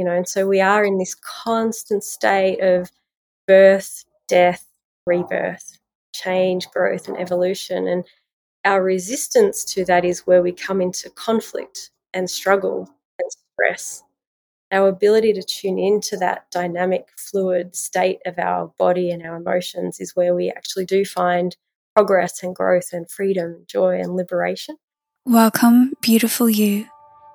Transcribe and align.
you 0.00 0.06
know, 0.06 0.16
and 0.16 0.26
so 0.26 0.48
we 0.48 0.62
are 0.62 0.82
in 0.82 0.96
this 0.96 1.14
constant 1.14 2.02
state 2.02 2.58
of 2.60 2.90
birth, 3.46 4.06
death, 4.28 4.66
rebirth, 5.04 5.76
change, 6.14 6.70
growth, 6.70 7.06
and 7.06 7.18
evolution. 7.18 7.86
And 7.86 8.04
our 8.64 8.82
resistance 8.82 9.62
to 9.74 9.84
that 9.84 10.06
is 10.06 10.26
where 10.26 10.40
we 10.40 10.52
come 10.52 10.80
into 10.80 11.10
conflict 11.10 11.90
and 12.14 12.30
struggle 12.30 12.88
and 13.18 13.30
stress. 13.30 14.02
Our 14.72 14.88
ability 14.88 15.34
to 15.34 15.42
tune 15.42 15.78
into 15.78 16.16
that 16.16 16.50
dynamic, 16.50 17.10
fluid 17.18 17.76
state 17.76 18.20
of 18.24 18.38
our 18.38 18.72
body 18.78 19.10
and 19.10 19.22
our 19.22 19.36
emotions 19.36 20.00
is 20.00 20.16
where 20.16 20.34
we 20.34 20.48
actually 20.48 20.86
do 20.86 21.04
find 21.04 21.54
progress 21.94 22.42
and 22.42 22.56
growth 22.56 22.94
and 22.94 23.10
freedom, 23.10 23.66
joy 23.66 24.00
and 24.00 24.16
liberation. 24.16 24.76
Welcome, 25.26 25.92
beautiful 26.00 26.48
you, 26.48 26.86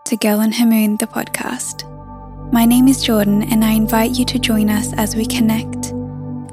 to 0.06 0.18
Girl 0.18 0.40
and 0.40 0.56
Her 0.56 0.66
Moon, 0.66 0.98
the 0.98 1.06
podcast. 1.06 1.95
My 2.52 2.64
name 2.64 2.88
is 2.88 3.04
Jordane, 3.04 3.52
and 3.52 3.66
I 3.66 3.72
invite 3.72 4.12
you 4.12 4.24
to 4.26 4.40
join 4.40 4.70
us 4.70 4.94
as 4.94 5.16
we 5.16 5.26
connect, 5.26 5.94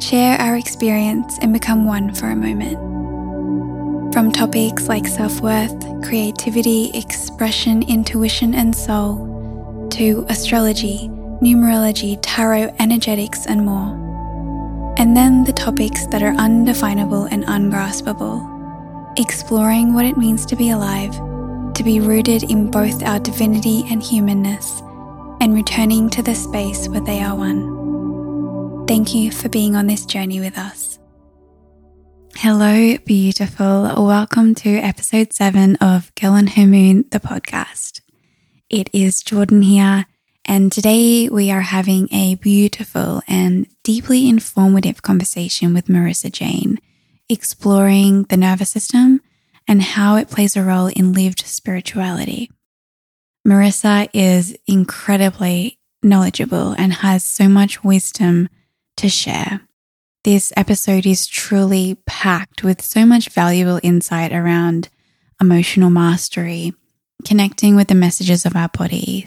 share 0.03 0.39
our 0.39 0.57
experience, 0.57 1.39
and 1.41 1.53
become 1.53 1.85
one 1.85 2.15
for 2.15 2.31
a 2.31 2.35
moment. 2.35 2.79
From 4.13 4.33
topics 4.33 4.89
like 4.89 5.07
self 5.07 5.41
worth, 5.41 5.79
creativity, 6.03 6.91
expression, 6.95 7.83
intuition, 7.83 8.55
and 8.55 8.75
soul, 8.75 9.89
to 9.93 10.25
astrology, 10.29 11.09
numerology, 11.41 12.19
tarot, 12.23 12.75
energetics, 12.81 13.47
and 13.47 13.65
more. 13.65 13.95
And 14.99 15.17
then 15.17 15.45
the 15.45 15.53
topics 15.53 16.07
that 16.07 16.23
are 16.23 16.35
undefinable 16.35 17.25
and 17.25 17.45
ungraspable, 17.45 19.15
exploring 19.19 19.95
what 19.95 20.07
it 20.07 20.17
means 20.17 20.47
to 20.47 20.57
be 20.57 20.71
alive, 20.71 21.13
to 21.75 21.85
be 21.85 22.01
rooted 22.01 22.45
in 22.45 22.71
both 22.71 23.03
our 23.03 23.21
divinity 23.21 23.85
and 23.91 24.03
humanness 24.03 24.83
and 25.43 25.55
returning 25.57 26.09
to 26.09 26.23
the 26.23 26.37
space 26.37 26.89
where 26.89 27.01
they 27.01 27.21
are 27.21 27.35
one. 27.35 28.87
Thank 28.87 29.13
you 29.13 29.33
for 29.33 29.49
being 29.49 29.75
on 29.75 29.89
this 29.89 30.07
journey 30.07 30.39
with 30.39 30.57
us. 30.57 31.01
Hello, 32.37 32.97
beautiful. 32.99 34.07
Welcome 34.07 34.55
to 34.55 34.77
episode 34.77 35.33
seven 35.33 35.75
of 35.81 36.15
Girl 36.15 36.35
and 36.35 36.51
Her 36.51 36.65
Moon, 36.65 37.07
the 37.11 37.19
podcast. 37.19 38.03
It 38.71 38.89
is 38.93 39.21
Jordane 39.21 39.65
here, 39.65 40.07
and 40.45 40.71
today 40.71 41.29
we 41.29 41.51
are 41.51 41.63
having 41.63 42.09
a 42.13 42.37
beautiful 42.37 43.21
and 43.27 43.67
deeply 43.83 44.29
informative 44.29 45.03
conversation 45.03 45.75
with 45.75 45.87
Marissa 45.87 46.31
Jane, 46.31 46.79
exploring 47.29 48.23
the 48.29 48.37
nervous 48.37 48.71
system 48.71 49.21
and 49.67 49.83
how 49.83 50.15
it 50.15 50.31
plays 50.31 50.57
a 50.57 50.63
role 50.63 50.87
in 50.87 51.13
lived 51.13 51.45
spirituality. 51.45 52.49
Marissa 53.47 54.09
is 54.13 54.57
incredibly 54.67 55.79
knowledgeable 56.03 56.73
and 56.79 56.93
has 56.93 57.25
so 57.25 57.49
much 57.49 57.83
wisdom 57.83 58.49
to 58.97 59.09
share. 59.09 59.61
This 60.25 60.53
episode 60.57 61.07
is 61.07 61.27
truly 61.27 61.97
packed 62.07 62.63
with 62.63 62.81
so 62.81 63.05
much 63.05 63.31
valuable 63.31 63.81
insight 63.83 64.33
around 64.33 64.89
emotional 65.41 65.91
mastery, 65.91 66.73
connecting 67.25 67.75
with 67.75 67.89
the 67.89 67.97
messages 67.97 68.47
of 68.47 68.55
our 68.55 68.69
body, 68.69 69.27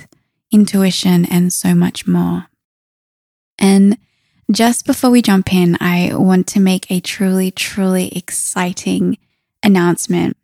intuition, 0.52 1.26
and 1.26 1.52
so 1.52 1.76
much 1.76 2.08
more. 2.08 2.48
And 3.60 3.98
just 4.50 4.86
before 4.86 5.10
we 5.10 5.22
jump 5.22 5.54
in, 5.54 5.78
I 5.82 6.12
want 6.14 6.48
to 6.48 6.62
make 6.62 6.90
a 6.90 7.02
truly, 7.02 7.52
truly 7.52 8.16
exciting 8.16 9.18
announcement 9.62 10.38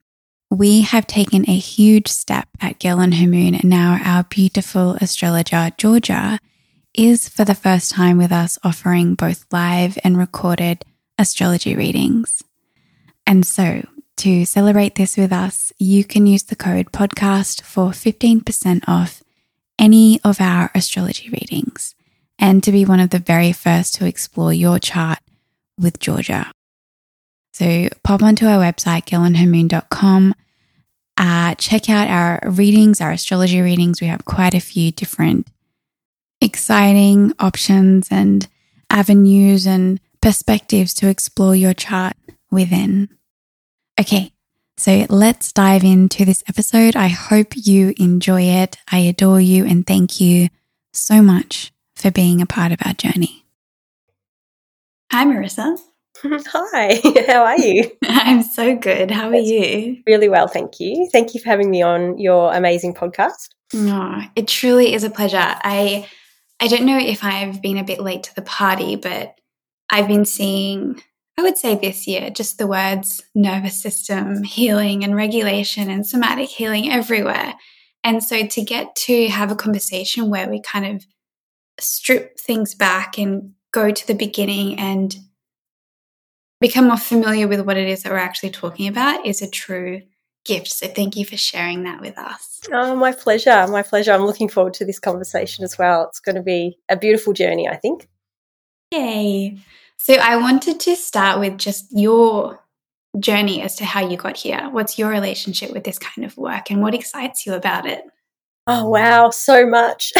we 0.51 0.81
have 0.81 1.07
taken 1.07 1.49
a 1.49 1.57
huge 1.57 2.09
step 2.09 2.49
at 2.59 2.77
Girl 2.77 2.99
and 2.99 3.15
Her 3.15 3.25
Moon, 3.25 3.55
and 3.55 3.69
now 3.69 3.97
our 4.03 4.23
beautiful 4.25 4.95
astrologer, 4.99 5.71
Georgia, 5.77 6.39
is 6.93 7.29
for 7.29 7.45
the 7.45 7.55
first 7.55 7.91
time 7.91 8.17
with 8.17 8.33
us 8.33 8.59
offering 8.61 9.15
both 9.15 9.45
live 9.53 9.97
and 10.03 10.17
recorded 10.17 10.83
astrology 11.17 11.73
readings. 11.73 12.43
And 13.25 13.47
so, 13.47 13.87
to 14.17 14.43
celebrate 14.43 14.95
this 14.95 15.15
with 15.15 15.31
us, 15.31 15.71
you 15.79 16.03
can 16.03 16.27
use 16.27 16.43
the 16.43 16.57
code 16.57 16.91
podcast 16.91 17.61
for 17.61 17.91
15% 17.91 18.83
off 18.89 19.23
any 19.79 20.19
of 20.21 20.41
our 20.41 20.69
astrology 20.75 21.29
readings 21.29 21.95
and 22.37 22.61
to 22.61 22.73
be 22.73 22.83
one 22.83 22.99
of 22.99 23.11
the 23.11 23.19
very 23.19 23.53
first 23.53 23.93
to 23.95 24.05
explore 24.05 24.51
your 24.51 24.79
chart 24.79 25.19
with 25.79 25.97
Georgia. 25.97 26.51
So 27.51 27.89
pop 28.03 28.21
onto 28.23 28.45
our 28.45 28.59
website, 28.59 29.05
girlandhermoon.com. 29.05 30.33
Uh, 31.17 31.55
check 31.55 31.89
out 31.89 32.07
our 32.07 32.39
readings, 32.49 33.01
our 33.01 33.11
astrology 33.11 33.61
readings. 33.61 34.01
We 34.01 34.07
have 34.07 34.25
quite 34.25 34.53
a 34.53 34.59
few 34.59 34.91
different 34.91 35.47
exciting 36.39 37.33
options 37.39 38.07
and 38.09 38.47
avenues 38.89 39.67
and 39.67 39.99
perspectives 40.21 40.93
to 40.95 41.07
explore 41.09 41.55
your 41.55 41.73
chart 41.73 42.13
within. 42.49 43.09
Okay, 43.99 44.31
so 44.77 45.05
let's 45.09 45.51
dive 45.51 45.83
into 45.83 46.25
this 46.25 46.43
episode. 46.47 46.95
I 46.95 47.07
hope 47.07 47.53
you 47.55 47.93
enjoy 47.97 48.43
it. 48.43 48.77
I 48.91 48.99
adore 48.99 49.41
you 49.41 49.65
and 49.65 49.85
thank 49.85 50.19
you 50.19 50.49
so 50.93 51.21
much 51.21 51.71
for 51.95 52.09
being 52.09 52.41
a 52.41 52.45
part 52.45 52.71
of 52.71 52.79
our 52.85 52.93
journey. 52.93 53.45
Hi, 55.11 55.25
Marissa. 55.25 55.77
Hi, 56.23 57.01
how 57.27 57.43
are 57.43 57.59
you? 57.59 57.89
I'm 58.03 58.43
so 58.43 58.75
good. 58.75 59.09
How 59.09 59.29
are 59.29 59.35
you? 59.35 60.03
Really 60.05 60.29
well, 60.29 60.47
thank 60.47 60.79
you. 60.79 61.09
Thank 61.11 61.33
you 61.33 61.39
for 61.39 61.49
having 61.49 61.71
me 61.71 61.81
on 61.81 62.19
your 62.19 62.53
amazing 62.53 62.93
podcast. 62.93 63.49
No, 63.73 64.21
it 64.35 64.47
truly 64.47 64.93
is 64.93 65.03
a 65.03 65.09
pleasure. 65.09 65.37
I 65.39 66.07
I 66.59 66.67
don't 66.67 66.85
know 66.85 66.99
if 66.99 67.23
I've 67.23 67.61
been 67.61 67.77
a 67.77 67.83
bit 67.83 67.99
late 67.99 68.23
to 68.23 68.35
the 68.35 68.43
party, 68.43 68.95
but 68.95 69.33
I've 69.89 70.07
been 70.07 70.25
seeing 70.25 71.01
I 71.39 71.41
would 71.41 71.57
say 71.57 71.75
this 71.75 72.05
year 72.05 72.29
just 72.29 72.59
the 72.59 72.67
words 72.67 73.23
nervous 73.33 73.81
system 73.81 74.43
healing 74.43 75.03
and 75.03 75.15
regulation 75.15 75.89
and 75.89 76.05
somatic 76.05 76.49
healing 76.49 76.91
everywhere. 76.91 77.55
And 78.03 78.23
so 78.23 78.45
to 78.45 78.61
get 78.61 78.95
to 79.07 79.27
have 79.29 79.51
a 79.51 79.55
conversation 79.55 80.29
where 80.29 80.49
we 80.49 80.61
kind 80.61 80.85
of 80.85 81.05
strip 81.79 82.39
things 82.39 82.75
back 82.75 83.17
and 83.17 83.53
go 83.71 83.89
to 83.89 84.07
the 84.07 84.13
beginning 84.13 84.77
and 84.77 85.15
become 86.61 86.87
more 86.87 86.97
familiar 86.97 87.47
with 87.47 87.61
what 87.61 87.75
it 87.75 87.89
is 87.89 88.03
that 88.03 88.11
we're 88.11 88.19
actually 88.19 88.51
talking 88.51 88.87
about 88.87 89.25
is 89.25 89.41
a 89.41 89.49
true 89.49 90.03
gift. 90.45 90.71
So 90.71 90.87
thank 90.87 91.17
you 91.17 91.25
for 91.25 91.35
sharing 91.35 91.83
that 91.83 91.99
with 91.99 92.17
us. 92.17 92.61
Oh, 92.71 92.95
my 92.95 93.11
pleasure. 93.11 93.67
My 93.67 93.81
pleasure. 93.81 94.13
I'm 94.13 94.25
looking 94.25 94.47
forward 94.47 94.75
to 94.75 94.85
this 94.85 94.99
conversation 94.99 95.63
as 95.65 95.77
well. 95.77 96.07
It's 96.07 96.19
going 96.19 96.35
to 96.35 96.41
be 96.41 96.77
a 96.87 96.95
beautiful 96.95 97.33
journey, 97.33 97.67
I 97.67 97.75
think. 97.75 98.07
Yay. 98.91 99.57
So 99.97 100.13
I 100.13 100.37
wanted 100.37 100.79
to 100.81 100.95
start 100.95 101.39
with 101.39 101.57
just 101.57 101.87
your 101.91 102.59
journey 103.19 103.61
as 103.61 103.75
to 103.75 103.85
how 103.85 104.07
you 104.07 104.17
got 104.17 104.37
here. 104.37 104.69
What's 104.71 104.97
your 104.97 105.09
relationship 105.09 105.71
with 105.71 105.83
this 105.83 105.99
kind 105.99 106.25
of 106.25 106.37
work 106.37 106.71
and 106.71 106.81
what 106.81 106.95
excites 106.95 107.45
you 107.45 107.53
about 107.53 107.85
it? 107.85 108.03
Oh, 108.67 108.87
wow, 108.89 109.31
so 109.31 109.65
much. 109.65 110.13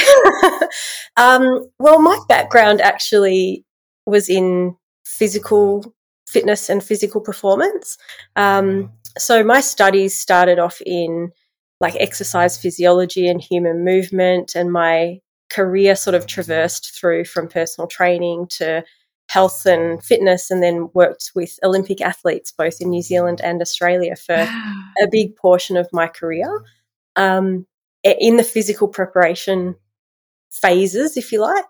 um, 1.18 1.70
well, 1.80 2.02
my 2.02 2.20
background 2.28 2.82
actually 2.82 3.64
was 4.06 4.30
in 4.30 4.76
physical 5.06 5.94
fitness 6.32 6.70
and 6.70 6.84
physical 6.84 7.22
performance. 7.22 7.98
Um, 8.36 8.92
so 9.18 9.44
my 9.44 9.62
studies 9.62 10.18
started 10.18 10.60
off 10.60 10.82
in 10.86 11.32
like 11.80 11.96
exercise 11.96 12.58
physiology 12.58 13.28
and 13.28 13.42
human 13.42 13.84
movement, 13.84 14.56
and 14.56 14.72
my 14.72 15.20
career 15.50 15.96
sort 15.96 16.16
of 16.16 16.28
traversed 16.28 16.98
through 16.98 17.26
from 17.26 17.48
personal 17.48 17.88
training 17.88 18.48
to 18.50 18.84
health 19.30 19.66
and 19.66 20.04
fitness, 20.04 20.52
and 20.52 20.62
then 20.62 20.90
worked 20.94 21.32
with 21.36 21.60
Olympic 21.64 22.02
athletes 22.02 22.54
both 22.56 22.80
in 22.80 22.90
New 22.90 23.02
Zealand 23.02 23.42
and 23.44 23.62
Australia 23.62 24.16
for 24.16 24.36
wow. 24.36 24.84
a 25.02 25.08
big 25.12 25.36
portion 25.36 25.76
of 25.78 25.88
my 25.92 26.08
career. 26.08 26.64
Um, 27.16 27.66
in 28.04 28.38
the 28.38 28.44
physical 28.44 28.88
preparation 28.88 29.76
phases, 30.52 31.18
if 31.18 31.32
you 31.32 31.42
like. 31.42 31.66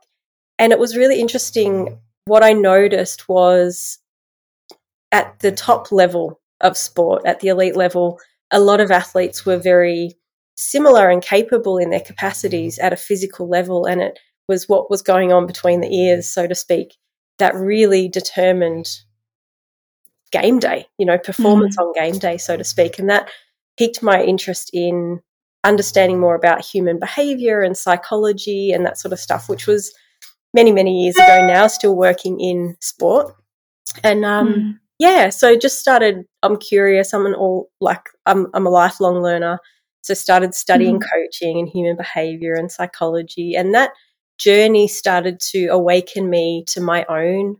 And 0.57 0.71
it 0.71 0.79
was 0.79 0.97
really 0.97 1.19
interesting. 1.19 1.99
What 2.25 2.43
I 2.43 2.53
noticed 2.53 3.27
was 3.27 3.97
at 5.11 5.39
the 5.39 5.51
top 5.51 5.91
level 5.91 6.39
of 6.61 6.77
sport, 6.77 7.23
at 7.25 7.39
the 7.39 7.49
elite 7.49 7.75
level, 7.75 8.19
a 8.51 8.59
lot 8.59 8.79
of 8.79 8.91
athletes 8.91 9.45
were 9.45 9.57
very 9.57 10.13
similar 10.55 11.09
and 11.09 11.21
capable 11.21 11.77
in 11.77 11.89
their 11.89 12.01
capacities 12.01 12.77
at 12.79 12.93
a 12.93 12.97
physical 12.97 13.49
level. 13.49 13.85
And 13.85 14.01
it 14.01 14.19
was 14.47 14.69
what 14.69 14.89
was 14.89 15.01
going 15.01 15.31
on 15.31 15.47
between 15.47 15.81
the 15.81 15.93
ears, 15.93 16.27
so 16.27 16.47
to 16.47 16.55
speak, 16.55 16.95
that 17.39 17.55
really 17.55 18.07
determined 18.07 18.87
game 20.31 20.59
day, 20.59 20.85
you 20.97 21.05
know, 21.05 21.17
performance 21.17 21.77
mm. 21.77 21.83
on 21.83 21.93
game 21.93 22.19
day, 22.19 22.37
so 22.37 22.55
to 22.55 22.63
speak. 22.63 22.99
And 22.99 23.09
that 23.09 23.29
piqued 23.77 24.03
my 24.03 24.21
interest 24.21 24.69
in 24.73 25.21
understanding 25.63 26.19
more 26.19 26.35
about 26.35 26.65
human 26.65 26.99
behavior 26.99 27.61
and 27.61 27.77
psychology 27.77 28.71
and 28.71 28.85
that 28.85 28.97
sort 28.97 29.13
of 29.13 29.19
stuff, 29.19 29.49
which 29.49 29.67
was 29.67 29.93
many, 30.53 30.71
many 30.71 31.03
years 31.03 31.15
ago 31.15 31.45
now, 31.45 31.67
still 31.67 31.95
working 31.95 32.39
in 32.39 32.75
sport. 32.79 33.33
And 34.03 34.23
um, 34.25 34.53
mm 34.53 34.77
yeah, 35.01 35.29
so 35.29 35.57
just 35.57 35.79
started. 35.79 36.25
I'm 36.43 36.57
curious. 36.57 37.11
I'm 37.11 37.25
an 37.25 37.33
all 37.33 37.71
like 37.81 38.03
I'm 38.27 38.45
I'm 38.53 38.67
a 38.67 38.69
lifelong 38.69 39.23
learner. 39.23 39.57
So 40.03 40.13
started 40.13 40.53
studying 40.53 40.99
mm. 40.99 41.03
coaching 41.11 41.57
and 41.57 41.67
human 41.67 41.97
behavior 41.97 42.53
and 42.53 42.71
psychology, 42.71 43.55
and 43.55 43.73
that 43.73 43.93
journey 44.37 44.87
started 44.87 45.39
to 45.39 45.69
awaken 45.69 46.29
me 46.29 46.65
to 46.67 46.81
my 46.81 47.03
own 47.09 47.55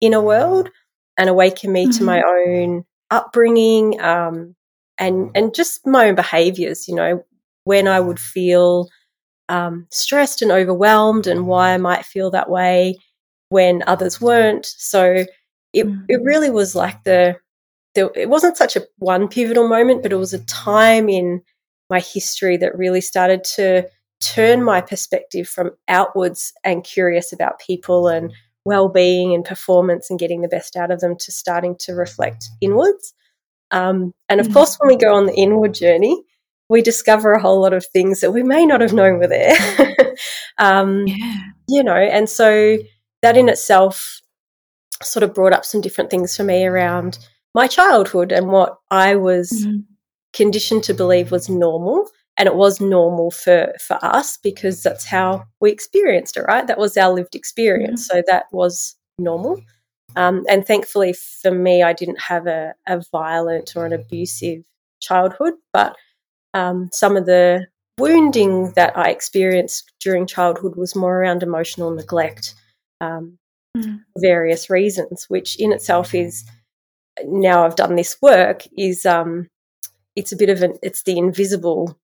inner 0.00 0.20
world 0.20 0.70
and 1.18 1.28
awaken 1.28 1.72
me 1.72 1.86
mm-hmm. 1.86 1.98
to 1.98 2.04
my 2.04 2.22
own 2.22 2.84
upbringing 3.10 4.00
um, 4.00 4.54
and 4.96 5.32
and 5.34 5.52
just 5.52 5.84
my 5.84 6.08
own 6.08 6.14
behaviors 6.14 6.88
you 6.88 6.94
know 6.94 7.24
when 7.64 7.86
i 7.86 8.00
would 8.00 8.18
feel 8.18 8.88
um, 9.48 9.86
stressed 9.90 10.42
and 10.42 10.50
overwhelmed 10.50 11.26
and 11.26 11.46
why 11.46 11.72
i 11.72 11.78
might 11.78 12.04
feel 12.04 12.30
that 12.32 12.50
way 12.50 12.96
when 13.50 13.84
others 13.86 14.20
weren't 14.20 14.66
so 14.66 15.24
it, 15.74 15.86
mm-hmm. 15.86 16.04
it 16.08 16.22
really 16.22 16.50
was 16.50 16.74
like 16.74 17.02
the, 17.04 17.36
the 17.94 18.10
it 18.14 18.28
wasn't 18.28 18.56
such 18.56 18.76
a 18.76 18.86
one 18.98 19.28
pivotal 19.28 19.68
moment 19.68 20.02
but 20.02 20.12
it 20.12 20.16
was 20.16 20.32
a 20.32 20.44
time 20.44 21.08
in 21.08 21.42
my 21.90 22.00
history 22.00 22.56
that 22.56 22.76
really 22.76 23.00
started 23.00 23.44
to 23.44 23.86
turn 24.20 24.62
my 24.64 24.80
perspective 24.80 25.48
from 25.48 25.70
outwards 25.88 26.52
and 26.64 26.84
curious 26.84 27.32
about 27.32 27.58
people 27.58 28.08
and 28.08 28.32
well-being 28.64 29.34
and 29.34 29.44
performance 29.44 30.08
and 30.08 30.18
getting 30.18 30.40
the 30.40 30.48
best 30.48 30.76
out 30.76 30.90
of 30.90 31.00
them 31.00 31.16
to 31.18 31.30
starting 31.30 31.76
to 31.78 31.92
reflect 31.92 32.48
inwards 32.60 33.12
um, 33.70 34.14
and 34.28 34.40
of 34.40 34.48
mm. 34.48 34.54
course 34.54 34.76
when 34.78 34.88
we 34.88 34.96
go 34.96 35.14
on 35.14 35.26
the 35.26 35.34
inward 35.34 35.74
journey 35.74 36.22
we 36.70 36.80
discover 36.80 37.32
a 37.32 37.42
whole 37.42 37.60
lot 37.60 37.74
of 37.74 37.84
things 37.86 38.20
that 38.20 38.32
we 38.32 38.42
may 38.42 38.64
not 38.64 38.80
have 38.80 38.94
known 38.94 39.18
were 39.18 39.26
there 39.26 39.54
um, 40.58 41.06
yeah. 41.06 41.36
you 41.68 41.82
know 41.82 41.94
and 41.94 42.30
so 42.30 42.78
that 43.20 43.36
in 43.36 43.48
itself 43.48 44.20
sort 45.02 45.22
of 45.22 45.34
brought 45.34 45.52
up 45.52 45.64
some 45.64 45.80
different 45.80 46.10
things 46.10 46.36
for 46.36 46.44
me 46.44 46.64
around 46.64 47.18
my 47.54 47.66
childhood 47.66 48.32
and 48.32 48.48
what 48.48 48.78
i 48.90 49.14
was 49.14 49.50
mm. 49.66 49.84
conditioned 50.32 50.82
to 50.84 50.94
believe 50.94 51.30
was 51.30 51.48
normal. 51.48 52.08
And 52.36 52.48
it 52.48 52.56
was 52.56 52.80
normal 52.80 53.30
for 53.30 53.72
for 53.80 53.96
us 54.04 54.38
because 54.38 54.82
that's 54.82 55.04
how 55.04 55.44
we 55.60 55.70
experienced 55.70 56.36
it 56.36 56.42
right? 56.48 56.66
That 56.66 56.78
was 56.78 56.96
our 56.96 57.12
lived 57.12 57.36
experience. 57.36 58.08
Mm-hmm. 58.08 58.18
so 58.18 58.22
that 58.26 58.46
was 58.50 58.96
normal. 59.18 59.60
Um, 60.16 60.44
and 60.48 60.66
thankfully 60.66 61.12
for 61.12 61.50
me 61.50 61.82
i 61.82 61.92
didn't 61.92 62.20
have 62.20 62.46
a, 62.46 62.74
a 62.86 63.02
violent 63.12 63.74
or 63.76 63.86
an 63.86 63.92
abusive 63.92 64.62
childhood 65.00 65.54
but 65.72 65.96
um, 66.54 66.88
some 66.92 67.16
of 67.16 67.26
the 67.26 67.66
wounding 67.98 68.72
that 68.72 68.96
i 68.96 69.10
experienced 69.10 69.92
during 70.00 70.26
childhood 70.26 70.76
was 70.76 70.94
more 70.94 71.18
around 71.18 71.42
emotional 71.42 71.90
neglect. 71.90 72.54
Um, 73.00 73.38
mm. 73.76 74.00
various 74.18 74.70
reasons 74.70 75.26
which 75.28 75.58
in 75.60 75.72
itself 75.72 76.14
is 76.14 76.44
now 77.24 77.64
i've 77.64 77.76
done 77.76 77.96
this 77.96 78.16
work 78.20 78.62
is 78.76 79.06
um, 79.06 79.48
it's 80.16 80.32
a 80.32 80.36
bit 80.36 80.50
of 80.50 80.62
an 80.62 80.74
it's 80.82 81.02
the 81.02 81.18
invisible 81.18 81.98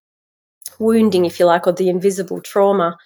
wounding, 0.80 1.24
if 1.24 1.38
you 1.38 1.46
like, 1.46 1.66
or 1.66 1.72
the 1.72 1.88
invisible 1.88 2.40
trauma. 2.40 2.96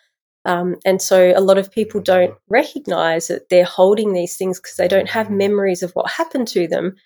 Um, 0.46 0.76
and 0.84 1.00
so 1.00 1.32
a 1.34 1.40
lot 1.40 1.58
of 1.58 1.72
people 1.72 2.00
don't 2.00 2.34
recognize 2.48 3.28
that 3.28 3.48
they're 3.48 3.64
holding 3.64 4.12
these 4.12 4.36
things 4.36 4.60
because 4.60 4.76
they 4.76 4.88
don't 4.88 5.08
have 5.08 5.30
memories 5.30 5.82
of 5.82 5.92
what 5.92 6.10
happened 6.10 6.48
to 6.48 6.66
them. 6.66 6.96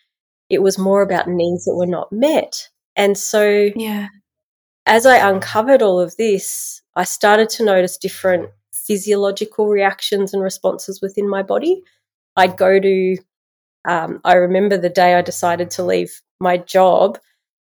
It 0.51 0.63
was 0.63 0.79
more 0.79 1.03
about 1.03 1.29
needs 1.29 1.65
that 1.65 1.75
were 1.75 1.87
not 1.87 2.13
met. 2.13 2.69
And 2.97 3.17
so, 3.17 3.71
yeah. 3.77 4.09
as 4.87 5.07
I 5.07 5.29
uncovered 5.29 5.83
all 5.83 6.01
of 6.01 6.17
this, 6.17 6.83
I 6.97 7.05
started 7.05 7.49
to 7.51 7.65
notice 7.65 7.97
different 7.97 8.51
physiological 8.89 9.69
reactions 9.69 10.35
and 10.35 10.43
responses 10.43 11.01
within 11.01 11.29
my 11.29 11.45
body. 11.45 11.83
I'd 12.37 12.57
go 12.57 12.81
to, 12.81 13.17
um, 13.87 14.21
I 14.25 14.35
remember 14.35 14.77
the 14.77 14.89
day 14.89 15.15
I 15.15 15.23
decided 15.23 15.71
to 15.73 15.85
leave 15.85 16.21
my 16.41 16.57
job 16.57 17.19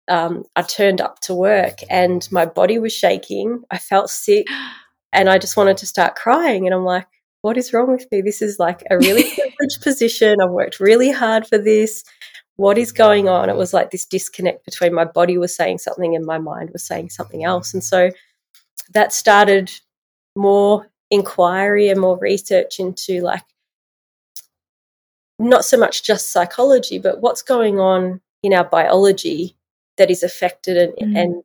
um, 0.08 0.44
I 0.54 0.62
turned 0.62 1.00
up 1.00 1.20
to 1.20 1.34
work 1.34 1.78
and 1.88 2.26
my 2.30 2.44
body 2.46 2.78
was 2.78 2.92
shaking. 2.92 3.62
I 3.70 3.78
felt 3.78 4.10
sick 4.10 4.46
and 5.12 5.28
I 5.28 5.38
just 5.38 5.56
wanted 5.56 5.76
to 5.78 5.86
start 5.86 6.16
crying. 6.16 6.66
And 6.66 6.74
I'm 6.74 6.84
like, 6.84 7.06
what 7.42 7.56
is 7.56 7.72
wrong 7.72 7.90
with 7.90 8.06
me? 8.10 8.20
This 8.20 8.42
is 8.42 8.58
like 8.58 8.82
a 8.90 8.98
really 8.98 9.22
privileged 9.34 9.82
position. 9.82 10.40
I've 10.40 10.50
worked 10.50 10.80
really 10.80 11.10
hard 11.10 11.46
for 11.46 11.58
this. 11.58 12.04
What 12.56 12.78
is 12.78 12.92
going 12.92 13.28
on? 13.28 13.50
It 13.50 13.56
was 13.56 13.74
like 13.74 13.90
this 13.90 14.06
disconnect 14.06 14.64
between 14.64 14.94
my 14.94 15.04
body 15.04 15.38
was 15.38 15.54
saying 15.54 15.78
something 15.78 16.14
and 16.14 16.24
my 16.24 16.38
mind 16.38 16.70
was 16.72 16.86
saying 16.86 17.10
something 17.10 17.44
else. 17.44 17.74
And 17.74 17.82
so 17.82 18.10
that 18.92 19.12
started 19.12 19.70
more 20.36 20.86
inquiry 21.14 21.88
and 21.88 22.00
more 22.00 22.18
research 22.18 22.78
into 22.78 23.20
like 23.20 23.44
not 25.38 25.64
so 25.64 25.76
much 25.76 26.02
just 26.02 26.32
psychology, 26.32 26.98
but 26.98 27.20
what's 27.20 27.42
going 27.42 27.78
on 27.80 28.20
in 28.42 28.52
our 28.52 28.64
biology 28.64 29.56
that 29.96 30.10
is 30.10 30.22
affected 30.22 30.76
and, 30.76 31.14
mm. 31.14 31.18
and 31.18 31.44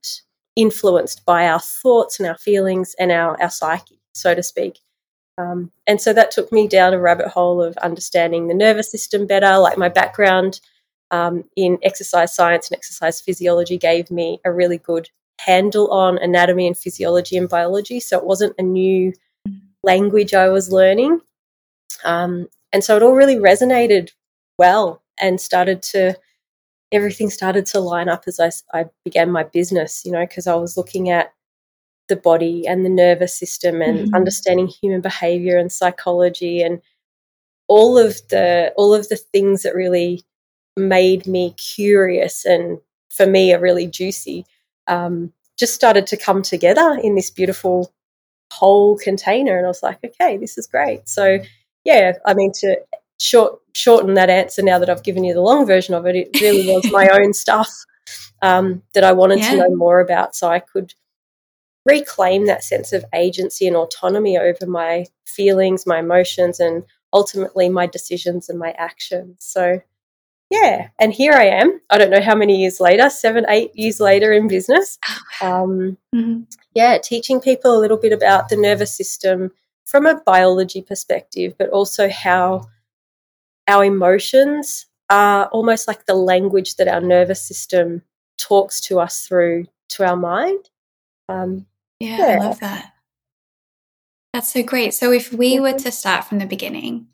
influenced 0.56 1.26
by 1.26 1.48
our 1.48 1.60
thoughts 1.60 2.20
and 2.20 2.28
our 2.28 2.38
feelings 2.38 2.96
and 3.00 3.12
our, 3.12 3.42
our 3.42 3.50
psyche, 3.50 4.00
so 4.14 4.36
to 4.36 4.44
speak. 4.44 4.80
Um, 5.38 5.72
and 5.88 6.02
so 6.02 6.12
that 6.14 6.32
took 6.32 6.52
me 6.52 6.68
down 6.68 6.94
a 6.94 7.00
rabbit 7.00 7.28
hole 7.28 7.62
of 7.62 7.78
understanding 7.78 8.48
the 8.48 8.54
nervous 8.54 8.92
system 8.92 9.26
better. 9.26 9.58
Like 9.58 9.78
my 9.78 9.88
background 9.88 10.60
um, 11.12 11.46
in 11.56 11.78
exercise 11.82 12.36
science 12.36 12.70
and 12.70 12.78
exercise 12.78 13.22
physiology 13.22 13.78
gave 13.78 14.12
me 14.12 14.42
a 14.44 14.52
really 14.52 14.78
good 14.78 15.10
handle 15.40 15.90
on 15.92 16.18
anatomy 16.18 16.68
and 16.68 16.78
physiology 16.78 17.38
and 17.38 17.48
biology. 17.48 18.00
So 18.00 18.18
it 18.18 18.26
wasn't 18.26 18.56
a 18.60 18.64
new 18.64 19.14
language 19.84 20.34
I 20.34 20.50
was 20.50 20.72
learning. 20.72 21.22
Um, 22.04 22.48
and 22.72 22.84
so 22.84 22.96
it 22.96 23.04
all 23.04 23.16
really 23.16 23.38
resonated 23.38 24.12
well 24.58 25.02
and 25.20 25.40
started 25.40 25.82
to 25.82 26.18
everything 26.92 27.30
started 27.30 27.66
to 27.68 27.80
line 27.80 28.10
up 28.10 28.24
as 28.28 28.40
I, 28.40 28.52
I 28.80 28.86
began 29.06 29.32
my 29.32 29.44
business, 29.44 30.04
you 30.06 30.12
know, 30.12 30.26
because 30.26 30.48
I 30.48 30.56
was 30.56 30.76
looking 30.76 31.10
at 31.10 31.34
the 32.08 32.16
body 32.16 32.66
and 32.68 32.84
the 32.84 32.90
nervous 32.90 33.38
system 33.38 33.82
and 33.82 34.00
mm-hmm. 34.00 34.16
understanding 34.16 34.68
human 34.68 35.02
behavior 35.02 35.58
and 35.58 35.72
psychology 35.72 36.62
and 36.62 36.82
all 37.68 37.98
of 37.98 38.20
the 38.30 38.74
all 38.76 38.94
of 38.94 39.08
the 39.10 39.16
things 39.16 39.62
that 39.62 39.76
really 39.76 40.24
made 40.76 41.28
me 41.28 41.52
curious 41.52 42.46
and 42.46 42.80
for 43.10 43.28
me 43.28 43.54
are 43.54 43.60
really 43.60 43.86
juicy 43.86 44.46
um, 44.88 45.32
just 45.58 45.76
started 45.76 46.08
to 46.08 46.18
come 46.18 46.42
together 46.42 47.00
in 47.04 47.16
this 47.16 47.30
beautiful 47.30 47.94
whole 48.52 48.98
container 48.98 49.58
and 49.58 49.66
i 49.66 49.70
was 49.70 49.84
like 49.84 50.00
okay 50.04 50.38
this 50.38 50.58
is 50.58 50.68
great 50.68 51.08
so 51.08 51.40
yeah 51.86 52.14
i 52.26 52.34
mean 52.34 52.52
to 52.52 52.78
short 53.20 53.60
shorten 53.74 54.16
that 54.16 54.30
answer 54.30 54.62
now 54.62 54.80
that 54.80 54.90
I've 54.90 55.04
given 55.04 55.24
you 55.24 55.34
the 55.34 55.42
long 55.42 55.66
version 55.66 55.94
of 55.94 56.06
it. 56.06 56.16
It 56.16 56.42
really 56.42 56.68
was 56.68 56.92
my 56.92 57.10
own 57.14 57.34
stuff 57.34 57.70
um, 58.42 58.82
that 58.94 59.04
I 59.04 59.12
wanted 59.12 59.40
yeah. 59.40 59.52
to 59.52 59.58
know 59.58 59.76
more 59.76 60.00
about, 60.00 60.36
so 60.36 60.50
I 60.50 60.60
could 60.60 60.94
reclaim 61.86 62.46
that 62.46 62.64
sense 62.64 62.94
of 62.94 63.06
agency 63.14 63.68
and 63.68 63.76
autonomy 63.76 64.38
over 64.38 64.66
my 64.66 65.06
feelings, 65.26 65.86
my 65.86 66.00
emotions, 66.00 66.60
and 66.60 66.84
ultimately 67.14 67.70
my 67.70 67.88
decisions 67.88 68.50
and 68.50 68.60
my 68.60 68.72
actions. 68.72 69.38
So, 69.40 69.82
yeah, 70.50 70.90
and 71.00 71.14
here 71.14 71.34
I 71.34 71.46
am. 71.46 71.80
I 71.90 71.98
don't 71.98 72.12
know 72.12 72.22
how 72.22 72.36
many 72.36 72.60
years 72.60 72.80
later, 72.80 73.10
seven, 73.10 73.46
eight 73.50 73.72
years 73.76 74.00
later 74.00 74.32
in 74.32 74.48
business. 74.48 74.98
Oh, 75.42 75.64
um, 75.64 75.98
mm-hmm. 76.16 76.42
Yeah, 76.80 76.98
teaching 76.98 77.42
people 77.42 77.76
a 77.76 77.82
little 77.84 77.98
bit 77.98 78.14
about 78.14 78.48
the 78.48 78.56
nervous 78.56 78.96
system 78.96 79.52
from 79.84 80.06
a 80.06 80.22
biology 80.26 80.82
perspective, 80.82 81.56
but 81.60 81.68
also 81.72 82.08
how 82.08 82.70
our 83.68 83.84
emotions 83.84 84.86
are 85.10 85.48
almost 85.48 85.90
like 85.90 86.06
the 86.06 86.14
language 86.14 86.78
that 86.78 86.88
our 86.88 87.02
nervous 87.02 87.46
system 87.46 88.02
talks 88.38 88.80
to 88.80 88.98
us 88.98 89.28
through 89.28 89.66
to 89.90 90.06
our 90.06 90.16
mind. 90.16 90.70
Um, 91.28 91.66
yeah, 92.00 92.18
yeah, 92.18 92.26
I 92.26 92.38
love 92.38 92.60
that. 92.62 92.94
That's 94.32 94.54
so 94.54 94.64
great. 94.64 94.94
So, 94.94 95.12
if 95.12 95.34
we 95.34 95.60
were 95.60 95.72
mm-hmm. 95.72 95.84
to 95.84 95.92
start 95.92 96.24
from 96.24 96.40
the 96.40 96.46
beginning, 96.46 97.08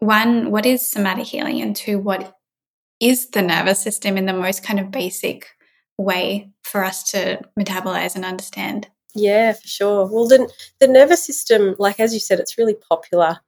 one, 0.00 0.50
what 0.50 0.66
is 0.66 0.90
somatic 0.90 1.24
healing? 1.24 1.62
And 1.62 1.74
two, 1.74 1.98
what 1.98 2.36
is 3.00 3.30
the 3.30 3.40
nervous 3.40 3.80
system 3.80 4.18
in 4.18 4.26
the 4.26 4.34
most 4.34 4.62
kind 4.62 4.78
of 4.78 4.90
basic 4.90 5.53
way 5.98 6.50
for 6.62 6.84
us 6.84 7.02
to 7.12 7.40
metabolize 7.58 8.16
and 8.16 8.24
understand? 8.24 8.88
Yeah, 9.14 9.52
for 9.52 9.66
sure. 9.66 10.06
Well, 10.06 10.26
the, 10.26 10.50
the 10.80 10.88
nervous 10.88 11.24
system, 11.24 11.76
like 11.78 12.00
as 12.00 12.12
you 12.12 12.20
said, 12.20 12.40
it's 12.40 12.58
really 12.58 12.74
popular 12.74 13.38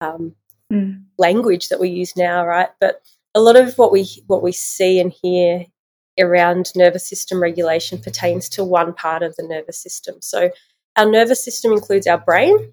um, 0.00 0.34
mm. 0.72 1.02
language 1.18 1.68
that 1.68 1.80
we 1.80 1.90
use 1.90 2.16
now, 2.16 2.46
right? 2.46 2.70
But 2.80 3.02
a 3.34 3.40
lot 3.40 3.56
of 3.56 3.76
what 3.76 3.92
we 3.92 4.08
what 4.26 4.42
we 4.42 4.52
see 4.52 4.98
and 4.98 5.12
hear 5.12 5.66
around 6.18 6.72
nervous 6.74 7.08
system 7.08 7.40
regulation 7.40 7.98
pertains 7.98 8.48
to 8.50 8.64
one 8.64 8.92
part 8.92 9.22
of 9.22 9.36
the 9.36 9.46
nervous 9.46 9.80
system. 9.80 10.16
So 10.20 10.50
our 10.96 11.08
nervous 11.08 11.44
system 11.44 11.72
includes 11.72 12.06
our 12.06 12.18
brain. 12.18 12.72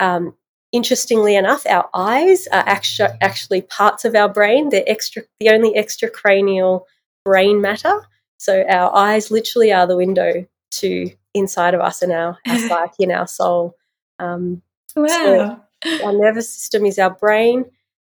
Um, 0.00 0.34
interestingly 0.72 1.36
enough, 1.36 1.66
our 1.66 1.88
eyes 1.94 2.46
are 2.48 2.64
actu- 2.66 3.16
actually 3.20 3.62
parts 3.62 4.04
of 4.04 4.14
our 4.14 4.28
brain. 4.28 4.68
They're 4.68 4.84
extra, 4.86 5.22
the 5.40 5.50
only 5.50 5.74
extracranial 5.74 6.82
brain 7.24 7.60
matter. 7.60 8.06
So 8.38 8.64
our 8.68 8.94
eyes 8.94 9.30
literally 9.30 9.72
are 9.72 9.86
the 9.86 9.96
window 9.96 10.46
to 10.72 11.10
inside 11.34 11.74
of 11.74 11.80
us 11.80 12.02
and 12.02 12.12
our, 12.12 12.38
our 12.46 12.58
psyche 12.68 13.04
and 13.04 13.12
our 13.12 13.26
soul. 13.26 13.76
Um, 14.18 14.62
wow. 14.96 15.60
So 15.84 16.04
our 16.04 16.12
nervous 16.12 16.52
system 16.52 16.86
is 16.86 16.98
our 16.98 17.10
brain, 17.10 17.64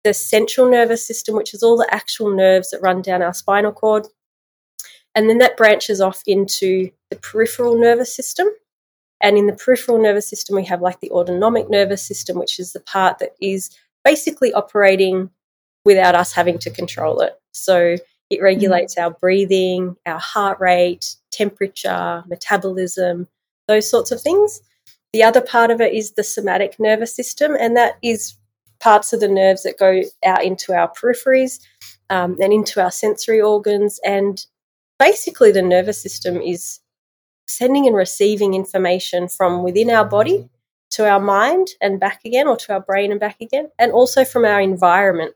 the 0.04 0.14
central 0.14 0.70
nervous 0.70 1.06
system, 1.06 1.36
which 1.36 1.54
is 1.54 1.64
all 1.64 1.78
the 1.78 1.94
actual 1.94 2.36
nerves 2.36 2.72
that 2.72 2.82
run 2.82 3.02
down 3.02 3.22
our 3.22 3.34
spinal 3.34 3.72
cord. 3.72 4.08
And 5.16 5.30
then 5.30 5.40
that 5.40 5.58
branches 5.58 6.02
off 6.02 6.22
into 6.26 6.92
the 7.10 7.18
peripheral 7.18 7.78
nervous 7.78 8.16
system. 8.16 8.48
And 9.22 9.38
in 9.38 9.48
the 9.48 9.54
peripheral 9.54 10.02
nervous 10.02 10.30
system, 10.30 10.56
we 10.56 10.66
have 10.66 10.82
like 10.82 11.02
the 11.02 11.12
autonomic 11.12 11.70
nervous 11.70 12.02
system, 12.02 12.38
which 12.38 12.60
is 12.60 12.72
the 12.72 12.80
part 12.80 13.20
that 13.20 13.36
is 13.42 13.70
basically 14.06 14.54
operating 14.54 15.30
without 15.84 16.16
us 16.16 16.32
having 16.32 16.58
to 16.60 16.70
control 16.70 17.20
it. 17.20 17.34
So 17.52 17.98
it 18.30 18.42
regulates 18.42 18.96
mm. 18.96 19.04
our 19.04 19.12
breathing, 19.12 19.96
our 20.06 20.20
heart 20.20 20.60
rate, 20.60 21.16
temperature, 21.32 22.24
metabolism, 22.28 23.28
those 23.68 23.90
sorts 23.90 24.12
of 24.12 24.22
things. 24.22 24.62
The 25.14 25.24
other 25.24 25.42
part 25.42 25.72
of 25.72 25.82
it 25.82 25.94
is 25.94 26.12
the 26.12 26.24
somatic 26.24 26.80
nervous 26.80 27.16
system, 27.16 27.56
and 27.60 27.76
that 27.76 27.98
is 28.04 28.36
parts 28.80 29.12
of 29.12 29.20
the 29.20 29.28
nerves 29.28 29.64
that 29.64 29.80
go 29.80 30.04
out 30.26 30.44
into 30.44 30.74
our 30.74 30.92
peripheries 30.92 31.60
um, 32.10 32.38
and 32.40 32.54
into 32.54 32.82
our 32.82 32.92
sensory 32.92 33.42
organs. 33.42 34.00
And 34.06 34.46
basically, 35.00 35.52
the 35.52 35.62
nervous 35.62 36.02
system 36.02 36.38
is 36.42 36.80
sending 37.48 37.88
and 37.88 37.96
receiving 37.96 38.54
information 38.54 39.28
from 39.28 39.64
within 39.64 39.90
our 39.90 40.06
body 40.06 40.48
to 40.92 41.08
our 41.10 41.20
mind 41.20 41.68
and 41.82 42.00
back 42.00 42.22
again, 42.26 42.48
or 42.48 42.58
to 42.58 42.74
our 42.74 42.80
brain 42.80 43.12
and 43.12 43.20
back 43.20 43.38
again, 43.42 43.70
and 43.80 43.92
also 43.92 44.24
from 44.24 44.46
our 44.46 44.62
environment 44.62 45.34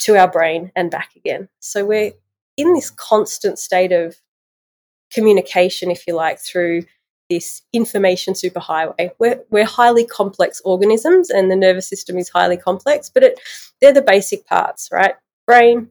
to 0.00 0.16
our 0.16 0.28
brain 0.28 0.72
and 0.74 0.90
back 0.90 1.10
again. 1.16 1.48
So 1.60 1.84
we're 1.84 2.12
in 2.56 2.74
this 2.74 2.90
constant 2.90 3.58
state 3.58 3.92
of 3.92 4.16
communication, 5.12 5.90
if 5.90 6.06
you 6.06 6.14
like, 6.14 6.40
through 6.40 6.84
this 7.28 7.62
information 7.72 8.34
superhighway. 8.34 9.10
We're, 9.18 9.40
we're 9.50 9.64
highly 9.64 10.04
complex 10.04 10.60
organisms 10.64 11.30
and 11.30 11.50
the 11.50 11.56
nervous 11.56 11.88
system 11.88 12.18
is 12.18 12.28
highly 12.28 12.56
complex, 12.56 13.08
but 13.08 13.22
it, 13.22 13.40
they're 13.80 13.92
the 13.92 14.02
basic 14.02 14.46
parts, 14.46 14.88
right? 14.92 15.14
Brain, 15.46 15.90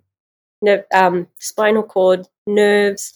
um, 0.94 1.28
spinal 1.39 1.84
cord, 1.84 2.28
nerves, 2.46 3.13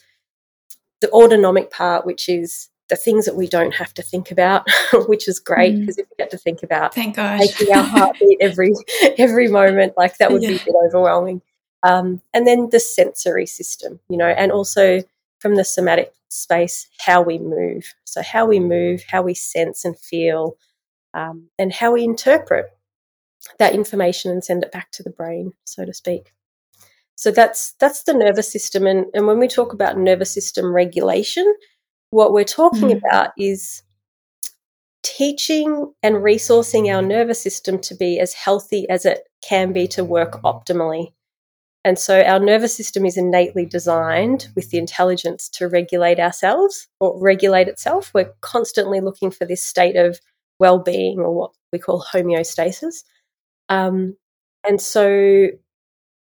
the 1.02 1.10
autonomic 1.12 1.70
part, 1.70 2.06
which 2.06 2.30
is 2.30 2.70
the 2.94 2.98
things 2.98 3.26
that 3.26 3.36
we 3.36 3.48
don't 3.48 3.74
have 3.74 3.92
to 3.92 4.04
think 4.04 4.30
about, 4.30 4.68
which 5.08 5.28
is 5.28 5.40
great 5.40 5.80
because 5.80 5.98
mm. 5.98 6.02
if 6.02 6.10
we 6.12 6.16
get 6.16 6.30
to 6.30 6.38
think 6.38 6.62
about 6.62 6.94
Thank 6.94 7.16
gosh. 7.16 7.40
making 7.40 7.74
our 7.74 7.82
heartbeat 7.84 8.38
every 8.40 8.72
every 9.18 9.48
moment, 9.48 9.94
like 9.98 10.18
that 10.18 10.32
would 10.32 10.44
yeah. 10.44 10.50
be 10.50 10.56
a 10.58 10.66
bit 10.66 10.76
overwhelming. 10.86 11.42
Um, 11.82 12.22
and 12.36 12.46
then 12.46 12.70
the 12.70 12.80
sensory 12.80 13.48
system, 13.48 14.00
you 14.10 14.18
know, 14.18 14.28
and 14.28 14.52
also 14.52 15.02
from 15.40 15.56
the 15.56 15.64
somatic 15.64 16.14
space, 16.30 16.88
how 17.00 17.24
we 17.24 17.40
move. 17.40 17.96
So 18.06 18.22
how 18.22 18.46
we 18.46 18.60
move, 18.60 19.04
how 19.10 19.24
we 19.24 19.34
sense 19.34 19.84
and 19.86 19.98
feel, 19.98 20.56
um, 21.16 21.50
and 21.58 21.74
how 21.74 21.94
we 21.94 22.04
interpret 22.04 22.68
that 23.58 23.74
information 23.74 24.30
and 24.30 24.44
send 24.44 24.64
it 24.64 24.72
back 24.72 24.92
to 24.92 25.04
the 25.04 25.10
brain, 25.10 25.54
so 25.66 25.84
to 25.84 25.94
speak. 25.96 26.32
So 27.16 27.32
that's 27.32 27.74
that's 27.80 28.04
the 28.04 28.14
nervous 28.14 28.52
system, 28.52 28.86
and, 28.86 29.08
and 29.16 29.26
when 29.26 29.40
we 29.40 29.48
talk 29.48 29.74
about 29.74 29.98
nervous 29.98 30.32
system 30.32 30.72
regulation, 30.72 31.56
what 32.14 32.32
we're 32.32 32.44
talking 32.44 32.90
mm. 32.90 32.98
about 32.98 33.32
is 33.38 33.82
teaching 35.02 35.92
and 36.04 36.18
resourcing 36.18 36.94
our 36.94 37.02
nervous 37.02 37.42
system 37.42 37.80
to 37.80 37.96
be 37.96 38.20
as 38.20 38.34
healthy 38.34 38.88
as 38.88 39.04
it 39.04 39.28
can 39.42 39.74
be 39.74 39.88
to 39.88 40.04
work 40.04 40.42
optimally. 40.44 41.12
And 41.84 42.00
so 42.00 42.22
our 42.22 42.40
nervous 42.40 42.76
system 42.76 43.06
is 43.06 43.18
innately 43.18 43.66
designed 43.66 44.48
with 44.56 44.70
the 44.70 44.78
intelligence 44.78 45.50
to 45.50 45.68
regulate 45.68 46.20
ourselves 46.20 46.88
or 47.00 47.20
regulate 47.20 47.68
itself. 47.68 48.12
We're 48.14 48.32
constantly 48.42 49.02
looking 49.02 49.32
for 49.32 49.46
this 49.46 49.66
state 49.66 49.98
of 49.98 50.20
well 50.60 50.80
being 50.80 51.20
or 51.20 51.34
what 51.34 51.52
we 51.74 51.80
call 51.80 52.06
homeostasis. 52.14 53.04
Um, 53.70 54.16
and 54.66 54.80
so, 54.80 55.48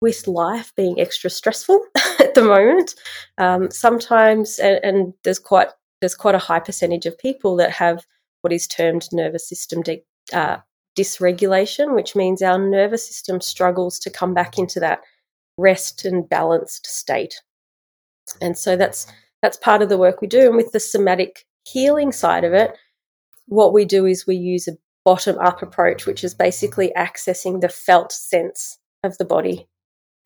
with 0.01 0.27
life 0.27 0.73
being 0.75 0.99
extra 0.99 1.29
stressful 1.29 1.81
at 2.19 2.33
the 2.33 2.43
moment, 2.43 2.95
um, 3.37 3.71
sometimes, 3.71 4.59
and, 4.59 4.79
and, 4.83 5.13
there's 5.23 5.39
quite 5.39 5.69
there's 6.03 6.15
quite 6.15 6.35
a 6.35 6.39
high 6.39 6.59
percentage 6.59 7.05
of 7.05 7.17
people 7.17 7.55
that 7.55 7.71
have 7.71 8.05
what 8.41 8.51
is 8.51 8.67
termed 8.67 9.07
nervous 9.13 9.47
system 9.47 9.81
de- 9.81 10.03
uh, 10.33 10.57
dysregulation, 10.99 11.95
which 11.95 12.13
means 12.13 12.41
our 12.41 12.59
nervous 12.59 13.07
system 13.07 13.39
struggles 13.39 13.97
to 13.99 14.09
come 14.09 14.33
back 14.33 14.57
into 14.57 14.81
that 14.81 14.99
rest 15.57 16.03
and 16.03 16.27
balanced 16.27 16.85
state. 16.85 17.41
And 18.41 18.57
so 18.57 18.75
that's 18.75 19.07
that's 19.41 19.55
part 19.55 19.81
of 19.81 19.87
the 19.87 19.97
work 19.97 20.19
we 20.19 20.27
do. 20.27 20.47
And 20.47 20.57
with 20.57 20.73
the 20.73 20.79
somatic 20.81 21.45
healing 21.65 22.11
side 22.11 22.43
of 22.43 22.51
it, 22.51 22.77
what 23.45 23.71
we 23.71 23.85
do 23.85 24.05
is 24.05 24.27
we 24.27 24.35
use 24.35 24.67
a 24.67 24.77
bottom 25.05 25.37
up 25.39 25.61
approach, 25.61 26.05
which 26.05 26.25
is 26.25 26.33
basically 26.33 26.91
accessing 26.97 27.61
the 27.61 27.69
felt 27.69 28.11
sense 28.11 28.77
of 29.05 29.17
the 29.17 29.25
body 29.25 29.69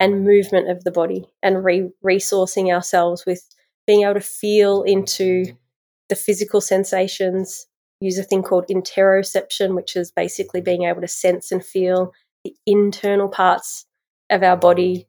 and 0.00 0.24
movement 0.24 0.68
of 0.68 0.82
the 0.82 0.90
body 0.90 1.24
and 1.40 1.64
re- 1.64 1.90
resourcing 2.04 2.74
ourselves 2.74 3.24
with 3.24 3.44
being 3.86 4.02
able 4.02 4.14
to 4.14 4.20
feel 4.20 4.82
into 4.82 5.56
the 6.08 6.16
physical 6.16 6.60
sensations, 6.60 7.66
use 8.00 8.18
a 8.18 8.22
thing 8.22 8.42
called 8.42 8.66
interoception, 8.68 9.74
which 9.74 9.96
is 9.96 10.10
basically 10.10 10.60
being 10.60 10.84
able 10.84 11.00
to 11.00 11.08
sense 11.08 11.50
and 11.50 11.64
feel 11.64 12.12
the 12.44 12.54
internal 12.66 13.28
parts 13.28 13.86
of 14.30 14.42
our 14.42 14.56
body, 14.56 15.06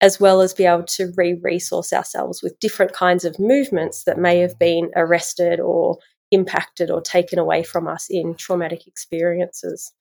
as 0.00 0.20
well 0.20 0.40
as 0.40 0.54
be 0.54 0.64
able 0.64 0.84
to 0.84 1.12
re 1.16 1.34
resource 1.42 1.92
ourselves 1.92 2.42
with 2.42 2.58
different 2.60 2.92
kinds 2.92 3.24
of 3.24 3.38
movements 3.38 4.04
that 4.04 4.18
may 4.18 4.38
have 4.38 4.58
been 4.58 4.90
arrested 4.94 5.60
or 5.60 5.98
impacted 6.30 6.90
or 6.90 7.00
taken 7.00 7.38
away 7.38 7.62
from 7.62 7.88
us 7.88 8.06
in 8.08 8.34
traumatic 8.34 8.86
experiences. 8.86 9.92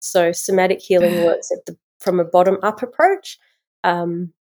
So, 0.00 0.32
somatic 0.32 0.80
healing 0.80 1.24
works 1.24 1.48
the, 1.48 1.76
from 2.00 2.20
a 2.20 2.24
bottom 2.24 2.58
up 2.62 2.82
approach. 2.82 3.38
Um, 3.84 4.32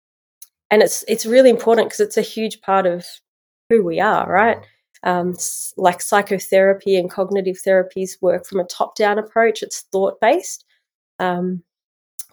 and 0.71 0.81
it's 0.81 1.05
it's 1.07 1.25
really 1.25 1.49
important 1.51 1.87
because 1.89 1.99
it's 1.99 2.17
a 2.17 2.21
huge 2.21 2.61
part 2.61 2.85
of 2.85 3.05
who 3.69 3.83
we 3.83 3.99
are, 3.99 4.29
right? 4.29 4.57
Um, 5.05 5.37
like 5.77 6.01
psychotherapy 6.01 6.97
and 6.97 7.09
cognitive 7.09 7.57
therapies 7.65 8.21
work 8.21 8.45
from 8.45 8.59
a 8.59 8.65
top 8.65 8.95
down 8.95 9.19
approach, 9.19 9.61
it's 9.61 9.81
thought 9.91 10.19
based, 10.19 10.65
um, 11.19 11.63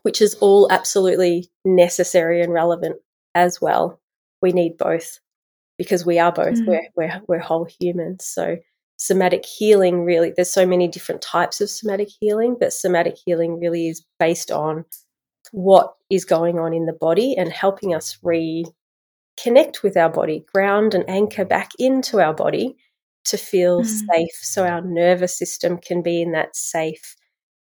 which 0.02 0.23
is 0.23 0.35
all 0.37 0.73
absolutely 0.73 1.50
necessary 1.64 2.43
and 2.43 2.52
relevant 2.52 2.97
as 3.35 3.61
well. 3.61 4.00
We 4.41 4.52
need 4.52 4.79
both 4.79 5.21
because 5.79 6.07
we 6.07 6.19
are 6.19 6.33
both, 6.33 6.55
mm. 6.55 6.67
we're, 6.67 6.88
we're, 6.97 7.21
we're 7.29 7.38
whole 7.38 7.69
humans. 7.81 8.25
So, 8.25 8.57
somatic 8.97 9.45
healing 9.45 10.05
really, 10.05 10.33
there's 10.35 10.50
so 10.50 10.67
many 10.67 10.88
different 10.88 11.21
types 11.21 11.61
of 11.61 11.69
somatic 11.69 12.09
healing, 12.21 12.57
but 12.59 12.73
somatic 12.73 13.17
healing 13.25 13.61
really 13.61 13.88
is 13.88 14.05
based 14.19 14.50
on 14.50 14.85
what 15.50 15.95
is 16.09 16.25
going 16.25 16.59
on 16.59 16.73
in 16.73 16.87
the 16.87 16.93
body 16.93 17.35
and 17.37 17.52
helping 17.52 17.95
us 17.95 18.17
re 18.23 18.64
connect 19.42 19.82
with 19.82 19.96
our 19.96 20.08
body, 20.08 20.44
ground 20.52 20.94
and 20.94 21.08
anchor 21.08 21.44
back 21.44 21.70
into 21.78 22.20
our 22.20 22.34
body 22.34 22.76
to 23.25 23.37
feel 23.37 23.82
mm. 23.82 23.87
safe 23.87 24.34
so 24.34 24.66
our 24.66 24.80
nervous 24.80 25.37
system 25.37 25.78
can 25.78 26.02
be 26.02 26.22
in 26.22 26.32
that 26.32 26.54
safe, 26.56 27.16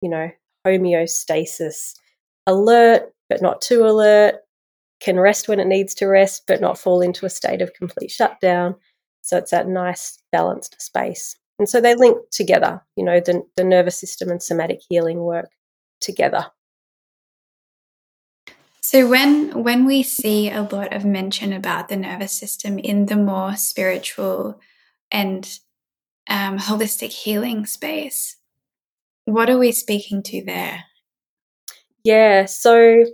you 0.01 0.09
know, 0.09 0.29
homeostasis, 0.65 1.93
alert 2.47 3.03
but 3.29 3.41
not 3.41 3.61
too 3.61 3.85
alert, 3.85 4.35
can 4.99 5.19
rest 5.19 5.47
when 5.47 5.59
it 5.59 5.67
needs 5.67 5.93
to 5.95 6.05
rest 6.05 6.43
but 6.47 6.61
not 6.61 6.77
fall 6.77 7.01
into 7.01 7.25
a 7.25 7.29
state 7.29 7.61
of 7.61 7.73
complete 7.73 8.11
shutdown. 8.11 8.75
So 9.21 9.37
it's 9.37 9.51
that 9.51 9.67
nice 9.67 10.19
balanced 10.31 10.81
space. 10.81 11.37
And 11.59 11.69
so 11.69 11.79
they 11.79 11.95
link 11.95 12.17
together, 12.31 12.81
you 12.95 13.05
know, 13.05 13.19
the, 13.19 13.43
the 13.55 13.63
nervous 13.63 13.99
system 13.99 14.29
and 14.29 14.41
somatic 14.41 14.79
healing 14.89 15.19
work 15.19 15.49
together. 15.99 16.47
So 18.91 19.07
when 19.07 19.63
when 19.63 19.85
we 19.85 20.03
see 20.03 20.49
a 20.49 20.63
lot 20.63 20.91
of 20.91 21.05
mention 21.05 21.53
about 21.53 21.87
the 21.87 21.95
nervous 21.95 22.33
system 22.33 22.77
in 22.77 23.05
the 23.05 23.15
more 23.15 23.55
spiritual 23.55 24.59
and 25.09 25.45
um, 26.29 26.57
holistic 26.57 27.11
healing 27.11 27.65
space, 27.65 28.35
what 29.23 29.49
are 29.49 29.57
we 29.57 29.71
speaking 29.71 30.21
to 30.23 30.43
there? 30.43 30.83
Yeah, 32.03 32.47
so 32.47 33.05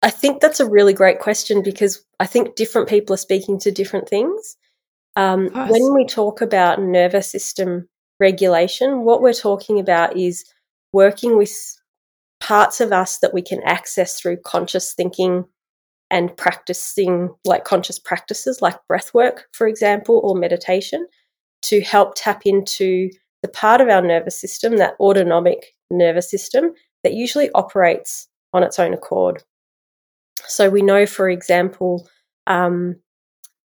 I 0.00 0.10
think 0.10 0.40
that's 0.40 0.60
a 0.60 0.70
really 0.70 0.92
great 0.92 1.18
question 1.18 1.60
because 1.64 2.00
I 2.20 2.26
think 2.26 2.54
different 2.54 2.88
people 2.88 3.14
are 3.14 3.26
speaking 3.28 3.58
to 3.62 3.72
different 3.72 4.08
things. 4.08 4.56
Um, 5.16 5.48
when 5.52 5.92
we 5.92 6.06
talk 6.06 6.40
about 6.40 6.80
nervous 6.80 7.28
system 7.28 7.88
regulation, 8.20 9.00
what 9.00 9.22
we're 9.22 9.32
talking 9.32 9.80
about 9.80 10.16
is 10.16 10.44
working 10.92 11.36
with 11.36 11.50
parts 12.44 12.78
of 12.78 12.92
us 12.92 13.18
that 13.20 13.32
we 13.32 13.40
can 13.40 13.62
access 13.62 14.20
through 14.20 14.36
conscious 14.36 14.92
thinking 14.92 15.46
and 16.10 16.36
practicing 16.36 17.30
like 17.46 17.64
conscious 17.64 17.98
practices 17.98 18.60
like 18.60 18.76
breath 18.86 19.14
work, 19.14 19.46
for 19.54 19.66
example, 19.66 20.20
or 20.22 20.36
meditation 20.36 21.06
to 21.62 21.80
help 21.80 22.12
tap 22.14 22.42
into 22.44 23.08
the 23.40 23.48
part 23.48 23.80
of 23.80 23.88
our 23.88 24.02
nervous 24.02 24.38
system, 24.38 24.76
that 24.76 24.94
autonomic 25.00 25.74
nervous 25.90 26.30
system, 26.30 26.74
that 27.02 27.14
usually 27.14 27.50
operates 27.52 28.28
on 28.52 28.62
its 28.62 28.78
own 28.78 28.92
accord. 28.92 29.42
So 30.46 30.68
we 30.68 30.82
know, 30.82 31.06
for 31.06 31.30
example, 31.30 32.06
um, 32.46 32.96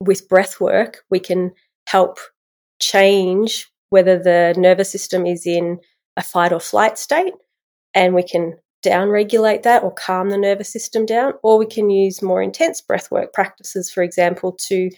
with 0.01 0.29
breath 0.29 0.61
work, 0.61 1.05
we 1.09 1.21
can 1.21 1.53
help 1.87 2.19
change 2.83 3.71
whether 3.91 4.19
the 4.19 4.55
nervous 4.59 4.91
system 4.91 5.25
is 5.25 5.47
in 5.47 5.79
a 6.17 6.23
fight 6.23 6.53
or 6.53 6.59
flight 6.59 6.99
state 6.99 7.35
and 7.97 8.15
we 8.15 8.23
can 8.23 8.55
down 8.83 9.09
regulate 9.09 9.65
that 9.65 9.83
or 9.83 9.91
calm 9.91 10.31
the 10.31 10.39
nervous 10.39 10.73
system 10.73 11.05
down, 11.05 11.33
or 11.43 11.59
we 11.59 11.67
can 11.67 11.91
use 11.91 12.23
more 12.23 12.41
intense 12.41 12.81
breathwork 12.81 13.33
practices, 13.33 13.91
for 13.91 14.05
example, 14.05 14.53
to 14.53 14.91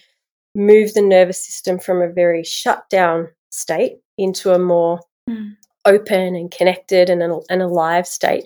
move 0.53 0.93
the 0.93 1.01
nervous 1.01 1.43
system 1.43 1.79
from 1.79 2.01
a 2.01 2.13
very 2.13 2.43
shut 2.43 2.87
down 2.89 3.27
state 3.49 3.93
into 4.17 4.53
a 4.53 4.59
more 4.59 4.99
mm. 5.27 5.55
open 5.85 6.35
and 6.35 6.51
connected 6.51 7.09
and 7.09 7.23
an, 7.23 7.41
an 7.49 7.61
alive 7.61 8.05
state. 8.05 8.45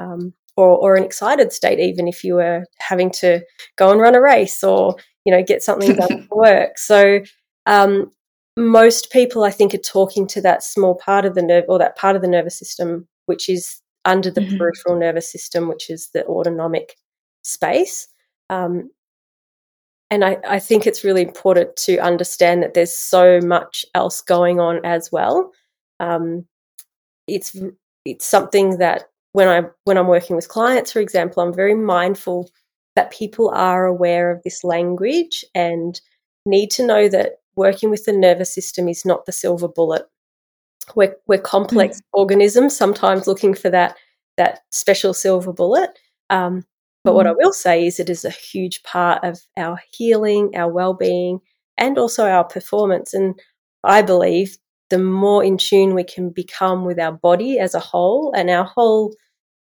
Um, 0.00 0.34
or, 0.56 0.76
or 0.76 0.96
an 0.96 1.04
excited 1.04 1.52
state, 1.52 1.78
even 1.78 2.08
if 2.08 2.24
you 2.24 2.34
were 2.34 2.64
having 2.80 3.10
to 3.10 3.40
go 3.76 3.90
and 3.90 4.00
run 4.00 4.14
a 4.14 4.20
race 4.20 4.62
or 4.62 4.96
you 5.24 5.32
know 5.32 5.42
get 5.42 5.62
something 5.62 5.94
done 5.94 6.26
for 6.28 6.38
work. 6.38 6.76
So 6.76 7.20
um, 7.66 8.10
most 8.56 9.10
people, 9.10 9.44
I 9.44 9.50
think, 9.50 9.74
are 9.74 9.78
talking 9.78 10.26
to 10.28 10.40
that 10.42 10.62
small 10.62 10.96
part 10.96 11.24
of 11.24 11.34
the 11.34 11.42
nerve 11.42 11.64
or 11.68 11.78
that 11.78 11.96
part 11.96 12.16
of 12.16 12.22
the 12.22 12.28
nervous 12.28 12.58
system, 12.58 13.06
which 13.26 13.48
is 13.48 13.80
under 14.04 14.30
the 14.30 14.40
mm-hmm. 14.40 14.56
peripheral 14.56 14.98
nervous 14.98 15.30
system, 15.30 15.68
which 15.68 15.90
is 15.90 16.10
the 16.12 16.24
autonomic 16.26 16.96
space. 17.42 18.08
Um, 18.48 18.90
and 20.10 20.24
I, 20.24 20.38
I, 20.48 20.58
think 20.58 20.86
it's 20.86 21.04
really 21.04 21.22
important 21.22 21.76
to 21.76 21.98
understand 21.98 22.62
that 22.62 22.74
there's 22.74 22.92
so 22.92 23.40
much 23.40 23.84
else 23.94 24.22
going 24.22 24.58
on 24.58 24.84
as 24.84 25.10
well. 25.12 25.52
Um, 26.00 26.46
it's 27.28 27.56
it's 28.04 28.26
something 28.26 28.78
that 28.78 29.04
when 29.32 29.48
I 29.48 29.68
when 29.84 29.96
I'm 29.96 30.08
working 30.08 30.34
with 30.34 30.48
clients, 30.48 30.90
for 30.90 31.00
example, 31.00 31.42
I'm 31.42 31.54
very 31.54 31.74
mindful 31.74 32.50
that 32.96 33.12
people 33.12 33.50
are 33.50 33.86
aware 33.86 34.32
of 34.32 34.42
this 34.42 34.64
language 34.64 35.44
and 35.54 36.00
need 36.44 36.70
to 36.72 36.86
know 36.86 37.08
that 37.08 37.34
working 37.54 37.90
with 37.90 38.04
the 38.04 38.12
nervous 38.12 38.52
system 38.52 38.88
is 38.88 39.04
not 39.04 39.26
the 39.26 39.32
silver 39.32 39.68
bullet. 39.68 40.06
We're, 40.94 41.14
we're 41.26 41.38
complex 41.38 41.98
mm. 41.98 42.04
organisms, 42.12 42.76
sometimes 42.76 43.26
looking 43.26 43.54
for 43.54 43.70
that 43.70 43.96
that 44.36 44.60
special 44.70 45.12
silver 45.12 45.52
bullet. 45.52 45.90
Um, 46.30 46.64
but 47.04 47.12
mm. 47.12 47.14
what 47.14 47.26
I 47.26 47.32
mm. 47.32 47.36
will 47.38 47.52
say 47.52 47.86
is 47.86 48.00
it 48.00 48.08
is 48.08 48.24
a 48.24 48.30
huge 48.30 48.82
part 48.82 49.22
of 49.22 49.40
our 49.56 49.78
healing, 49.92 50.52
our 50.56 50.72
well-being, 50.72 51.40
and 51.76 51.98
also 51.98 52.26
our 52.26 52.44
performance. 52.44 53.12
And 53.12 53.38
I 53.84 54.02
believe 54.02 54.56
the 54.88 54.98
more 54.98 55.44
in 55.44 55.56
tune 55.56 55.94
we 55.94 56.04
can 56.04 56.30
become 56.30 56.84
with 56.84 56.98
our 56.98 57.12
body 57.12 57.58
as 57.58 57.74
a 57.74 57.80
whole 57.80 58.32
and 58.34 58.50
our 58.50 58.64
whole 58.64 59.14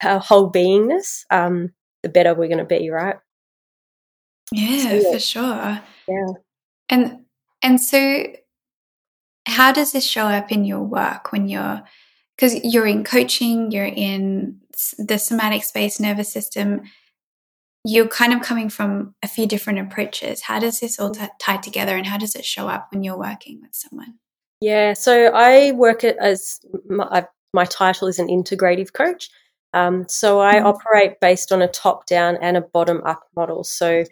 our 0.04 0.20
whole 0.20 0.50
beingness, 0.50 1.24
um, 1.30 1.74
the 2.04 2.10
better 2.10 2.34
we're 2.34 2.48
going 2.48 2.60
to 2.60 2.64
be, 2.64 2.90
right? 2.90 3.18
Yeah, 4.52 4.78
so, 4.78 4.94
yeah, 4.94 5.12
for 5.12 5.20
sure. 5.20 5.82
Yeah. 6.08 6.28
And 6.90 7.20
and 7.62 7.82
so 7.82 8.26
how 9.50 9.72
does 9.72 9.92
this 9.92 10.06
show 10.06 10.28
up 10.28 10.52
in 10.52 10.66
your 10.66 10.82
work 10.82 11.32
when 11.32 11.48
you're 11.48 11.84
because 12.36 12.56
you're 12.64 12.88
in 12.88 13.04
coaching, 13.04 13.70
you're 13.72 13.84
in 13.84 14.62
the 14.98 15.20
somatic 15.20 15.64
space 15.64 16.00
nervous 16.00 16.32
system, 16.32 16.84
you're 17.86 18.08
kind 18.08 18.34
of 18.34 18.42
coming 18.42 18.70
from 18.70 19.14
a 19.24 19.28
few 19.28 19.46
different 19.46 19.80
approaches. 19.80 20.42
How 20.42 20.60
does 20.60 20.80
this 20.80 21.00
all 21.00 21.12
t- 21.12 21.26
tie 21.40 21.58
together 21.58 21.98
and 21.98 22.06
how 22.06 22.18
does 22.18 22.36
it 22.36 22.46
show 22.46 22.70
up 22.70 22.88
when 22.92 23.04
you're 23.04 23.18
working 23.18 23.60
with 23.62 23.72
someone? 23.74 24.16
Yeah, 24.62 24.94
so 24.94 25.32
I 25.34 25.72
work 25.74 26.04
as 26.04 26.60
my, 26.88 27.26
my 27.54 27.66
title 27.66 28.08
is 28.08 28.20
an 28.20 28.28
integrative 28.28 28.94
coach. 28.94 29.30
Um, 29.74 30.08
so 30.08 30.42
I 30.42 30.56
mm-hmm. 30.56 30.68
operate 30.68 31.20
based 31.20 31.52
on 31.52 31.62
a 31.62 31.68
top 31.68 32.06
down 32.06 32.38
and 32.42 32.58
a 32.58 32.62
bottom 32.62 33.02
up 33.06 33.24
model. 33.36 33.64
So 33.64 34.04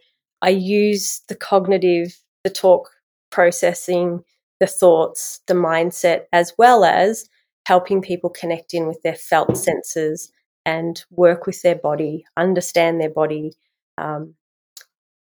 I 0.41 0.49
use 0.49 1.21
the 1.27 1.35
cognitive, 1.35 2.17
the 2.43 2.49
talk 2.49 2.89
processing, 3.31 4.23
the 4.59 4.67
thoughts, 4.67 5.41
the 5.47 5.53
mindset, 5.53 6.23
as 6.33 6.53
well 6.57 6.83
as 6.83 7.29
helping 7.65 8.01
people 8.01 8.29
connect 8.29 8.73
in 8.73 8.87
with 8.87 9.01
their 9.03 9.15
felt 9.15 9.57
senses 9.57 10.31
and 10.65 11.03
work 11.11 11.45
with 11.45 11.61
their 11.61 11.75
body, 11.75 12.25
understand 12.37 12.99
their 12.99 13.09
body, 13.09 13.53
um, 13.97 14.33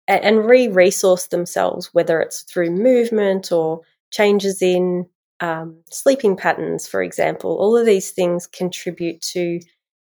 and, 0.07 0.23
and 0.23 0.45
re 0.45 0.67
resource 0.67 1.27
themselves, 1.27 1.89
whether 1.93 2.19
it's 2.19 2.43
through 2.43 2.71
movement 2.71 3.51
or 3.51 3.81
changes 4.11 4.61
in 4.61 5.05
um, 5.39 5.81
sleeping 5.91 6.35
patterns, 6.35 6.87
for 6.87 7.01
example. 7.01 7.57
All 7.57 7.75
of 7.75 7.85
these 7.85 8.11
things 8.11 8.47
contribute 8.47 9.21
to 9.33 9.59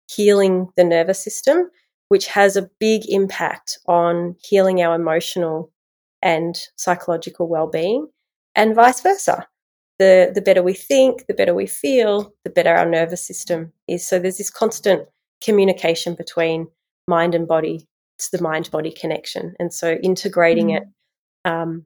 healing 0.09 0.69
the 0.77 0.83
nervous 0.83 1.23
system, 1.23 1.69
which 2.09 2.27
has 2.27 2.55
a 2.55 2.69
big 2.79 3.01
impact 3.09 3.79
on 3.87 4.35
healing 4.39 4.81
our 4.81 4.95
emotional 4.95 5.71
and 6.21 6.55
psychological 6.75 7.47
well-being 7.47 8.07
and 8.55 8.75
vice 8.75 9.01
versa. 9.01 9.47
The 9.99 10.31
the 10.33 10.41
better 10.41 10.61
we 10.61 10.73
think, 10.73 11.25
the 11.27 11.33
better 11.33 11.53
we 11.53 11.67
feel, 11.67 12.33
the 12.43 12.49
better 12.49 12.73
our 12.75 12.85
nervous 12.85 13.25
system 13.25 13.71
is. 13.87 14.07
So 14.07 14.19
there's 14.19 14.37
this 14.37 14.49
constant 14.49 15.07
communication 15.43 16.15
between 16.15 16.67
mind 17.07 17.35
and 17.35 17.47
body. 17.47 17.87
It's 18.17 18.29
the 18.29 18.41
mind 18.41 18.71
body 18.71 18.91
connection. 18.91 19.55
And 19.59 19.73
so 19.73 19.93
integrating 20.03 20.67
mm. 20.67 20.77
it 20.77 20.83
um, 21.45 21.85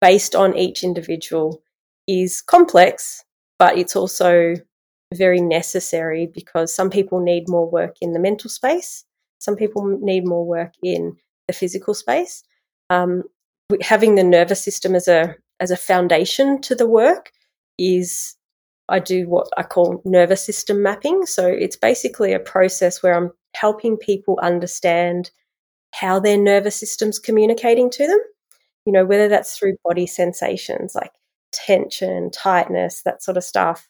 based 0.00 0.34
on 0.34 0.56
each 0.56 0.84
individual 0.84 1.62
is 2.06 2.42
complex, 2.42 3.24
but 3.58 3.78
it's 3.78 3.96
also 3.96 4.54
very 5.14 5.40
necessary 5.40 6.26
because 6.26 6.74
some 6.74 6.90
people 6.90 7.20
need 7.20 7.48
more 7.48 7.68
work 7.70 7.96
in 8.00 8.12
the 8.12 8.18
mental 8.18 8.50
space, 8.50 9.04
some 9.38 9.56
people 9.56 9.98
need 10.00 10.26
more 10.26 10.46
work 10.46 10.72
in 10.82 11.16
the 11.48 11.52
physical 11.52 11.94
space. 11.94 12.42
Um, 12.90 13.24
having 13.80 14.14
the 14.14 14.24
nervous 14.24 14.62
system 14.62 14.94
as 14.94 15.08
a 15.08 15.34
as 15.62 15.70
a 15.70 15.76
foundation 15.76 16.60
to 16.60 16.74
the 16.74 16.88
work 16.88 17.30
is 17.78 18.34
I 18.88 18.98
do 18.98 19.28
what 19.28 19.46
I 19.56 19.62
call 19.62 20.02
nervous 20.04 20.44
system 20.44 20.82
mapping. 20.82 21.24
So 21.24 21.46
it's 21.46 21.76
basically 21.76 22.32
a 22.32 22.40
process 22.40 23.00
where 23.00 23.14
I'm 23.14 23.30
helping 23.54 23.96
people 23.96 24.40
understand 24.42 25.30
how 25.94 26.18
their 26.18 26.36
nervous 26.36 26.74
system's 26.74 27.20
communicating 27.20 27.90
to 27.90 28.06
them. 28.08 28.18
You 28.84 28.92
know, 28.92 29.04
whether 29.04 29.28
that's 29.28 29.56
through 29.56 29.76
body 29.84 30.08
sensations 30.08 30.96
like 30.96 31.12
tension, 31.52 32.32
tightness, 32.32 33.02
that 33.04 33.22
sort 33.22 33.36
of 33.36 33.44
stuff, 33.44 33.88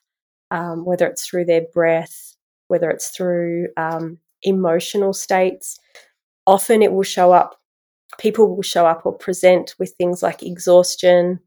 um, 0.51 0.85
whether 0.85 1.07
it's 1.07 1.27
through 1.27 1.47
their 1.47 1.63
breath, 1.73 2.37
whether 2.69 2.91
it's 2.91 3.09
through 3.09 3.69
um, 3.79 4.19
emotional 4.43 5.15
states. 5.15 5.81
Often 6.47 6.83
it 6.83 6.93
will 6.93 7.03
show 7.03 7.33
up, 7.33 7.59
people 8.19 8.55
will 8.55 8.63
show 8.63 8.85
up 8.85 9.07
or 9.07 9.17
present 9.17 9.75
with 9.79 9.95
things 9.97 10.23
like 10.23 10.43
exhaustion, 10.43 11.41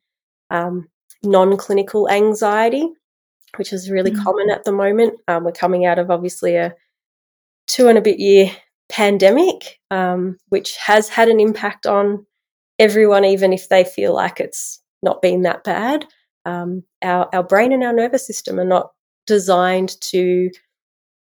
um, 0.49 0.87
non 1.23 1.57
clinical 1.57 2.09
anxiety, 2.09 2.87
which 3.57 3.73
is 3.73 3.89
really 3.89 4.11
mm-hmm. 4.11 4.23
common 4.23 4.49
at 4.49 4.63
the 4.63 4.71
moment. 4.71 5.19
Um, 5.27 5.43
we're 5.43 5.51
coming 5.51 5.85
out 5.85 5.99
of 5.99 6.11
obviously 6.11 6.55
a 6.55 6.73
two 7.67 7.87
and 7.87 7.97
a 7.97 8.01
bit 8.01 8.19
year 8.19 8.51
pandemic, 8.89 9.79
um, 9.91 10.37
which 10.49 10.75
has 10.77 11.09
had 11.09 11.29
an 11.29 11.39
impact 11.39 11.85
on 11.85 12.25
everyone, 12.79 13.25
even 13.25 13.53
if 13.53 13.69
they 13.69 13.83
feel 13.83 14.13
like 14.13 14.39
it's 14.39 14.81
not 15.01 15.21
been 15.21 15.43
that 15.43 15.63
bad. 15.63 16.05
Um, 16.45 16.83
our, 17.01 17.27
our 17.33 17.43
brain 17.43 17.71
and 17.71 17.83
our 17.83 17.93
nervous 17.93 18.25
system 18.25 18.59
are 18.59 18.65
not 18.65 18.91
designed 19.25 19.99
to 20.01 20.51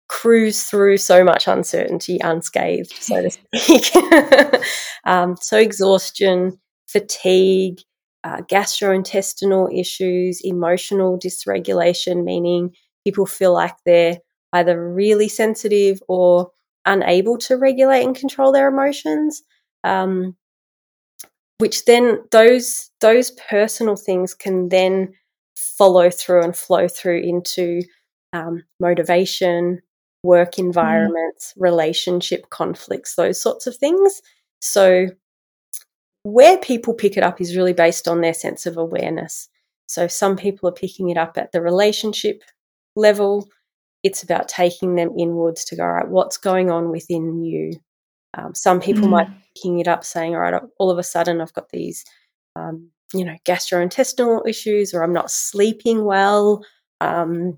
cruise 0.07 0.63
through 0.63 0.97
so 0.97 1.23
much 1.23 1.47
uncertainty 1.47 2.19
unscathed, 2.23 2.91
so 2.91 3.21
to 3.21 3.31
speak. 3.53 3.95
um, 5.05 5.35
so, 5.39 5.57
exhaustion, 5.57 6.59
fatigue, 6.87 7.79
uh, 8.25 8.41
gastrointestinal 8.51 9.69
issues, 9.77 10.41
emotional 10.43 11.17
dysregulation, 11.17 12.23
meaning 12.23 12.75
people 13.05 13.25
feel 13.25 13.53
like 13.53 13.75
they're 13.85 14.17
either 14.53 14.91
really 14.93 15.29
sensitive 15.29 16.01
or 16.07 16.49
unable 16.85 17.37
to 17.37 17.55
regulate 17.55 18.03
and 18.03 18.15
control 18.15 18.51
their 18.51 18.67
emotions. 18.67 19.43
Um, 19.83 20.35
which 21.59 21.85
then 21.85 22.21
those 22.31 22.89
those 22.99 23.31
personal 23.31 23.95
things 23.95 24.33
can 24.33 24.69
then 24.69 25.13
follow 25.55 26.09
through 26.09 26.43
and 26.43 26.55
flow 26.55 26.87
through 26.87 27.21
into 27.21 27.81
um, 28.33 28.63
motivation, 28.79 29.81
work 30.23 30.53
mm. 30.53 30.65
environments, 30.65 31.53
mm. 31.53 31.61
relationship 31.61 32.49
conflicts, 32.49 33.15
those 33.15 33.39
sorts 33.39 33.67
of 33.67 33.75
things. 33.75 34.21
So, 34.61 35.07
where 36.25 36.57
people 36.57 36.93
pick 36.93 37.17
it 37.17 37.23
up 37.23 37.39
is 37.39 37.55
really 37.55 37.73
based 37.73 38.07
on 38.07 38.21
their 38.21 38.33
sense 38.33 38.65
of 38.65 38.77
awareness. 38.77 39.47
So, 39.87 40.07
some 40.07 40.35
people 40.35 40.67
are 40.67 40.73
picking 40.73 41.09
it 41.09 41.17
up 41.17 41.37
at 41.37 41.51
the 41.51 41.61
relationship 41.61 42.43
level. 42.95 43.47
It's 44.03 44.23
about 44.23 44.47
taking 44.47 44.95
them 44.95 45.13
inwards 45.17 45.65
to 45.65 45.75
go, 45.75 45.83
all 45.83 45.93
right, 45.93 46.07
what's 46.07 46.37
going 46.37 46.71
on 46.71 46.89
within 46.89 47.43
you? 47.43 47.73
Um, 48.35 48.53
some 48.55 48.79
people 48.79 49.07
mm. 49.07 49.11
might 49.11 49.27
be 49.29 49.43
picking 49.55 49.79
it 49.79 49.87
up 49.87 50.03
saying, 50.03 50.35
all 50.35 50.41
right, 50.41 50.61
all 50.79 50.91
of 50.91 50.97
a 50.97 51.03
sudden 51.03 51.41
I've 51.41 51.53
got 51.53 51.69
these 51.69 52.03
um, 52.55 52.89
you 53.13 53.23
know, 53.23 53.37
gastrointestinal 53.45 54.47
issues 54.47 54.93
or 54.93 55.03
I'm 55.03 55.13
not 55.13 55.31
sleeping 55.31 56.03
well, 56.03 56.65
um, 57.01 57.57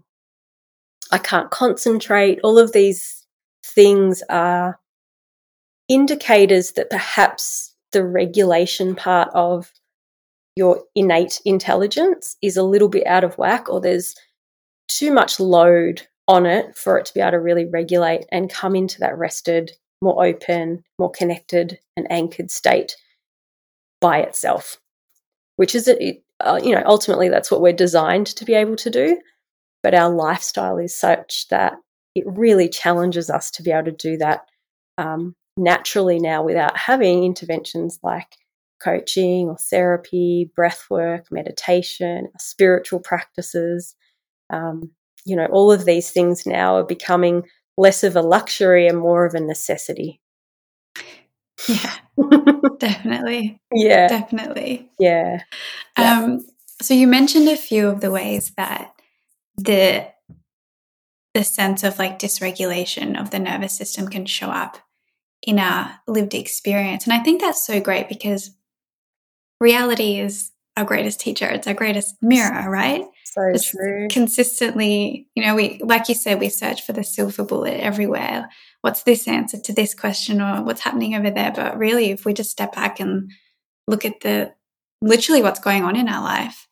I 1.11 1.17
can't 1.17 1.51
concentrate. 1.51 2.39
All 2.43 2.59
of 2.59 2.73
these 2.73 3.25
things 3.63 4.23
are 4.29 4.79
indicators 5.87 6.73
that 6.73 6.89
perhaps 6.89 7.66
the 7.97 8.05
regulation 8.05 8.95
part 8.95 9.27
of 9.33 9.71
your 10.55 10.83
innate 10.93 11.41
intelligence 11.45 12.35
is 12.43 12.55
a 12.55 12.61
little 12.61 12.89
bit 12.89 13.07
out 13.07 13.23
of 13.23 13.35
whack 13.39 13.67
or 13.69 13.81
there's 13.81 14.13
too 14.87 15.11
much 15.11 15.39
load 15.39 16.07
on 16.27 16.45
it 16.45 16.77
for 16.77 16.99
it 16.99 17.07
to 17.07 17.13
be 17.15 17.21
able 17.21 17.31
to 17.31 17.39
really 17.39 17.65
regulate 17.65 18.27
and 18.31 18.51
come 18.51 18.75
into 18.75 18.99
that 18.99 19.17
rested, 19.17 19.71
more 20.03 20.23
open, 20.23 20.83
more 20.99 21.09
connected, 21.09 21.79
and 21.95 22.05
anchored 22.11 22.51
state 22.51 22.95
by 23.99 24.19
itself 24.19 24.77
which 25.55 25.73
is 25.73 25.87
it, 25.87 26.23
uh, 26.41 26.59
you 26.63 26.71
know 26.71 26.83
ultimately 26.85 27.29
that's 27.29 27.49
what 27.49 27.61
we're 27.61 27.73
designed 27.73 28.27
to 28.27 28.45
be 28.45 28.53
able 28.53 28.75
to 28.75 28.91
do 28.91 29.19
but 29.81 29.95
our 29.95 30.13
lifestyle 30.13 30.77
is 30.77 30.95
such 30.95 31.47
that 31.49 31.73
it 32.13 32.23
really 32.27 32.69
challenges 32.69 33.31
us 33.31 33.49
to 33.49 33.63
be 33.63 33.71
able 33.71 33.85
to 33.85 33.91
do 33.91 34.17
that 34.17 34.45
um, 34.99 35.35
naturally 35.57 36.19
now 36.19 36.43
without 36.43 36.77
having 36.77 37.23
interventions 37.23 37.99
like 38.03 38.37
coaching 38.81 39.47
or 39.49 39.57
therapy, 39.57 40.51
breath 40.55 40.85
work, 40.89 41.31
meditation, 41.31 42.29
spiritual 42.37 42.99
practices. 42.99 43.95
Um, 44.49 44.91
you 45.25 45.35
know, 45.35 45.47
all 45.47 45.71
of 45.71 45.85
these 45.85 46.11
things 46.11 46.45
now 46.45 46.75
are 46.77 46.85
becoming 46.85 47.43
less 47.77 48.03
of 48.03 48.15
a 48.15 48.21
luxury 48.21 48.87
and 48.87 48.99
more 48.99 49.25
of 49.25 49.33
a 49.33 49.39
necessity. 49.39 50.21
Yeah, 52.17 52.77
definitely. 52.79 53.59
Yeah. 53.73 54.07
Definitely. 54.07 54.89
Yeah. 54.99 55.41
Um, 55.95 56.45
so 56.81 56.93
you 56.93 57.07
mentioned 57.07 57.47
a 57.47 57.57
few 57.57 57.87
of 57.87 58.01
the 58.01 58.11
ways 58.11 58.51
that 58.57 58.93
the 59.57 60.07
the 61.33 61.43
sense 61.43 61.83
of 61.83 61.99
like 61.99 62.19
dysregulation 62.19 63.19
of 63.19 63.29
the 63.31 63.39
nervous 63.39 63.77
system 63.77 64.07
can 64.07 64.25
show 64.25 64.47
up 64.47 64.77
in 65.47 65.57
our 65.59 65.89
lived 66.07 66.35
experience. 66.35 67.05
And 67.05 67.13
I 67.13 67.19
think 67.19 67.41
that's 67.41 67.65
so 67.65 67.79
great 67.79 68.09
because 68.09 68.51
reality 69.61 70.19
is 70.19 70.51
our 70.75 70.83
greatest 70.83 71.21
teacher. 71.21 71.47
It's 71.47 71.65
our 71.65 71.73
greatest 71.73 72.17
mirror, 72.21 72.69
right? 72.69 73.03
So 73.23 73.53
Just 73.53 73.71
true. 73.71 74.09
Consistently, 74.11 75.29
you 75.35 75.43
know, 75.43 75.55
we 75.55 75.79
like 75.81 76.09
you 76.09 76.15
said, 76.15 76.39
we 76.39 76.49
search 76.49 76.85
for 76.85 76.91
the 76.91 77.03
silver 77.03 77.45
bullet 77.45 77.79
everywhere. 77.79 78.49
What's 78.81 79.03
this 79.03 79.25
answer 79.27 79.57
to 79.59 79.73
this 79.73 79.95
question 79.95 80.41
or 80.41 80.63
what's 80.63 80.81
happening 80.81 81.15
over 81.15 81.31
there? 81.31 81.53
But 81.55 81.77
really, 81.77 82.11
if 82.11 82.25
we 82.25 82.33
just 82.33 82.51
step 82.51 82.75
back 82.75 82.99
and 82.99 83.31
look 83.87 84.03
at 84.03 84.19
the 84.19 84.53
literally 85.01 85.41
what's 85.41 85.61
going 85.61 85.83
on 85.83 85.95
in 85.95 86.09
our 86.09 86.23
life, 86.23 86.67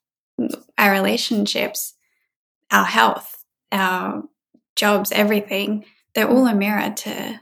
our 0.78 0.92
relationships, 0.92 1.94
our 2.72 2.86
health, 2.86 3.46
our 3.72 4.24
jobs, 4.76 5.14
everything, 5.14 5.86
they're 6.14 6.30
all 6.30 6.46
a 6.48 6.54
mirror 6.54 6.94
to 6.98 7.40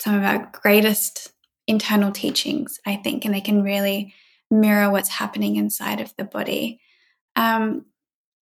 some 0.00 0.14
of 0.14 0.24
our 0.24 0.50
greatest 0.52 1.32
internal 1.66 2.10
teachings, 2.10 2.80
I 2.86 2.96
think, 2.96 3.24
and 3.24 3.34
they 3.34 3.40
can 3.40 3.62
really 3.62 4.14
mirror 4.50 4.90
what's 4.90 5.08
happening 5.08 5.56
inside 5.56 6.00
of 6.00 6.12
the 6.16 6.24
body. 6.24 6.80
Um, 7.36 7.86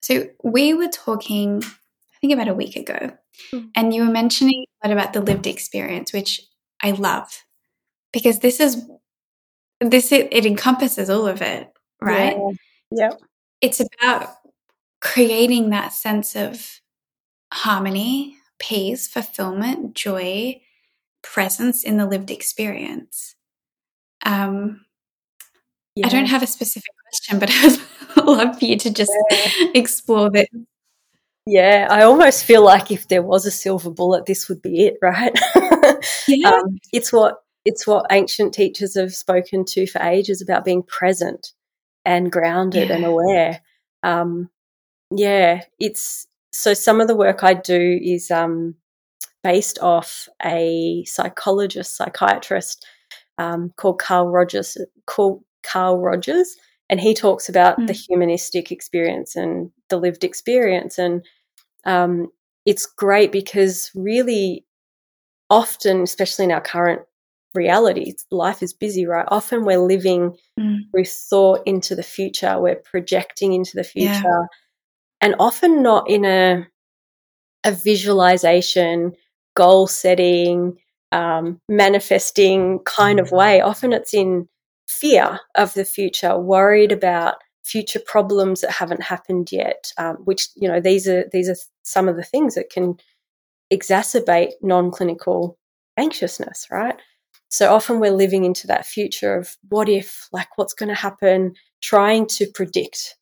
so 0.01 0.29
we 0.43 0.73
were 0.73 0.89
talking, 0.89 1.63
I 1.63 2.17
think 2.21 2.33
about 2.33 2.49
a 2.49 2.55
week 2.55 2.77
ago, 2.77 3.13
mm. 3.53 3.69
and 3.75 3.93
you 3.93 4.07
were 4.07 4.13
mentioning 4.13 4.65
a 4.83 4.89
lot 4.89 4.97
about 4.97 5.13
the 5.13 5.21
lived 5.21 5.47
experience, 5.47 6.13
which 6.13 6.41
I 6.83 6.93
love 6.93 7.45
because 8.13 8.39
this 8.39 8.61
is 8.61 8.89
this 9.81 10.13
it, 10.13 10.29
it 10.33 10.47
encompasses 10.47 11.11
all 11.11 11.27
of 11.27 11.43
it, 11.43 11.71
right? 12.01 12.37
Yeah. 12.91 13.11
Yep. 13.11 13.21
It's 13.61 13.81
about 13.81 14.31
creating 15.01 15.71
that 15.71 15.93
sense 15.93 16.35
of 16.35 16.81
harmony, 17.53 18.37
peace, 18.59 19.07
fulfillment, 19.07 19.95
joy, 19.95 20.61
presence 21.23 21.85
in 21.85 21.97
the 21.97 22.07
lived 22.07 22.31
experience. 22.31 23.35
Um, 24.25 24.85
yeah. 25.95 26.07
I 26.07 26.11
don't 26.11 26.27
have 26.27 26.43
a 26.43 26.47
specific 26.47 26.91
question, 27.05 27.39
but 27.39 27.51
I'd 28.17 28.25
love 28.25 28.59
for 28.59 28.65
you 28.65 28.77
to 28.79 28.91
just 28.91 29.13
yeah. 29.31 29.69
explore 29.75 30.31
this. 30.31 30.47
Yeah, 31.47 31.89
I 31.91 32.03
almost 32.03 32.45
feel 32.45 32.63
like 32.63 32.91
if 32.91 33.09
there 33.09 33.23
was 33.23 33.47
a 33.47 33.51
silver 33.51 33.91
bullet, 33.91 34.27
this 34.27 34.49
would 34.49 34.61
be 34.61 34.87
it, 34.87 34.99
right? 35.03 35.33
yeah. 36.29 36.51
Um, 36.51 36.79
it's 36.93 37.13
what 37.13 37.39
it's 37.65 37.87
what 37.87 38.07
ancient 38.11 38.55
teachers 38.55 38.97
have 38.97 39.13
spoken 39.15 39.65
to 39.65 39.87
for 39.87 40.01
ages 40.03 40.41
about 40.41 40.65
being 40.65 40.83
present 40.83 41.53
and 42.05 42.31
grounded 42.33 42.89
yeah. 42.89 42.95
and 42.95 43.05
aware. 43.05 43.61
Um, 44.03 44.51
yeah, 45.11 45.63
it's 45.79 46.27
so 46.53 46.75
some 46.75 47.01
of 47.01 47.09
the 47.09 47.17
work 47.17 47.43
I 47.43 47.55
do 47.55 47.99
is 48.03 48.31
um, 48.31 48.75
based 49.43 49.79
off 49.81 50.29
a 50.45 51.05
psychologist, 51.07 51.97
psychiatrist 51.97 52.85
um, 53.39 53.73
called 53.77 54.01
Carl 54.01 54.29
Rogers, 54.29 54.77
called 55.07 55.43
Carl 55.63 55.99
Rogers, 55.99 56.57
and 56.91 57.01
he 57.01 57.15
talks 57.15 57.49
about 57.49 57.79
mm. 57.79 57.87
the 57.87 57.93
humanistic 57.93 58.73
experience 58.73 59.37
and 59.37 59.71
the 59.91 59.97
lived 59.97 60.25
experience, 60.25 60.99
and 60.99 61.25
um, 61.85 62.29
it's 62.67 62.87
great 62.87 63.33
because 63.33 63.91
really 63.95 64.65
often, 65.51 66.03
especially 66.03 66.45
in 66.45 66.53
our 66.53 66.61
current 66.61 67.03
reality, 67.55 68.13
life 68.31 68.63
is 68.63 68.73
busy, 68.73 69.07
right? 69.07 69.27
Often 69.29 69.65
we're 69.65 69.79
living 69.79 70.37
mm. 70.59 70.79
through 70.91 71.05
thought 71.05 71.63
into 71.67 71.95
the 71.95 72.03
future, 72.03 72.61
we're 72.61 72.77
projecting 72.77 73.53
into 73.53 73.77
the 73.77 73.85
future, 73.85 74.13
yeah. 74.13 74.47
and 75.21 75.35
often 75.39 75.83
not 75.83 76.11
in 76.11 76.25
a 76.25 76.67
a 77.69 77.73
visualization 77.73 79.13
goal 79.55 79.87
setting, 79.87 80.77
um, 81.13 81.61
manifesting 81.69 82.81
kind 82.85 83.21
of 83.21 83.31
way. 83.31 83.61
Often 83.61 83.93
it's 83.93 84.15
in 84.15 84.49
fear 84.89 85.41
of 85.55 85.75
the 85.75 85.85
future, 85.85 86.39
worried 86.39 86.93
about 86.93 87.37
future 87.65 88.01
problems 88.01 88.63
that 88.63 88.71
haven't 88.71 89.03
happened 89.03 89.53
yet. 89.53 89.93
Um, 89.99 90.17
which 90.25 90.49
you 90.57 90.69
know 90.69 90.81
these 90.81 91.07
are 91.07 91.25
these 91.33 91.49
are 91.49 91.57
some 91.83 92.09
of 92.09 92.17
the 92.17 92.23
things 92.23 92.55
that 92.55 92.71
can 92.71 92.97
exacerbate 93.73 94.53
non-clinical 94.63 95.59
anxiousness, 95.99 96.67
right? 96.71 96.97
So 97.51 97.75
often 97.75 98.01
we're 98.01 98.11
living 98.13 98.45
into 98.45 98.67
that 98.69 98.87
future 98.87 99.35
of 99.35 99.57
what 99.69 99.89
if, 99.89 100.29
like 100.33 100.49
what's 100.57 100.75
going 100.75 100.91
to 100.91 100.95
happen, 100.95 101.55
trying 101.83 102.27
to 102.29 102.47
predict 102.47 103.17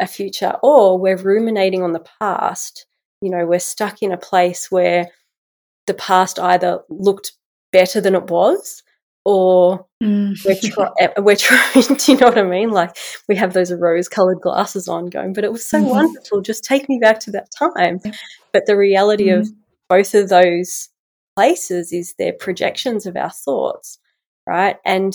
a 0.00 0.06
future, 0.06 0.54
or 0.62 0.98
we're 0.98 1.16
ruminating 1.16 1.82
on 1.82 1.92
the 1.92 2.04
past. 2.20 2.86
You 3.20 3.30
know, 3.30 3.46
we're 3.46 3.58
stuck 3.58 4.02
in 4.02 4.12
a 4.12 4.16
place 4.16 4.70
where 4.70 5.08
the 5.86 5.94
past 5.94 6.38
either 6.38 6.80
looked 6.88 7.32
better 7.72 8.00
than 8.00 8.14
it 8.14 8.24
was 8.24 8.82
or 9.24 9.86
mm. 10.02 10.34
we're, 10.44 10.54
try- 10.54 11.12
we're 11.18 11.36
trying, 11.36 11.96
do 11.96 12.12
you 12.12 12.18
know 12.18 12.28
what 12.28 12.38
I 12.38 12.42
mean? 12.42 12.70
Like 12.70 12.96
we 13.28 13.36
have 13.36 13.52
those 13.52 13.72
rose 13.72 14.08
colored 14.08 14.40
glasses 14.40 14.88
on 14.88 15.06
going, 15.06 15.32
but 15.32 15.44
it 15.44 15.52
was 15.52 15.68
so 15.68 15.78
mm-hmm. 15.78 15.90
wonderful. 15.90 16.40
Just 16.40 16.64
take 16.64 16.88
me 16.88 16.98
back 16.98 17.20
to 17.20 17.30
that 17.32 17.50
time. 17.50 18.00
But 18.52 18.66
the 18.66 18.76
reality 18.76 19.26
mm. 19.26 19.40
of 19.40 19.48
both 19.88 20.14
of 20.14 20.28
those 20.28 20.88
places 21.36 21.92
is 21.92 22.14
they're 22.18 22.32
projections 22.32 23.06
of 23.06 23.16
our 23.16 23.30
thoughts, 23.30 23.98
right? 24.46 24.76
And 24.84 25.14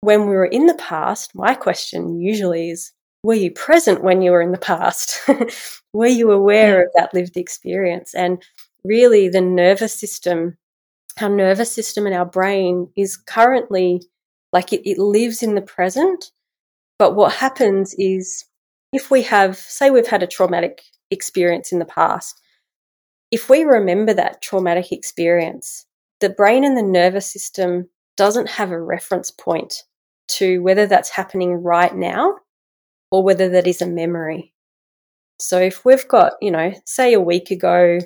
when 0.00 0.28
we 0.28 0.36
were 0.36 0.46
in 0.46 0.66
the 0.66 0.74
past, 0.74 1.34
my 1.34 1.54
question 1.54 2.20
usually 2.20 2.70
is, 2.70 2.92
were 3.26 3.34
you 3.34 3.50
present 3.50 4.04
when 4.04 4.22
you 4.22 4.30
were 4.30 4.40
in 4.40 4.52
the 4.52 4.56
past? 4.56 5.18
were 5.92 6.06
you 6.06 6.30
aware 6.30 6.84
of 6.84 6.92
that 6.94 7.12
lived 7.12 7.36
experience? 7.36 8.14
And 8.14 8.40
really 8.84 9.28
the 9.28 9.40
nervous 9.40 9.98
system, 9.98 10.56
our 11.20 11.28
nervous 11.28 11.72
system 11.72 12.06
and 12.06 12.14
our 12.14 12.24
brain 12.24 12.88
is 12.96 13.16
currently 13.16 14.02
like 14.52 14.72
it, 14.72 14.88
it 14.88 14.98
lives 14.98 15.42
in 15.42 15.56
the 15.56 15.60
present. 15.60 16.30
But 17.00 17.16
what 17.16 17.32
happens 17.32 17.96
is 17.98 18.44
if 18.92 19.10
we 19.10 19.22
have, 19.22 19.56
say, 19.56 19.90
we've 19.90 20.06
had 20.06 20.22
a 20.22 20.28
traumatic 20.28 20.82
experience 21.10 21.72
in 21.72 21.80
the 21.80 21.84
past, 21.84 22.40
if 23.32 23.50
we 23.50 23.64
remember 23.64 24.14
that 24.14 24.40
traumatic 24.40 24.92
experience, 24.92 25.84
the 26.20 26.30
brain 26.30 26.62
and 26.62 26.76
the 26.76 26.82
nervous 26.82 27.28
system 27.28 27.88
doesn't 28.16 28.50
have 28.50 28.70
a 28.70 28.80
reference 28.80 29.32
point 29.32 29.82
to 30.28 30.62
whether 30.62 30.86
that's 30.86 31.10
happening 31.10 31.54
right 31.54 31.94
now 31.94 32.36
or 33.10 33.22
whether 33.22 33.48
that 33.50 33.66
is 33.66 33.82
a 33.82 33.86
memory. 33.86 34.52
So 35.38 35.58
if 35.58 35.84
we've 35.84 36.06
got, 36.08 36.34
you 36.40 36.50
know, 36.50 36.72
say 36.84 37.12
a 37.12 37.20
week 37.20 37.50
ago, 37.50 37.98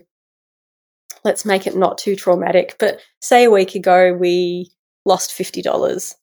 let's 1.25 1.45
make 1.45 1.67
it 1.67 1.77
not 1.77 1.99
too 1.99 2.17
traumatic, 2.17 2.77
but 2.79 3.01
say 3.21 3.45
a 3.45 3.51
week 3.51 3.75
ago 3.75 4.13
we 4.13 4.71
lost 5.05 5.31
$50 5.31 6.15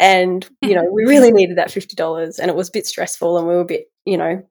and, 0.00 0.48
you 0.62 0.74
know, 0.74 0.84
we 0.90 1.04
really 1.04 1.32
needed 1.32 1.58
that 1.58 1.68
$50 1.68 2.38
and 2.38 2.48
it 2.48 2.56
was 2.56 2.68
a 2.68 2.72
bit 2.72 2.86
stressful 2.86 3.38
and 3.38 3.46
we 3.46 3.54
were 3.54 3.60
a 3.60 3.66
bit, 3.66 3.86
you 4.04 4.16
know, 4.16 4.42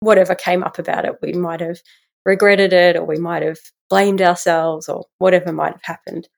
whatever 0.00 0.34
came 0.34 0.62
up 0.62 0.78
about 0.78 1.04
it, 1.04 1.14
we 1.22 1.32
might 1.32 1.60
have 1.60 1.80
regretted 2.24 2.72
it 2.72 2.96
or 2.96 3.04
we 3.04 3.18
might 3.18 3.42
have 3.42 3.58
blamed 3.90 4.22
ourselves 4.22 4.88
or 4.88 5.06
whatever 5.18 5.52
might 5.52 5.72
have 5.72 5.82
happened. 5.82 6.28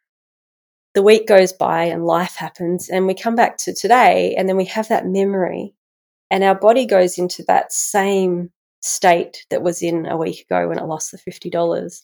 The 0.95 1.03
week 1.03 1.27
goes 1.27 1.53
by 1.53 1.85
and 1.85 2.07
life 2.07 2.37
happens 2.37 2.89
and 2.89 3.07
we 3.07 3.15
come 3.15 3.35
back 3.35 3.57
to 3.59 3.75
today 3.75 4.35
and 4.37 4.49
then 4.49 4.57
we 4.57 4.67
have 4.67 4.89
that 4.89 5.07
memory 5.07 5.75
and 6.31 6.43
our 6.45 6.55
body 6.55 6.87
goes 6.87 7.19
into 7.19 7.45
that 7.45 7.73
same 7.73 8.51
state 8.81 9.47
that 9.51 9.63
was 9.63 9.83
in 9.83 10.07
a 10.07 10.17
week 10.17 10.45
ago 10.49 10.69
when 10.69 10.79
it 10.79 10.85
lost 10.85 11.11
the 11.11 11.19
$50. 11.19 12.03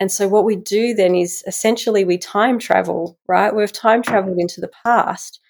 And 0.00 0.12
so 0.12 0.28
what 0.28 0.44
we 0.44 0.56
do 0.56 0.94
then 0.94 1.14
is 1.14 1.42
essentially 1.46 2.04
we 2.04 2.18
time 2.18 2.58
travel, 2.58 3.18
right? 3.28 3.54
We've 3.54 3.72
time 3.72 4.02
traveled 4.02 4.38
into 4.38 4.60
the 4.60 4.70
past. 4.84 5.40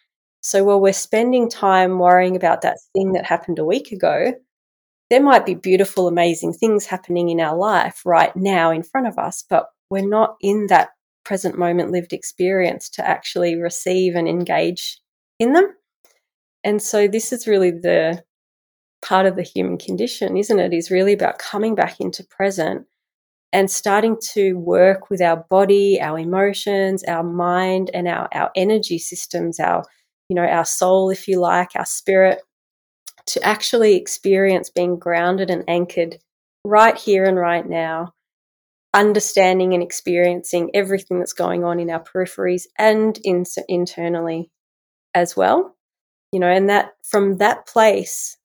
So 0.40 0.64
while 0.64 0.80
we're 0.80 0.92
spending 0.92 1.50
time 1.50 1.98
worrying 1.98 2.34
about 2.34 2.62
that 2.62 2.78
thing 2.94 3.12
that 3.12 3.26
happened 3.26 3.58
a 3.58 3.64
week 3.64 3.92
ago, 3.92 4.32
there 5.11 5.22
might 5.22 5.46
be 5.46 5.54
beautiful, 5.54 6.08
amazing 6.08 6.52
things 6.54 6.87
happening 6.87 7.28
in 7.28 7.40
our 7.40 7.56
life 7.56 8.02
right 8.04 8.34
now 8.37 8.70
in 8.70 8.82
front 8.82 9.06
of 9.06 9.18
us, 9.18 9.44
but 9.48 9.68
we're 9.90 10.06
not 10.06 10.37
in 10.40 10.66
that 10.68 10.90
present 11.24 11.58
moment 11.58 11.90
lived 11.90 12.12
experience 12.12 12.88
to 12.90 13.06
actually 13.06 13.54
receive 13.56 14.14
and 14.14 14.28
engage 14.28 15.00
in 15.38 15.52
them. 15.52 15.74
And 16.68 16.83
so 16.83 17.09
this 17.09 17.33
is 17.33 17.46
really 17.46 17.70
the 17.70 18.22
part 19.00 19.24
of 19.24 19.37
the 19.37 19.42
human 19.42 19.78
condition, 19.78 20.37
isn't 20.37 20.59
it? 20.59 20.74
Is 20.74 20.90
really 20.90 21.14
about 21.14 21.38
coming 21.38 21.74
back 21.74 21.98
into 21.98 22.22
present 22.24 22.85
and 23.54 23.70
starting 23.70 24.18
to 24.35 24.52
work 24.52 25.09
with 25.09 25.22
our 25.22 25.46
body, 25.48 25.98
our 25.98 26.18
emotions, 26.18 27.04
our 27.04 27.22
mind, 27.22 27.90
and 27.94 28.07
our, 28.07 28.28
our 28.35 28.50
energy 28.54 28.98
systems, 28.98 29.59
our, 29.59 29.83
you 30.28 30.37
know, 30.37 30.44
our 30.44 30.66
soul, 30.66 31.09
if 31.09 31.26
you 31.26 31.40
like, 31.40 31.70
our 31.74 31.87
spirit, 31.87 32.42
to 33.28 33.42
actually 33.42 33.96
experience 33.96 34.68
being 34.68 34.98
grounded 34.98 35.48
and 35.48 35.64
anchored 35.68 36.18
right 36.66 36.98
here 36.98 37.24
and 37.24 37.38
right 37.38 37.66
now, 37.66 38.12
understanding 38.92 39.72
and 39.72 39.83
experiencing 39.83 40.70
everything 40.74 41.18
that's 41.18 41.33
going 41.33 41.64
on 41.64 41.81
in 41.81 41.88
our 41.88 42.04
peripheries 42.04 42.64
and 42.78 43.18
in, 43.24 43.46
internally 43.70 44.50
as 45.14 45.35
well. 45.35 45.74
You 46.32 46.40
know, 46.40 46.48
and 46.48 46.68
that 46.68 46.92
from 47.02 47.38
that 47.38 47.66
place, 47.66 48.36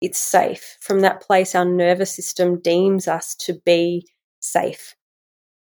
it's 0.00 0.18
safe. 0.18 0.78
From 0.80 1.00
that 1.00 1.20
place, 1.20 1.54
our 1.54 1.64
nervous 1.64 2.14
system 2.14 2.60
deems 2.60 3.06
us 3.06 3.34
to 3.36 3.60
be 3.64 4.06
safe. 4.40 4.94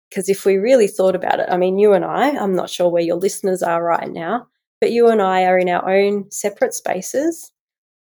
Because 0.09 0.29
if 0.29 0.45
we 0.45 0.57
really 0.57 0.87
thought 0.87 1.15
about 1.15 1.39
it, 1.39 1.47
I 1.49 1.57
mean, 1.57 1.77
you 1.77 1.93
and 1.93 2.05
I, 2.05 2.29
I'm 2.29 2.55
not 2.55 2.69
sure 2.69 2.89
where 2.89 3.03
your 3.03 3.15
listeners 3.15 3.63
are 3.63 3.83
right 3.83 4.11
now, 4.11 4.47
but 4.81 4.91
you 4.91 5.09
and 5.09 5.21
I 5.21 5.45
are 5.45 5.57
in 5.57 5.69
our 5.69 5.89
own 5.89 6.29
separate 6.31 6.73
spaces. 6.73 7.51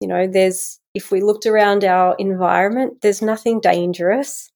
You 0.01 0.09
know, 0.09 0.27
there's, 0.27 0.79
if 0.95 1.11
we 1.11 1.21
looked 1.21 1.47
around 1.47 1.85
our 1.85 2.15
environment, 2.19 3.03
there's 3.03 3.21
nothing 3.21 3.61
dangerous 3.61 4.51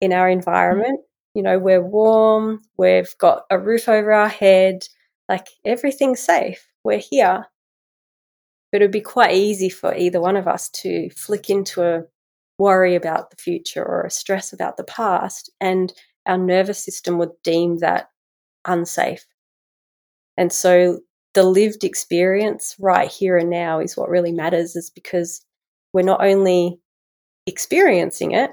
in 0.00 0.12
our 0.12 0.28
mm. 0.28 0.32
environment. 0.32 1.00
You 1.34 1.42
know, 1.42 1.58
we're 1.58 1.84
warm, 1.84 2.62
we've 2.78 3.14
got 3.18 3.42
a 3.50 3.58
roof 3.58 3.90
over 3.90 4.10
our 4.12 4.28
head, 4.28 4.86
like 5.28 5.48
everything's 5.66 6.20
safe. 6.20 6.66
We're 6.82 6.98
here. 6.98 7.44
But 8.76 8.82
it 8.82 8.84
would 8.88 8.92
be 8.92 9.00
quite 9.00 9.32
easy 9.34 9.70
for 9.70 9.94
either 9.94 10.20
one 10.20 10.36
of 10.36 10.46
us 10.46 10.68
to 10.82 11.08
flick 11.08 11.48
into 11.48 11.82
a 11.82 12.02
worry 12.58 12.94
about 12.94 13.30
the 13.30 13.36
future 13.38 13.82
or 13.82 14.02
a 14.02 14.10
stress 14.10 14.52
about 14.52 14.76
the 14.76 14.84
past, 14.84 15.50
and 15.62 15.94
our 16.26 16.36
nervous 16.36 16.84
system 16.84 17.16
would 17.16 17.30
deem 17.42 17.78
that 17.78 18.10
unsafe. 18.66 19.24
And 20.36 20.52
so 20.52 21.00
the 21.32 21.42
lived 21.42 21.84
experience 21.84 22.76
right 22.78 23.10
here 23.10 23.38
and 23.38 23.48
now 23.48 23.80
is 23.80 23.96
what 23.96 24.10
really 24.10 24.30
matters, 24.30 24.76
is 24.76 24.90
because 24.90 25.42
we're 25.94 26.02
not 26.02 26.22
only 26.22 26.78
experiencing 27.46 28.32
it, 28.32 28.50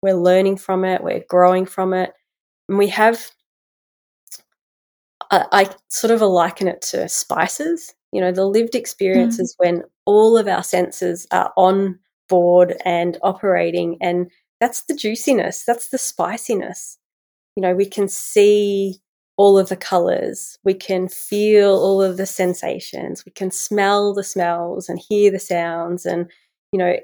we're 0.00 0.14
learning 0.14 0.58
from 0.58 0.84
it, 0.84 1.02
we're 1.02 1.24
growing 1.28 1.66
from 1.66 1.92
it, 1.92 2.12
and 2.68 2.78
we 2.78 2.86
have. 2.90 3.32
I, 5.28 5.44
I 5.50 5.74
sort 5.88 6.12
of 6.12 6.20
liken 6.20 6.68
it 6.68 6.82
to 6.82 7.08
spices. 7.08 7.95
You 8.16 8.22
know, 8.22 8.32
the 8.32 8.46
lived 8.46 8.74
experience 8.74 9.36
mm. 9.36 9.40
is 9.40 9.54
when 9.58 9.82
all 10.06 10.38
of 10.38 10.48
our 10.48 10.62
senses 10.62 11.26
are 11.32 11.52
on 11.54 11.98
board 12.30 12.74
and 12.82 13.18
operating. 13.22 13.98
And 14.00 14.30
that's 14.58 14.84
the 14.84 14.94
juiciness, 14.94 15.64
that's 15.66 15.90
the 15.90 15.98
spiciness. 15.98 16.96
You 17.56 17.60
know, 17.60 17.74
we 17.74 17.84
can 17.84 18.08
see 18.08 19.02
all 19.36 19.58
of 19.58 19.68
the 19.68 19.76
colors, 19.76 20.58
we 20.64 20.72
can 20.72 21.08
feel 21.08 21.72
all 21.72 22.00
of 22.00 22.16
the 22.16 22.24
sensations, 22.24 23.26
we 23.26 23.32
can 23.32 23.50
smell 23.50 24.14
the 24.14 24.24
smells 24.24 24.88
and 24.88 24.98
hear 24.98 25.30
the 25.30 25.38
sounds, 25.38 26.06
and, 26.06 26.30
you 26.72 26.78
know, 26.78 26.96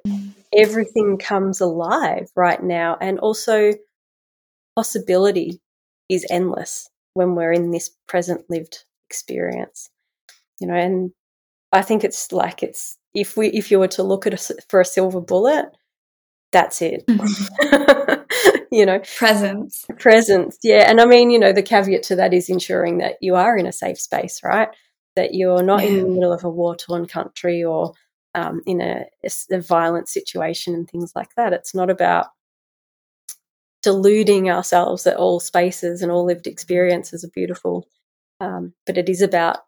everything 0.57 1.19
comes 1.19 1.61
alive 1.61 2.31
right 2.35 2.63
now. 2.63 2.97
And 3.03 3.19
also, 3.19 3.75
possibility 4.77 5.61
is 6.09 6.25
endless 6.31 6.89
when 7.13 7.35
we're 7.35 7.53
in 7.53 7.71
this 7.71 7.91
present 8.09 8.49
lived 8.49 8.85
experience 9.11 9.91
you 10.63 10.69
know 10.69 10.75
and 10.75 11.11
i 11.73 11.83
think 11.83 12.05
it's 12.05 12.33
like 12.33 12.63
it's 12.63 12.97
if 13.15 13.37
we 13.37 13.49
if 13.49 13.71
you 13.71 13.79
were 13.79 13.89
to 13.89 14.03
look 14.03 14.27
at 14.27 14.35
a, 14.35 14.55
for 14.69 14.81
a 14.81 14.85
silver 14.85 15.21
bullet 15.21 15.67
that's 16.53 16.83
it. 16.83 17.07
Mm-hmm. 17.07 18.65
you 18.71 18.85
know? 18.85 19.01
Presence. 19.17 19.87
Presence 19.99 20.59
yeah. 20.63 20.85
And 20.89 21.01
i 21.01 21.07
mean 21.07 21.31
you 21.31 21.39
know 21.39 21.53
the 21.53 21.63
caveat 21.63 22.03
to 22.05 22.17
that 22.17 22.35
is 22.35 22.49
ensuring 22.49 22.99
that 22.99 23.17
you 23.21 23.35
are 23.35 23.57
in 23.57 23.67
a 23.67 23.73
safe 23.73 23.99
space 23.99 24.41
right? 24.45 24.69
That 25.17 25.35
you're 25.35 25.63
not 25.63 25.83
yeah. 25.83 25.89
in 25.89 26.03
the 26.03 26.09
middle 26.09 26.33
of 26.33 26.45
a 26.45 26.51
war 26.51 26.77
torn 26.77 27.07
country 27.07 27.65
or 27.65 27.93
um, 28.35 28.63
in 28.67 28.81
a, 28.81 29.05
a, 29.51 29.61
violent 29.61 30.09
situation 30.09 30.75
and 30.75 30.89
things 30.89 31.13
like 31.15 31.35
that. 31.37 31.53
It's 31.53 31.75
not 31.75 31.91
about 31.91 32.29
deluding 33.83 34.49
ourselves 34.49 35.05
that 35.05 35.17
all 35.17 35.39
spaces 35.39 36.01
and 36.01 36.11
all 36.11 36.25
lived 36.25 36.47
experiences 36.47 37.25
are 37.25 37.31
beautiful 37.35 37.87
um, 38.43 38.73
but 38.87 38.99
it 38.99 39.09
is 39.09 39.23
about 39.23 39.59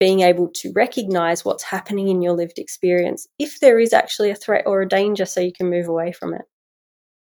being 0.00 0.20
able 0.20 0.48
to 0.48 0.72
recognize 0.72 1.44
what's 1.44 1.62
happening 1.62 2.08
in 2.08 2.22
your 2.22 2.32
lived 2.32 2.58
experience 2.58 3.28
if 3.38 3.60
there 3.60 3.78
is 3.78 3.92
actually 3.92 4.30
a 4.30 4.34
threat 4.34 4.64
or 4.66 4.80
a 4.80 4.88
danger 4.88 5.26
so 5.26 5.40
you 5.40 5.52
can 5.52 5.68
move 5.70 5.86
away 5.86 6.10
from 6.10 6.34
it 6.34 6.42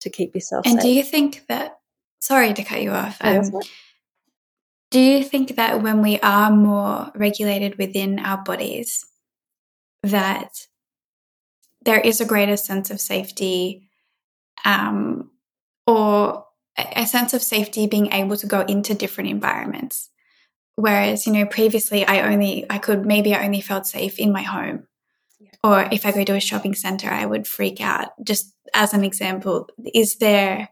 to 0.01 0.09
keep 0.09 0.33
yourself 0.33 0.65
and 0.65 0.73
safe. 0.73 0.81
do 0.81 0.89
you 0.89 1.03
think 1.03 1.45
that 1.47 1.77
sorry 2.19 2.53
to 2.53 2.63
cut 2.63 2.81
you 2.81 2.91
off 2.91 3.17
um, 3.21 3.43
do 4.91 4.99
you 4.99 5.23
think 5.23 5.55
that 5.55 5.81
when 5.81 6.01
we 6.01 6.19
are 6.19 6.51
more 6.51 7.11
regulated 7.15 7.77
within 7.77 8.19
our 8.19 8.43
bodies 8.43 9.05
that 10.01 10.67
there 11.83 11.99
is 11.99 12.19
a 12.19 12.25
greater 12.25 12.57
sense 12.57 12.89
of 12.89 12.99
safety 12.99 13.89
um, 14.65 15.29
or 15.85 16.45
a 16.77 17.05
sense 17.05 17.33
of 17.33 17.43
safety 17.43 17.87
being 17.87 18.11
able 18.11 18.35
to 18.35 18.47
go 18.47 18.61
into 18.61 18.95
different 18.95 19.29
environments 19.29 20.09
Whereas, 20.75 21.27
you 21.27 21.33
know, 21.33 21.45
previously 21.45 22.05
I 22.05 22.31
only, 22.31 22.65
I 22.69 22.79
could, 22.79 23.05
maybe 23.05 23.35
I 23.35 23.45
only 23.45 23.61
felt 23.61 23.85
safe 23.85 24.19
in 24.19 24.31
my 24.31 24.41
home. 24.41 24.87
Yeah. 25.39 25.49
Or 25.63 25.87
if 25.91 26.05
I 26.05 26.11
go 26.11 26.23
to 26.23 26.35
a 26.35 26.39
shopping 26.39 26.73
center, 26.73 27.09
I 27.09 27.25
would 27.25 27.47
freak 27.47 27.79
out. 27.79 28.09
Just 28.23 28.53
as 28.73 28.93
an 28.93 29.03
example, 29.03 29.69
is 29.93 30.15
there, 30.15 30.69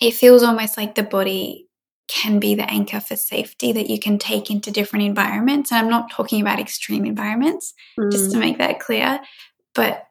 it 0.00 0.14
feels 0.14 0.42
almost 0.42 0.76
like 0.76 0.94
the 0.94 1.02
body 1.02 1.68
can 2.08 2.38
be 2.38 2.54
the 2.54 2.70
anchor 2.70 3.00
for 3.00 3.16
safety 3.16 3.72
that 3.72 3.90
you 3.90 3.98
can 3.98 4.18
take 4.18 4.50
into 4.50 4.70
different 4.70 5.04
environments. 5.04 5.72
And 5.72 5.80
I'm 5.80 5.90
not 5.90 6.10
talking 6.10 6.40
about 6.40 6.60
extreme 6.60 7.04
environments, 7.04 7.74
mm. 7.98 8.12
just 8.12 8.30
to 8.30 8.36
mm. 8.36 8.40
make 8.40 8.58
that 8.58 8.78
clear. 8.78 9.20
But 9.74 10.06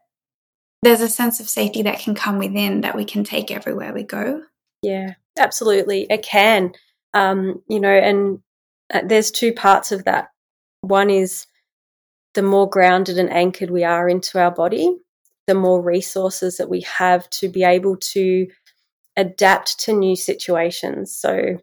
there's 0.81 1.01
a 1.01 1.07
sense 1.07 1.39
of 1.39 1.47
safety 1.47 1.83
that 1.83 1.99
can 1.99 2.13
come 2.13 2.37
within 2.37 2.81
that 2.81 2.95
we 2.95 3.05
can 3.05 3.23
take 3.23 3.49
everywhere 3.49 3.93
we 3.93 4.03
go. 4.03 4.43
Yeah, 4.81 5.13
absolutely. 5.39 6.05
It 6.09 6.21
can. 6.21 6.73
Um, 7.15 7.63
you 7.67 7.79
know, 7.79 7.89
and 7.89 8.39
uh, 8.93 9.01
there's 9.05 9.31
two 9.31 9.53
parts 9.53 9.91
of 9.91 10.03
that. 10.03 10.29
One 10.81 11.09
is 11.09 11.47
the 12.35 12.43
more 12.43 12.69
grounded 12.69 13.17
and 13.17 13.31
anchored 13.31 13.71
we 13.71 13.83
are 13.83 14.07
into 14.07 14.37
our 14.37 14.51
body, 14.51 14.95
the 15.47 15.55
more 15.55 15.81
resources 15.81 16.57
that 16.57 16.69
we 16.69 16.81
have 16.81 17.27
to 17.31 17.47
be 17.47 17.63
able 17.63 17.95
to 17.97 18.47
adapt 19.15 19.79
to 19.79 19.93
new 19.93 20.15
situations. 20.15 21.15
So, 21.15 21.57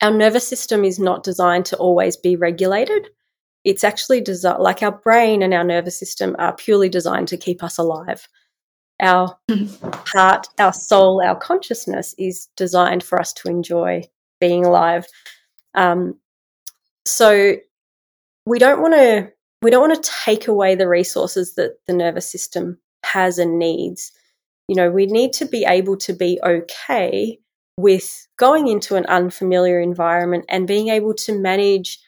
our 0.00 0.10
nervous 0.10 0.46
system 0.46 0.84
is 0.84 0.98
not 0.98 1.22
designed 1.22 1.66
to 1.66 1.76
always 1.76 2.16
be 2.16 2.36
regulated. 2.36 3.08
It's 3.64 3.84
actually 3.84 4.20
designed, 4.20 4.62
like 4.62 4.82
our 4.82 4.92
brain 4.92 5.42
and 5.42 5.54
our 5.54 5.64
nervous 5.64 5.98
system 5.98 6.34
are 6.40 6.54
purely 6.54 6.88
designed 6.88 7.28
to 7.28 7.36
keep 7.36 7.62
us 7.62 7.78
alive. 7.78 8.28
Our 9.00 9.36
heart, 10.06 10.48
our 10.58 10.72
soul, 10.72 11.22
our 11.24 11.36
consciousness 11.36 12.14
is 12.18 12.48
designed 12.56 13.04
for 13.04 13.20
us 13.20 13.32
to 13.34 13.48
enjoy 13.48 14.02
being 14.42 14.66
alive. 14.66 15.06
Um, 15.74 16.18
so 17.06 17.54
we 18.44 18.58
don't 18.58 18.82
want 18.82 18.94
to 18.94 19.30
we 19.62 19.70
don't 19.70 19.88
want 19.88 20.02
to 20.02 20.10
take 20.24 20.48
away 20.48 20.74
the 20.74 20.88
resources 20.88 21.54
that 21.54 21.76
the 21.86 21.94
nervous 21.94 22.30
system 22.30 22.78
has 23.04 23.38
and 23.38 23.58
needs. 23.58 24.10
You 24.66 24.74
know, 24.74 24.90
we 24.90 25.06
need 25.06 25.32
to 25.34 25.44
be 25.44 25.64
able 25.64 25.96
to 25.98 26.12
be 26.12 26.40
okay 26.44 27.38
with 27.76 28.26
going 28.36 28.66
into 28.66 28.96
an 28.96 29.06
unfamiliar 29.06 29.80
environment 29.80 30.46
and 30.48 30.66
being 30.66 30.88
able 30.88 31.14
to 31.14 31.38
manage 31.38 32.00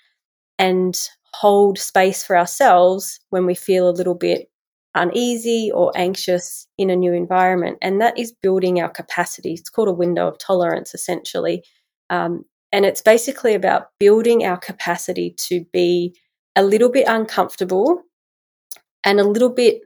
and 0.59 0.99
hold 1.33 1.79
space 1.79 2.25
for 2.25 2.37
ourselves 2.37 3.21
when 3.31 3.47
we 3.47 3.55
feel 3.55 3.89
a 3.89 3.99
little 3.99 4.15
bit 4.15 4.51
uneasy 4.95 5.71
or 5.73 5.93
anxious 5.97 6.67
in 6.79 6.91
a 6.91 6.97
new 6.97 7.13
environment. 7.13 7.79
And 7.83 8.01
that 8.01 8.19
is 8.19 8.33
building 8.33 8.81
our 8.81 8.89
capacity. 8.89 9.53
It's 9.55 9.71
called 9.71 9.89
a 9.89 9.93
window 9.93 10.27
of 10.27 10.39
tolerance, 10.39 10.95
essentially. 10.95 11.65
Um, 12.11 12.45
and 12.73 12.85
it's 12.85 13.01
basically 13.01 13.55
about 13.55 13.89
building 14.01 14.45
our 14.45 14.57
capacity 14.57 15.35
to 15.49 15.65
be 15.73 16.17
a 16.57 16.63
little 16.63 16.91
bit 16.91 17.07
uncomfortable 17.09 18.03
and 19.05 19.21
a 19.21 19.25
little 19.25 19.51
bit 19.51 19.83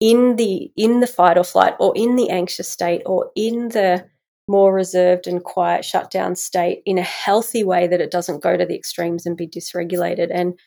in 0.00 0.36
the 0.36 0.72
in 0.76 1.00
the 1.00 1.06
fight 1.06 1.36
or 1.36 1.44
flight 1.44 1.74
or 1.78 1.92
in 1.94 2.16
the 2.16 2.30
anxious 2.30 2.68
state 2.68 3.02
or 3.04 3.30
in 3.36 3.68
the 3.68 4.06
more 4.48 4.74
reserved 4.74 5.26
and 5.26 5.44
quiet 5.44 5.84
shutdown 5.84 6.34
state 6.34 6.82
in 6.84 6.98
a 6.98 7.02
healthy 7.02 7.62
way 7.62 7.86
that 7.86 8.00
it 8.00 8.10
doesn't 8.10 8.42
go 8.42 8.56
to 8.56 8.66
the 8.66 8.74
extremes 8.74 9.24
and 9.24 9.36
be 9.36 9.46
dysregulated. 9.46 10.28
And 10.32 10.58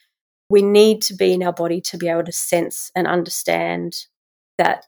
we 0.49 0.61
need 0.61 1.01
to 1.03 1.15
be 1.15 1.33
in 1.33 1.43
our 1.43 1.51
body 1.51 1.81
to 1.81 1.97
be 1.97 2.07
able 2.07 2.23
to 2.23 2.31
sense 2.31 2.91
and 2.95 3.07
understand 3.07 4.05
that 4.57 4.85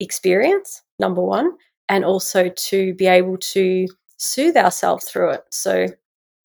experience 0.00 0.82
number 0.98 1.22
1 1.22 1.52
and 1.88 2.04
also 2.04 2.50
to 2.50 2.94
be 2.94 3.06
able 3.06 3.38
to 3.38 3.86
soothe 4.16 4.56
ourselves 4.56 5.04
through 5.04 5.30
it. 5.30 5.44
So, 5.50 5.86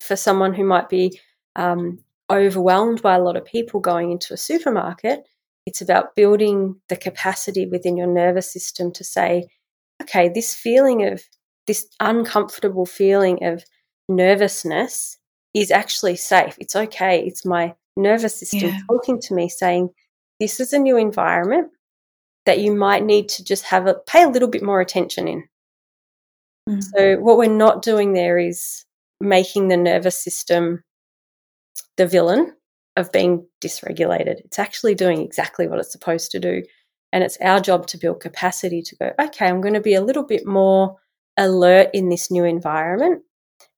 for 0.00 0.16
someone 0.16 0.54
who 0.54 0.64
might 0.64 0.88
be 0.88 1.20
um, 1.56 1.98
overwhelmed 2.30 3.02
by 3.02 3.16
a 3.16 3.22
lot 3.22 3.36
of 3.36 3.44
people 3.44 3.80
going 3.80 4.10
into 4.10 4.32
a 4.32 4.38
supermarket, 4.38 5.26
It's 5.66 5.82
about 5.82 6.16
building 6.16 6.80
the 6.88 6.96
capacity 6.96 7.66
within 7.66 7.96
your 7.96 8.06
nervous 8.06 8.50
system 8.52 8.92
to 8.92 9.04
say, 9.04 9.48
okay, 10.02 10.28
this 10.28 10.54
feeling 10.54 11.04
of 11.06 11.22
this 11.66 11.86
uncomfortable 12.00 12.86
feeling 12.86 13.44
of 13.44 13.64
nervousness 14.08 15.18
is 15.54 15.70
actually 15.70 16.16
safe. 16.16 16.56
It's 16.58 16.74
okay. 16.74 17.24
It's 17.24 17.44
my 17.44 17.74
nervous 17.96 18.38
system 18.38 18.70
yeah. 18.70 18.80
talking 18.88 19.20
to 19.20 19.34
me 19.34 19.48
saying, 19.48 19.90
this 20.40 20.58
is 20.60 20.72
a 20.72 20.78
new 20.78 20.96
environment 20.96 21.70
that 22.46 22.60
you 22.60 22.74
might 22.74 23.04
need 23.04 23.28
to 23.28 23.44
just 23.44 23.64
have 23.64 23.86
a 23.86 23.94
pay 23.94 24.22
a 24.22 24.28
little 24.28 24.48
bit 24.48 24.62
more 24.62 24.80
attention 24.80 25.28
in. 25.28 25.44
Mm. 26.70 26.82
So 26.82 27.16
what 27.20 27.36
we're 27.36 27.48
not 27.48 27.82
doing 27.82 28.12
there 28.12 28.38
is 28.38 28.84
making 29.20 29.68
the 29.68 29.76
nervous 29.76 30.22
system 30.22 30.82
the 31.96 32.06
villain 32.06 32.54
of 32.96 33.12
being 33.12 33.46
dysregulated. 33.60 34.40
It's 34.44 34.58
actually 34.58 34.94
doing 34.94 35.20
exactly 35.20 35.66
what 35.66 35.78
it's 35.78 35.92
supposed 35.92 36.30
to 36.32 36.40
do. 36.40 36.62
And 37.12 37.24
it's 37.24 37.38
our 37.40 37.60
job 37.60 37.86
to 37.88 37.98
build 37.98 38.20
capacity 38.20 38.82
to 38.82 38.96
go, 38.96 39.12
okay, 39.18 39.46
I'm 39.46 39.60
going 39.60 39.74
to 39.74 39.80
be 39.80 39.94
a 39.94 40.02
little 40.02 40.22
bit 40.22 40.46
more 40.46 40.96
alert 41.36 41.90
in 41.92 42.08
this 42.08 42.30
new 42.30 42.44
environment. 42.44 43.22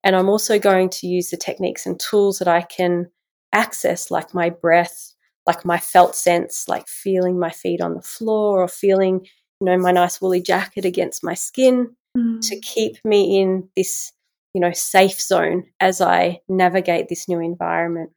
And 0.04 0.14
I'm 0.14 0.28
also 0.28 0.58
going 0.58 0.90
to 0.90 1.06
use 1.06 1.30
the 1.30 1.36
techniques 1.36 1.86
and 1.86 1.98
tools 1.98 2.38
that 2.38 2.48
I 2.48 2.62
can 2.62 3.10
access, 3.52 4.10
like 4.10 4.34
my 4.34 4.50
breath, 4.50 5.14
like 5.46 5.64
my 5.64 5.78
felt 5.78 6.14
sense, 6.14 6.68
like 6.68 6.88
feeling 6.88 7.38
my 7.38 7.50
feet 7.50 7.80
on 7.80 7.94
the 7.94 8.02
floor 8.02 8.60
or 8.60 8.68
feeling, 8.68 9.26
you 9.60 9.64
know, 9.64 9.78
my 9.78 9.92
nice 9.92 10.20
woolly 10.20 10.42
jacket 10.42 10.84
against 10.84 11.24
my 11.24 11.34
skin 11.34 11.96
mm. 12.16 12.40
to 12.48 12.60
keep 12.60 12.96
me 13.04 13.40
in 13.40 13.68
this, 13.76 14.12
you 14.54 14.60
know, 14.60 14.72
safe 14.72 15.20
zone 15.20 15.64
as 15.80 16.00
I 16.00 16.40
navigate 16.48 17.08
this 17.08 17.28
new 17.28 17.40
environment. 17.40 18.10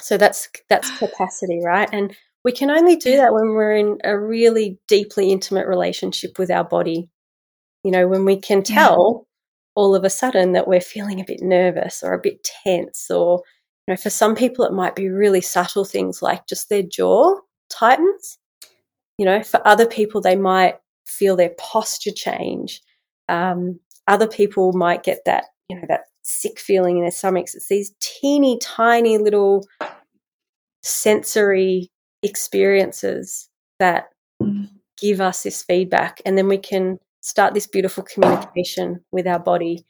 So 0.00 0.16
that's 0.16 0.48
that's 0.68 0.90
capacity, 0.98 1.60
right? 1.64 1.88
And 1.92 2.16
we 2.44 2.52
can 2.52 2.70
only 2.70 2.96
do 2.96 3.16
that 3.16 3.34
when 3.34 3.48
we're 3.48 3.76
in 3.76 3.98
a 4.04 4.18
really 4.18 4.78
deeply 4.88 5.30
intimate 5.30 5.66
relationship 5.66 6.38
with 6.38 6.50
our 6.50 6.64
body. 6.64 7.10
You 7.84 7.90
know, 7.90 8.08
when 8.08 8.24
we 8.24 8.40
can 8.40 8.62
tell 8.62 9.26
yeah. 9.26 9.72
all 9.74 9.94
of 9.94 10.04
a 10.04 10.10
sudden 10.10 10.52
that 10.52 10.68
we're 10.68 10.80
feeling 10.80 11.20
a 11.20 11.24
bit 11.24 11.40
nervous 11.42 12.02
or 12.02 12.12
a 12.12 12.20
bit 12.20 12.46
tense 12.64 13.10
or 13.10 13.42
you 13.86 13.92
know, 13.92 13.96
for 13.96 14.10
some 14.10 14.34
people 14.34 14.66
it 14.66 14.72
might 14.72 14.94
be 14.94 15.08
really 15.08 15.40
subtle 15.40 15.84
things 15.84 16.20
like 16.20 16.46
just 16.46 16.68
their 16.68 16.82
jaw 16.82 17.36
tightens. 17.70 18.38
You 19.16 19.24
know, 19.24 19.42
for 19.42 19.66
other 19.66 19.86
people 19.86 20.20
they 20.20 20.36
might 20.36 20.76
feel 21.06 21.36
their 21.36 21.54
posture 21.58 22.12
change. 22.12 22.82
Um, 23.28 23.80
other 24.06 24.26
people 24.26 24.72
might 24.72 25.02
get 25.02 25.20
that, 25.26 25.44
you 25.68 25.76
know, 25.76 25.86
that 25.88 26.04
sick 26.22 26.58
feeling 26.58 26.96
in 26.96 27.02
their 27.02 27.10
stomachs. 27.10 27.54
It's 27.54 27.68
these 27.68 27.92
teeny 28.00 28.58
tiny 28.60 29.18
little 29.18 29.66
sensory 30.82 31.90
experiences 32.22 33.48
that 33.78 34.08
mm. 34.42 34.68
give 35.00 35.20
us 35.20 35.42
this 35.42 35.62
feedback. 35.62 36.20
And 36.24 36.36
then 36.36 36.48
we 36.48 36.58
can 36.58 36.98
start 37.20 37.54
this 37.54 37.66
beautiful 37.66 38.04
communication 38.04 39.04
with 39.12 39.26
our 39.26 39.38
body 39.38 39.84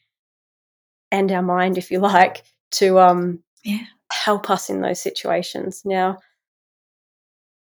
and 1.11 1.31
our 1.33 1.43
mind, 1.43 1.79
if 1.79 1.91
you 1.91 1.99
like, 2.01 2.45
to 2.73 2.99
um, 2.99 3.43
yeah. 3.65 3.85
help 4.13 4.51
us 4.51 4.69
in 4.71 4.81
those 4.81 5.01
situations. 5.01 5.83
Now, 5.85 6.19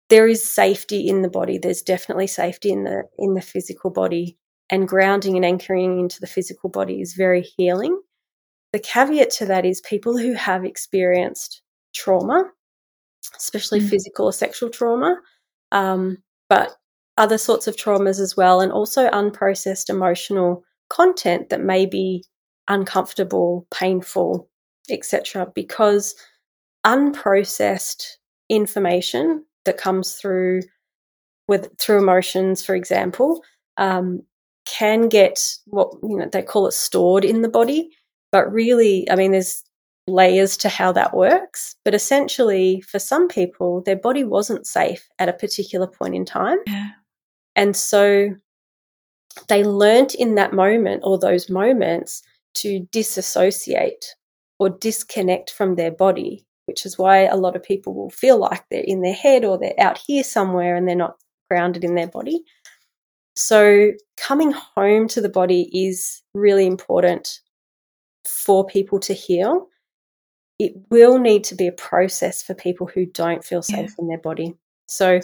there 0.10 0.28
is 0.28 0.44
safety 0.44 1.08
in 1.08 1.22
the 1.22 1.30
body. 1.30 1.58
There's 1.58 1.84
definitely 1.84 2.28
safety 2.28 2.72
in 2.72 2.84
the 2.84 3.04
in 3.18 3.36
the 3.36 3.42
physical 3.42 3.92
body, 3.92 4.38
and 4.70 4.88
grounding 4.88 5.36
and 5.36 5.46
anchoring 5.46 6.00
into 6.00 6.20
the 6.20 6.28
physical 6.28 6.70
body 6.70 7.02
is 7.02 7.14
very 7.14 7.42
healing. 7.42 8.00
The 8.72 8.80
caveat 8.80 9.32
to 9.32 9.46
that 9.48 9.66
is 9.66 9.82
people 9.82 10.18
who 10.18 10.34
have 10.34 10.64
experienced 10.64 11.62
trauma, 11.94 12.46
especially 13.38 13.82
mm. 13.82 13.90
physical 13.90 14.26
or 14.26 14.34
sexual 14.34 14.70
trauma, 14.70 15.18
um, 15.72 16.18
but 16.50 16.76
other 17.18 17.38
sorts 17.38 17.68
of 17.68 17.76
traumas 17.76 18.20
as 18.20 18.38
well, 18.38 18.62
and 18.62 18.72
also 18.72 19.10
unprocessed 19.10 19.90
emotional 19.90 20.64
content 20.90 21.50
that 21.50 21.62
may 21.62 21.86
be 21.86 22.24
uncomfortable, 22.68 23.68
painful, 23.72 24.50
etc. 24.90 25.52
Because 25.54 26.16
unprocessed 26.86 28.06
information 28.50 29.44
that 29.66 29.78
comes 29.78 30.14
through 30.14 30.62
with 31.48 31.70
through 31.80 31.98
emotions, 31.98 32.64
for 32.64 32.76
example, 32.76 33.44
um, 33.78 34.22
can 34.78 35.10
get 35.10 35.40
what 35.66 35.92
you 36.04 36.18
know 36.18 36.30
they 36.32 36.42
call 36.42 36.68
it 36.68 36.74
stored 36.74 37.26
in 37.26 37.42
the 37.42 37.50
body, 37.50 37.90
but 38.32 38.52
really, 38.52 39.10
I 39.10 39.16
mean, 39.16 39.32
there's 39.32 39.64
layers 40.08 40.58
to 40.58 40.70
how 40.70 40.92
that 40.92 41.16
works. 41.16 41.76
But 41.86 41.94
essentially, 41.94 42.82
for 42.82 43.00
some 43.00 43.28
people, 43.28 43.82
their 43.82 43.96
body 43.96 44.24
wasn't 44.24 44.68
safe 44.68 45.08
at 45.20 45.30
a 45.30 45.34
particular 45.34 45.88
point 45.88 46.16
in 46.16 46.26
time. 46.26 46.60
Yeah. 46.68 46.90
And 47.56 47.76
so 47.76 48.36
they 49.48 49.64
learnt 49.64 50.16
in 50.16 50.36
that 50.36 50.54
moment 50.54 51.02
or 51.04 51.18
those 51.18 51.50
moments 51.50 52.24
to 52.56 52.88
disassociate 52.92 54.16
or 54.60 54.70
disconnect 54.70 55.52
from 55.52 55.76
their 55.76 55.92
body, 55.92 56.46
which 56.66 56.86
is 56.86 56.98
why 56.98 57.20
a 57.26 57.38
lot 57.38 57.56
of 57.56 57.64
people 57.64 57.94
will 57.94 58.10
feel 58.10 58.38
like 58.38 58.64
they're 58.70 58.84
in 58.84 59.02
their 59.02 59.14
head 59.14 59.46
or 59.46 59.58
they're 59.58 59.80
out 59.80 60.00
here 60.06 60.24
somewhere 60.24 60.76
and 60.76 60.88
they're 60.88 60.96
not 60.96 61.18
grounded 61.50 61.84
in 61.84 61.96
their 61.96 62.08
body. 62.08 62.44
So, 63.40 63.94
coming 64.18 64.52
home 64.52 65.08
to 65.08 65.22
the 65.22 65.30
body 65.30 65.70
is 65.74 66.22
really 66.34 66.68
important 66.68 67.40
for 68.28 68.66
people 68.66 69.00
to 69.00 69.14
heal. 69.14 69.68
It 70.60 70.74
will 70.92 71.20
need 71.20 71.46
to 71.46 71.56
be 71.56 71.68
a 71.68 71.72
process 71.72 72.44
for 72.44 72.54
people 72.54 72.86
who 72.86 73.06
don't 73.06 73.42
feel 73.42 73.62
safe 73.62 73.92
yeah. 73.92 73.96
in 73.98 74.10
their 74.10 74.18
body. 74.18 74.56
So, 74.88 75.22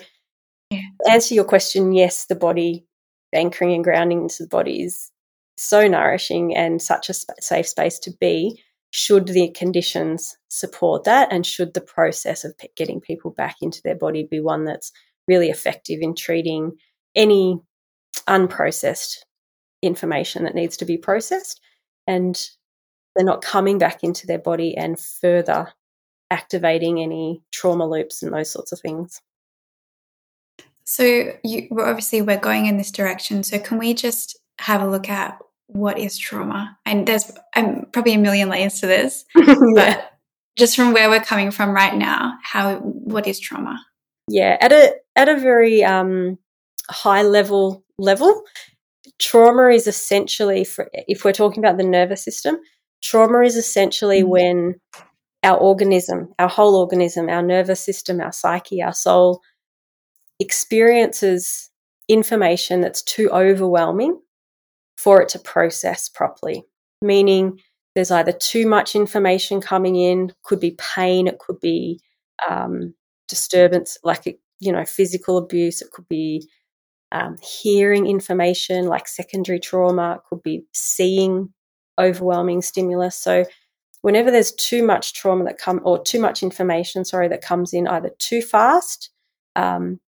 yeah. 0.71 0.79
answer 1.11 1.35
your 1.35 1.43
question 1.43 1.91
yes, 1.91 2.27
the 2.27 2.35
body 2.35 2.85
anchoring 3.33 3.73
and 3.73 3.83
grounding 3.83 4.21
into 4.21 4.43
the 4.43 4.49
body 4.49 4.81
is 4.83 5.11
so 5.57 5.85
nourishing 5.85 6.55
and 6.55 6.81
such 6.81 7.09
a 7.09 7.13
sp- 7.19 7.35
safe 7.41 7.67
space 7.67 7.99
to 7.99 8.11
be 8.21 8.63
should 8.91 9.27
the 9.27 9.49
conditions 9.49 10.37
support 10.47 11.03
that 11.03 11.27
and 11.33 11.45
should 11.45 11.73
the 11.73 11.81
process 11.81 12.45
of 12.45 12.57
p- 12.57 12.69
getting 12.77 13.01
people 13.01 13.31
back 13.31 13.57
into 13.61 13.81
their 13.83 13.95
body 13.95 14.25
be 14.29 14.39
one 14.39 14.63
that's 14.63 14.93
really 15.27 15.49
effective 15.49 15.99
in 16.01 16.15
treating 16.15 16.71
any 17.13 17.59
unprocessed 18.23 19.17
information 19.81 20.43
that 20.43 20.55
needs 20.55 20.77
to 20.77 20.85
be 20.85 20.97
processed 20.97 21.61
and 22.07 22.49
they're 23.15 23.25
not 23.25 23.41
coming 23.41 23.77
back 23.77 24.03
into 24.03 24.27
their 24.27 24.39
body 24.39 24.75
and 24.75 24.99
further 24.99 25.73
activating 26.31 27.01
any 27.01 27.41
trauma 27.51 27.87
loops 27.87 28.21
and 28.21 28.33
those 28.33 28.51
sorts 28.51 28.71
of 28.71 28.79
things. 28.79 29.21
So 30.83 31.33
you 31.43 31.67
obviously 31.79 32.21
we're 32.21 32.37
going 32.37 32.65
in 32.67 32.77
this 32.77 32.91
direction. 32.91 33.43
So 33.43 33.59
can 33.59 33.77
we 33.77 33.93
just 33.93 34.37
have 34.59 34.81
a 34.81 34.87
look 34.87 35.09
at 35.09 35.39
what 35.67 35.97
is 35.97 36.17
trauma? 36.17 36.77
And 36.85 37.07
there's 37.07 37.31
um, 37.55 37.85
probably 37.91 38.13
a 38.13 38.19
million 38.19 38.49
layers 38.49 38.79
to 38.81 38.87
this, 38.87 39.25
yeah. 39.35 39.55
but 39.73 40.11
just 40.57 40.75
from 40.75 40.93
where 40.93 41.09
we're 41.09 41.23
coming 41.23 41.51
from 41.51 41.71
right 41.71 41.95
now, 41.95 42.37
how 42.43 42.77
what 42.77 43.27
is 43.27 43.39
trauma? 43.39 43.83
Yeah, 44.27 44.57
at 44.61 44.71
a 44.71 44.95
at 45.15 45.29
a 45.29 45.39
very 45.39 45.83
um, 45.83 46.37
high 46.89 47.23
level 47.23 47.84
level, 47.97 48.43
trauma 49.19 49.69
is 49.69 49.87
essentially 49.87 50.63
for 50.63 50.89
if 50.93 51.23
we're 51.23 51.31
talking 51.31 51.63
about 51.63 51.77
the 51.77 51.83
nervous 51.83 52.23
system, 52.23 52.57
trauma 53.01 53.41
is 53.41 53.55
essentially 53.55 54.21
mm-hmm. 54.21 54.29
when 54.29 54.75
our 55.43 55.57
organism, 55.57 56.33
our 56.39 56.49
whole 56.49 56.75
organism, 56.75 57.29
our 57.29 57.43
nervous 57.43 57.79
system, 57.79 58.19
our 58.19 58.31
psyche, 58.31 58.81
our 58.81 58.93
soul 58.93 59.41
experiences 60.39 61.69
information 62.07 62.81
that's 62.81 63.01
too 63.03 63.29
overwhelming 63.31 64.19
for 64.97 65.21
it 65.21 65.29
to 65.29 65.39
process 65.39 66.09
properly. 66.09 66.63
Meaning, 67.01 67.59
there's 67.93 68.11
either 68.11 68.31
too 68.31 68.67
much 68.67 68.95
information 68.95 69.61
coming 69.61 69.95
in, 69.95 70.33
could 70.43 70.59
be 70.59 70.77
pain, 70.77 71.27
it 71.27 71.39
could 71.39 71.59
be 71.61 71.99
um, 72.49 72.93
disturbance, 73.27 73.97
like 74.03 74.25
you 74.59 74.71
know, 74.71 74.85
physical 74.85 75.37
abuse, 75.37 75.81
it 75.81 75.91
could 75.91 76.07
be 76.07 76.47
um, 77.11 77.37
hearing 77.41 78.07
information, 78.07 78.87
like 78.87 79.07
secondary 79.07 79.59
trauma, 79.59 80.21
could 80.29 80.43
be 80.43 80.65
seeing 80.73 81.53
overwhelming 81.99 82.61
stimulus. 82.61 83.15
So, 83.15 83.45
whenever 84.01 84.31
there's 84.31 84.53
too 84.53 84.83
much 84.83 85.13
trauma 85.13 85.45
that 85.45 85.57
come 85.57 85.79
or 85.83 86.01
too 86.03 86.19
much 86.19 86.43
information, 86.43 87.05
sorry, 87.05 87.27
that 87.29 87.41
comes 87.41 87.73
in 87.73 87.87
either 87.87 88.11
too 88.19 88.41
fast, 88.41 89.09
um, 89.55 89.99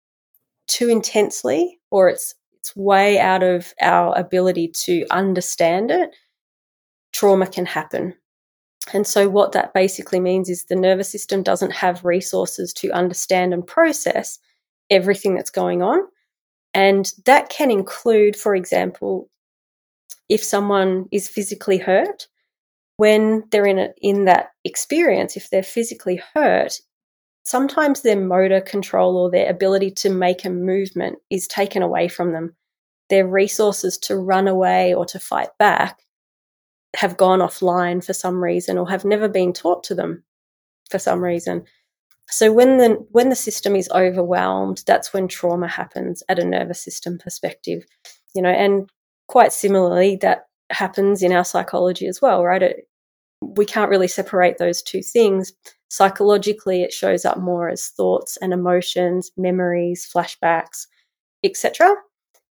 too 0.68 0.90
intensely, 0.90 1.80
or 1.92 2.10
it's 2.10 2.36
it's 2.60 2.76
way 2.76 3.20
out 3.20 3.44
of 3.44 3.74
our 3.82 4.18
ability 4.18 4.70
to 4.86 5.06
understand 5.12 5.92
it, 5.92 6.10
trauma 7.14 7.48
can 7.48 7.66
happen. 7.66 8.14
And 8.94 9.06
so, 9.06 9.30
what 9.30 9.52
that 9.52 9.74
basically 9.74 10.20
means 10.20 10.50
is 10.50 10.66
the 10.66 10.76
nervous 10.76 11.10
system 11.10 11.44
doesn't 11.44 11.72
have 11.72 12.06
resources 12.06 12.74
to 12.74 12.92
understand 12.92 13.54
and 13.54 13.66
process 13.66 14.40
everything 14.90 15.36
that's 15.36 15.50
going 15.50 15.82
on. 15.82 16.00
And 16.78 17.12
that 17.26 17.50
can 17.50 17.72
include, 17.72 18.36
for 18.36 18.56
example, 18.56 19.32
if 20.30 20.44
someone 20.44 21.08
is 21.12 21.28
physically 21.28 21.80
hurt, 21.80 22.28
when 22.98 23.46
they're 23.50 23.66
in, 23.66 23.80
a, 23.80 23.90
in 24.00 24.26
that 24.26 24.50
experience, 24.64 25.36
if 25.36 25.50
they're 25.50 25.64
physically 25.64 26.22
hurt, 26.36 26.80
sometimes 27.44 28.02
their 28.02 28.20
motor 28.20 28.62
control 28.62 29.18
or 29.18 29.32
their 29.32 29.50
ability 29.50 29.90
to 29.90 30.12
make 30.12 30.46
a 30.46 30.52
movement 30.52 31.18
is 31.32 31.48
taken 31.48 31.82
away 31.82 32.08
from 32.08 32.32
them. 32.32 32.56
Their 33.10 33.26
resources 33.26 33.98
to 34.00 34.16
run 34.16 34.48
away 34.48 34.94
or 34.94 35.06
to 35.08 35.18
fight 35.18 35.50
back 35.58 35.98
have 36.96 37.18
gone 37.18 37.40
offline 37.40 38.06
for 38.06 38.14
some 38.14 38.44
reason 38.44 38.78
or 38.78 38.88
have 38.88 39.04
never 39.04 39.28
been 39.28 39.52
taught 39.52 39.84
to 39.86 39.96
them 39.96 40.24
for 40.92 41.00
some 41.00 41.24
reason. 41.24 41.64
So 42.30 42.52
when 42.52 42.78
the 42.78 43.06
when 43.12 43.30
the 43.30 43.36
system 43.36 43.76
is 43.76 43.90
overwhelmed, 43.92 44.84
that's 44.86 45.14
when 45.14 45.28
trauma 45.28 45.68
happens 45.68 46.24
at 46.28 46.40
a 46.40 46.46
nervous 46.46 46.82
system 46.82 47.18
perspective. 47.18 47.84
You 48.36 48.42
know, 48.42 48.50
and 48.50 48.90
quite 49.28 49.54
similarly 49.54 50.18
that 50.22 50.48
happens 50.70 51.24
in 51.24 51.32
our 51.32 51.46
psychology 51.46 52.08
as 52.08 52.22
well, 52.22 52.44
right? 52.44 52.62
It, 52.62 52.88
we 53.42 53.66
can't 53.66 53.90
really 53.90 54.08
separate 54.08 54.58
those 54.58 54.82
two 54.82 55.02
things. 55.02 55.54
Psychologically, 55.90 56.82
it 56.82 56.92
shows 56.92 57.24
up 57.24 57.38
more 57.38 57.70
as 57.70 57.88
thoughts 57.90 58.38
and 58.38 58.52
emotions, 58.52 59.32
memories, 59.38 60.10
flashbacks, 60.14 60.86
etc. 61.44 61.96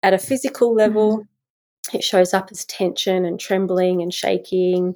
At 0.03 0.13
a 0.13 0.17
physical 0.17 0.73
level, 0.73 1.19
mm-hmm. 1.19 1.97
it 1.97 2.03
shows 2.03 2.33
up 2.33 2.49
as 2.51 2.65
tension 2.65 3.25
and 3.25 3.39
trembling 3.39 4.01
and 4.01 4.13
shaking, 4.13 4.95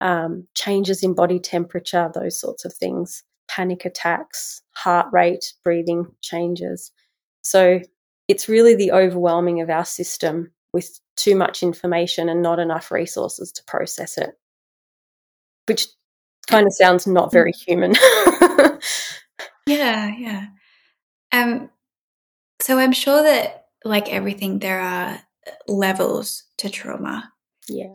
um, 0.00 0.48
changes 0.54 1.02
in 1.02 1.14
body 1.14 1.38
temperature, 1.38 2.10
those 2.14 2.40
sorts 2.40 2.64
of 2.64 2.72
things, 2.72 3.22
panic 3.48 3.84
attacks, 3.84 4.62
heart 4.74 5.06
rate, 5.12 5.54
breathing 5.64 6.06
changes. 6.20 6.92
So 7.42 7.80
it's 8.28 8.48
really 8.48 8.74
the 8.74 8.92
overwhelming 8.92 9.60
of 9.60 9.70
our 9.70 9.84
system 9.84 10.52
with 10.72 11.00
too 11.16 11.34
much 11.34 11.62
information 11.62 12.28
and 12.28 12.42
not 12.42 12.58
enough 12.58 12.90
resources 12.90 13.50
to 13.52 13.64
process 13.64 14.18
it, 14.18 14.30
which 15.66 15.86
kind 16.46 16.66
of 16.66 16.72
sounds 16.74 17.06
not 17.06 17.32
very 17.32 17.52
mm. 17.52 17.64
human. 17.66 17.94
yeah, 19.66 20.12
yeah. 20.16 20.46
Um, 21.32 21.70
so 22.60 22.78
I'm 22.78 22.92
sure 22.92 23.22
that, 23.22 23.66
like 23.84 24.12
everything, 24.12 24.58
there 24.58 24.80
are 24.80 25.20
levels 25.66 26.44
to 26.58 26.68
trauma. 26.68 27.32
Yeah. 27.68 27.92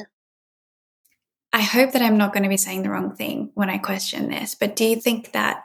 I 1.54 1.62
hope 1.62 1.92
that 1.92 2.02
I'm 2.02 2.18
not 2.18 2.34
going 2.34 2.44
to 2.44 2.50
be 2.50 2.58
saying 2.58 2.82
the 2.82 2.90
wrong 2.90 3.16
thing 3.16 3.52
when 3.54 3.70
I 3.70 3.78
question 3.78 4.28
this, 4.28 4.56
but 4.56 4.76
do 4.76 4.86
you 4.86 4.96
think 5.00 5.34
that 5.34 5.64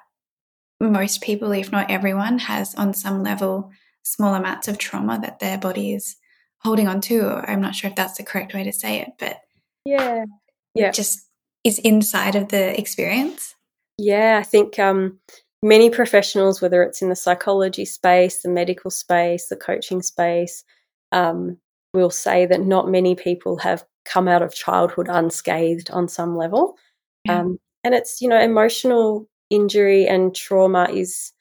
most 0.80 1.22
people, 1.22 1.50
if 1.52 1.72
not 1.72 1.90
everyone, 1.90 2.38
has 2.40 2.74
on 2.74 2.92
some 2.92 3.22
level 3.22 3.72
small 4.02 4.34
amounts 4.34 4.68
of 4.68 4.76
trauma 4.76 5.18
that 5.22 5.40
their 5.40 5.56
body 5.56 5.94
is 5.94 6.16
holding 6.58 6.86
on 6.86 7.00
to? 7.02 7.26
I'm 7.26 7.62
not 7.62 7.74
sure 7.74 7.88
if 7.88 7.96
that's 7.96 8.18
the 8.18 8.22
correct 8.22 8.52
way 8.52 8.64
to 8.64 8.72
say 8.72 9.00
it, 9.00 9.12
but 9.18 9.40
yeah, 9.86 10.26
yeah, 10.74 10.90
just 10.90 11.26
is 11.64 11.78
inside 11.78 12.36
of 12.36 12.48
the 12.48 12.78
experience. 12.78 13.54
Yeah, 13.96 14.38
I 14.38 14.44
think 14.44 14.78
um, 14.78 15.18
many 15.62 15.88
professionals, 15.88 16.60
whether 16.60 16.82
it's 16.82 17.00
in 17.00 17.08
the 17.08 17.16
psychology 17.16 17.86
space, 17.86 18.42
the 18.42 18.50
medical 18.50 18.90
space, 18.90 19.48
the 19.48 19.56
coaching 19.56 20.02
space, 20.02 20.64
um, 21.12 21.56
will 21.94 22.10
say 22.10 22.44
that 22.44 22.60
not 22.60 22.90
many 22.90 23.14
people 23.14 23.56
have 23.58 23.84
come 24.08 24.28
out 24.28 24.42
of 24.42 24.54
childhood 24.54 25.08
unscathed 25.10 25.90
on 25.90 26.08
some 26.08 26.36
level. 26.36 26.76
Yeah. 27.24 27.40
Um, 27.40 27.58
and 27.84 27.94
it's, 27.94 28.20
you 28.20 28.28
know, 28.28 28.40
emotional 28.40 29.28
injury 29.50 30.06
and 30.06 30.34
trauma 30.34 30.88
is, 30.90 31.32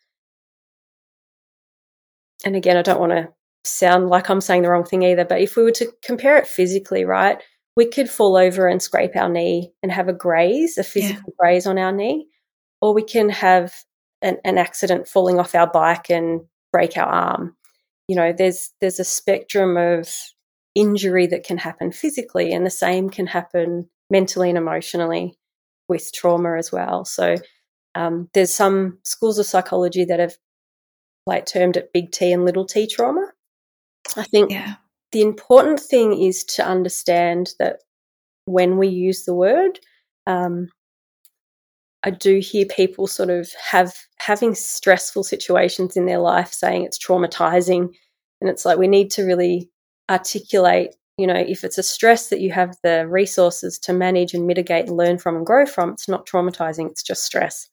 and 2.45 2.55
again, 2.55 2.78
I 2.78 2.82
don't 2.82 2.99
want 2.99 3.13
to 3.13 3.30
sound 3.63 4.09
like 4.09 4.30
I'm 4.30 4.41
saying 4.41 4.61
the 4.61 4.70
wrong 4.70 4.86
thing 4.86 5.03
either, 5.03 5.26
but 5.26 5.41
if 5.41 5.55
we 5.55 5.63
were 5.63 5.72
to 5.72 5.91
compare 6.03 6.38
it 6.38 6.47
physically, 6.47 7.05
right, 7.05 7.41
we 7.76 7.86
could 7.86 8.09
fall 8.09 8.38
over 8.38 8.68
and 8.68 8.82
scrape 8.82 9.15
our 9.15 9.30
knee 9.30 9.72
and 9.84 9.91
have 9.91 10.07
a 10.07 10.13
graze, 10.13 10.78
a 10.78 10.84
physical 10.84 11.24
yeah. 11.28 11.36
graze 11.38 11.68
on 11.68 11.78
our 11.78 11.91
knee, 11.91 12.28
or 12.82 12.93
we 12.93 13.03
can 13.03 13.30
have 13.30 13.74
an, 14.22 14.38
an 14.43 14.57
accident 14.57 15.07
falling 15.07 15.39
off 15.39 15.53
our 15.53 15.68
bike 15.70 16.09
and 16.09 16.41
break 16.72 16.97
our 16.97 17.07
arm. 17.07 17.55
You 18.07 18.15
know, 18.15 18.34
there's 18.36 18.72
there's 18.82 18.99
a 18.99 19.03
spectrum 19.03 19.78
of 19.78 20.09
injury 20.78 21.28
that 21.28 21.44
can 21.44 21.58
happen 21.58 21.92
physically, 21.92 22.54
and 22.54 22.66
the 22.66 22.70
same 22.70 23.10
can 23.10 23.28
happen 23.28 23.90
mentally 24.10 24.50
and 24.50 24.58
emotionally 24.58 25.38
with 25.90 26.14
trauma 26.14 26.58
as 26.58 26.72
well. 26.72 27.04
So 27.04 27.36
um, 27.96 28.30
there's 28.34 28.54
some 28.54 29.00
schools 29.04 29.40
of 29.40 29.46
psychology 29.46 30.06
that 30.06 30.20
have 30.20 30.36
like 31.26 31.46
termed 31.46 31.78
it 31.78 31.92
big 31.94 32.12
T 32.12 32.32
and 32.32 32.46
little 32.46 32.66
T 32.66 32.88
trauma. 32.88 33.32
I 34.16 34.24
think 34.24 34.52
yeah. 34.52 34.76
the 35.12 35.22
important 35.22 35.80
thing 35.80 36.22
is 36.22 36.44
to 36.46 36.66
understand 36.66 37.50
that 37.60 37.80
when 38.46 38.78
we 38.78 38.88
use 38.88 39.26
the 39.26 39.34
word, 39.34 39.80
um, 40.26 40.70
I 42.04 42.12
do 42.12 42.40
hear 42.40 42.66
people 42.66 43.08
sort 43.08 43.30
of 43.30 43.52
have 43.72 43.94
having 44.20 44.56
stressful 44.56 45.24
situations 45.24 45.98
in 45.98 46.06
their 46.06 46.20
life 46.20 46.54
saying 46.54 46.84
it's 46.84 47.04
traumatizing, 47.04 47.90
and 48.40 48.50
it's 48.50 48.64
like 48.64 48.78
we 48.78 48.88
need 48.88 49.12
to 49.12 49.24
really 49.24 49.70
articulate 50.10 50.95
you 51.18 51.28
know 51.28 51.36
if 51.36 51.64
it's 51.64 51.78
a 51.78 51.84
stress 51.84 52.30
that 52.30 52.39
you 52.39 52.51
have 52.51 52.78
the 52.84 53.08
resources 53.08 53.78
to 53.80 53.93
manage 53.93 54.34
and 54.34 54.47
mitigate 54.47 54.88
and 54.88 54.97
learn 54.97 55.18
from 55.18 55.36
and 55.36 55.45
grow 55.45 55.66
from 55.66 55.91
it's 55.91 56.08
not 56.08 56.26
traumatizing 56.26 56.89
it's 56.89 57.03
just 57.03 57.24
stress 57.24 57.68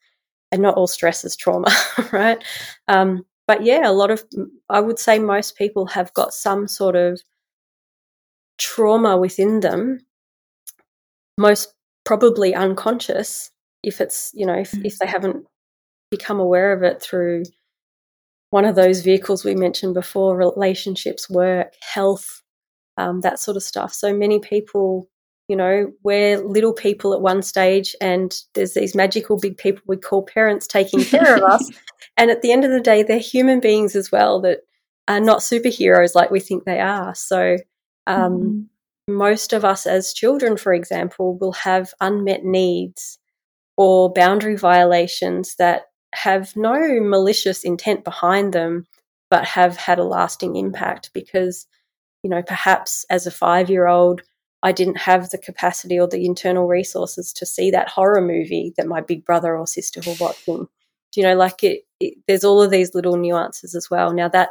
and 0.50 0.62
not 0.62 0.74
all 0.74 0.86
stress 0.86 1.24
is 1.24 1.36
trauma 1.36 1.70
right 2.12 2.42
um, 2.88 3.24
but 3.46 3.62
yeah 3.62 3.88
a 3.88 3.92
lot 3.92 4.10
of 4.10 4.24
i 4.68 4.80
would 4.80 4.98
say 4.98 5.18
most 5.18 5.56
people 5.56 5.86
have 5.86 6.12
got 6.14 6.32
some 6.32 6.66
sort 6.66 6.96
of 6.96 7.20
trauma 8.58 9.16
within 9.16 9.60
them 9.60 10.00
most 11.38 11.74
probably 12.04 12.54
unconscious 12.54 13.50
if 13.82 14.00
it's 14.00 14.30
you 14.34 14.46
know 14.46 14.54
if, 14.54 14.72
mm-hmm. 14.72 14.86
if 14.86 14.98
they 14.98 15.06
haven't 15.06 15.44
become 16.10 16.38
aware 16.38 16.72
of 16.72 16.82
it 16.82 17.02
through 17.02 17.42
one 18.54 18.64
of 18.64 18.76
those 18.76 19.00
vehicles 19.00 19.44
we 19.44 19.56
mentioned 19.56 19.94
before 19.94 20.36
relationships, 20.36 21.28
work, 21.28 21.72
health, 21.80 22.40
um, 22.96 23.20
that 23.22 23.40
sort 23.40 23.56
of 23.56 23.64
stuff. 23.64 23.92
So 23.92 24.14
many 24.14 24.38
people, 24.38 25.08
you 25.48 25.56
know, 25.56 25.90
we're 26.04 26.38
little 26.38 26.72
people 26.72 27.12
at 27.14 27.20
one 27.20 27.42
stage, 27.42 27.96
and 28.00 28.32
there's 28.54 28.74
these 28.74 28.94
magical 28.94 29.40
big 29.40 29.56
people 29.58 29.82
we 29.88 29.96
call 29.96 30.22
parents 30.22 30.68
taking 30.68 31.02
care 31.02 31.34
of 31.34 31.42
us. 31.42 31.68
And 32.16 32.30
at 32.30 32.42
the 32.42 32.52
end 32.52 32.64
of 32.64 32.70
the 32.70 32.80
day, 32.80 33.02
they're 33.02 33.18
human 33.18 33.58
beings 33.58 33.96
as 33.96 34.12
well 34.12 34.40
that 34.42 34.60
are 35.08 35.18
not 35.18 35.40
superheroes 35.40 36.14
like 36.14 36.30
we 36.30 36.38
think 36.38 36.62
they 36.62 36.78
are. 36.78 37.12
So, 37.12 37.56
um, 38.06 38.68
mm-hmm. 39.08 39.16
most 39.16 39.52
of 39.52 39.64
us 39.64 39.84
as 39.84 40.12
children, 40.12 40.56
for 40.56 40.72
example, 40.72 41.36
will 41.36 41.54
have 41.54 41.92
unmet 42.00 42.44
needs 42.44 43.18
or 43.76 44.12
boundary 44.12 44.54
violations 44.54 45.56
that 45.56 45.86
have 46.14 46.56
no 46.56 47.00
malicious 47.00 47.64
intent 47.64 48.04
behind 48.04 48.52
them, 48.52 48.86
but 49.30 49.44
have 49.44 49.76
had 49.76 49.98
a 49.98 50.04
lasting 50.04 50.56
impact 50.56 51.10
because, 51.12 51.66
you 52.22 52.30
know, 52.30 52.42
perhaps 52.42 53.04
as 53.10 53.26
a 53.26 53.30
five 53.30 53.68
year 53.70 53.86
old, 53.86 54.22
I 54.62 54.72
didn't 54.72 54.96
have 54.96 55.28
the 55.30 55.38
capacity 55.38 55.98
or 55.98 56.08
the 56.08 56.24
internal 56.24 56.66
resources 56.66 57.32
to 57.34 57.46
see 57.46 57.70
that 57.70 57.88
horror 57.88 58.22
movie 58.22 58.72
that 58.76 58.86
my 58.86 59.00
big 59.00 59.24
brother 59.24 59.56
or 59.56 59.66
sister 59.66 60.00
were 60.06 60.16
watching. 60.18 60.68
Do 61.12 61.20
you 61.20 61.26
know, 61.26 61.34
like 61.34 61.62
it, 61.62 61.82
it 62.00 62.14
there's 62.26 62.44
all 62.44 62.62
of 62.62 62.70
these 62.70 62.94
little 62.94 63.16
nuances 63.16 63.74
as 63.74 63.90
well. 63.90 64.12
Now 64.12 64.28
that 64.28 64.50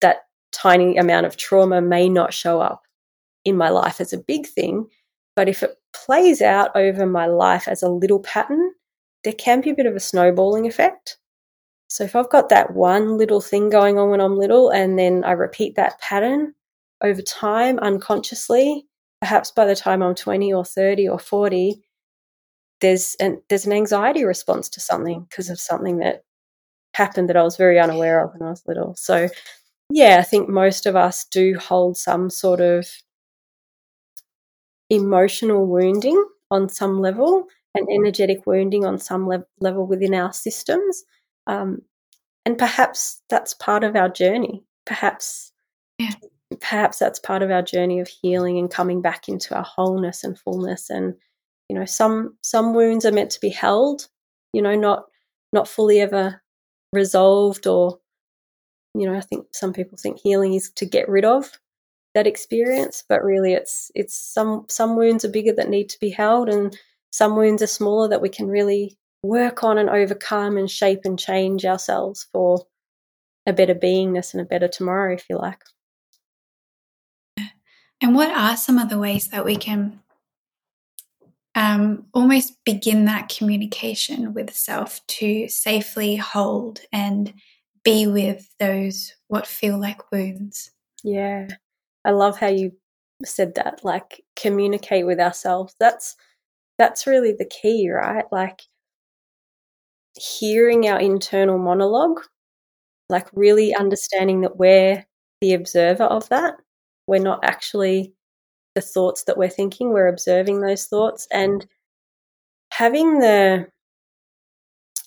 that 0.00 0.22
tiny 0.52 0.96
amount 0.96 1.26
of 1.26 1.36
trauma 1.36 1.80
may 1.80 2.08
not 2.08 2.32
show 2.32 2.60
up 2.60 2.82
in 3.44 3.56
my 3.56 3.68
life 3.68 4.00
as 4.00 4.12
a 4.12 4.18
big 4.18 4.46
thing, 4.46 4.86
but 5.36 5.48
if 5.48 5.62
it 5.62 5.76
plays 5.94 6.40
out 6.40 6.74
over 6.74 7.06
my 7.06 7.26
life 7.26 7.68
as 7.68 7.82
a 7.82 7.88
little 7.88 8.20
pattern, 8.20 8.65
there 9.26 9.34
can 9.34 9.60
be 9.60 9.70
a 9.70 9.74
bit 9.74 9.86
of 9.86 9.96
a 9.96 10.00
snowballing 10.00 10.68
effect. 10.68 11.18
So 11.88 12.04
if 12.04 12.14
I've 12.14 12.30
got 12.30 12.48
that 12.50 12.74
one 12.74 13.18
little 13.18 13.40
thing 13.40 13.70
going 13.70 13.98
on 13.98 14.08
when 14.08 14.20
I'm 14.20 14.38
little 14.38 14.70
and 14.70 14.96
then 14.96 15.24
I 15.24 15.32
repeat 15.32 15.74
that 15.74 16.00
pattern 16.00 16.54
over 17.02 17.20
time 17.22 17.80
unconsciously, 17.80 18.86
perhaps 19.20 19.50
by 19.50 19.64
the 19.64 19.74
time 19.74 20.00
I'm 20.00 20.14
20 20.14 20.54
or 20.54 20.64
30 20.64 21.08
or 21.08 21.18
40, 21.18 21.82
there's 22.80 23.16
an 23.18 23.42
there's 23.48 23.66
an 23.66 23.72
anxiety 23.72 24.22
response 24.22 24.68
to 24.68 24.80
something 24.80 25.26
because 25.28 25.50
of 25.50 25.58
something 25.58 25.98
that 25.98 26.22
happened 26.94 27.28
that 27.28 27.36
I 27.36 27.42
was 27.42 27.56
very 27.56 27.80
unaware 27.80 28.24
of 28.24 28.32
when 28.32 28.46
I 28.46 28.50
was 28.50 28.62
little. 28.68 28.94
So 28.94 29.28
yeah, 29.90 30.18
I 30.20 30.22
think 30.22 30.48
most 30.48 30.86
of 30.86 30.94
us 30.94 31.24
do 31.24 31.58
hold 31.58 31.96
some 31.96 32.30
sort 32.30 32.60
of 32.60 32.88
emotional 34.88 35.66
wounding 35.66 36.24
on 36.52 36.68
some 36.68 37.00
level 37.00 37.48
and 37.76 37.88
energetic 37.90 38.46
wounding 38.46 38.84
on 38.84 38.98
some 38.98 39.28
le- 39.28 39.46
level 39.60 39.86
within 39.86 40.14
our 40.14 40.32
systems. 40.32 41.04
Um, 41.46 41.82
and 42.44 42.58
perhaps 42.58 43.22
that's 43.28 43.54
part 43.54 43.84
of 43.84 43.96
our 43.96 44.08
journey. 44.08 44.64
Perhaps, 44.84 45.52
yeah. 45.98 46.12
perhaps 46.60 46.98
that's 46.98 47.18
part 47.18 47.42
of 47.42 47.50
our 47.50 47.62
journey 47.62 48.00
of 48.00 48.08
healing 48.08 48.58
and 48.58 48.70
coming 48.70 49.02
back 49.02 49.28
into 49.28 49.54
our 49.54 49.64
wholeness 49.64 50.24
and 50.24 50.38
fullness. 50.38 50.90
And 50.90 51.14
you 51.68 51.76
know, 51.76 51.84
some 51.84 52.36
some 52.42 52.74
wounds 52.74 53.04
are 53.04 53.12
meant 53.12 53.30
to 53.32 53.40
be 53.40 53.48
held. 53.48 54.08
You 54.52 54.62
know, 54.62 54.76
not 54.76 55.06
not 55.52 55.68
fully 55.68 56.00
ever 56.00 56.40
resolved 56.92 57.66
or 57.66 57.98
you 58.94 59.06
know 59.06 59.16
i 59.16 59.20
think 59.20 59.46
some 59.52 59.72
people 59.72 59.98
think 59.98 60.18
healing 60.18 60.54
is 60.54 60.70
to 60.70 60.86
get 60.86 61.08
rid 61.08 61.24
of 61.24 61.50
that 62.14 62.26
experience 62.26 63.04
but 63.08 63.22
really 63.22 63.52
it's 63.52 63.90
it's 63.94 64.18
some 64.18 64.64
some 64.68 64.96
wounds 64.96 65.24
are 65.24 65.30
bigger 65.30 65.52
that 65.52 65.68
need 65.68 65.88
to 65.88 65.98
be 66.00 66.10
held 66.10 66.48
and 66.48 66.78
some 67.10 67.36
wounds 67.36 67.62
are 67.62 67.66
smaller 67.66 68.08
that 68.08 68.22
we 68.22 68.28
can 68.28 68.48
really 68.48 68.98
work 69.22 69.64
on 69.64 69.78
and 69.78 69.90
overcome 69.90 70.56
and 70.56 70.70
shape 70.70 71.00
and 71.04 71.18
change 71.18 71.64
ourselves 71.64 72.26
for 72.32 72.66
a 73.46 73.52
better 73.52 73.74
beingness 73.74 74.32
and 74.34 74.40
a 74.40 74.44
better 74.44 74.68
tomorrow, 74.68 75.14
if 75.14 75.24
you 75.30 75.36
like. 75.36 75.62
And 78.00 78.14
what 78.14 78.30
are 78.30 78.56
some 78.56 78.78
of 78.78 78.90
the 78.90 78.98
ways 78.98 79.28
that 79.28 79.44
we 79.44 79.56
can 79.56 80.00
um, 81.54 82.06
almost 82.12 82.62
begin 82.64 83.06
that 83.06 83.30
communication 83.30 84.34
with 84.34 84.54
self 84.54 85.04
to 85.06 85.48
safely 85.48 86.16
hold 86.16 86.80
and 86.92 87.32
be 87.82 88.06
with 88.06 88.50
those 88.60 89.14
what 89.28 89.46
feel 89.46 89.80
like 89.80 90.12
wounds? 90.12 90.70
Yeah. 91.02 91.48
I 92.04 92.10
love 92.10 92.38
how 92.38 92.48
you 92.48 92.72
said 93.24 93.54
that, 93.54 93.80
like 93.82 94.22
communicate 94.36 95.06
with 95.06 95.18
ourselves. 95.18 95.74
That's 95.80 96.14
that's 96.78 97.06
really 97.06 97.32
the 97.32 97.46
key, 97.46 97.90
right? 97.90 98.24
Like 98.32 98.62
hearing 100.14 100.88
our 100.88 100.98
internal 101.00 101.58
monologue, 101.58 102.20
like 103.08 103.28
really 103.34 103.74
understanding 103.74 104.42
that 104.42 104.56
we're 104.58 105.06
the 105.40 105.54
observer 105.54 106.04
of 106.04 106.28
that. 106.30 106.56
We're 107.06 107.20
not 107.22 107.44
actually 107.44 108.14
the 108.74 108.82
thoughts 108.82 109.24
that 109.24 109.38
we're 109.38 109.50
thinking, 109.50 109.90
we're 109.92 110.08
observing 110.08 110.60
those 110.62 110.86
thoughts 110.86 111.28
and 111.32 111.66
having 112.70 113.18
the 113.20 113.66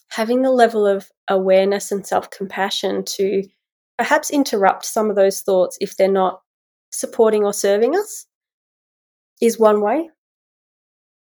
having 0.10 0.42
the 0.42 0.52
level 0.52 0.86
of 0.88 1.10
awareness 1.28 1.92
and 1.92 2.06
self-compassion 2.06 3.06
to 3.06 3.44
perhaps 3.98 4.32
interrupt 4.32 4.84
some 4.86 5.10
of 5.10 5.16
those 5.16 5.42
thoughts 5.42 5.78
if 5.82 5.96
they're 5.98 6.08
not 6.12 6.42
supporting 6.92 7.44
or 7.44 7.54
serving 7.54 7.96
us 7.96 8.26
is 9.42 9.60
one 9.60 9.82
way. 9.82 10.10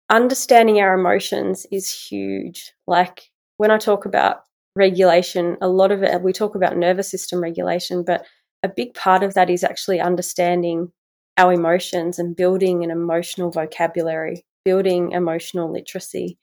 Understanding 0.09 0.79
our 0.79 0.93
emotions 0.93 1.65
is 1.71 1.91
huge. 1.91 2.73
Like 2.87 3.29
when 3.57 3.71
I 3.71 3.77
talk 3.77 4.05
about 4.05 4.43
regulation, 4.75 5.57
a 5.61 5.67
lot 5.67 5.91
of 5.91 6.01
it, 6.01 6.21
we 6.21 6.33
talk 6.33 6.55
about 6.55 6.77
nervous 6.77 7.11
system 7.11 7.41
regulation, 7.41 8.03
but 8.03 8.25
a 8.63 8.69
big 8.69 8.93
part 8.93 9.23
of 9.23 9.35
that 9.35 9.49
is 9.49 9.63
actually 9.63 9.99
understanding 9.99 10.91
our 11.37 11.53
emotions 11.53 12.19
and 12.19 12.35
building 12.35 12.83
an 12.83 12.91
emotional 12.91 13.51
vocabulary, 13.51 14.45
building 14.65 15.11
emotional 15.11 15.71
literacy, 15.71 16.37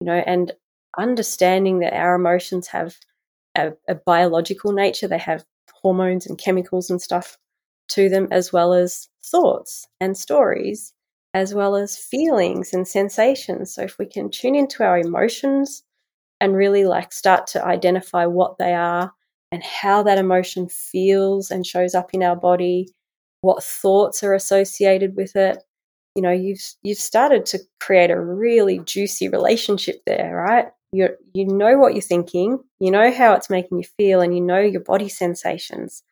you 0.00 0.06
know, 0.06 0.22
and 0.26 0.52
understanding 0.96 1.80
that 1.80 1.92
our 1.92 2.14
emotions 2.14 2.68
have 2.68 2.96
a, 3.56 3.72
a 3.88 3.94
biological 3.94 4.72
nature. 4.72 5.08
They 5.08 5.18
have 5.18 5.44
hormones 5.72 6.26
and 6.26 6.38
chemicals 6.38 6.88
and 6.88 7.02
stuff 7.02 7.36
to 7.88 8.08
them, 8.08 8.28
as 8.30 8.52
well 8.52 8.72
as 8.74 9.08
thoughts 9.24 9.86
and 10.00 10.16
stories, 10.16 10.92
as 11.34 11.54
well 11.54 11.76
as 11.76 11.96
feelings 11.96 12.72
and 12.72 12.86
sensations. 12.86 13.74
So, 13.74 13.82
if 13.82 13.98
we 13.98 14.06
can 14.06 14.30
tune 14.30 14.54
into 14.54 14.82
our 14.82 14.98
emotions 14.98 15.82
and 16.40 16.54
really 16.54 16.84
like 16.84 17.12
start 17.12 17.46
to 17.48 17.64
identify 17.64 18.26
what 18.26 18.58
they 18.58 18.74
are 18.74 19.12
and 19.50 19.62
how 19.62 20.02
that 20.02 20.18
emotion 20.18 20.68
feels 20.68 21.50
and 21.50 21.66
shows 21.66 21.94
up 21.94 22.14
in 22.14 22.22
our 22.22 22.36
body, 22.36 22.88
what 23.40 23.62
thoughts 23.62 24.22
are 24.22 24.34
associated 24.34 25.16
with 25.16 25.36
it, 25.36 25.62
you 26.14 26.22
know, 26.22 26.32
you've 26.32 26.62
you've 26.82 26.98
started 26.98 27.46
to 27.46 27.58
create 27.80 28.10
a 28.10 28.20
really 28.20 28.80
juicy 28.80 29.28
relationship 29.28 30.02
there, 30.06 30.36
right? 30.36 30.66
You 30.92 31.10
you 31.34 31.46
know 31.46 31.78
what 31.78 31.94
you're 31.94 32.02
thinking, 32.02 32.58
you 32.80 32.90
know 32.90 33.12
how 33.12 33.34
it's 33.34 33.50
making 33.50 33.78
you 33.78 33.84
feel, 33.98 34.20
and 34.20 34.34
you 34.34 34.40
know 34.40 34.60
your 34.60 34.82
body 34.82 35.08
sensations 35.08 36.02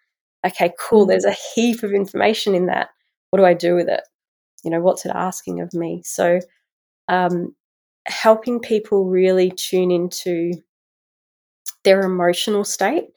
okay, 0.47 0.73
cool, 0.79 1.05
mm. 1.05 1.09
there's 1.09 1.25
a 1.25 1.37
heap 1.55 1.83
of 1.83 1.93
information 1.93 2.55
in 2.55 2.67
that. 2.67 2.91
What 3.31 3.39
do 3.39 3.45
I 3.45 3.55
do 3.55 3.75
with 3.75 3.89
it? 3.89 4.03
You 4.65 4.71
know, 4.71 4.81
what's 4.81 5.07
it 5.07 5.13
asking 5.15 5.61
of 5.61 5.73
me? 5.75 6.03
So, 6.05 6.41
um, 7.09 7.55
helping 8.07 8.61
people 8.61 9.07
really 9.07 9.51
tune 9.51 9.91
into 9.91 10.53
their 11.85 12.01
emotional 12.03 12.65
state 12.65 13.09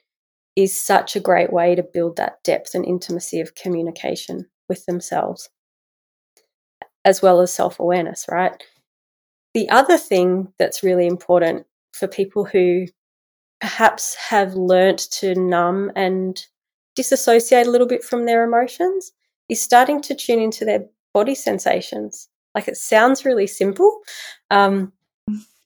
is 0.55 0.75
such 0.79 1.15
a 1.15 1.19
great 1.19 1.51
way 1.53 1.75
to 1.75 1.83
build 1.83 2.17
that 2.17 2.43
depth 2.43 2.75
and 2.75 2.85
intimacy 2.85 3.39
of 3.39 3.55
communication 3.55 4.45
with 4.67 4.85
themselves, 4.85 5.49
as 7.05 7.21
well 7.21 7.39
as 7.41 7.53
self 7.53 7.79
awareness, 7.79 8.25
right? 8.29 8.61
The 9.53 9.69
other 9.69 9.97
thing 9.97 10.53
that's 10.59 10.83
really 10.83 11.07
important 11.07 11.65
for 11.93 12.07
people 12.07 12.45
who 12.45 12.85
perhaps 13.61 14.15
have 14.15 14.55
learnt 14.55 14.99
to 15.11 15.35
numb 15.35 15.91
and 15.95 16.45
disassociate 16.95 17.67
a 17.67 17.71
little 17.71 17.87
bit 17.87 18.03
from 18.03 18.25
their 18.25 18.43
emotions 18.43 19.11
is 19.49 19.61
starting 19.61 20.01
to 20.03 20.15
tune 20.15 20.39
into 20.39 20.65
their 20.65 20.85
body 21.13 21.35
sensations. 21.35 22.29
Like 22.55 22.67
it 22.67 22.77
sounds 22.77 23.25
really 23.25 23.47
simple. 23.47 24.01
Um, 24.49 24.93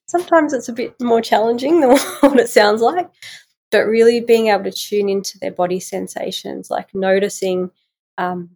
sometimes 0.08 0.54
it's 0.54 0.70
a 0.70 0.74
bit 0.74 0.96
more 1.02 1.22
challenging 1.22 1.82
than 1.82 1.98
what 2.20 2.40
it 2.40 2.50
sounds 2.50 2.82
like, 2.82 3.10
but 3.72 3.86
really 3.86 4.22
being 4.22 4.48
able 4.48 4.66
to 4.66 4.72
tune 4.72 5.10
into 5.10 5.40
their 5.40 5.52
body 5.52 5.80
sensations, 5.80 6.70
like 6.70 6.94
noticing 6.94 7.72
um, 8.18 8.52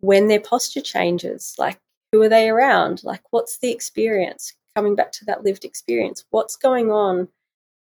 when 0.00 0.28
their 0.28 0.40
posture 0.40 0.80
changes, 0.80 1.54
like 1.58 1.78
who 2.12 2.22
are 2.22 2.28
they 2.28 2.48
around, 2.48 3.02
like 3.04 3.22
what's 3.30 3.58
the 3.58 3.70
experience, 3.70 4.54
coming 4.74 4.94
back 4.94 5.12
to 5.12 5.24
that 5.26 5.44
lived 5.44 5.64
experience, 5.64 6.24
what's 6.30 6.56
going 6.56 6.90
on 6.90 7.28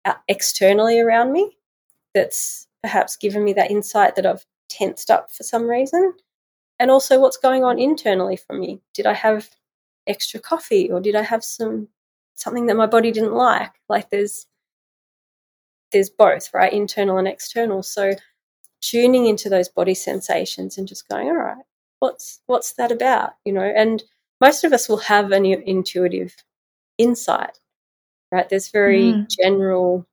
uh, 0.06 0.14
externally 0.28 1.00
around 1.00 1.34
me 1.34 1.58
that's 2.14 2.68
perhaps 2.82 3.18
given 3.18 3.44
me 3.44 3.54
that 3.54 3.70
insight 3.70 4.16
that 4.16 4.26
I've 4.26 4.46
tensed 4.70 5.12
up 5.12 5.30
for 5.32 5.44
some 5.44 5.68
reason. 5.70 6.14
And 6.80 6.92
also 6.92 7.20
what's 7.20 7.38
going 7.38 7.64
on 7.64 7.80
internally 7.80 8.38
for 8.38 8.54
me. 8.54 8.82
Did 8.94 9.06
I 9.06 9.14
have 9.14 9.50
extra 10.06 10.40
coffee 10.40 10.92
or 10.92 11.00
did 11.00 11.16
I 11.16 11.24
have 11.24 11.44
some 11.44 11.90
something 12.36 12.68
that 12.68 12.78
my 12.78 12.86
body 12.86 13.12
didn't 13.12 13.34
like? 13.34 13.72
Like 13.90 14.10
there's 14.10 14.46
there's 15.92 16.10
both, 16.10 16.54
right? 16.54 16.72
Internal 16.72 17.18
and 17.18 17.28
external. 17.28 17.82
So 17.84 18.14
tuning 18.82 19.26
into 19.26 19.50
those 19.50 19.70
body 19.70 19.94
sensations 19.94 20.78
and 20.78 20.88
just 20.88 21.10
going, 21.10 21.28
all 21.28 21.36
right, 21.36 21.64
what's 22.00 22.42
what's 22.46 22.74
that 22.74 22.92
about? 22.92 23.32
You 23.46 23.54
know, 23.54 23.62
and 23.62 24.04
most 24.40 24.64
of 24.64 24.74
us 24.74 24.88
will 24.88 24.98
have 24.98 25.32
an 25.32 25.46
intuitive 25.46 26.36
insight, 26.98 27.60
right? 28.32 28.48
There's 28.48 28.70
very 28.70 29.14
mm. 29.14 29.28
general 29.30 30.06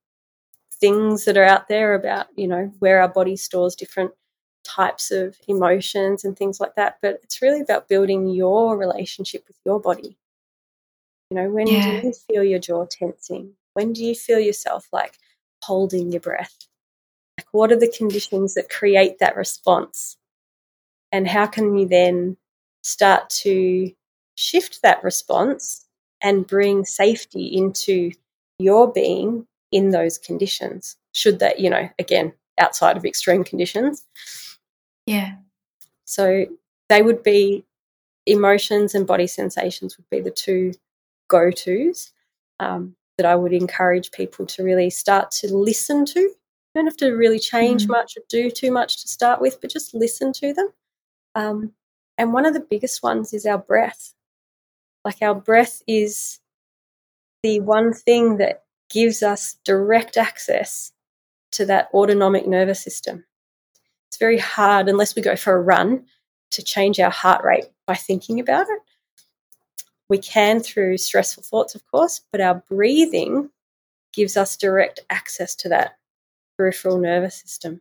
things 0.81 1.25
that 1.25 1.37
are 1.37 1.45
out 1.45 1.69
there 1.69 1.95
about, 1.95 2.27
you 2.37 2.49
know, 2.49 2.73
where 2.79 3.01
our 3.01 3.09
body 3.09 3.37
stores 3.37 3.75
different 3.75 4.13
types 4.65 5.11
of 5.11 5.37
emotions 5.47 6.25
and 6.25 6.37
things 6.37 6.61
like 6.61 6.75
that. 6.75 6.99
But 7.03 7.21
it's 7.23 7.43
really 7.43 7.61
about 7.61 7.89
building 7.89 8.29
your 8.29 8.77
relationship 8.77 9.45
with 9.47 9.57
your 9.65 9.81
body. 9.81 10.17
You 11.31 11.37
know, 11.37 11.51
when 11.51 11.67
yeah. 11.67 12.01
do 12.01 12.07
you 12.09 12.13
feel 12.13 12.45
your 12.45 12.59
jaw 12.59 12.87
tensing? 12.87 13.53
When 13.75 13.93
do 13.93 14.05
you 14.05 14.15
feel 14.15 14.39
yourself 14.39 14.89
like 14.93 15.19
holding 15.63 16.13
your 16.13 16.21
breath? 16.21 16.57
Like, 17.39 17.49
what 17.53 17.73
are 17.73 17.79
the 17.79 17.93
conditions 17.97 18.55
that 18.55 18.71
create 18.71 19.19
that 19.19 19.37
response? 19.37 20.17
And 21.11 21.27
how 21.27 21.47
can 21.47 21.77
you 21.77 21.87
then 21.89 22.37
start 22.83 23.31
to 23.31 23.91
shift 24.37 24.83
that 24.83 25.03
response 25.03 25.87
and 26.23 26.47
bring 26.47 26.85
safety 26.85 27.47
into 27.47 28.13
your 28.59 28.93
being 28.93 29.47
in 29.73 29.91
those 29.91 30.19
conditions, 30.19 30.97
should 31.13 31.41
that, 31.41 31.59
you 31.59 31.69
know, 31.69 31.89
again, 31.99 32.33
outside 32.59 32.97
of 32.97 33.05
extreme 33.05 33.45
conditions. 33.45 34.07
Yeah. 35.07 35.37
So 36.05 36.47
they 36.89 37.03
would 37.03 37.23
be 37.23 37.65
emotions 38.27 38.95
and 38.95 39.07
body 39.07 39.27
sensations 39.27 39.97
would 39.97 40.09
be 40.11 40.21
the 40.21 40.31
two 40.31 40.73
go 41.29 41.51
tos 41.51 42.13
um, 42.61 42.97
that 43.19 43.27
I 43.27 43.35
would 43.35 43.53
encourage 43.53 44.11
people 44.11 44.47
to 44.47 44.63
really 44.63 44.91
start 44.91 45.31
to 45.33 45.55
listen 45.55 46.05
to. 46.07 46.21
You 46.21 46.35
don't 46.75 46.87
have 46.87 46.97
to 46.99 47.11
really 47.11 47.39
change 47.39 47.87
mm. 47.87 47.91
much 47.91 48.17
or 48.17 48.23
do 48.29 48.51
too 48.51 48.73
much 48.73 49.03
to 49.03 49.09
start 49.09 49.41
with, 49.41 49.61
but 49.61 49.71
just 49.71 49.95
listen 49.95 50.33
to 50.35 50.53
them. 50.53 50.69
Um, 51.35 51.73
and 52.19 52.33
one 52.33 52.47
of 52.47 52.55
the 52.55 52.67
biggest 52.69 53.03
ones 53.03 53.33
is 53.33 53.47
our 53.47 53.59
breath. 53.59 54.15
Like 55.05 55.19
our 55.21 55.35
breath 55.35 55.83
is 55.87 56.41
the 57.43 57.61
one 57.61 57.93
thing 57.93 58.39
that 58.39 58.65
gives 58.89 59.23
us 59.23 59.57
direct 59.65 60.17
access 60.17 60.93
to 61.53 61.67
that 61.67 61.89
autonomic 61.93 62.47
nervous 62.47 62.83
system. 62.83 63.25
It's 64.15 64.21
very 64.21 64.39
hard, 64.39 64.89
unless 64.89 65.17
we 65.17 65.23
go 65.23 65.35
for 65.35 65.57
a 65.57 65.61
run, 65.61 66.05
to 66.53 66.63
change 66.63 67.01
our 67.01 67.11
heart 67.11 67.45
rate 67.45 67.65
by 67.85 67.97
thinking 67.97 68.39
about 68.39 68.69
it. 68.69 68.79
We 70.09 70.19
can 70.19 70.61
through 70.61 70.99
stressful 70.99 71.43
thoughts, 71.43 71.75
of 71.75 71.85
course, 71.91 72.21
but 72.31 72.41
our 72.41 72.63
breathing 72.71 73.51
gives 74.13 74.37
us 74.37 74.57
direct 74.57 75.01
access 75.11 75.57
to 75.57 75.69
that 75.71 75.99
peripheral 76.57 76.99
nervous 76.99 77.35
system. 77.35 77.81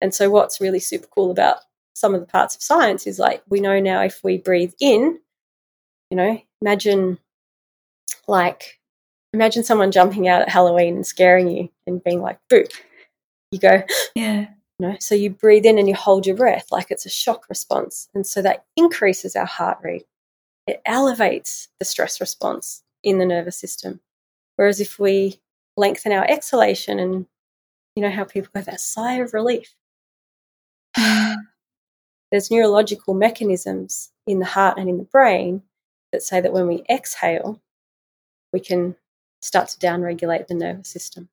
And 0.00 0.12
so, 0.12 0.28
what's 0.28 0.60
really 0.60 0.80
super 0.80 1.06
cool 1.06 1.30
about 1.30 1.58
some 1.94 2.12
of 2.12 2.20
the 2.20 2.26
parts 2.26 2.56
of 2.56 2.62
science 2.62 3.06
is 3.06 3.20
like 3.20 3.44
we 3.48 3.60
know 3.60 3.78
now 3.78 4.02
if 4.02 4.24
we 4.24 4.38
breathe 4.38 4.74
in, 4.80 5.20
you 6.10 6.16
know, 6.16 6.42
imagine 6.60 7.20
like 8.26 8.80
imagine 9.32 9.62
someone 9.62 9.92
jumping 9.92 10.26
out 10.26 10.42
at 10.42 10.48
Halloween 10.48 10.96
and 10.96 11.06
scaring 11.06 11.48
you 11.48 11.68
and 11.86 12.02
being 12.02 12.20
like, 12.20 12.40
boo. 12.50 12.64
You 13.50 13.58
go, 13.58 13.82
yeah. 14.14 14.48
You 14.80 14.86
know, 14.86 14.96
so 15.00 15.16
you 15.16 15.30
breathe 15.30 15.66
in 15.66 15.76
and 15.76 15.88
you 15.88 15.94
hold 15.96 16.24
your 16.24 16.36
breath 16.36 16.68
like 16.70 16.92
it's 16.92 17.04
a 17.04 17.08
shock 17.08 17.48
response. 17.48 18.08
And 18.14 18.24
so 18.24 18.40
that 18.42 18.64
increases 18.76 19.34
our 19.34 19.44
heart 19.44 19.78
rate. 19.82 20.06
It 20.68 20.80
elevates 20.86 21.66
the 21.80 21.84
stress 21.84 22.20
response 22.20 22.84
in 23.02 23.18
the 23.18 23.26
nervous 23.26 23.56
system. 23.56 23.98
Whereas 24.54 24.80
if 24.80 25.00
we 25.00 25.40
lengthen 25.76 26.12
our 26.12 26.24
exhalation 26.30 27.00
and 27.00 27.26
you 27.96 28.04
know 28.04 28.10
how 28.10 28.22
people 28.22 28.50
have 28.54 28.66
that 28.66 28.80
sigh 28.80 29.14
of 29.14 29.34
relief, 29.34 29.74
there's 30.96 32.48
neurological 32.48 33.14
mechanisms 33.14 34.12
in 34.28 34.38
the 34.38 34.44
heart 34.44 34.78
and 34.78 34.88
in 34.88 34.98
the 34.98 35.04
brain 35.04 35.62
that 36.12 36.22
say 36.22 36.40
that 36.40 36.52
when 36.52 36.68
we 36.68 36.84
exhale, 36.88 37.60
we 38.52 38.60
can 38.60 38.94
start 39.42 39.68
to 39.70 39.78
downregulate 39.78 40.46
the 40.46 40.54
nervous 40.54 40.88
system. 40.88 41.28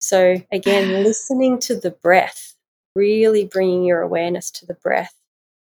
So, 0.00 0.42
again, 0.52 1.02
listening 1.02 1.58
to 1.60 1.76
the 1.78 1.90
breath, 1.90 2.54
really 2.94 3.46
bringing 3.46 3.84
your 3.84 4.00
awareness 4.00 4.50
to 4.52 4.66
the 4.66 4.74
breath 4.74 5.14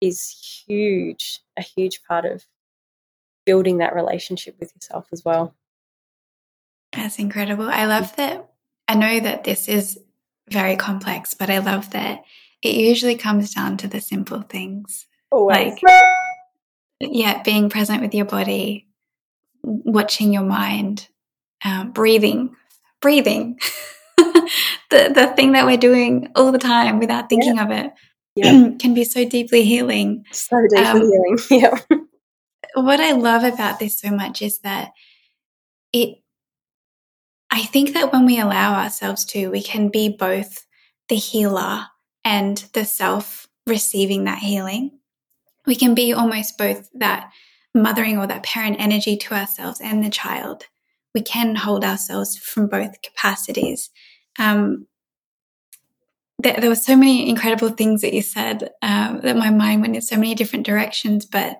is 0.00 0.64
huge, 0.66 1.40
a 1.56 1.62
huge 1.62 2.02
part 2.04 2.24
of 2.24 2.44
building 3.46 3.78
that 3.78 3.94
relationship 3.94 4.56
with 4.60 4.72
yourself 4.74 5.06
as 5.12 5.24
well. 5.24 5.54
That's 6.92 7.18
incredible. 7.18 7.68
I 7.68 7.86
love 7.86 8.14
that. 8.16 8.50
I 8.86 8.94
know 8.94 9.20
that 9.20 9.44
this 9.44 9.68
is 9.68 9.98
very 10.50 10.76
complex, 10.76 11.34
but 11.34 11.50
I 11.50 11.58
love 11.58 11.90
that 11.90 12.24
it 12.62 12.74
usually 12.74 13.16
comes 13.16 13.54
down 13.54 13.76
to 13.78 13.88
the 13.88 14.00
simple 14.00 14.42
things. 14.42 15.06
Always. 15.30 15.74
Like, 15.82 16.02
yeah, 17.00 17.42
being 17.42 17.68
present 17.68 18.02
with 18.02 18.14
your 18.14 18.24
body, 18.24 18.88
watching 19.62 20.32
your 20.32 20.42
mind, 20.42 21.08
um, 21.64 21.92
breathing, 21.92 22.56
breathing. 23.00 23.58
the 24.90 25.12
the 25.14 25.32
thing 25.36 25.52
that 25.52 25.66
we're 25.66 25.76
doing 25.76 26.30
all 26.34 26.52
the 26.52 26.58
time 26.58 26.98
without 26.98 27.28
thinking 27.28 27.56
yeah. 27.56 27.64
of 27.64 27.70
it 27.70 27.92
yeah. 28.38 28.70
can 28.78 28.94
be 28.94 29.04
so 29.04 29.28
deeply 29.28 29.64
healing. 29.64 30.24
So 30.32 30.56
deeply 30.70 30.84
um, 30.84 31.00
healing. 31.00 31.38
Yeah. 31.50 31.78
what 32.74 33.00
I 33.00 33.12
love 33.12 33.44
about 33.44 33.78
this 33.78 33.98
so 33.98 34.10
much 34.10 34.42
is 34.42 34.60
that 34.60 34.92
it 35.92 36.18
I 37.50 37.62
think 37.62 37.94
that 37.94 38.12
when 38.12 38.26
we 38.26 38.38
allow 38.38 38.74
ourselves 38.74 39.24
to, 39.26 39.48
we 39.48 39.62
can 39.62 39.88
be 39.88 40.08
both 40.10 40.66
the 41.08 41.16
healer 41.16 41.86
and 42.24 42.58
the 42.74 42.84
self 42.84 43.48
receiving 43.66 44.24
that 44.24 44.38
healing. 44.38 44.98
We 45.66 45.74
can 45.74 45.94
be 45.94 46.12
almost 46.12 46.58
both 46.58 46.88
that 46.94 47.30
mothering 47.74 48.18
or 48.18 48.26
that 48.26 48.42
parent 48.42 48.76
energy 48.78 49.16
to 49.16 49.34
ourselves 49.34 49.80
and 49.80 50.04
the 50.04 50.10
child. 50.10 50.64
We 51.14 51.22
can 51.22 51.56
hold 51.56 51.84
ourselves 51.84 52.36
from 52.36 52.68
both 52.68 53.02
capacities. 53.02 53.90
Um, 54.38 54.86
there, 56.40 56.56
there, 56.60 56.70
were 56.70 56.76
so 56.76 56.96
many 56.96 57.28
incredible 57.28 57.70
things 57.70 58.02
that 58.02 58.14
you 58.14 58.22
said 58.22 58.70
uh, 58.80 59.18
that 59.18 59.36
my 59.36 59.50
mind 59.50 59.80
went 59.80 59.96
in 59.96 60.02
so 60.02 60.16
many 60.16 60.34
different 60.34 60.66
directions. 60.66 61.26
But 61.26 61.58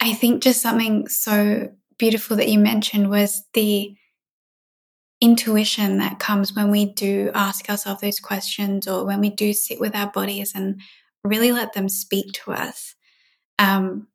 I 0.00 0.14
think 0.14 0.42
just 0.42 0.62
something 0.62 1.08
so 1.08 1.72
beautiful 1.98 2.36
that 2.36 2.48
you 2.48 2.58
mentioned 2.58 3.10
was 3.10 3.44
the 3.54 3.96
intuition 5.20 5.98
that 5.98 6.18
comes 6.18 6.54
when 6.54 6.70
we 6.70 6.84
do 6.84 7.30
ask 7.34 7.68
ourselves 7.70 8.02
those 8.02 8.20
questions 8.20 8.86
or 8.86 9.04
when 9.04 9.20
we 9.20 9.30
do 9.30 9.52
sit 9.52 9.80
with 9.80 9.96
our 9.96 10.10
bodies 10.10 10.52
and 10.54 10.80
really 11.24 11.52
let 11.52 11.72
them 11.72 11.88
speak 11.88 12.32
to 12.32 12.52
us. 12.52 12.94
Um, 13.58 14.08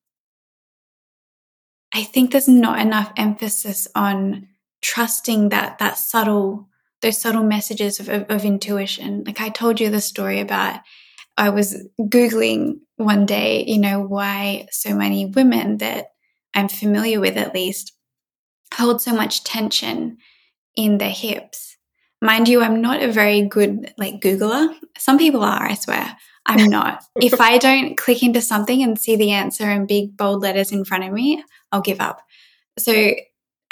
I 1.93 2.03
think 2.03 2.31
there's 2.31 2.47
not 2.47 2.79
enough 2.79 3.11
emphasis 3.17 3.87
on 3.95 4.47
trusting 4.81 5.49
that 5.49 5.79
that 5.79 5.97
subtle 5.97 6.69
those 7.01 7.19
subtle 7.19 7.43
messages 7.43 7.99
of, 7.99 8.09
of, 8.09 8.25
of 8.29 8.45
intuition. 8.45 9.23
Like 9.25 9.41
I 9.41 9.49
told 9.49 9.79
you 9.79 9.89
the 9.89 10.01
story 10.01 10.39
about 10.39 10.81
I 11.37 11.49
was 11.49 11.87
googling 11.99 12.79
one 12.97 13.25
day, 13.25 13.63
you 13.65 13.79
know, 13.79 14.01
why 14.01 14.67
so 14.71 14.95
many 14.95 15.25
women 15.25 15.77
that 15.77 16.07
I'm 16.53 16.67
familiar 16.67 17.19
with 17.19 17.37
at 17.37 17.53
least 17.53 17.93
hold 18.73 19.01
so 19.01 19.13
much 19.13 19.43
tension 19.43 20.17
in 20.75 20.97
their 20.97 21.09
hips. 21.09 21.77
Mind 22.21 22.47
you, 22.47 22.61
I'm 22.61 22.81
not 22.81 23.01
a 23.01 23.11
very 23.11 23.41
good 23.41 23.93
like 23.97 24.21
Googler. 24.21 24.75
Some 24.97 25.17
people 25.17 25.43
are, 25.43 25.63
I 25.63 25.73
swear. 25.73 26.15
I'm 26.45 26.69
not. 26.69 27.03
if 27.15 27.39
I 27.41 27.57
don't 27.57 27.97
click 27.97 28.21
into 28.21 28.41
something 28.41 28.83
and 28.83 28.99
see 28.99 29.15
the 29.15 29.31
answer 29.31 29.69
in 29.69 29.87
big 29.87 30.15
bold 30.15 30.41
letters 30.41 30.71
in 30.71 30.85
front 30.85 31.03
of 31.03 31.11
me, 31.11 31.43
I'll 31.71 31.81
give 31.81 31.99
up. 31.99 32.21
So 32.77 33.15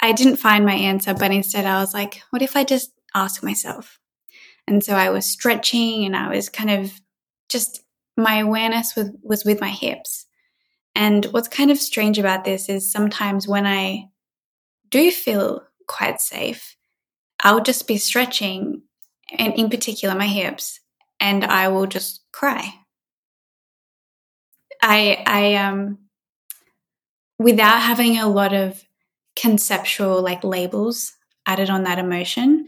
I 0.02 0.12
didn't 0.12 0.36
find 0.36 0.64
my 0.64 0.74
answer, 0.74 1.14
but 1.14 1.30
instead 1.30 1.66
I 1.66 1.80
was 1.80 1.94
like, 1.94 2.22
what 2.30 2.42
if 2.42 2.56
I 2.56 2.64
just 2.64 2.90
ask 3.14 3.42
myself? 3.42 3.98
And 4.66 4.84
so 4.84 4.94
I 4.94 5.10
was 5.10 5.26
stretching 5.26 6.04
and 6.04 6.16
I 6.16 6.34
was 6.34 6.48
kind 6.48 6.70
of 6.70 6.92
just 7.48 7.82
my 8.16 8.38
awareness 8.38 8.94
was, 8.94 9.10
was 9.22 9.44
with 9.44 9.60
my 9.60 9.70
hips. 9.70 10.26
And 10.94 11.24
what's 11.26 11.48
kind 11.48 11.70
of 11.70 11.78
strange 11.78 12.18
about 12.18 12.44
this 12.44 12.68
is 12.68 12.90
sometimes 12.90 13.48
when 13.48 13.66
I 13.66 14.08
do 14.90 15.10
feel 15.10 15.62
quite 15.86 16.20
safe, 16.20 16.76
I'll 17.42 17.62
just 17.62 17.86
be 17.88 17.96
stretching, 17.96 18.82
and 19.38 19.54
in 19.54 19.70
particular 19.70 20.14
my 20.14 20.26
hips, 20.26 20.80
and 21.18 21.44
I 21.44 21.68
will 21.68 21.86
just 21.86 22.22
cry. 22.32 22.74
I 24.82 25.22
I 25.26 25.54
um 25.54 25.98
without 27.38 27.80
having 27.80 28.18
a 28.18 28.28
lot 28.28 28.52
of 28.52 28.84
conceptual 29.36 30.22
like 30.22 30.44
labels 30.44 31.12
added 31.46 31.70
on 31.70 31.84
that 31.84 31.98
emotion, 31.98 32.66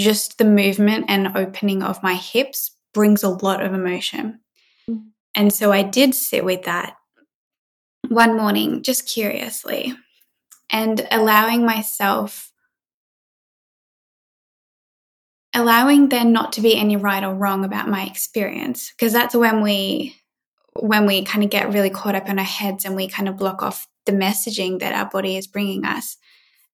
just 0.00 0.38
the 0.38 0.44
movement 0.44 1.06
and 1.08 1.36
opening 1.36 1.82
of 1.82 2.02
my 2.02 2.14
hips 2.14 2.76
brings 2.92 3.22
a 3.22 3.28
lot 3.28 3.62
of 3.62 3.74
emotion. 3.74 4.40
Mm. 4.88 5.10
And 5.34 5.52
so 5.52 5.72
I 5.72 5.82
did 5.82 6.14
sit 6.14 6.44
with 6.44 6.64
that 6.64 6.96
one 8.08 8.36
morning, 8.36 8.82
just 8.82 9.06
curiously, 9.06 9.94
and 10.70 11.06
allowing 11.10 11.64
myself 11.64 12.50
allowing 15.52 16.08
there 16.08 16.24
not 16.24 16.52
to 16.52 16.60
be 16.60 16.76
any 16.76 16.96
right 16.96 17.24
or 17.24 17.34
wrong 17.34 17.64
about 17.64 17.88
my 17.88 18.04
experience 18.04 18.92
because 18.92 19.12
that's 19.12 19.34
when 19.34 19.62
we 19.62 20.16
when 20.78 21.06
we 21.06 21.24
kind 21.24 21.42
of 21.42 21.50
get 21.50 21.72
really 21.72 21.90
caught 21.90 22.14
up 22.14 22.28
in 22.28 22.38
our 22.38 22.44
heads 22.44 22.84
and 22.84 22.94
we 22.94 23.08
kind 23.08 23.28
of 23.28 23.36
block 23.36 23.60
off 23.60 23.88
the 24.06 24.12
messaging 24.12 24.78
that 24.78 24.94
our 24.94 25.10
body 25.10 25.36
is 25.36 25.48
bringing 25.48 25.84
us 25.84 26.16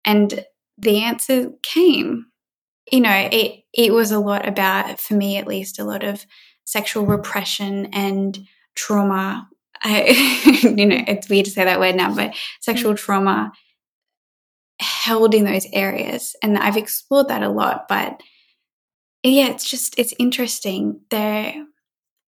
and 0.05 0.45
the 0.77 1.03
answer 1.03 1.53
came 1.63 2.27
you 2.91 3.01
know 3.01 3.29
it 3.33 3.65
it 3.73 3.93
was 3.93 4.13
a 4.13 4.19
lot 4.19 4.49
about 4.49 4.99
for 4.99 5.15
me 5.15 5.37
at 5.37 5.47
least 5.47 5.79
a 5.79 5.85
lot 5.85 6.05
of 6.05 6.25
sexual 6.65 7.07
repression 7.07 7.87
and 7.93 8.47
trauma 8.75 9.49
I, 9.83 10.59
you 10.63 10.87
know 10.87 11.05
it's 11.07 11.29
weird 11.29 11.47
to 11.47 11.51
say 11.51 11.65
that 11.65 11.81
word 11.81 11.97
now 11.97 12.15
but 12.15 12.35
sexual 12.61 12.95
mm. 12.95 12.99
trauma 12.99 13.53
held 14.79 15.35
in 15.35 15.45
those 15.45 15.67
areas 15.73 16.37
and 16.43 16.59
i've 16.59 16.77
explored 16.77 17.29
that 17.29 17.43
a 17.43 17.49
lot 17.49 17.87
but 17.89 18.21
yeah, 19.27 19.49
it's 19.49 19.69
just, 19.69 19.99
it's 19.99 20.15
interesting. 20.19 21.01
They're 21.11 21.67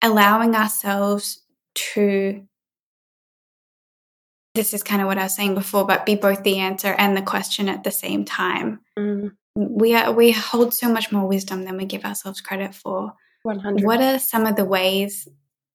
allowing 0.03 0.55
ourselves 0.55 1.43
to, 1.75 2.43
this 4.55 4.73
is 4.73 4.83
kind 4.83 5.03
of 5.03 5.09
what 5.09 5.19
I 5.19 5.25
was 5.25 5.35
saying 5.35 5.55
before, 5.55 5.87
but 5.87 6.07
be 6.07 6.15
both 6.15 6.43
the 6.43 6.59
answer 6.59 6.95
and 6.97 7.17
the 7.17 7.23
question 7.23 7.69
at 7.69 7.85
the 7.85 7.91
same 7.91 8.25
time. 8.25 8.81
Mm. 8.99 9.33
We 9.57 9.95
are, 9.95 10.13
we 10.13 10.33
hold 10.33 10.75
so 10.75 10.89
much 10.89 11.13
more 11.13 11.27
wisdom 11.27 11.65
than 11.65 11.77
we 11.77 11.85
give 11.85 12.05
ourselves 12.05 12.41
credit 12.41 12.75
for. 12.75 13.15
100. 13.43 13.85
What 13.85 14.01
are 14.01 14.19
some 14.19 14.47
of 14.47 14.57
the 14.57 14.65
ways 14.65 15.29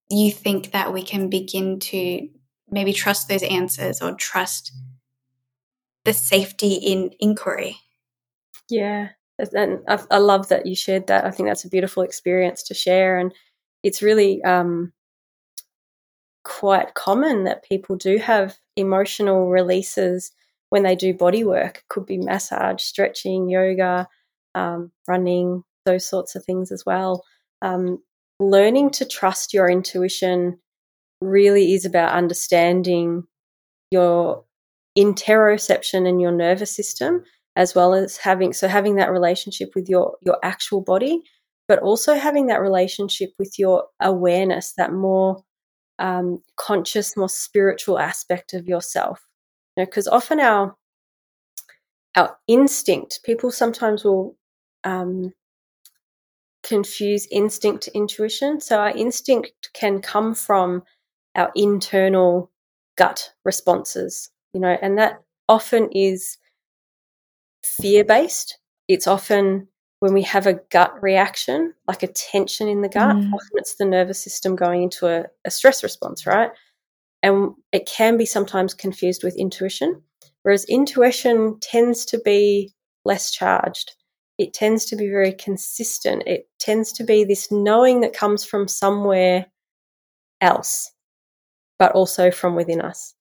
you 0.10 0.32
think 0.32 0.72
that 0.72 0.92
we 0.92 1.04
can 1.04 1.30
begin 1.30 1.80
to 1.80 2.28
maybe 2.72 2.94
trust 2.94 3.28
those 3.28 3.44
answers 3.44 4.02
or 4.02 4.14
trust 4.16 4.74
the 6.04 6.14
safety 6.14 6.74
in 6.74 7.12
inquiry? 7.20 7.78
Yeah 8.70 9.10
and 9.54 9.80
I, 9.88 10.00
I, 10.12 10.18
love 10.18 10.50
that 10.50 10.66
you 10.66 10.76
shared 10.76 11.08
that. 11.08 11.26
I 11.26 11.32
think 11.32 11.48
that's 11.48 11.66
a 11.66 11.70
beautiful 11.70 12.04
experience 12.04 12.64
to 12.64 12.74
share, 12.74 13.18
and 13.18 13.34
it's 13.84 14.02
really 14.02 14.44
um, 14.44 14.92
quite 16.44 16.94
common 16.94 17.46
that 17.46 17.64
people 17.64 17.96
do 17.96 18.18
have 18.18 18.58
emotional 18.76 19.50
releases 19.50 20.32
when 20.70 20.84
they 20.84 20.96
do 20.96 21.14
body 21.14 21.44
work. 21.44 21.78
It 21.78 21.84
could 21.90 22.06
be 22.06 22.18
massage, 22.18 22.82
stretching, 22.82 23.50
yoga, 23.50 24.08
um, 24.56 24.92
running, 25.08 25.64
those 25.86 26.08
sorts 26.08 26.36
of 26.36 26.44
things 26.44 26.72
as 26.72 26.86
well. 26.86 27.24
Um, 27.62 28.02
learning 28.40 28.92
to 28.92 29.06
trust 29.06 29.54
your 29.54 29.70
intuition 29.70 30.60
really 31.22 31.74
is 31.74 31.86
about 31.86 32.14
understanding 32.14 33.24
your 33.92 34.46
interoception 34.98 36.08
and 36.08 36.22
your 36.22 36.32
nervous 36.32 36.76
system 36.76 37.24
as 37.56 37.76
well 37.76 37.94
as 37.94 38.18
having 38.18 38.54
so 38.54 38.68
having 38.68 38.96
that 38.96 39.12
relationship 39.12 39.70
with 39.76 39.90
your 39.90 40.16
your 40.22 40.38
actual 40.44 40.82
body 40.82 41.22
but 41.68 41.80
also 41.80 42.16
having 42.16 42.48
that 42.48 42.62
relationship 42.62 43.30
with 43.38 43.60
your 43.60 43.86
awareness 44.00 44.74
that 44.78 44.92
more 44.92 45.44
um, 46.00 46.42
conscious 46.56 47.16
more 47.16 47.30
spiritual 47.30 48.00
aspect 48.00 48.54
of 48.54 48.68
yourself 48.68 49.29
you 49.76 49.82
know 49.82 49.86
because 49.86 50.08
often 50.08 50.40
our 50.40 50.76
our 52.16 52.38
instinct 52.48 53.20
people 53.24 53.52
sometimes 53.52 54.04
will 54.04 54.36
um, 54.84 55.34
confuse 56.64 57.28
instinct 57.32 57.84
to 57.84 57.96
intuition 57.96 58.60
so 58.60 58.80
our 58.80 58.92
instinct 58.92 59.70
can 59.74 60.02
come 60.02 60.34
from 60.34 60.84
our 61.36 61.52
internal 61.56 62.52
gut 62.98 63.32
responses 63.46 64.30
you 64.54 64.60
know 64.60 64.78
and 64.82 64.98
that 64.98 65.22
often 65.48 65.90
is 65.92 66.38
fear 67.64 68.04
based. 68.04 68.58
It's 68.88 69.08
often 69.08 69.68
when 70.00 70.14
we 70.14 70.22
have 70.24 70.48
a 70.48 70.60
gut 70.72 70.94
reaction, 71.02 71.74
like 71.88 72.04
a 72.04 72.08
tension 72.08 72.68
in 72.68 72.82
the 72.82 72.90
gut, 72.90 73.16
mm. 73.16 73.34
often 73.34 73.50
it's 73.56 73.76
the 73.76 73.86
nervous 73.86 74.24
system 74.24 74.56
going 74.56 74.84
into 74.84 75.08
a, 75.08 75.26
a 75.46 75.52
stress 75.52 75.84
response, 75.84 76.26
right? 76.26 76.52
And 77.22 77.54
it 77.72 77.86
can 77.86 78.18
be 78.18 78.26
sometimes 78.26 78.74
confused 78.74 79.24
with 79.24 79.38
intuition, 79.38 80.02
whereas 80.44 80.66
intuition 80.66 81.60
tends 81.60 82.06
to 82.06 82.20
be 82.20 82.74
less 83.06 83.32
charged. 83.32 83.94
It 84.38 84.54
tends 84.54 84.86
to 84.86 84.96
be 84.96 85.10
very 85.10 85.34
consistent. 85.34 86.24
It 86.26 86.48
tends 86.60 86.94
to 86.94 87.04
be 87.04 87.26
this 87.26 87.52
knowing 87.52 88.02
that 88.02 88.14
comes 88.14 88.46
from 88.46 88.68
somewhere 88.70 89.48
else, 90.40 90.92
but 91.78 91.92
also 91.92 92.32
from 92.32 92.56
within 92.56 92.82
us. 92.82 93.14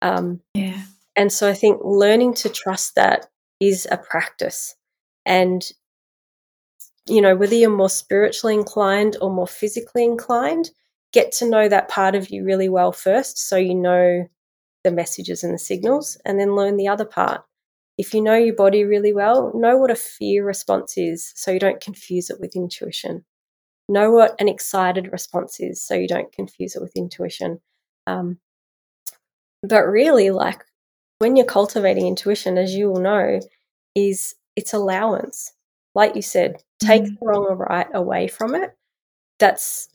Um, 0.00 0.40
yeah. 0.54 0.82
And 1.14 1.30
so 1.30 1.48
I 1.48 1.52
think 1.52 1.80
learning 1.84 2.34
to 2.34 2.48
trust 2.48 2.94
that 2.94 3.26
is 3.60 3.86
a 3.90 3.98
practice. 3.98 4.74
And 5.26 5.62
you 7.06 7.20
know, 7.20 7.34
whether 7.34 7.54
you're 7.54 7.70
more 7.70 7.90
spiritually 7.90 8.54
inclined 8.54 9.16
or 9.20 9.30
more 9.30 9.46
physically 9.46 10.04
inclined, 10.04 10.70
get 11.12 11.32
to 11.32 11.48
know 11.48 11.68
that 11.68 11.88
part 11.88 12.14
of 12.14 12.30
you 12.30 12.44
really 12.44 12.68
well 12.68 12.92
first 12.92 13.38
so 13.48 13.56
you 13.56 13.74
know 13.74 14.26
the 14.84 14.90
messages 14.90 15.44
and 15.44 15.54
the 15.54 15.58
signals, 15.58 16.18
and 16.24 16.38
then 16.38 16.56
learn 16.56 16.76
the 16.76 16.88
other 16.88 17.04
part. 17.04 17.42
If 17.98 18.14
you 18.14 18.20
know 18.20 18.34
your 18.34 18.56
body 18.56 18.84
really 18.84 19.12
well, 19.12 19.52
know 19.54 19.76
what 19.76 19.90
a 19.90 19.94
fear 19.96 20.44
response 20.44 20.96
is 20.96 21.32
so 21.36 21.50
you 21.50 21.60
don't 21.60 21.80
confuse 21.80 22.30
it 22.30 22.40
with 22.40 22.56
intuition. 22.56 23.24
Know 23.88 24.10
what 24.10 24.34
an 24.40 24.48
excited 24.48 25.12
response 25.12 25.60
is 25.60 25.84
so 25.84 25.94
you 25.94 26.08
don't 26.08 26.32
confuse 26.32 26.74
it 26.74 26.82
with 26.82 26.96
intuition. 26.96 27.60
Um, 28.06 28.38
but 29.62 29.82
really, 29.82 30.30
like 30.30 30.64
when 31.18 31.36
you're 31.36 31.46
cultivating 31.46 32.06
intuition, 32.06 32.58
as 32.58 32.74
you 32.74 32.88
will 32.88 33.00
know, 33.00 33.40
is 33.94 34.34
it's 34.56 34.72
allowance. 34.72 35.52
Like 35.94 36.16
you 36.16 36.22
said, 36.22 36.62
take 36.80 37.02
mm-hmm. 37.02 37.14
the 37.14 37.26
wrong 37.26 37.46
or 37.48 37.56
right 37.56 37.86
away 37.92 38.26
from 38.26 38.54
it. 38.54 38.76
That's, 39.38 39.88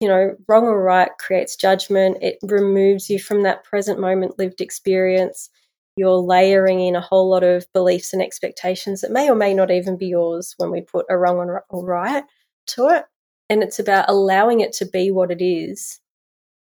you 0.00 0.08
know, 0.08 0.34
wrong 0.48 0.64
or 0.64 0.82
right 0.82 1.10
creates 1.18 1.56
judgment. 1.56 2.18
It 2.20 2.38
removes 2.42 3.08
you 3.08 3.18
from 3.18 3.42
that 3.42 3.64
present 3.64 4.00
moment 4.00 4.38
lived 4.38 4.60
experience. 4.60 5.50
You're 5.96 6.16
layering 6.16 6.80
in 6.80 6.96
a 6.96 7.00
whole 7.00 7.30
lot 7.30 7.44
of 7.44 7.66
beliefs 7.72 8.12
and 8.12 8.20
expectations 8.20 9.00
that 9.00 9.12
may 9.12 9.30
or 9.30 9.36
may 9.36 9.54
not 9.54 9.70
even 9.70 9.96
be 9.96 10.06
yours 10.08 10.54
when 10.58 10.70
we 10.70 10.80
put 10.80 11.06
a 11.08 11.16
wrong 11.16 11.36
or 11.36 11.64
right 11.84 12.24
to 12.68 12.88
it. 12.88 13.04
And 13.48 13.62
it's 13.62 13.78
about 13.78 14.08
allowing 14.08 14.60
it 14.60 14.72
to 14.74 14.86
be 14.86 15.10
what 15.10 15.30
it 15.30 15.42
is 15.44 16.00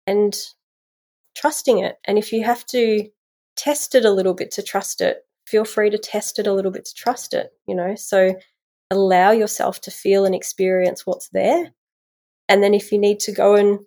and 0.06 0.38
trusting 1.36 1.80
it. 1.80 1.98
And 2.06 2.18
if 2.18 2.32
you 2.32 2.44
have 2.44 2.66
to 2.68 3.08
test 3.56 3.96
it 3.96 4.06
a 4.06 4.12
little 4.12 4.34
bit 4.34 4.52
to 4.52 4.62
trust 4.62 5.02
it, 5.02 5.26
feel 5.48 5.66
free 5.66 5.90
to 5.90 5.98
test 5.98 6.40
it 6.40 6.48
a 6.48 6.54
little 6.54 6.72
bit 6.72 6.86
to 6.86 6.94
trust 6.94 7.34
it, 7.34 7.52
you 7.68 7.76
know? 7.76 7.96
So 7.96 8.36
allow 8.92 9.32
yourself 9.32 9.82
to 9.82 9.92
feel 9.92 10.26
and 10.26 10.36
experience 10.36 11.06
what's 11.06 11.30
there. 11.30 11.72
And 12.54 12.62
then 12.62 12.76
if 12.76 12.92
you 12.92 13.00
need 13.00 13.20
to 13.22 13.32
go 13.32 13.56
and 13.56 13.80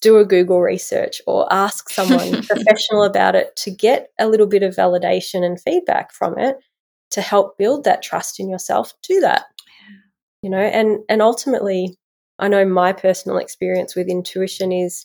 do 0.00 0.16
a 0.16 0.24
Google 0.24 0.62
research 0.62 1.20
or 1.26 1.46
ask 1.52 1.90
someone 1.90 2.42
professional 2.46 3.04
about 3.04 3.34
it 3.34 3.54
to 3.56 3.70
get 3.70 4.08
a 4.18 4.26
little 4.26 4.46
bit 4.46 4.62
of 4.62 4.74
validation 4.74 5.44
and 5.44 5.60
feedback 5.60 6.10
from 6.10 6.38
it 6.38 6.56
to 7.10 7.20
help 7.20 7.58
build 7.58 7.84
that 7.84 8.02
trust 8.02 8.40
in 8.40 8.48
yourself, 8.48 8.94
do 9.02 9.20
that. 9.20 9.44
You 10.40 10.48
know, 10.48 10.56
and 10.56 11.00
and 11.10 11.20
ultimately 11.20 11.98
I 12.38 12.48
know 12.48 12.64
my 12.64 12.94
personal 12.94 13.36
experience 13.36 13.94
with 13.94 14.08
intuition 14.08 14.72
is 14.72 15.04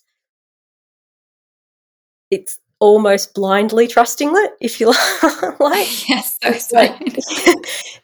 it's 2.31 2.57
almost 2.79 3.33
blindly 3.33 3.85
trusting 3.85 4.31
it, 4.33 4.51
if 4.61 4.79
you 4.79 4.87
like. 5.59 5.89
Yes, 6.07 6.37
so 6.41 6.77
like, 6.77 7.01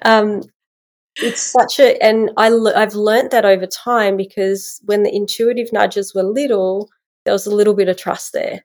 um, 0.04 0.42
it's 1.18 1.42
such 1.42 1.80
a, 1.80 2.02
and 2.04 2.32
I, 2.38 2.50
I've 2.76 2.96
learnt 2.96 3.32
that 3.32 3.46
over 3.46 3.66
time 3.66 4.18
because 4.18 4.82
when 4.86 5.04
the 5.04 5.16
intuitive 5.16 5.72
nudges 5.72 6.14
were 6.14 6.24
little, 6.24 6.90
there 7.24 7.34
was 7.34 7.46
a 7.46 7.56
little 7.56 7.74
bit 7.74 7.90
of 7.90 7.98
trust 7.98 8.34
there. 8.34 8.64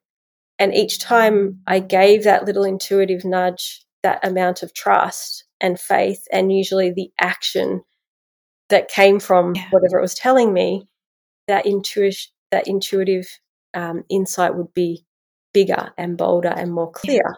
And 0.58 0.74
each 0.74 0.98
time 0.98 1.60
I 1.66 1.80
gave 1.80 2.24
that 2.24 2.44
little 2.44 2.64
intuitive 2.64 3.24
nudge 3.24 3.84
that 4.02 4.26
amount 4.26 4.62
of 4.62 4.74
trust 4.74 5.44
and 5.60 5.78
faith, 5.78 6.26
and 6.32 6.52
usually 6.52 6.90
the 6.90 7.10
action 7.20 7.82
that 8.68 8.88
came 8.88 9.20
from 9.20 9.54
yeah. 9.54 9.66
whatever 9.70 9.98
it 9.98 10.02
was 10.02 10.14
telling 10.14 10.52
me, 10.52 10.88
that 11.48 11.66
intuitive 11.66 12.26
that 12.50 12.66
intuitive 12.66 13.26
um, 13.74 14.02
insight 14.08 14.56
would 14.56 14.72
be 14.74 15.04
bigger 15.52 15.92
and 15.96 16.16
bolder 16.16 16.48
and 16.48 16.72
more 16.72 16.90
clear. 16.90 17.22
Yeah. 17.24 17.34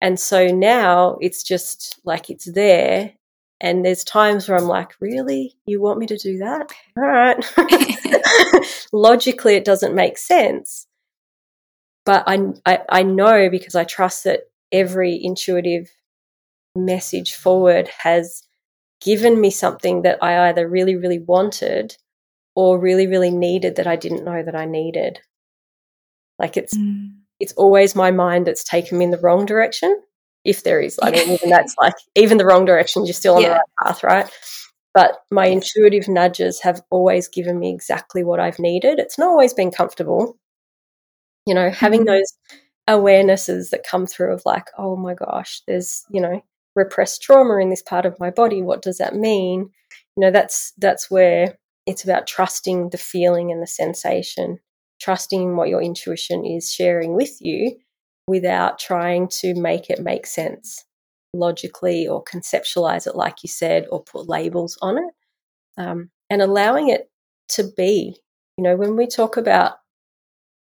And 0.00 0.20
so 0.20 0.48
now 0.48 1.16
it's 1.20 1.42
just 1.42 2.00
like 2.04 2.28
it's 2.28 2.52
there. 2.52 3.12
And 3.62 3.84
there's 3.84 4.02
times 4.02 4.48
where 4.48 4.58
I'm 4.58 4.66
like, 4.66 4.92
really? 5.00 5.54
You 5.66 5.80
want 5.80 6.00
me 6.00 6.06
to 6.06 6.18
do 6.18 6.38
that? 6.38 6.72
All 6.96 7.04
right. 7.04 8.66
Logically, 8.92 9.54
it 9.54 9.64
doesn't 9.64 9.94
make 9.94 10.18
sense. 10.18 10.88
But 12.04 12.24
I, 12.26 12.40
I, 12.66 12.80
I 12.88 13.02
know 13.04 13.48
because 13.48 13.76
I 13.76 13.84
trust 13.84 14.24
that 14.24 14.40
every 14.72 15.18
intuitive 15.22 15.88
message 16.74 17.36
forward 17.36 17.88
has 18.00 18.42
given 19.00 19.40
me 19.40 19.50
something 19.50 20.02
that 20.02 20.18
I 20.20 20.48
either 20.48 20.68
really, 20.68 20.96
really 20.96 21.20
wanted 21.20 21.96
or 22.56 22.80
really, 22.80 23.06
really 23.06 23.30
needed 23.30 23.76
that 23.76 23.86
I 23.86 23.94
didn't 23.94 24.24
know 24.24 24.42
that 24.42 24.56
I 24.56 24.64
needed. 24.64 25.20
Like 26.38 26.56
it's 26.56 26.76
mm 26.76 27.12
it's 27.42 27.52
always 27.54 27.96
my 27.96 28.12
mind 28.12 28.46
that's 28.46 28.62
taken 28.62 28.98
me 28.98 29.04
in 29.04 29.10
the 29.10 29.18
wrong 29.18 29.44
direction. 29.44 30.00
If 30.44 30.64
there 30.64 30.80
is, 30.80 30.98
I 31.00 31.10
mean, 31.10 31.30
even 31.30 31.50
that's 31.50 31.74
like 31.80 31.94
even 32.16 32.38
the 32.38 32.44
wrong 32.44 32.64
direction, 32.64 33.04
you're 33.06 33.14
still 33.14 33.36
on 33.36 33.42
yeah. 33.42 33.48
the 33.48 33.54
right 33.54 33.86
path, 33.86 34.02
right? 34.02 34.30
But 34.94 35.22
my 35.30 35.46
intuitive 35.46 36.08
nudges 36.08 36.60
have 36.60 36.82
always 36.90 37.28
given 37.28 37.58
me 37.58 37.72
exactly 37.72 38.24
what 38.24 38.40
I've 38.40 38.58
needed. 38.58 38.98
It's 38.98 39.18
not 39.18 39.28
always 39.28 39.54
been 39.54 39.70
comfortable, 39.70 40.36
you 41.46 41.54
know, 41.54 41.70
having 41.70 42.00
mm-hmm. 42.00 42.18
those 42.18 42.32
awarenesses 42.90 43.70
that 43.70 43.86
come 43.88 44.06
through 44.06 44.34
of 44.34 44.42
like, 44.44 44.66
oh 44.76 44.96
my 44.96 45.14
gosh, 45.14 45.62
there's 45.66 46.04
you 46.10 46.20
know 46.20 46.42
repressed 46.74 47.22
trauma 47.22 47.58
in 47.58 47.70
this 47.70 47.82
part 47.82 48.06
of 48.06 48.18
my 48.18 48.30
body. 48.30 48.62
What 48.62 48.82
does 48.82 48.98
that 48.98 49.14
mean? 49.14 49.70
You 50.16 50.20
know, 50.20 50.30
that's 50.30 50.72
that's 50.78 51.10
where 51.10 51.56
it's 51.86 52.04
about 52.04 52.26
trusting 52.26 52.90
the 52.90 52.98
feeling 52.98 53.52
and 53.52 53.62
the 53.62 53.66
sensation 53.66 54.58
trusting 55.02 55.56
what 55.56 55.68
your 55.68 55.82
intuition 55.82 56.46
is 56.46 56.72
sharing 56.72 57.14
with 57.14 57.36
you 57.40 57.76
without 58.26 58.78
trying 58.78 59.28
to 59.28 59.54
make 59.54 59.90
it 59.90 60.00
make 60.00 60.26
sense 60.26 60.84
logically 61.34 62.06
or 62.06 62.22
conceptualize 62.24 63.06
it, 63.06 63.16
like 63.16 63.42
you 63.42 63.48
said, 63.48 63.86
or 63.90 64.02
put 64.02 64.28
labels 64.28 64.78
on 64.82 64.98
it, 64.98 65.14
um, 65.78 66.10
and 66.30 66.42
allowing 66.42 66.88
it 66.88 67.10
to 67.48 67.70
be. 67.76 68.16
You 68.58 68.64
know, 68.64 68.76
when 68.76 68.96
we 68.96 69.06
talk 69.06 69.36
about 69.36 69.74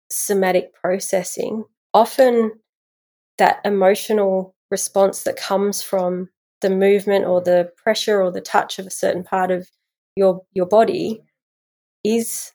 somatic 0.09 0.73
processing, 0.73 1.65
often 1.93 2.51
that 3.37 3.59
emotional 3.65 4.55
response 4.71 5.23
that 5.23 5.37
comes 5.37 5.81
from 5.81 6.29
the 6.61 6.69
movement 6.69 7.25
or 7.25 7.41
the 7.41 7.71
pressure 7.77 8.21
or 8.21 8.31
the 8.31 8.41
touch 8.41 8.79
of 8.79 8.87
a 8.87 8.91
certain 8.91 9.23
part 9.23 9.51
of 9.51 9.69
your 10.15 10.41
your 10.53 10.65
body 10.65 11.21
is 12.03 12.53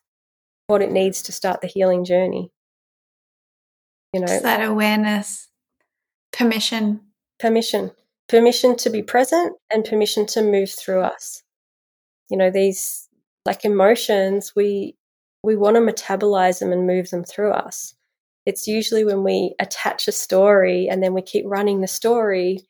what 0.67 0.81
it 0.81 0.91
needs 0.91 1.21
to 1.21 1.31
start 1.31 1.61
the 1.61 1.67
healing 1.67 2.03
journey. 2.03 2.51
You 4.13 4.19
know, 4.19 4.39
that 4.41 4.61
uh, 4.61 4.69
awareness, 4.69 5.47
permission, 6.33 6.99
permission, 7.39 7.91
permission 8.27 8.75
to 8.77 8.89
be 8.89 9.01
present 9.01 9.55
and 9.71 9.85
permission 9.85 10.25
to 10.27 10.41
move 10.41 10.69
through 10.69 11.01
us. 11.01 11.43
You 12.29 12.37
know, 12.37 12.51
these 12.51 13.07
like 13.45 13.63
emotions, 13.63 14.53
we 14.55 14.95
we 15.43 15.55
want 15.55 15.75
to 15.75 15.81
metabolize 15.81 16.59
them 16.59 16.71
and 16.71 16.85
move 16.85 17.09
them 17.09 17.23
through 17.23 17.51
us. 17.51 17.95
It's 18.45 18.67
usually 18.67 19.05
when 19.05 19.23
we 19.23 19.55
attach 19.59 20.07
a 20.07 20.11
story 20.11 20.87
and 20.89 21.01
then 21.01 21.13
we 21.13 21.21
keep 21.21 21.45
running 21.47 21.81
the 21.81 21.87
story 21.87 22.67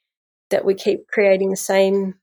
that 0.52 0.64
we 0.64 0.74
keep 0.74 1.08
creating 1.08 1.50
the 1.50 1.56
same 1.56 2.16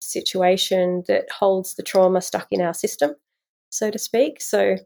situation 0.00 1.04
that 1.08 1.30
holds 1.30 1.74
the 1.74 1.82
trauma 1.82 2.20
stuck 2.20 2.48
in 2.50 2.60
our 2.60 2.74
system, 2.74 3.14
so 3.70 3.90
to 3.90 3.98
speak. 3.98 4.40
So 4.40 4.76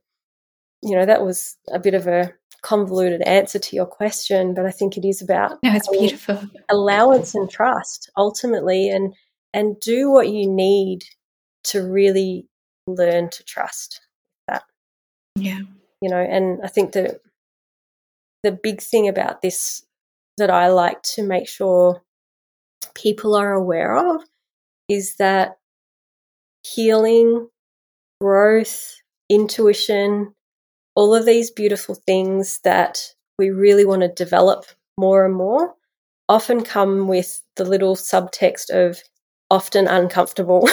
you 0.82 0.96
know, 0.96 1.06
that 1.06 1.22
was 1.22 1.56
a 1.72 1.78
bit 1.78 1.94
of 1.94 2.06
a 2.06 2.32
convoluted 2.62 3.22
answer 3.22 3.58
to 3.58 3.76
your 3.76 3.86
question, 3.86 4.54
but 4.54 4.66
I 4.66 4.70
think 4.70 4.96
it 4.96 5.06
is 5.06 5.22
about 5.22 5.58
no, 5.62 5.74
it's 5.74 5.88
beautiful 5.88 6.40
allowance 6.68 7.34
and 7.34 7.50
trust 7.50 8.10
ultimately, 8.16 8.88
and 8.88 9.14
and 9.52 9.78
do 9.80 10.10
what 10.10 10.28
you 10.28 10.48
need 10.48 11.04
to 11.64 11.80
really 11.80 12.46
learn 12.86 13.30
to 13.30 13.44
trust 13.44 14.00
that. 14.48 14.62
Yeah, 15.36 15.60
you 16.00 16.10
know, 16.10 16.20
and 16.20 16.60
I 16.62 16.68
think 16.68 16.92
that 16.92 17.20
the 18.42 18.52
big 18.52 18.80
thing 18.80 19.08
about 19.08 19.42
this 19.42 19.84
that 20.38 20.50
I 20.50 20.68
like 20.68 21.02
to 21.02 21.22
make 21.22 21.48
sure 21.48 22.02
people 22.94 23.34
are 23.34 23.52
aware 23.52 23.96
of 23.96 24.22
is 24.88 25.16
that 25.16 25.58
healing, 26.66 27.48
growth, 28.20 29.00
intuition, 29.28 30.34
all 31.00 31.14
of 31.14 31.24
these 31.24 31.50
beautiful 31.50 31.94
things 31.94 32.60
that 32.62 33.14
we 33.38 33.48
really 33.48 33.86
want 33.86 34.02
to 34.02 34.08
develop 34.08 34.66
more 34.98 35.24
and 35.24 35.34
more 35.34 35.74
often 36.28 36.62
come 36.62 37.08
with 37.08 37.40
the 37.56 37.64
little 37.64 37.96
subtext 37.96 38.68
of 38.68 39.00
often 39.50 39.88
uncomfortable. 39.88 40.68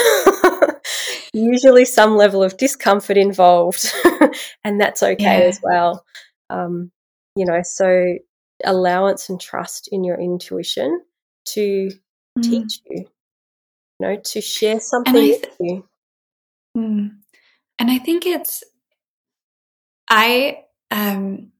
Usually, 1.34 1.86
some 1.86 2.18
level 2.18 2.44
of 2.44 2.58
discomfort 2.58 3.16
involved, 3.16 3.90
and 4.66 4.82
that's 4.82 5.02
okay 5.02 5.40
yeah. 5.40 5.48
as 5.48 5.62
well. 5.64 6.04
Um, 6.50 6.92
you 7.38 7.46
know, 7.46 7.62
so 7.64 8.18
allowance 8.66 9.30
and 9.30 9.40
trust 9.40 9.88
in 9.94 10.04
your 10.04 10.20
intuition 10.20 11.04
to 11.46 11.90
mm. 12.38 12.44
teach 12.44 12.82
you, 12.86 12.98
you 13.00 13.08
know, 14.02 14.18
to 14.26 14.42
share 14.42 14.82
something 14.82 15.14
th- 15.14 15.42
with 15.42 15.56
you. 15.62 15.88
Mm. 16.78 17.12
And 17.80 17.92
I 17.92 18.00
think 18.00 18.26
it's, 18.26 18.62
I, 20.10 20.64
um, 20.92 21.52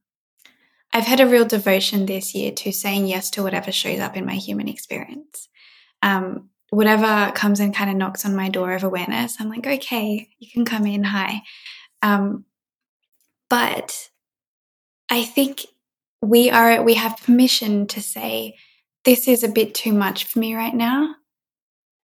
I've 0.92 1.06
had 1.06 1.20
a 1.20 1.26
real 1.26 1.44
devotion 1.44 2.06
this 2.06 2.34
year 2.34 2.52
to 2.52 2.72
saying 2.72 3.06
yes 3.06 3.30
to 3.30 3.42
whatever 3.42 3.70
shows 3.70 4.00
up 4.00 4.16
in 4.16 4.24
my 4.24 4.34
human 4.34 4.68
experience. 4.68 5.48
Um, 6.02 6.48
whatever 6.70 7.32
comes 7.34 7.60
and 7.60 7.74
kind 7.74 7.90
of 7.90 7.96
knocks 7.96 8.24
on 8.24 8.36
my 8.36 8.48
door 8.48 8.72
of 8.72 8.84
awareness, 8.84 9.36
I'm 9.38 9.48
like, 9.48 9.66
okay, 9.66 10.28
you 10.38 10.50
can 10.50 10.64
come 10.64 10.86
in. 10.86 11.04
Hi. 11.04 11.42
Um, 12.02 12.44
but 13.50 14.10
I 15.10 15.24
think 15.24 15.66
we 16.22 16.50
are, 16.50 16.82
we 16.82 16.94
have 16.94 17.22
permission 17.22 17.86
to 17.88 18.00
say, 18.00 18.56
this 19.04 19.28
is 19.28 19.42
a 19.42 19.48
bit 19.48 19.74
too 19.74 19.92
much 19.92 20.24
for 20.24 20.38
me 20.38 20.54
right 20.54 20.74
now. 20.74 21.14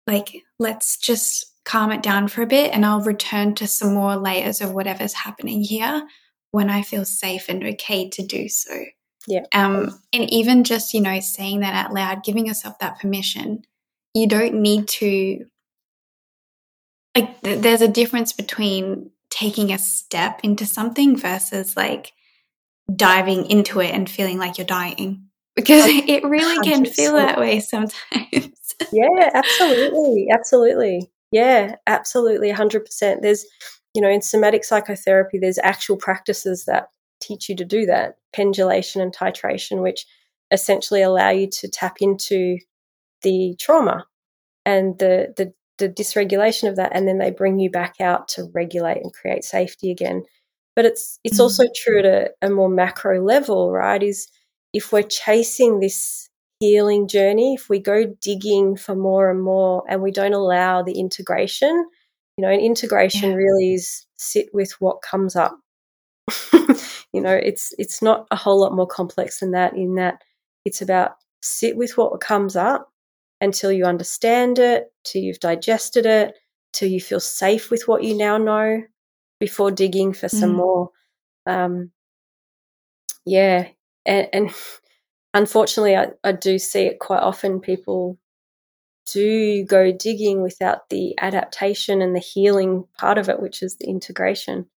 Like, 0.08 0.44
let's 0.60 0.98
just 0.98 1.46
calm 1.66 1.92
it 1.92 2.04
down 2.04 2.28
for 2.28 2.42
a 2.42 2.48
bit 2.48 2.72
and 2.74 2.86
I'll 2.86 3.02
return 3.02 3.56
to 3.56 3.68
some 3.68 3.94
more 3.94 4.18
layers 4.18 4.62
of 4.62 4.74
whatever's 4.74 5.14
happening 5.14 5.62
here 5.62 6.06
when 6.54 6.70
I 6.70 6.84
feel 6.84 7.04
safe 7.04 7.50
and 7.50 7.64
okay 7.64 8.10
to 8.10 8.22
do 8.22 8.48
so. 8.48 8.86
Yeah. 9.28 9.46
Um, 9.56 10.00
and 10.14 10.32
even 10.32 10.64
just, 10.64 10.94
you 10.94 11.02
know, 11.02 11.20
saying 11.20 11.62
that 11.62 11.74
out 11.74 11.92
loud, 11.92 12.24
giving 12.24 12.46
yourself 12.46 12.78
that 12.78 13.00
permission, 13.00 13.64
you 14.14 14.28
don't 14.28 14.62
need 14.62 14.88
to, 14.90 15.46
like, 17.16 17.42
th- 17.42 17.60
there's 17.60 17.82
a 17.82 17.88
difference 17.88 18.34
between 18.34 19.10
taking 19.32 19.74
a 19.74 19.80
step 19.80 20.42
into 20.44 20.64
something 20.68 21.18
versus 21.18 21.76
like 21.76 22.12
diving 22.96 23.48
into 23.48 23.80
it 23.80 23.90
and 23.90 24.08
feeling 24.08 24.38
like 24.38 24.60
you're 24.60 24.68
dying 24.68 25.26
because 25.56 25.86
it 25.88 26.24
really 26.24 26.64
can 26.70 26.86
feel 26.86 27.14
that 27.14 27.40
way 27.40 27.62
sometimes. 27.62 28.76
yeah, 28.92 29.32
absolutely. 29.34 30.28
Absolutely. 30.32 31.12
Yeah, 31.32 31.78
absolutely. 31.88 32.52
100%. 32.52 33.22
There's, 33.24 33.44
you 33.94 34.02
know, 34.02 34.10
in 34.10 34.22
somatic 34.22 34.64
psychotherapy, 34.64 35.38
there's 35.40 35.60
actual 35.60 35.98
practices 35.98 36.66
that 36.66 36.90
teach 37.22 37.48
you 37.48 37.56
to 37.56 37.66
do 37.66 37.86
that 37.86 38.18
pendulation 38.34 39.02
and 39.02 39.16
titration, 39.16 39.82
which 39.82 40.06
essentially 40.52 41.02
allow 41.02 41.30
you 41.30 41.48
to 41.48 41.68
tap 41.68 41.98
into 42.00 42.58
the 43.22 43.56
trauma 43.60 44.06
and 44.66 44.98
the, 45.00 45.34
the, 45.38 45.54
the 45.78 45.90
dysregulation 45.90 46.70
of 46.70 46.76
that. 46.76 46.92
And 46.94 47.08
then 47.08 47.18
they 47.18 47.32
bring 47.32 47.60
you 47.60 47.70
back 47.70 47.96
out 48.02 48.28
to 48.30 48.50
regulate 48.54 49.02
and 49.04 49.14
create 49.14 49.44
safety 49.44 49.92
again. 49.92 50.24
But 50.76 50.86
it's, 50.86 51.20
it's 51.24 51.36
mm-hmm. 51.36 51.44
also 51.44 51.64
true 51.76 52.00
at 52.00 52.06
a, 52.06 52.30
a 52.42 52.50
more 52.50 52.70
macro 52.70 53.24
level, 53.24 53.72
right? 53.72 54.02
Is 54.02 54.28
if 54.74 54.92
we're 54.92 55.04
chasing 55.04 55.80
this 55.80 56.30
healing 56.60 57.08
journey, 57.08 57.54
if 57.54 57.70
we 57.70 57.80
go 57.80 58.06
digging 58.22 58.76
for 58.76 58.96
more 58.96 59.30
and 59.30 59.42
more 59.42 59.84
and 59.88 60.02
we 60.02 60.12
don't 60.12 60.34
allow 60.34 60.82
the 60.82 60.98
integration, 60.98 61.86
you 62.38 62.42
know, 62.42 62.50
and 62.50 62.62
integration 62.62 63.32
yeah. 63.32 63.36
really 63.36 63.74
is 63.74 64.06
sit 64.18 64.48
with 64.54 64.72
what 64.80 65.02
comes 65.02 65.36
up. 65.36 65.58
you 67.14 67.22
know, 67.22 67.34
it's 67.36 67.74
it's 67.78 68.02
not 68.02 68.28
a 68.32 68.36
whole 68.36 68.60
lot 68.60 68.76
more 68.76 68.88
complex 68.88 69.40
than 69.40 69.52
that 69.52 69.76
in 69.76 69.96
that 69.96 70.22
it's 70.66 70.82
about 70.82 71.18
sit 71.42 71.76
with 71.76 71.98
what 71.98 72.20
comes 72.22 72.56
up 72.56 72.90
until 73.42 73.72
you 73.72 73.86
understand 73.86 74.58
it, 74.58 74.92
till 75.04 75.22
you've 75.22 75.40
digested 75.40 76.06
it, 76.06 76.36
till 76.72 76.90
you 76.90 77.02
feel 77.02 77.20
safe 77.20 77.70
with 77.70 77.84
what 77.88 78.04
you 78.04 78.16
now 78.16 78.38
know 78.38 78.82
before 79.40 79.72
digging 79.72 80.14
for 80.14 80.30
some 80.30 80.54
mm. 80.54 80.58
more. 80.58 80.90
Um, 81.46 81.92
yeah, 83.26 83.68
and, 84.06 84.28
and 84.32 84.54
unfortunately, 85.34 85.96
I, 85.96 86.08
I 86.24 86.32
do 86.32 86.58
see 86.58 86.84
it 86.84 87.00
quite 87.00 87.22
often. 87.22 87.60
People 87.60 88.18
do 89.06 89.64
go 89.66 89.92
digging 89.92 90.42
without 90.42 90.90
the 90.90 91.16
adaptation 91.20 92.02
and 92.02 92.16
the 92.16 92.20
healing 92.20 92.86
part 92.98 93.18
of 93.18 93.30
it, 93.30 93.42
which 93.42 93.62
is 93.64 93.78
the 93.78 93.88
integration. 93.88 94.68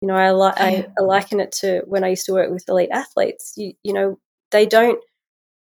You 0.00 0.08
know, 0.08 0.14
I, 0.14 0.32
li- 0.32 0.52
I, 0.56 0.86
I 0.98 1.02
liken 1.02 1.40
it 1.40 1.52
to 1.52 1.82
when 1.86 2.04
I 2.04 2.08
used 2.08 2.26
to 2.26 2.32
work 2.32 2.50
with 2.50 2.68
elite 2.68 2.90
athletes. 2.92 3.54
You, 3.56 3.72
you 3.82 3.92
know, 3.92 4.18
they 4.50 4.66
don't 4.66 5.00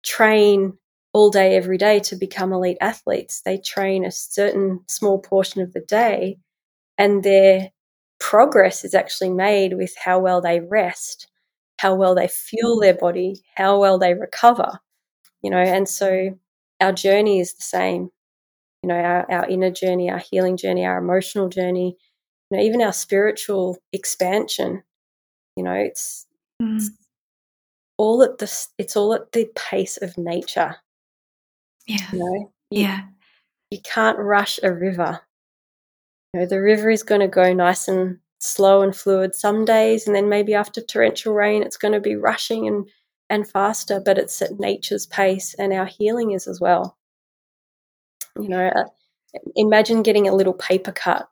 train 0.03 0.77
all 1.13 1.29
day, 1.29 1.55
every 1.55 1.77
day 1.77 1.99
to 2.01 2.15
become 2.15 2.51
elite 2.51 2.77
athletes. 2.81 3.41
They 3.45 3.57
train 3.57 4.03
a 4.03 4.11
certain 4.11 4.81
small 4.87 5.19
portion 5.19 5.61
of 5.61 5.73
the 5.73 5.81
day, 5.81 6.37
and 6.97 7.23
their 7.23 7.71
progress 8.19 8.83
is 8.83 8.93
actually 8.93 9.29
made 9.29 9.73
with 9.73 9.93
how 10.03 10.19
well 10.19 10.41
they 10.41 10.59
rest 10.59 11.27
how 11.83 11.95
well 11.95 12.15
they 12.15 12.29
fuel 12.29 12.79
their 12.79 12.93
body, 12.93 13.43
how 13.55 13.77
well 13.79 13.99
they 13.99 14.13
recover, 14.13 14.79
you 15.41 15.49
know, 15.49 15.57
and 15.57 15.87
so 15.87 16.29
our 16.83 16.91
journey 16.91 17.39
is 17.39 17.53
the 17.53 17.63
same. 17.63 18.09
You 18.81 18.89
know, 18.89 18.95
our, 18.95 19.31
our 19.31 19.47
inner 19.47 19.71
journey, 19.71 20.09
our 20.09 20.19
healing 20.19 20.57
journey, 20.57 20.85
our 20.85 20.97
emotional 20.97 21.47
journey, 21.47 21.95
you 22.51 22.57
know, 22.57 22.63
even 22.63 22.81
our 22.81 22.91
spiritual 22.91 23.77
expansion, 23.93 24.83
you 25.55 25.63
know, 25.63 25.73
it's, 25.73 26.27
mm. 26.61 26.75
it's 26.75 26.91
all 27.97 28.23
at 28.23 28.39
the 28.39 28.67
it's 28.77 28.97
all 28.97 29.13
at 29.13 29.31
the 29.31 29.47
pace 29.55 29.97
of 29.97 30.17
nature. 30.17 30.75
Yeah. 31.87 32.11
You 32.11 32.19
know? 32.19 32.51
You, 32.71 32.81
yeah. 32.81 33.01
You 33.71 33.79
can't 33.83 34.19
rush 34.19 34.59
a 34.61 34.73
river. 34.73 35.21
You 36.33 36.41
know, 36.41 36.45
the 36.45 36.61
river 36.61 36.89
is 36.89 37.03
going 37.03 37.21
to 37.21 37.27
go 37.27 37.53
nice 37.53 37.87
and 37.87 38.17
slow 38.39 38.81
and 38.81 38.93
fluid 38.93 39.33
some 39.33 39.63
days, 39.63 40.07
and 40.07 40.15
then 40.15 40.27
maybe 40.27 40.53
after 40.53 40.81
torrential 40.81 41.33
rain, 41.33 41.63
it's 41.63 41.77
going 41.77 41.93
to 41.93 42.01
be 42.01 42.15
rushing 42.15 42.67
and 42.67 42.85
and 43.29 43.49
faster. 43.49 44.01
But 44.03 44.17
it's 44.17 44.41
at 44.41 44.59
nature's 44.59 45.05
pace, 45.05 45.53
and 45.57 45.73
our 45.73 45.85
healing 45.85 46.31
is 46.31 46.47
as 46.47 46.59
well. 46.59 46.97
You 48.39 48.49
know, 48.49 48.67
uh, 48.67 48.85
imagine 49.55 50.03
getting 50.03 50.27
a 50.27 50.35
little 50.35 50.53
paper 50.53 50.91
cut. 50.91 51.27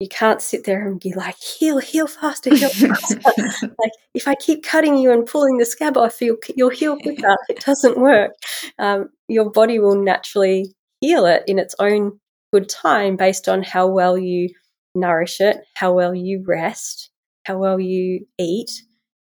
You 0.00 0.08
can't 0.08 0.42
sit 0.42 0.64
there 0.64 0.86
and 0.86 0.98
be 0.98 1.12
like, 1.14 1.36
heal, 1.38 1.78
heal 1.78 2.08
faster, 2.08 2.54
heal 2.54 2.68
faster. 2.70 3.20
like, 3.62 3.92
if 4.14 4.26
I 4.26 4.34
keep 4.34 4.64
cutting 4.64 4.96
you 4.96 5.12
and 5.12 5.24
pulling 5.24 5.58
the 5.58 5.64
scab 5.64 5.96
off, 5.96 6.20
you'll, 6.20 6.38
you'll 6.56 6.70
heal 6.70 6.96
quicker. 6.96 7.36
It 7.48 7.60
doesn't 7.60 7.98
work. 7.98 8.32
Um, 8.80 9.10
your 9.28 9.48
body 9.50 9.78
will 9.78 9.94
naturally 9.94 10.74
heal 11.00 11.24
it 11.26 11.44
in 11.46 11.60
its 11.60 11.76
own 11.78 12.18
good 12.52 12.68
time 12.68 13.16
based 13.16 13.48
on 13.48 13.62
how 13.62 13.86
well 13.86 14.18
you 14.18 14.48
nourish 14.94 15.40
it, 15.40 15.58
how 15.74 15.92
well 15.92 16.14
you 16.14 16.44
rest, 16.46 17.10
how 17.44 17.58
well 17.58 17.78
you 17.78 18.26
eat, 18.38 18.70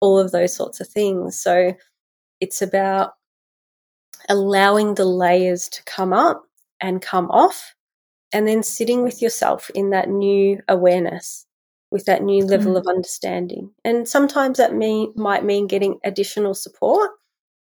all 0.03 0.19
of 0.19 0.31
those 0.31 0.53
sorts 0.53 0.81
of 0.81 0.87
things. 0.89 1.39
So 1.39 1.73
it's 2.41 2.61
about 2.61 3.13
allowing 4.27 4.95
the 4.95 5.05
layers 5.05 5.69
to 5.69 5.83
come 5.85 6.11
up 6.11 6.43
and 6.81 7.01
come 7.01 7.31
off, 7.31 7.73
and 8.33 8.45
then 8.45 8.63
sitting 8.63 9.01
with 9.03 9.21
yourself 9.21 9.71
in 9.73 9.91
that 9.91 10.09
new 10.09 10.59
awareness, 10.67 11.45
with 11.89 12.03
that 12.03 12.21
new 12.21 12.45
level 12.45 12.73
mm. 12.73 12.79
of 12.79 12.87
understanding. 12.87 13.71
And 13.85 14.09
sometimes 14.09 14.57
that 14.57 14.75
mean, 14.75 15.13
might 15.15 15.45
mean 15.45 15.67
getting 15.67 15.99
additional 16.03 16.53
support 16.53 17.11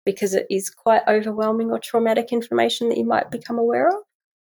because 0.06 0.32
it 0.32 0.46
is 0.48 0.70
quite 0.70 1.02
overwhelming 1.06 1.70
or 1.70 1.78
traumatic 1.78 2.32
information 2.32 2.88
that 2.88 2.96
you 2.96 3.04
might 3.04 3.30
become 3.30 3.58
aware 3.58 3.88
of. 3.88 4.02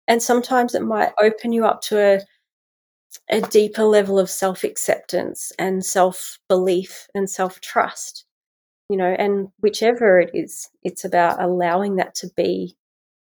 And 0.07 0.23
sometimes 0.23 0.73
it 0.73 0.83
might 0.83 1.11
open 1.21 1.51
you 1.51 1.65
up 1.65 1.81
to 1.83 1.99
a 1.99 2.21
a 3.29 3.41
deeper 3.41 3.83
level 3.83 4.19
of 4.19 4.29
self 4.29 4.63
acceptance 4.63 5.51
and 5.59 5.85
self 5.85 6.39
belief 6.49 7.07
and 7.13 7.29
self 7.29 7.59
trust. 7.61 8.25
You 8.89 8.97
know, 8.97 9.15
and 9.17 9.47
whichever 9.59 10.19
it 10.19 10.31
is, 10.33 10.69
it's 10.83 11.05
about 11.05 11.41
allowing 11.41 11.95
that 11.95 12.15
to 12.15 12.29
be 12.35 12.75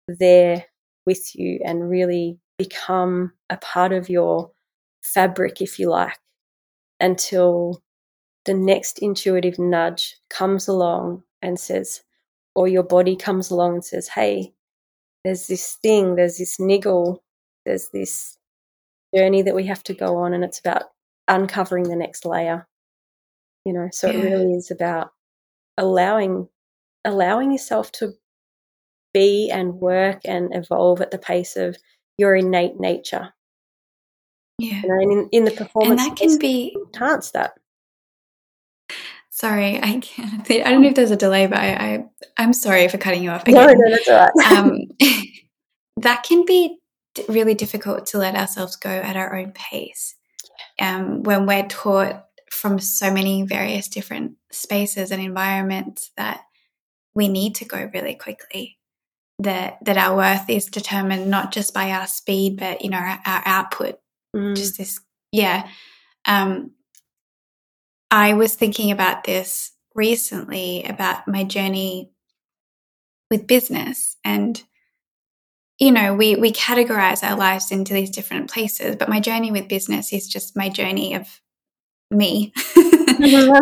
there 0.08 0.66
with 1.06 1.36
you 1.36 1.60
and 1.64 1.90
really 1.90 2.40
become 2.58 3.32
a 3.50 3.58
part 3.58 3.94
of 3.94 4.10
your 4.10 4.52
fabric, 5.02 5.62
if 5.62 5.80
you 5.80 5.90
like, 5.90 6.18
until 7.00 7.82
the 8.46 8.54
next 8.54 9.00
intuitive 9.00 9.60
nudge 9.60 10.18
comes 10.30 10.68
along 10.68 11.24
and 11.42 11.60
says, 11.60 12.02
or 12.56 12.68
your 12.68 12.84
body 12.84 13.16
comes 13.16 13.52
along 13.52 13.76
and 13.76 13.86
says, 13.86 14.08
hey, 14.08 14.54
there's 15.24 15.48
this 15.48 15.78
thing, 15.82 16.16
there's 16.16 16.38
this 16.38 16.60
niggle, 16.60 17.24
there's 17.66 17.90
this 17.94 18.38
journey 19.16 19.42
that 19.42 19.56
we 19.56 19.66
have 19.66 19.84
to 19.84 19.94
go 19.94 20.18
on, 20.18 20.34
and 20.34 20.44
it's 20.44 20.60
about 20.60 20.84
uncovering 21.28 21.90
the 21.90 21.96
next 21.96 22.26
layer. 22.26 22.68
You 23.66 23.74
know, 23.74 23.90
so 23.92 24.10
yeah. 24.10 24.20
it 24.20 24.24
really 24.24 24.54
is 24.54 24.72
about 24.72 25.12
allowing 25.78 26.48
allowing 27.06 27.52
yourself 27.52 27.92
to 27.92 28.14
be 29.14 29.50
and 29.52 29.76
work 29.76 30.22
and 30.26 30.56
evolve 30.56 31.02
at 31.02 31.12
the 31.12 31.18
pace 31.18 31.56
of 31.56 31.78
your 32.18 32.36
innate 32.36 32.80
nature. 32.80 33.34
Yeah, 34.60 34.82
you 34.82 34.88
know, 34.88 35.00
and 35.00 35.12
in, 35.12 35.30
in 35.32 35.46
the 35.46 35.52
performance, 35.52 36.02
and 36.02 36.12
that 36.12 36.18
can 36.18 36.38
be 36.38 36.76
enhance 36.94 37.32
that. 37.32 37.54
Sorry, 39.30 39.82
I 39.82 40.00
can't. 40.00 40.50
I 40.52 40.72
don't 40.72 40.84
know 40.84 40.90
if 40.90 40.96
there's 40.96 41.12
a 41.12 41.16
delay, 41.16 41.48
but 41.48 41.58
I, 41.58 42.06
I 42.38 42.44
am 42.44 42.54
sorry 42.54 42.88
for 42.88 43.00
cutting 43.00 43.24
you 43.24 43.32
off. 43.32 43.42
Again. 43.42 43.56
No, 43.56 43.74
no, 43.74 43.90
that's 43.90 44.08
all 44.08 44.30
right. 44.38 44.58
um, 44.58 44.78
that 45.98 46.24
can 46.24 46.46
be 46.46 46.78
really 47.28 47.54
difficult 47.54 48.06
to 48.08 48.18
let 48.18 48.36
ourselves 48.36 48.76
go 48.76 48.90
at 48.90 49.16
our 49.16 49.36
own 49.36 49.52
pace. 49.52 50.16
Um, 50.80 51.24
when 51.24 51.46
we're 51.46 51.68
taught 51.68 52.26
from 52.52 52.80
so 52.80 53.12
many 53.12 53.44
various 53.44 53.88
different 53.88 54.34
spaces 54.52 55.12
and 55.12 55.22
environments 55.22 56.12
that 56.18 56.42
we 57.16 57.28
need 57.28 57.56
to 57.56 57.66
go 57.66 57.90
really 57.94 58.16
quickly 58.16 58.78
that 59.40 59.84
that 59.84 59.98
our 59.98 60.16
worth 60.16 60.50
is 60.50 60.66
determined 60.66 61.30
not 61.30 61.52
just 61.52 61.74
by 61.74 61.92
our 61.92 62.08
speed 62.08 62.58
but 62.58 62.84
you 62.84 62.90
know 62.90 62.98
our, 62.98 63.20
our 63.26 63.42
output. 63.46 64.00
Mm. 64.36 64.56
just 64.56 64.78
this 64.78 65.00
yeah. 65.32 65.68
Um 66.26 66.72
i 68.12 68.34
was 68.34 68.56
thinking 68.56 68.92
about 68.92 69.24
this 69.24 69.72
recently 69.96 70.84
about 70.84 71.28
my 71.28 71.44
journey 71.44 72.12
with 73.30 73.48
business 73.48 74.16
and 74.24 74.64
you 75.80 75.92
know 75.92 76.14
we 76.14 76.36
we 76.36 76.52
categorize 76.52 77.24
our 77.24 77.38
lives 77.38 77.72
into 77.72 77.94
these 77.94 78.10
different 78.10 78.52
places 78.52 78.96
but 78.96 79.10
my 79.10 79.20
journey 79.20 79.52
with 79.52 79.68
business 79.68 80.14
is 80.14 80.28
just 80.28 80.56
my 80.56 80.70
journey 80.70 81.16
of 81.16 81.42
me 82.12 82.54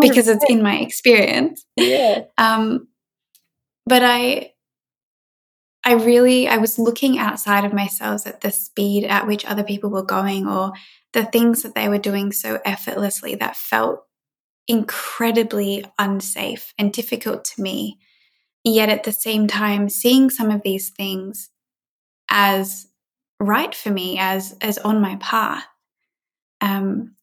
because 0.01 0.28
it's 0.28 0.45
in 0.49 0.62
my 0.62 0.78
experience. 0.80 1.66
Yeah. 1.78 2.24
Um 2.38 2.88
but 3.88 4.03
i 4.03 4.51
i 5.84 5.93
really 5.93 6.47
i 6.47 6.57
was 6.57 6.78
looking 6.78 7.18
outside 7.18 7.66
of 7.66 7.74
myself 7.74 8.28
at 8.28 8.41
the 8.41 8.51
speed 8.51 9.03
at 9.05 9.26
which 9.26 9.43
other 9.45 9.64
people 9.64 9.89
were 9.89 10.03
going 10.03 10.47
or 10.47 10.72
the 11.14 11.26
things 11.26 11.64
that 11.64 11.74
they 11.74 11.89
were 11.89 11.97
doing 11.97 12.32
so 12.32 12.59
effortlessly 12.64 13.36
that 13.36 13.55
felt 13.55 14.05
incredibly 14.68 15.84
unsafe 15.99 16.74
and 16.78 16.93
difficult 16.93 17.43
to 17.43 17.62
me. 17.62 17.99
Yet 18.64 18.89
at 18.89 19.03
the 19.03 19.12
same 19.12 19.47
time 19.47 19.89
seeing 19.89 20.30
some 20.30 20.51
of 20.51 20.62
these 20.62 20.89
things 20.89 21.49
as 22.32 22.88
right 23.39 23.75
for 23.75 23.91
me 23.91 24.17
as 24.17 24.57
as 24.61 24.79
on 24.79 24.99
my 25.01 25.17
path. 25.17 25.65
Um 26.61 27.15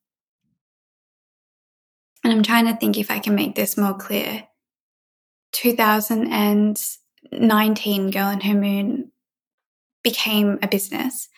and 2.22 2.32
i'm 2.32 2.42
trying 2.42 2.66
to 2.66 2.76
think 2.76 2.98
if 2.98 3.11
i 3.11 3.18
can 3.18 3.34
make 3.34 3.56
this 3.56 3.76
more 3.76 3.94
clear. 3.94 4.44
2019 5.52 8.11
girl 8.11 8.28
and 8.28 8.42
her 8.42 8.54
moon 8.54 9.11
became 10.04 10.59
a 10.62 10.68
business. 10.68 11.30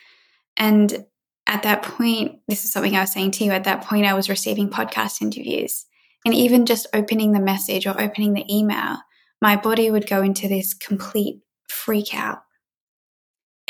And 0.57 1.05
at 1.47 1.63
that 1.63 1.81
point 1.81 2.41
this 2.47 2.65
is 2.65 2.71
something 2.71 2.95
i 2.95 2.99
was 2.99 3.11
saying 3.11 3.31
to 3.31 3.43
you 3.43 3.49
at 3.51 3.63
that 3.63 3.83
point 3.83 4.05
i 4.05 4.13
was 4.13 4.29
receiving 4.29 4.69
podcast 4.69 5.19
interviews. 5.21 5.87
And 6.23 6.35
even 6.35 6.67
just 6.67 6.85
opening 6.93 7.31
the 7.31 7.39
message 7.39 7.87
or 7.87 7.99
opening 7.99 8.33
the 8.33 8.45
email 8.53 8.97
my 9.41 9.55
body 9.55 9.89
would 9.89 10.07
go 10.07 10.21
into 10.21 10.47
this 10.47 10.73
complete 10.73 11.41
freak 11.67 12.13
out. 12.13 12.43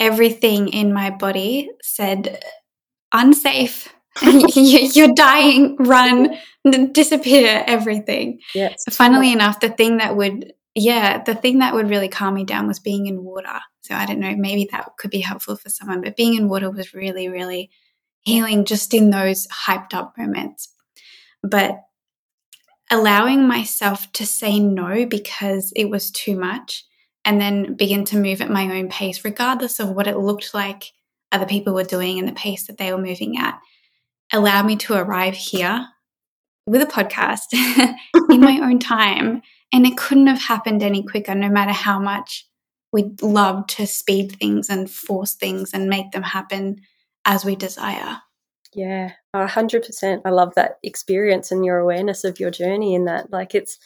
Everything 0.02 0.70
in 0.70 0.94
my 0.94 1.12
body 1.12 1.70
said, 1.84 2.44
unsafe. 3.14 3.94
You're 4.24 5.14
dying, 5.14 5.76
run, 5.78 6.36
disappear, 6.92 7.64
everything. 7.68 8.40
Yes. 8.56 8.84
Funnily 8.90 9.32
enough, 9.32 9.60
the 9.60 9.70
thing 9.70 9.98
that 9.98 10.18
would, 10.18 10.54
yeah, 10.74 11.22
the 11.22 11.36
thing 11.36 11.60
that 11.60 11.76
would 11.76 11.88
really 11.88 12.08
calm 12.08 12.34
me 12.34 12.46
down 12.46 12.68
was 12.68 12.80
being 12.80 13.06
in 13.06 13.24
water. 13.24 13.60
So 13.82 13.94
I 13.94 14.08
don't 14.08 14.20
know, 14.20 14.36
maybe 14.36 14.68
that 14.72 14.90
could 14.98 15.12
be 15.12 15.20
helpful 15.22 15.56
for 15.56 15.70
someone, 15.70 16.02
but 16.02 16.18
being 16.18 16.34
in 16.34 16.50
water 16.50 16.72
was 16.72 16.96
really, 16.96 17.30
really 17.30 17.70
healing 18.22 18.66
just 18.66 18.96
in 18.96 19.12
those 19.12 19.48
hyped 19.48 19.94
up 19.94 20.16
moments. 20.18 20.74
But 21.44 21.80
allowing 22.90 23.48
myself 23.48 24.12
to 24.14 24.26
say 24.26 24.60
no 24.60 25.06
because 25.06 25.72
it 25.76 25.92
was 25.92 26.10
too 26.12 26.36
much 26.36 26.86
and 27.26 27.40
then 27.40 27.76
begin 27.76 28.06
to 28.06 28.18
move 28.18 28.42
at 28.42 28.50
my 28.50 28.78
own 28.78 28.90
pace, 28.90 29.24
regardless 29.24 29.80
of 29.80 29.90
what 29.90 30.08
it 30.08 30.18
looked 30.18 30.54
like 30.54 30.92
other 31.32 31.46
people 31.46 31.74
were 31.74 31.84
doing 31.84 32.20
and 32.20 32.28
the 32.28 32.34
pace 32.34 32.68
that 32.68 32.78
they 32.78 32.92
were 32.92 33.02
moving 33.02 33.38
at, 33.38 33.60
allowed 34.34 34.66
me 34.66 34.76
to 34.76 34.94
arrive 34.94 35.36
here 35.36 35.88
with 36.66 36.82
a 36.82 36.86
podcast 36.86 37.46
in 38.30 38.42
my 38.42 38.60
own 38.62 38.80
time. 38.80 39.42
And 39.74 39.86
it 39.86 39.98
couldn't 39.98 40.28
have 40.28 40.42
happened 40.42 40.84
any 40.84 41.04
quicker, 41.04 41.34
no 41.34 41.50
matter 41.50 41.72
how 41.72 42.00
much 42.00 42.48
we'd 42.92 43.22
love 43.22 43.68
to 43.68 43.88
speed 43.88 44.34
things 44.34 44.70
and 44.70 44.90
force 44.90 45.34
things 45.34 45.72
and 45.74 45.90
make 45.90 46.12
them 46.12 46.24
happen 46.24 46.82
as 47.26 47.46
we 47.46 47.56
desire. 47.56 48.18
Yeah, 48.74 49.12
a 49.34 49.48
hundred 49.48 49.84
percent. 49.84 50.22
I 50.26 50.30
love 50.30 50.56
that 50.56 50.80
experience 50.84 51.52
and 51.52 51.64
your 51.66 51.78
awareness 51.78 52.24
of 52.24 52.40
your 52.40 52.52
journey 52.52 52.96
in 52.96 53.06
that. 53.06 53.32
Like 53.32 53.54
it's, 53.56 53.78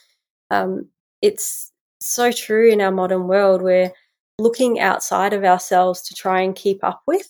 um, 0.50 0.90
it's 1.22 1.72
so 2.00 2.32
true 2.32 2.70
in 2.70 2.82
our 2.82 2.91
modern 2.91 3.28
world. 3.28 3.62
We're 3.62 3.91
looking 4.38 4.80
outside 4.80 5.34
of 5.34 5.43
ourselves 5.43 6.02
to 6.04 6.16
try 6.16 6.41
and 6.41 6.56
keep 6.56 6.84
up 6.84 7.02
with, 7.08 7.28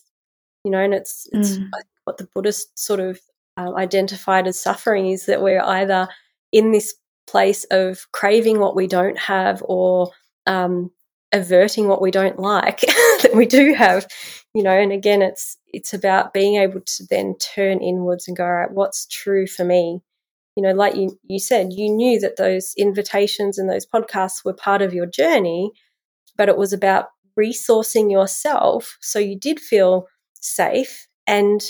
you 0.63 0.71
know, 0.71 0.79
and 0.79 0.93
it's 0.93 1.27
it's 1.31 1.57
mm. 1.57 1.69
what 2.05 2.17
the 2.17 2.27
Buddhist 2.33 2.77
sort 2.77 2.99
of 2.99 3.19
um, 3.57 3.75
identified 3.75 4.47
as 4.47 4.59
suffering 4.59 5.07
is 5.07 5.25
that 5.27 5.41
we're 5.41 5.61
either 5.61 6.07
in 6.51 6.71
this 6.71 6.95
place 7.27 7.63
of 7.65 8.05
craving 8.11 8.59
what 8.59 8.75
we 8.75 8.87
don't 8.87 9.17
have 9.17 9.63
or 9.65 10.11
um, 10.45 10.91
averting 11.31 11.87
what 11.87 12.01
we 12.01 12.11
don't 12.11 12.39
like 12.39 12.81
that 13.21 13.31
we 13.35 13.45
do 13.45 13.73
have 13.73 14.07
you 14.53 14.63
know 14.63 14.71
and 14.71 14.91
again 14.91 15.21
it's 15.21 15.57
it's 15.73 15.93
about 15.93 16.33
being 16.33 16.55
able 16.55 16.79
to 16.81 17.03
then 17.09 17.35
turn 17.39 17.79
inwards 17.81 18.27
and 18.27 18.37
go 18.37 18.45
all 18.45 18.51
right 18.51 18.71
what's 18.71 19.05
true 19.07 19.45
for 19.47 19.65
me 19.65 19.99
you 20.55 20.63
know 20.63 20.73
like 20.73 20.95
you 20.95 21.17
you 21.23 21.39
said 21.39 21.73
you 21.73 21.89
knew 21.89 22.19
that 22.19 22.37
those 22.37 22.73
invitations 22.77 23.57
and 23.57 23.69
those 23.69 23.85
podcasts 23.85 24.43
were 24.43 24.53
part 24.53 24.81
of 24.81 24.93
your 24.93 25.05
journey 25.05 25.71
but 26.37 26.49
it 26.49 26.57
was 26.57 26.73
about 26.73 27.07
resourcing 27.37 28.11
yourself 28.11 28.97
so 29.01 29.19
you 29.19 29.37
did 29.37 29.59
feel 29.59 30.07
safe 30.39 31.07
and 31.27 31.63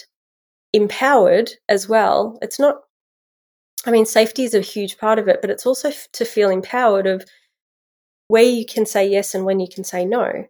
empowered 0.74 1.52
as 1.70 1.88
well 1.88 2.38
it's 2.42 2.60
not 2.60 2.76
i 3.86 3.92
mean 3.92 4.06
safety 4.06 4.44
is 4.44 4.54
a 4.54 4.62
huge 4.62 4.98
part 4.98 5.18
of 5.18 5.28
it 5.28 5.40
but 5.42 5.50
it's 5.50 5.66
also 5.66 5.92
to 6.12 6.26
feel 6.26 6.50
empowered 6.50 7.08
of 7.08 7.26
where 8.28 8.44
you 8.44 8.66
can 8.66 8.86
say 8.86 9.08
yes 9.08 9.36
and 9.36 9.46
when 9.46 9.60
you 9.60 9.68
can 9.72 9.84
say 9.84 10.06
no. 10.06 10.46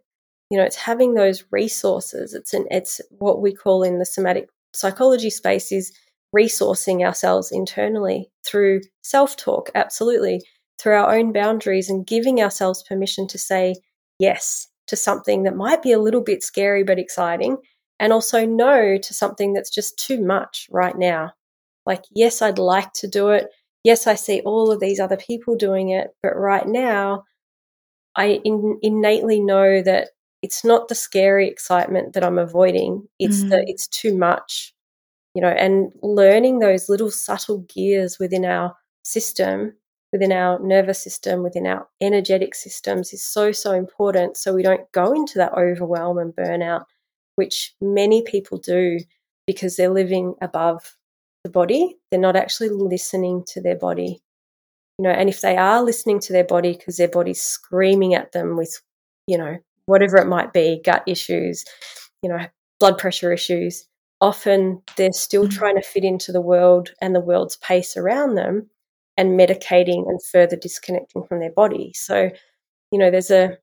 You 0.50 0.58
know, 0.58 0.64
it's 0.64 0.76
having 0.76 1.14
those 1.14 1.44
resources. 1.50 2.34
It's 2.34 2.54
an 2.54 2.66
it's 2.70 3.00
what 3.10 3.40
we 3.40 3.52
call 3.52 3.82
in 3.82 3.98
the 3.98 4.06
somatic 4.06 4.48
psychology 4.72 5.30
space 5.30 5.72
is 5.72 5.92
resourcing 6.36 7.04
ourselves 7.04 7.50
internally 7.50 8.30
through 8.46 8.82
self-talk, 9.02 9.70
absolutely, 9.74 10.42
through 10.78 10.94
our 10.94 11.14
own 11.16 11.32
boundaries 11.32 11.88
and 11.88 12.06
giving 12.06 12.42
ourselves 12.42 12.84
permission 12.88 13.26
to 13.28 13.38
say 13.38 13.74
yes 14.18 14.68
to 14.88 14.96
something 14.96 15.44
that 15.44 15.56
might 15.56 15.82
be 15.82 15.92
a 15.92 15.98
little 15.98 16.20
bit 16.20 16.42
scary 16.42 16.84
but 16.84 16.98
exciting 16.98 17.56
and 17.98 18.12
also 18.12 18.44
no 18.44 18.98
to 18.98 19.14
something 19.14 19.52
that's 19.52 19.70
just 19.70 19.98
too 19.98 20.20
much 20.22 20.68
right 20.70 20.96
now. 20.96 21.32
Like, 21.86 22.04
yes, 22.10 22.42
I'd 22.42 22.58
like 22.58 22.92
to 22.94 23.08
do 23.08 23.30
it. 23.30 23.48
Yes, 23.84 24.06
I 24.06 24.16
see 24.16 24.42
all 24.44 24.70
of 24.70 24.80
these 24.80 25.00
other 25.00 25.16
people 25.16 25.56
doing 25.56 25.90
it, 25.90 26.08
but 26.22 26.36
right 26.36 26.66
now 26.66 27.24
I 28.16 28.40
in, 28.44 28.78
innately 28.82 29.40
know 29.40 29.82
that 29.82 30.10
it's 30.42 30.64
not 30.64 30.88
the 30.88 30.94
scary 30.94 31.48
excitement 31.48 32.12
that 32.12 32.24
I'm 32.24 32.38
avoiding. 32.38 33.08
It's 33.18 33.42
mm. 33.42 33.50
the 33.50 33.64
it's 33.66 33.88
too 33.88 34.16
much, 34.16 34.74
you 35.36 35.42
know. 35.42 35.48
And 35.48 35.92
learning 36.02 36.58
those 36.58 36.88
little 36.88 37.10
subtle 37.12 37.58
gears 37.72 38.18
within 38.18 38.44
our 38.44 38.74
system, 39.04 39.74
within 40.12 40.32
our 40.32 40.58
nervous 40.58 41.00
system, 41.00 41.44
within 41.44 41.66
our 41.66 41.86
energetic 42.00 42.56
systems 42.56 43.12
is 43.12 43.22
so 43.22 43.52
so 43.52 43.72
important. 43.72 44.36
So 44.36 44.52
we 44.52 44.64
don't 44.64 44.90
go 44.92 45.12
into 45.12 45.38
that 45.38 45.52
overwhelm 45.52 46.18
and 46.18 46.34
burnout, 46.34 46.86
which 47.36 47.74
many 47.80 48.22
people 48.22 48.58
do 48.58 48.98
because 49.46 49.76
they're 49.76 49.90
living 49.90 50.34
above 50.42 50.96
the 51.44 51.50
body. 51.50 51.96
They're 52.10 52.18
not 52.18 52.34
actually 52.34 52.70
listening 52.70 53.44
to 53.52 53.60
their 53.60 53.76
body 53.76 54.22
you 54.98 55.02
know, 55.02 55.10
and 55.10 55.28
if 55.28 55.40
they 55.40 55.56
are 55.56 55.82
listening 55.82 56.20
to 56.20 56.32
their 56.32 56.44
body 56.44 56.72
because 56.72 56.96
their 56.96 57.08
body's 57.08 57.40
screaming 57.40 58.14
at 58.14 58.32
them 58.32 58.56
with, 58.56 58.80
you 59.26 59.36
know, 59.36 59.58
whatever 59.86 60.16
it 60.16 60.26
might 60.26 60.52
be, 60.52 60.80
gut 60.84 61.02
issues, 61.06 61.64
you 62.22 62.30
know, 62.30 62.38
blood 62.80 62.96
pressure 62.98 63.32
issues, 63.32 63.86
often 64.20 64.82
they're 64.96 65.12
still 65.12 65.44
mm-hmm. 65.44 65.58
trying 65.58 65.76
to 65.76 65.82
fit 65.82 66.04
into 66.04 66.32
the 66.32 66.40
world 66.40 66.90
and 67.00 67.14
the 67.14 67.20
world's 67.20 67.56
pace 67.56 67.96
around 67.96 68.34
them 68.34 68.68
and 69.16 69.38
medicating 69.38 70.08
and 70.08 70.22
further 70.22 70.56
disconnecting 70.56 71.24
from 71.24 71.40
their 71.40 71.52
body. 71.52 71.92
So, 71.94 72.30
you 72.90 72.98
know, 72.98 73.10
there's 73.10 73.30
a 73.30 73.58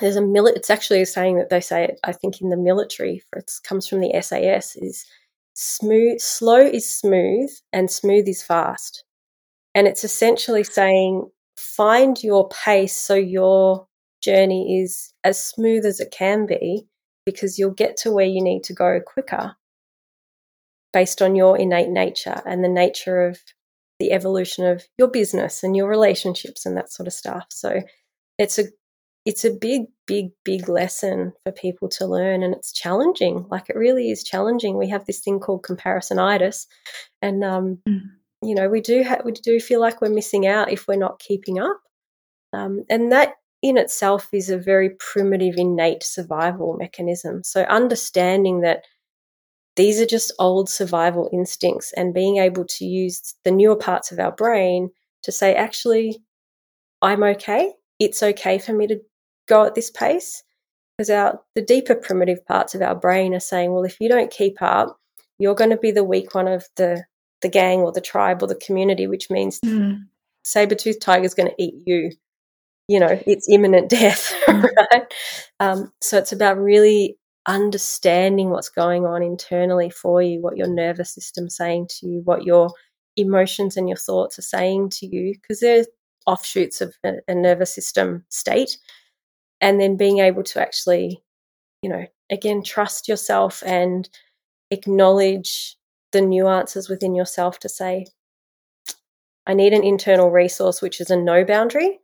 there's 0.00 0.16
a 0.16 0.20
mili- 0.20 0.56
it's 0.56 0.70
actually 0.70 1.00
a 1.00 1.06
saying 1.06 1.38
that 1.38 1.48
they 1.48 1.60
say 1.60 1.96
I 2.04 2.12
think 2.12 2.40
in 2.40 2.50
the 2.50 2.56
military 2.56 3.22
for 3.30 3.38
it 3.38 3.50
comes 3.64 3.86
from 3.86 4.00
the 4.00 4.12
SAS 4.20 4.76
is 4.76 5.04
smooth 5.54 6.20
slow 6.20 6.60
is 6.60 6.90
smooth 6.90 7.50
and 7.72 7.90
smooth 7.90 8.28
is 8.28 8.42
fast. 8.42 9.04
And 9.74 9.86
it's 9.86 10.04
essentially 10.04 10.64
saying 10.64 11.30
find 11.56 12.22
your 12.22 12.48
pace 12.48 12.96
so 12.96 13.14
your 13.14 13.86
journey 14.20 14.80
is 14.82 15.12
as 15.24 15.42
smooth 15.42 15.86
as 15.86 16.00
it 16.00 16.10
can 16.10 16.46
be 16.46 16.86
because 17.24 17.58
you'll 17.58 17.70
get 17.70 17.96
to 17.98 18.12
where 18.12 18.26
you 18.26 18.42
need 18.42 18.62
to 18.64 18.72
go 18.72 19.00
quicker 19.04 19.54
based 20.96 21.20
on 21.20 21.36
your 21.36 21.58
innate 21.58 21.90
nature 21.90 22.40
and 22.46 22.64
the 22.64 22.70
nature 22.70 23.26
of 23.26 23.38
the 24.00 24.12
evolution 24.12 24.64
of 24.64 24.82
your 24.96 25.08
business 25.08 25.62
and 25.62 25.76
your 25.76 25.86
relationships 25.86 26.64
and 26.64 26.74
that 26.74 26.90
sort 26.90 27.06
of 27.06 27.12
stuff. 27.12 27.44
So 27.50 27.82
it's 28.38 28.58
a 28.58 28.64
it's 29.26 29.44
a 29.44 29.50
big, 29.50 29.82
big, 30.06 30.30
big 30.42 30.70
lesson 30.70 31.34
for 31.44 31.52
people 31.52 31.90
to 31.90 32.06
learn, 32.06 32.42
and 32.42 32.54
it's 32.54 32.72
challenging. 32.72 33.44
Like 33.50 33.68
it 33.68 33.76
really 33.76 34.10
is 34.10 34.24
challenging. 34.24 34.78
We 34.78 34.88
have 34.88 35.04
this 35.04 35.20
thing 35.20 35.38
called 35.38 35.64
comparisonitis, 35.64 36.64
and 37.20 37.44
um, 37.44 37.78
mm. 37.86 38.00
you 38.40 38.54
know 38.54 38.70
we 38.70 38.80
do 38.80 39.04
ha- 39.04 39.20
we 39.22 39.32
do 39.32 39.60
feel 39.60 39.82
like 39.82 40.00
we're 40.00 40.08
missing 40.08 40.46
out 40.46 40.72
if 40.72 40.88
we're 40.88 40.96
not 40.96 41.18
keeping 41.18 41.58
up, 41.58 41.78
um, 42.54 42.84
and 42.88 43.12
that 43.12 43.34
in 43.62 43.76
itself 43.76 44.28
is 44.32 44.48
a 44.48 44.56
very 44.56 44.90
primitive, 44.98 45.56
innate 45.58 46.04
survival 46.04 46.74
mechanism. 46.78 47.44
So 47.44 47.64
understanding 47.64 48.62
that 48.62 48.84
these 49.76 50.00
are 50.00 50.06
just 50.06 50.32
old 50.38 50.68
survival 50.68 51.28
instincts, 51.32 51.92
and 51.96 52.14
being 52.14 52.38
able 52.38 52.64
to 52.64 52.84
use 52.84 53.34
the 53.44 53.50
newer 53.50 53.76
parts 53.76 54.10
of 54.10 54.18
our 54.18 54.32
brain 54.32 54.90
to 55.22 55.32
say, 55.32 55.54
actually, 55.54 56.18
I'm 57.02 57.22
okay. 57.22 57.72
It's 57.98 58.22
okay 58.22 58.58
for 58.58 58.72
me 58.72 58.86
to 58.86 59.00
go 59.46 59.64
at 59.64 59.74
this 59.74 59.90
pace 59.90 60.42
because 60.96 61.10
our 61.10 61.40
the 61.54 61.62
deeper 61.62 61.94
primitive 61.94 62.44
parts 62.46 62.74
of 62.74 62.82
our 62.82 62.94
brain 62.94 63.34
are 63.34 63.40
saying, 63.40 63.72
well, 63.72 63.84
if 63.84 63.98
you 64.00 64.08
don't 64.08 64.30
keep 64.30 64.60
up, 64.62 64.98
you're 65.38 65.54
going 65.54 65.70
to 65.70 65.76
be 65.76 65.90
the 65.90 66.04
weak 66.04 66.34
one 66.34 66.48
of 66.48 66.66
the 66.76 67.04
the 67.42 67.48
gang 67.48 67.80
or 67.80 67.92
the 67.92 68.00
tribe 68.00 68.42
or 68.42 68.46
the 68.46 68.54
community, 68.54 69.06
which 69.06 69.30
means 69.30 69.60
mm. 69.60 69.98
saber-toothed 70.44 71.02
tiger 71.02 71.24
is 71.24 71.34
going 71.34 71.50
to 71.50 71.62
eat 71.62 71.74
you. 71.84 72.12
You 72.88 73.00
know, 73.00 73.20
it's 73.26 73.48
imminent 73.48 73.90
death, 73.90 74.32
mm. 74.46 74.62
right? 74.62 75.14
Um, 75.60 75.92
so 76.00 76.18
it's 76.18 76.32
about 76.32 76.58
really 76.58 77.18
understanding 77.46 78.50
what's 78.50 78.68
going 78.68 79.06
on 79.06 79.22
internally 79.22 79.90
for 79.90 80.20
you, 80.20 80.40
what 80.40 80.56
your 80.56 80.68
nervous 80.68 81.14
system's 81.14 81.56
saying 81.56 81.86
to 81.88 82.06
you, 82.06 82.20
what 82.24 82.44
your 82.44 82.70
emotions 83.16 83.76
and 83.76 83.88
your 83.88 83.96
thoughts 83.96 84.38
are 84.38 84.42
saying 84.42 84.90
to 84.90 85.06
you, 85.06 85.34
because 85.34 85.60
they're 85.60 85.84
offshoots 86.26 86.80
of 86.80 86.94
a, 87.04 87.14
a 87.28 87.34
nervous 87.34 87.74
system 87.74 88.24
state 88.28 88.78
and 89.60 89.80
then 89.80 89.96
being 89.96 90.18
able 90.18 90.42
to 90.42 90.60
actually, 90.60 91.22
you 91.82 91.88
know, 91.88 92.04
again, 92.30 92.62
trust 92.62 93.08
yourself 93.08 93.62
and 93.64 94.08
acknowledge 94.70 95.76
the 96.12 96.20
nuances 96.20 96.88
within 96.88 97.14
yourself 97.14 97.58
to 97.60 97.68
say, 97.68 98.06
I 99.46 99.54
need 99.54 99.72
an 99.72 99.84
internal 99.84 100.30
resource, 100.30 100.82
which 100.82 101.00
is 101.00 101.10
a 101.10 101.16
no 101.16 101.44
boundary. 101.44 102.00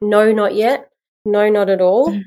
No, 0.00 0.32
not 0.32 0.54
yet. 0.54 0.90
No, 1.24 1.48
not 1.50 1.68
at 1.68 1.80
all. 1.80 2.08
Mm. 2.08 2.22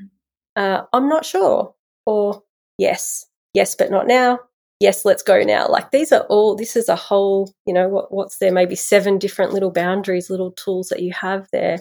Uh, 0.54 0.82
I'm 0.92 1.08
not 1.08 1.24
sure. 1.24 1.74
Or 2.10 2.42
yes, 2.76 3.26
yes, 3.54 3.76
but 3.76 3.92
not 3.92 4.08
now. 4.08 4.40
Yes, 4.80 5.04
let's 5.04 5.22
go 5.22 5.42
now. 5.42 5.68
Like 5.68 5.92
these 5.92 6.10
are 6.10 6.26
all, 6.28 6.56
this 6.56 6.74
is 6.74 6.88
a 6.88 6.96
whole, 6.96 7.54
you 7.66 7.72
know, 7.72 7.88
what, 7.88 8.12
what's 8.12 8.38
there? 8.38 8.50
Maybe 8.50 8.74
seven 8.74 9.18
different 9.18 9.52
little 9.52 9.70
boundaries, 9.70 10.28
little 10.28 10.50
tools 10.50 10.88
that 10.88 11.02
you 11.02 11.12
have 11.12 11.46
there. 11.52 11.78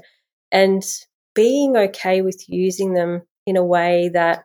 And 0.52 0.84
being 1.34 1.76
okay 1.76 2.22
with 2.22 2.44
using 2.48 2.94
them 2.94 3.24
in 3.48 3.58
a 3.58 3.66
way 3.66 4.12
that 4.14 4.44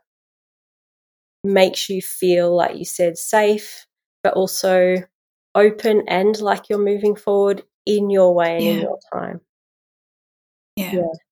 makes 1.43 1.91
you 1.91 2.01
feel, 2.01 2.57
like 2.57 2.79
you 2.79 2.87
said, 2.87 3.19
safe, 3.19 3.87
but 4.23 4.33
also 4.33 4.95
open 5.55 6.05
and 6.09 6.41
like 6.41 6.71
you're 6.71 6.79
moving 6.79 7.15
forward 7.15 7.63
in 7.85 8.09
your 8.09 8.35
way 8.35 8.57
and 8.57 8.65
yeah. 8.65 8.73
in 8.73 8.81
your 8.81 8.99
time. 9.13 9.41
Yeah. 10.77 10.93
yeah. 10.95 11.24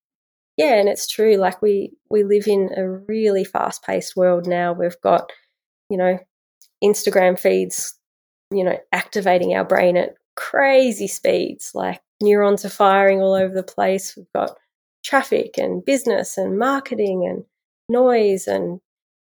Yeah, 0.57 0.74
and 0.74 0.88
it's 0.88 1.07
true. 1.09 1.36
Like 1.36 1.62
we 1.62 1.92
we 2.11 2.24
live 2.24 2.46
in 2.46 2.70
a 2.76 2.88
really 2.88 3.44
fast 3.44 3.82
paced 3.84 4.16
world 4.16 4.46
now. 4.46 4.72
We've 4.72 5.00
got, 5.03 5.30
you 5.90 5.96
know, 5.96 6.18
Instagram 6.84 7.38
feeds, 7.38 7.94
you 8.53 8.64
know, 8.64 8.78
activating 8.92 9.55
our 9.55 9.64
brain 9.64 9.96
at 9.96 10.16
crazy 10.36 11.09
speeds. 11.09 11.72
Like 11.74 12.00
neurons 12.22 12.64
are 12.64 12.70
firing 12.70 13.20
all 13.22 13.34
over 13.34 13.55
the 13.55 13.62
place. 13.62 14.16
We've 14.16 14.32
got 14.34 14.57
traffic 15.05 15.59
and 15.59 15.84
business 15.84 16.38
and 16.38 16.59
marketing 16.59 17.26
and 17.28 17.44
noise 17.88 18.46
and 18.48 18.80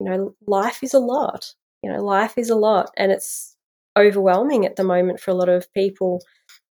you 0.01 0.07
know 0.07 0.35
life 0.47 0.83
is 0.83 0.95
a 0.95 0.99
lot 0.99 1.55
you 1.83 1.91
know 1.93 2.03
life 2.03 2.39
is 2.39 2.51
a 2.51 2.57
lot 2.57 2.91
and 2.97 3.13
it's 3.13 3.57
overwhelming 3.99 4.67
at 4.67 4.77
the 4.77 4.85
moment 4.85 5.21
for 5.21 5.31
a 5.33 5.35
lot 5.35 5.49
of 5.49 5.73
people 5.75 6.23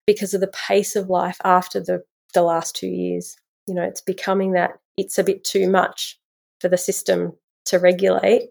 because 0.08 0.34
of 0.34 0.42
the 0.42 0.48
pace 0.48 0.96
of 0.96 1.10
life 1.10 1.38
after 1.44 1.80
the 1.80 2.04
the 2.34 2.42
last 2.44 2.76
2 2.76 2.88
years 2.88 3.38
you 3.68 3.74
know 3.74 3.84
it's 3.84 4.02
becoming 4.02 4.54
that 4.54 4.80
it's 4.98 5.18
a 5.18 5.24
bit 5.24 5.44
too 5.44 5.70
much 5.70 6.20
for 6.60 6.70
the 6.70 6.78
system 6.78 7.34
to 7.66 7.80
regulate 7.80 8.50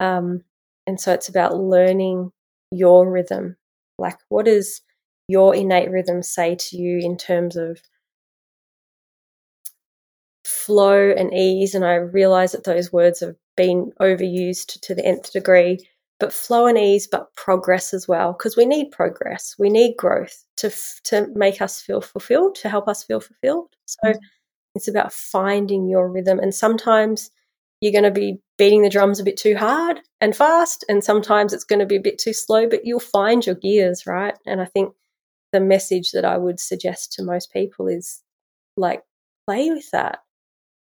um, 0.00 0.42
and 0.86 1.00
so 1.00 1.12
it's 1.12 1.28
about 1.28 1.56
learning 1.56 2.30
your 2.70 3.10
rhythm 3.10 3.56
like 3.98 4.18
what 4.28 4.46
does 4.46 4.80
your 5.28 5.54
innate 5.54 5.90
rhythm 5.90 6.22
say 6.22 6.54
to 6.54 6.76
you 6.76 6.98
in 6.98 7.16
terms 7.16 7.56
of 7.56 7.80
flow 10.44 11.12
and 11.16 11.32
ease. 11.34 11.74
And 11.74 11.84
I 11.84 11.94
realize 11.94 12.52
that 12.52 12.64
those 12.64 12.92
words 12.92 13.20
have 13.20 13.36
been 13.56 13.92
overused 14.00 14.80
to 14.82 14.94
the 14.94 15.04
nth 15.04 15.32
degree, 15.32 15.78
but 16.20 16.32
flow 16.32 16.66
and 16.66 16.78
ease, 16.78 17.06
but 17.06 17.34
progress 17.34 17.92
as 17.92 18.06
well, 18.06 18.32
because 18.32 18.56
we 18.56 18.66
need 18.66 18.90
progress. 18.90 19.54
We 19.58 19.70
need 19.70 19.96
growth 19.96 20.44
to, 20.58 20.72
to 21.04 21.28
make 21.34 21.60
us 21.60 21.80
feel 21.80 22.00
fulfilled, 22.00 22.56
to 22.56 22.68
help 22.68 22.88
us 22.88 23.02
feel 23.02 23.20
fulfilled. 23.20 23.68
So 23.86 23.98
mm-hmm. 24.04 24.18
It's 24.74 24.88
about 24.88 25.12
finding 25.12 25.88
your 25.88 26.08
rhythm. 26.10 26.38
And 26.38 26.54
sometimes 26.54 27.30
you're 27.80 27.92
going 27.92 28.04
to 28.04 28.10
be 28.10 28.38
beating 28.58 28.82
the 28.82 28.88
drums 28.88 29.18
a 29.20 29.24
bit 29.24 29.36
too 29.36 29.56
hard 29.56 30.00
and 30.20 30.36
fast, 30.36 30.84
and 30.88 31.02
sometimes 31.02 31.52
it's 31.52 31.64
going 31.64 31.80
to 31.80 31.86
be 31.86 31.96
a 31.96 32.00
bit 32.00 32.18
too 32.18 32.32
slow, 32.32 32.68
but 32.68 32.84
you'll 32.84 33.00
find 33.00 33.44
your 33.44 33.56
gears, 33.56 34.06
right? 34.06 34.38
And 34.46 34.60
I 34.60 34.66
think 34.66 34.94
the 35.52 35.60
message 35.60 36.12
that 36.12 36.24
I 36.24 36.38
would 36.38 36.60
suggest 36.60 37.12
to 37.14 37.22
most 37.22 37.52
people 37.52 37.88
is 37.88 38.22
like, 38.76 39.02
play 39.46 39.70
with 39.70 39.90
that 39.90 40.20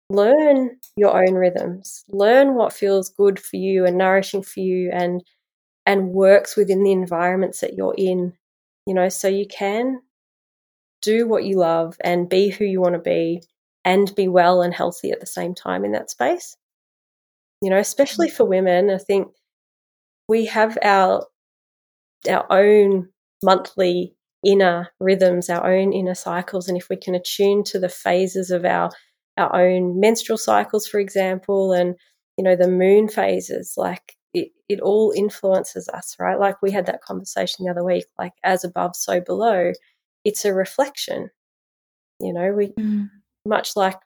learn 0.10 0.78
your 0.96 1.22
own 1.22 1.36
rhythms 1.36 2.06
learn 2.08 2.56
what 2.56 2.72
feels 2.72 3.10
good 3.10 3.38
for 3.40 3.58
you 3.58 3.86
and 3.86 3.98
nourishing 3.98 4.42
for 4.42 4.62
you 4.62 4.90
and 4.94 5.22
and 5.86 6.10
works 6.10 6.56
within 6.56 6.84
the 6.84 6.92
environments 6.92 7.60
that 7.60 7.74
you're 7.74 7.96
in 7.98 8.34
you 8.86 8.94
know 8.94 9.10
so 9.10 9.28
you 9.28 9.46
can 9.46 10.00
do 11.02 11.28
what 11.28 11.44
you 11.44 11.58
love 11.58 11.98
and 12.02 12.30
be 12.30 12.50
who 12.50 12.64
you 12.64 12.80
want 12.80 12.94
to 12.94 13.00
be 13.00 13.42
and 13.88 14.14
be 14.16 14.28
well 14.28 14.62
and 14.62 14.74
healthy 14.74 15.12
at 15.12 15.20
the 15.20 15.26
same 15.26 15.56
time 15.56 15.86
in 15.86 15.94
that 15.94 16.10
space 16.10 16.56
you 17.62 17.70
know 17.70 17.78
especially 17.78 18.30
for 18.30 18.46
women 18.46 18.90
i 18.90 18.98
think 18.98 19.28
we 20.28 20.46
have 20.46 20.78
our 20.84 21.26
our 22.30 22.46
own 22.52 23.08
monthly 23.44 24.14
inner 24.46 24.90
rhythms 25.00 25.50
our 25.50 25.74
own 25.74 25.94
inner 25.94 26.16
cycles 26.16 26.68
and 26.68 26.78
if 26.78 26.90
we 26.90 26.96
can 26.96 27.16
attune 27.16 27.64
to 27.64 27.80
the 27.80 27.90
phases 27.90 28.52
of 28.52 28.66
our 28.66 28.92
our 29.38 29.68
own 29.68 30.00
menstrual 30.00 30.38
cycles, 30.38 30.88
for 30.88 31.00
example, 31.00 31.72
and 31.74 31.96
you 32.38 32.44
know 32.44 32.56
the 32.56 32.68
moon 32.68 33.08
phases. 33.08 33.74
Like 33.78 34.16
it, 34.34 34.50
it 34.68 34.80
all 34.82 35.14
influences 35.16 35.88
us, 35.90 36.16
right? 36.20 36.40
Like 36.40 36.62
we 36.62 36.72
had 36.72 36.88
that 36.88 37.02
conversation 37.02 37.66
the 37.66 37.72
other 37.72 37.84
week. 37.84 38.06
Like 38.18 38.34
as 38.44 38.64
above, 38.64 38.96
so 38.96 39.22
below. 39.22 39.72
It's 40.26 40.44
a 40.44 40.54
reflection. 40.54 41.30
You 42.20 42.34
know, 42.34 42.52
we 42.52 42.68
mm. 42.68 43.10
Much 43.48 43.76
like 43.76 43.98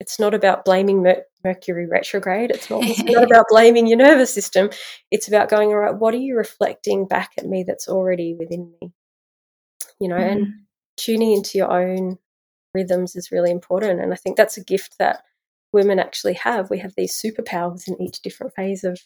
it's 0.00 0.18
not 0.18 0.34
about 0.34 0.64
blaming 0.64 1.02
Mer- 1.02 1.24
Mercury 1.44 1.86
retrograde. 1.86 2.50
It's 2.50 2.68
not, 2.68 2.82
it's 2.84 3.02
not 3.02 3.24
about 3.30 3.46
blaming 3.48 3.86
your 3.86 3.98
nervous 3.98 4.32
system. 4.32 4.70
It's 5.10 5.28
about 5.28 5.48
going, 5.48 5.68
all 5.68 5.78
right, 5.78 5.94
what 5.94 6.14
are 6.14 6.18
you 6.18 6.36
reflecting 6.36 7.06
back 7.06 7.30
at 7.38 7.46
me 7.46 7.64
that's 7.66 7.88
already 7.88 8.34
within 8.38 8.72
me? 8.80 8.92
You 10.00 10.08
know, 10.08 10.16
mm. 10.16 10.32
and 10.32 10.46
tuning 10.96 11.32
into 11.32 11.58
your 11.58 11.70
own 11.70 12.18
rhythms 12.74 13.14
is 13.14 13.30
really 13.30 13.50
important. 13.50 14.00
And 14.00 14.12
I 14.12 14.16
think 14.16 14.36
that's 14.36 14.56
a 14.56 14.64
gift 14.64 14.96
that 14.98 15.22
women 15.72 15.98
actually 15.98 16.34
have. 16.34 16.70
We 16.70 16.78
have 16.78 16.94
these 16.96 17.20
superpowers 17.20 17.86
in 17.88 18.00
each 18.02 18.20
different 18.22 18.54
phase 18.54 18.84
of 18.84 18.98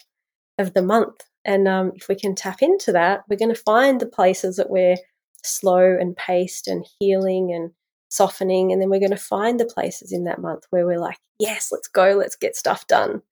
of 0.59 0.75
the 0.75 0.83
month. 0.83 1.25
And 1.45 1.69
um, 1.69 1.93
if 1.95 2.09
we 2.09 2.17
can 2.17 2.35
tap 2.35 2.63
into 2.63 2.93
that, 2.93 3.21
we're 3.29 3.37
going 3.37 3.55
to 3.55 3.61
find 3.61 4.01
the 4.01 4.07
places 4.07 4.57
that 4.57 4.71
we're 4.71 4.97
slow 5.45 5.97
and 5.99 6.17
paced 6.17 6.67
and 6.67 6.85
healing 6.99 7.53
and 7.55 7.71
softening. 8.09 8.73
And 8.73 8.81
then 8.81 8.91
we're 8.91 9.01
going 9.01 9.11
to 9.11 9.17
find 9.17 9.59
the 9.59 9.67
places 9.67 10.13
in 10.13 10.25
that 10.25 10.41
month 10.41 10.65
where 10.71 10.87
we're 10.87 11.01
like, 11.01 11.19
yes, 11.39 11.69
let's 11.73 11.89
go, 11.89 12.13
let's 12.13 12.37
get 12.37 12.57
stuff 12.57 12.87
done. 12.87 13.23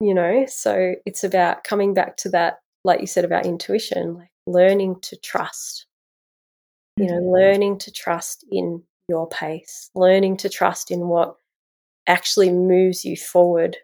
You 0.00 0.14
know, 0.14 0.46
so 0.46 0.94
it's 1.06 1.24
about 1.24 1.64
coming 1.64 1.92
back 1.92 2.16
to 2.18 2.28
that, 2.30 2.60
like 2.84 3.00
you 3.00 3.06
said 3.06 3.24
about 3.24 3.46
intuition, 3.46 4.14
like 4.14 4.30
learning 4.46 5.00
to 5.02 5.16
trust, 5.16 5.86
you 6.96 7.06
know, 7.06 7.14
mm-hmm. 7.14 7.32
learning 7.32 7.78
to 7.78 7.90
trust 7.90 8.44
in 8.50 8.82
your 9.08 9.28
pace, 9.28 9.90
learning 9.94 10.36
to 10.38 10.48
trust 10.48 10.90
in 10.90 11.08
what 11.08 11.36
actually 12.06 12.50
moves 12.50 13.04
you 13.04 13.16
forward 13.16 13.76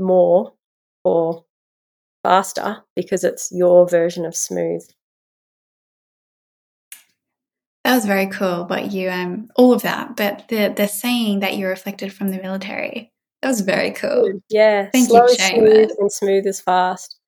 more 0.00 0.52
or 1.04 1.44
faster 2.22 2.78
because 2.94 3.24
it's 3.24 3.50
your 3.52 3.88
version 3.88 4.24
of 4.24 4.36
smooth. 4.36 4.84
That 7.84 7.96
was 7.96 8.04
very 8.04 8.26
cool, 8.26 8.64
but 8.64 8.92
you 8.92 9.10
um 9.10 9.48
all 9.56 9.72
of 9.72 9.82
that, 9.82 10.16
but 10.16 10.46
the 10.48 10.72
the 10.74 10.86
saying 10.86 11.40
that 11.40 11.56
you 11.56 11.66
reflected 11.66 12.12
from 12.12 12.30
the 12.30 12.40
military. 12.40 13.10
That 13.42 13.48
was 13.48 13.60
very 13.62 13.90
cool. 13.90 14.40
Yeah, 14.48 14.88
thank 14.92 15.08
slow 15.08 15.22
you 15.22 15.28
for 15.28 15.34
sharing 15.34 15.56
smooth 15.56 15.88
that. 15.88 15.96
and 15.98 16.12
smooth 16.12 16.46
is 16.46 16.60
fast. 16.60 17.18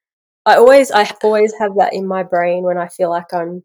I 0.47 0.56
always 0.56 0.93
I 0.93 1.10
always 1.24 1.52
have 1.59 1.74
that 1.78 1.93
in 1.93 2.06
my 2.06 2.22
brain 2.22 2.62
when 2.62 2.78
I 2.78 2.89
feel 2.89 3.10
like 3.10 3.32
I'm 3.32 3.64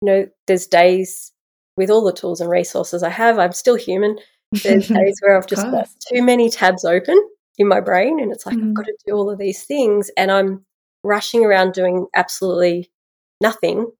you 0.00 0.02
know 0.02 0.26
there's 0.48 0.66
days 0.66 1.32
with 1.76 1.90
all 1.90 2.02
the 2.02 2.12
tools 2.12 2.40
and 2.40 2.50
resources 2.50 3.02
I 3.02 3.10
have, 3.10 3.38
I'm 3.38 3.52
still 3.52 3.76
human. 3.76 4.18
There's 4.64 4.88
days 4.88 5.18
where 5.20 5.36
I've 5.36 5.46
just 5.46 5.70
got 5.70 5.88
too 6.12 6.22
many 6.22 6.50
tabs 6.50 6.84
open 6.84 7.20
in 7.58 7.68
my 7.68 7.80
brain 7.80 8.18
and 8.18 8.32
it's 8.32 8.46
like 8.46 8.56
mm. 8.56 8.68
I've 8.68 8.74
got 8.74 8.86
to 8.86 8.96
do 9.06 9.14
all 9.14 9.30
of 9.30 9.38
these 9.38 9.64
things 9.64 10.10
and 10.16 10.30
I'm 10.30 10.64
rushing 11.04 11.44
around 11.44 11.74
doing 11.74 12.06
absolutely 12.14 12.90
nothing 13.40 13.90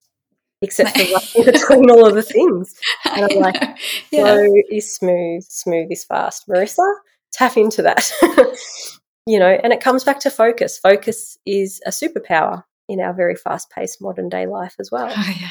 except 0.63 0.97
for 0.99 1.13
rushing 1.13 1.45
between 1.45 1.91
all 1.91 2.07
of 2.07 2.15
the 2.15 2.23
things. 2.23 2.75
And 3.15 3.25
I'm 3.31 3.39
like, 3.39 3.79
yeah. 4.11 4.35
slow 4.35 4.47
is 4.71 4.95
smooth, 4.95 5.43
smooth 5.45 5.89
is 5.91 6.05
fast. 6.05 6.49
Marissa, 6.49 6.95
tap 7.33 7.57
into 7.57 7.83
that. 7.83 8.11
you 9.27 9.39
know, 9.39 9.59
and 9.63 9.73
it 9.73 9.81
comes 9.81 10.05
back 10.05 10.21
to 10.21 10.31
focus. 10.31 10.79
Focus 10.79 11.39
is 11.47 11.81
a 11.87 11.91
superpower 11.91 12.65
in 12.89 13.01
our 13.01 13.15
very 13.15 13.37
fast 13.37 13.71
paced 13.71 14.01
modern 14.01 14.29
day 14.29 14.47
life 14.47 14.75
as 14.79 14.91
well. 14.91 15.09
Oh, 15.11 15.35
yeah. 15.41 15.51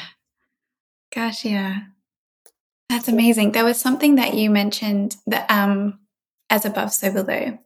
Gosh, 1.14 1.44
yeah. 1.44 1.80
That's 2.88 3.08
amazing. 3.08 3.52
There 3.52 3.64
was 3.64 3.80
something 3.80 4.14
that 4.16 4.34
you 4.34 4.50
mentioned 4.50 5.16
that 5.26 5.50
um 5.50 6.00
as 6.50 6.64
above 6.64 6.92
so 6.92 7.12
below. 7.12 7.58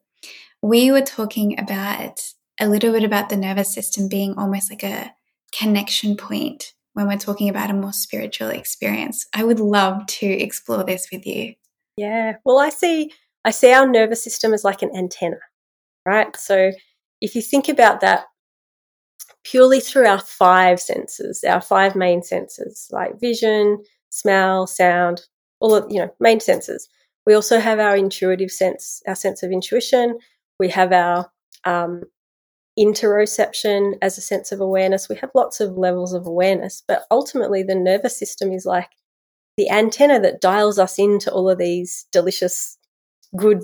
We 0.62 0.90
were 0.92 1.02
talking 1.02 1.58
about 1.58 2.20
a 2.58 2.68
little 2.68 2.92
bit 2.92 3.04
about 3.04 3.28
the 3.28 3.36
nervous 3.36 3.72
system 3.72 4.08
being 4.08 4.34
almost 4.36 4.70
like 4.70 4.82
a 4.82 5.14
connection 5.52 6.16
point 6.16 6.74
when 6.94 7.06
we're 7.06 7.18
talking 7.18 7.48
about 7.48 7.70
a 7.70 7.74
more 7.74 7.92
spiritual 7.92 8.48
experience. 8.48 9.26
I 9.34 9.44
would 9.44 9.60
love 9.60 10.06
to 10.06 10.26
explore 10.26 10.84
this 10.84 11.08
with 11.12 11.26
you. 11.26 11.54
Yeah. 11.96 12.36
Well, 12.44 12.58
I 12.58 12.70
see 12.70 13.12
I 13.44 13.50
see 13.50 13.72
our 13.72 13.86
nervous 13.86 14.22
system 14.22 14.52
as 14.52 14.64
like 14.64 14.82
an 14.82 14.94
antenna, 14.94 15.38
right? 16.06 16.34
So 16.36 16.72
if 17.20 17.34
you 17.34 17.42
think 17.42 17.68
about 17.68 18.00
that 18.00 18.24
purely 19.44 19.80
through 19.80 20.06
our 20.06 20.18
five 20.20 20.80
senses, 20.80 21.44
our 21.44 21.60
five 21.60 21.96
main 21.96 22.22
senses 22.22 22.88
like 22.90 23.20
vision, 23.20 23.78
smell, 24.10 24.66
sound, 24.66 25.22
all 25.60 25.74
of, 25.74 25.90
you 25.90 26.00
know, 26.00 26.12
main 26.20 26.40
senses. 26.40 26.88
We 27.26 27.34
also 27.34 27.60
have 27.60 27.78
our 27.78 27.96
intuitive 27.96 28.50
sense, 28.50 29.02
our 29.06 29.14
sense 29.14 29.42
of 29.42 29.52
intuition. 29.52 30.18
We 30.58 30.68
have 30.70 30.92
our 30.92 31.30
um, 31.64 32.02
interoception 32.80 33.94
as 34.00 34.16
a 34.16 34.22
sense 34.22 34.52
of 34.52 34.60
awareness. 34.60 35.08
We 35.08 35.16
have 35.16 35.30
lots 35.34 35.60
of 35.60 35.76
levels 35.76 36.12
of 36.12 36.26
awareness, 36.26 36.82
but 36.86 37.04
ultimately 37.10 37.62
the 37.62 37.74
nervous 37.74 38.18
system 38.18 38.52
is 38.52 38.64
like 38.64 38.90
the 39.56 39.68
antenna 39.70 40.18
that 40.20 40.40
dials 40.40 40.78
us 40.78 40.98
into 40.98 41.30
all 41.30 41.50
of 41.50 41.58
these 41.58 42.06
delicious, 42.10 42.78
good 43.36 43.62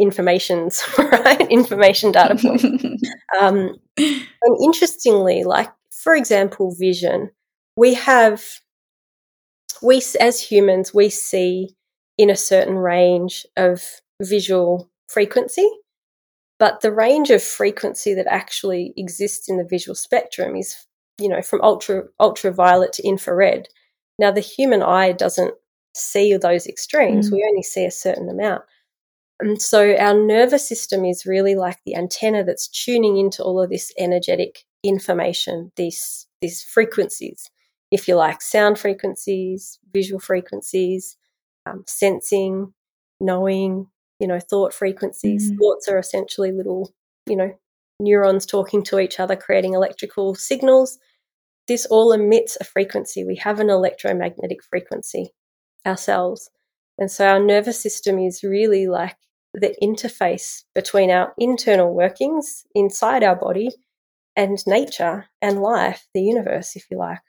informations, 0.00 0.82
right? 0.98 1.46
Information 1.50 2.12
data 2.12 2.36
points. 2.36 2.64
um, 3.40 3.76
and 3.98 4.62
interestingly, 4.62 5.44
like 5.44 5.70
for 5.90 6.14
example, 6.14 6.74
vision, 6.78 7.30
we 7.76 7.94
have 7.94 8.42
we 9.82 10.02
as 10.20 10.40
humans 10.40 10.94
we 10.94 11.10
see 11.10 11.76
in 12.16 12.30
a 12.30 12.36
certain 12.36 12.76
range 12.76 13.44
of 13.56 13.82
visual 14.22 14.88
frequency 15.08 15.68
but 16.58 16.80
the 16.80 16.92
range 16.92 17.30
of 17.30 17.42
frequency 17.42 18.14
that 18.14 18.26
actually 18.26 18.92
exists 18.96 19.48
in 19.48 19.56
the 19.56 19.66
visual 19.68 19.94
spectrum 19.94 20.56
is 20.56 20.76
you 21.18 21.28
know 21.28 21.42
from 21.42 21.62
ultra 21.62 22.04
ultraviolet 22.20 22.92
to 22.94 23.06
infrared. 23.06 23.68
Now 24.18 24.30
the 24.30 24.40
human 24.40 24.82
eye 24.82 25.12
doesn't 25.12 25.54
see 25.94 26.36
those 26.36 26.66
extremes. 26.66 27.30
Mm. 27.30 27.32
we 27.34 27.46
only 27.48 27.62
see 27.62 27.84
a 27.84 27.90
certain 27.90 28.28
amount. 28.28 28.62
And 29.40 29.60
so 29.60 29.96
our 29.96 30.14
nervous 30.14 30.66
system 30.66 31.04
is 31.04 31.26
really 31.26 31.56
like 31.56 31.78
the 31.84 31.96
antenna 31.96 32.44
that's 32.44 32.68
tuning 32.68 33.16
into 33.16 33.42
all 33.42 33.60
of 33.60 33.70
this 33.70 33.92
energetic 33.98 34.64
information 34.82 35.72
these 35.76 36.26
these 36.40 36.62
frequencies 36.62 37.50
if 37.94 38.08
you 38.08 38.16
like, 38.16 38.42
sound 38.42 38.76
frequencies, 38.76 39.78
visual 39.92 40.18
frequencies, 40.18 41.16
um, 41.64 41.84
sensing, 41.86 42.74
knowing, 43.20 43.86
you 44.20 44.26
know, 44.26 44.38
thought 44.40 44.72
frequencies. 44.72 45.50
Mm. 45.50 45.58
Thoughts 45.58 45.88
are 45.88 45.98
essentially 45.98 46.52
little, 46.52 46.92
you 47.26 47.36
know, 47.36 47.52
neurons 48.00 48.46
talking 48.46 48.82
to 48.84 48.98
each 48.98 49.20
other, 49.20 49.36
creating 49.36 49.74
electrical 49.74 50.34
signals. 50.34 50.98
This 51.66 51.86
all 51.86 52.12
emits 52.12 52.56
a 52.60 52.64
frequency. 52.64 53.24
We 53.24 53.36
have 53.36 53.60
an 53.60 53.70
electromagnetic 53.70 54.62
frequency 54.62 55.32
ourselves. 55.86 56.50
And 56.98 57.10
so 57.10 57.26
our 57.26 57.40
nervous 57.40 57.80
system 57.80 58.18
is 58.18 58.42
really 58.42 58.86
like 58.86 59.16
the 59.52 59.74
interface 59.82 60.64
between 60.74 61.10
our 61.10 61.32
internal 61.38 61.94
workings 61.94 62.64
inside 62.74 63.22
our 63.22 63.36
body 63.36 63.70
and 64.36 64.58
nature 64.66 65.26
and 65.40 65.60
life, 65.60 66.06
the 66.12 66.22
universe, 66.22 66.76
if 66.76 66.84
you 66.90 66.98
like 66.98 67.20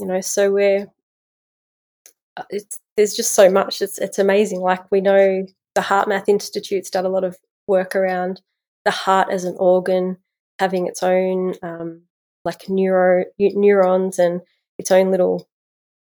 you 0.00 0.06
know 0.06 0.20
so 0.20 0.50
we're 0.50 0.86
uh, 2.36 2.44
it's 2.48 2.80
there's 2.96 3.14
just 3.14 3.34
so 3.34 3.50
much 3.50 3.82
it's 3.82 3.98
it's 3.98 4.18
amazing 4.18 4.60
like 4.60 4.90
we 4.90 5.00
know 5.00 5.46
the 5.74 5.80
HeartMath 5.80 6.28
institute's 6.28 6.90
done 6.90 7.06
a 7.06 7.10
lot 7.10 7.24
of 7.24 7.38
work 7.66 7.94
around 7.94 8.40
the 8.84 8.90
heart 8.90 9.28
as 9.30 9.44
an 9.44 9.56
organ 9.58 10.16
having 10.58 10.86
its 10.86 11.02
own 11.02 11.54
um, 11.62 12.02
like 12.44 12.68
neuro 12.68 13.24
neurons 13.38 14.18
and 14.18 14.40
its 14.78 14.90
own 14.90 15.10
little 15.10 15.48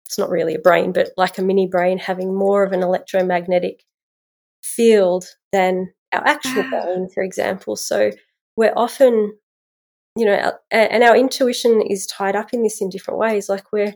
it's 0.05 0.17
not 0.17 0.29
really 0.29 0.55
a 0.55 0.59
brain 0.59 0.91
but 0.91 1.09
like 1.17 1.37
a 1.37 1.41
mini 1.41 1.67
brain 1.67 1.97
having 1.97 2.35
more 2.35 2.63
of 2.63 2.71
an 2.71 2.83
electromagnetic 2.83 3.83
field 4.61 5.25
than 5.51 5.93
our 6.13 6.25
actual 6.27 6.63
brain 6.69 7.09
for 7.13 7.23
example. 7.23 7.75
So 7.75 8.11
we're 8.55 8.73
often 8.75 9.37
you 10.17 10.25
know, 10.25 10.53
and 10.71 11.03
our 11.03 11.17
intuition 11.17 11.81
is 11.81 12.07
tied 12.07 12.37
up 12.37 12.53
in 12.53 12.63
this 12.63 12.81
in 12.81 12.89
different 12.89 13.19
ways. 13.19 13.49
Like 13.49 13.73
we're 13.73 13.95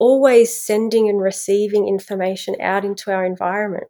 always 0.00 0.52
sending 0.52 1.08
and 1.08 1.20
receiving 1.20 1.86
information 1.86 2.56
out 2.60 2.84
into 2.84 3.12
our 3.12 3.24
environment, 3.24 3.84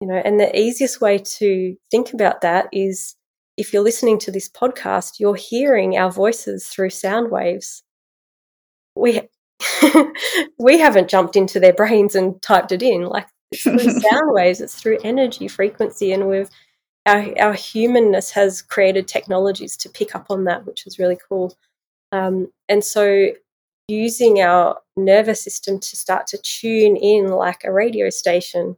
you 0.00 0.08
know, 0.08 0.20
and 0.24 0.38
the 0.38 0.58
easiest 0.58 1.00
way 1.00 1.18
to 1.18 1.76
think 1.90 2.12
about 2.12 2.40
that 2.42 2.68
is 2.72 3.16
if 3.56 3.72
you're 3.72 3.82
listening 3.82 4.18
to 4.20 4.30
this 4.30 4.48
podcast, 4.48 5.20
you're 5.20 5.36
hearing 5.36 5.96
our 5.96 6.10
voices 6.10 6.66
through 6.68 6.90
sound 6.90 7.30
waves. 7.30 7.82
We, 8.96 9.22
we 10.58 10.78
haven't 10.78 11.08
jumped 11.08 11.36
into 11.36 11.60
their 11.60 11.72
brains 11.72 12.14
and 12.14 12.40
typed 12.42 12.72
it 12.72 12.82
in. 12.82 13.04
Like 13.04 13.28
through 13.56 13.78
sound 14.00 14.32
waves, 14.32 14.60
it's 14.60 14.74
through 14.74 14.98
energy 15.04 15.48
frequency, 15.48 16.12
and 16.12 16.28
we've 16.28 16.50
our, 17.06 17.38
our 17.38 17.52
humanness 17.52 18.30
has 18.30 18.62
created 18.62 19.06
technologies 19.06 19.76
to 19.76 19.90
pick 19.90 20.14
up 20.14 20.26
on 20.30 20.44
that, 20.44 20.64
which 20.66 20.86
is 20.86 20.98
really 20.98 21.18
cool. 21.28 21.54
Um, 22.12 22.48
and 22.68 22.82
so, 22.82 23.28
using 23.88 24.40
our 24.40 24.78
nervous 24.96 25.42
system 25.42 25.78
to 25.78 25.96
start 25.96 26.26
to 26.28 26.38
tune 26.38 26.96
in 26.96 27.28
like 27.28 27.64
a 27.64 27.72
radio 27.72 28.08
station 28.08 28.76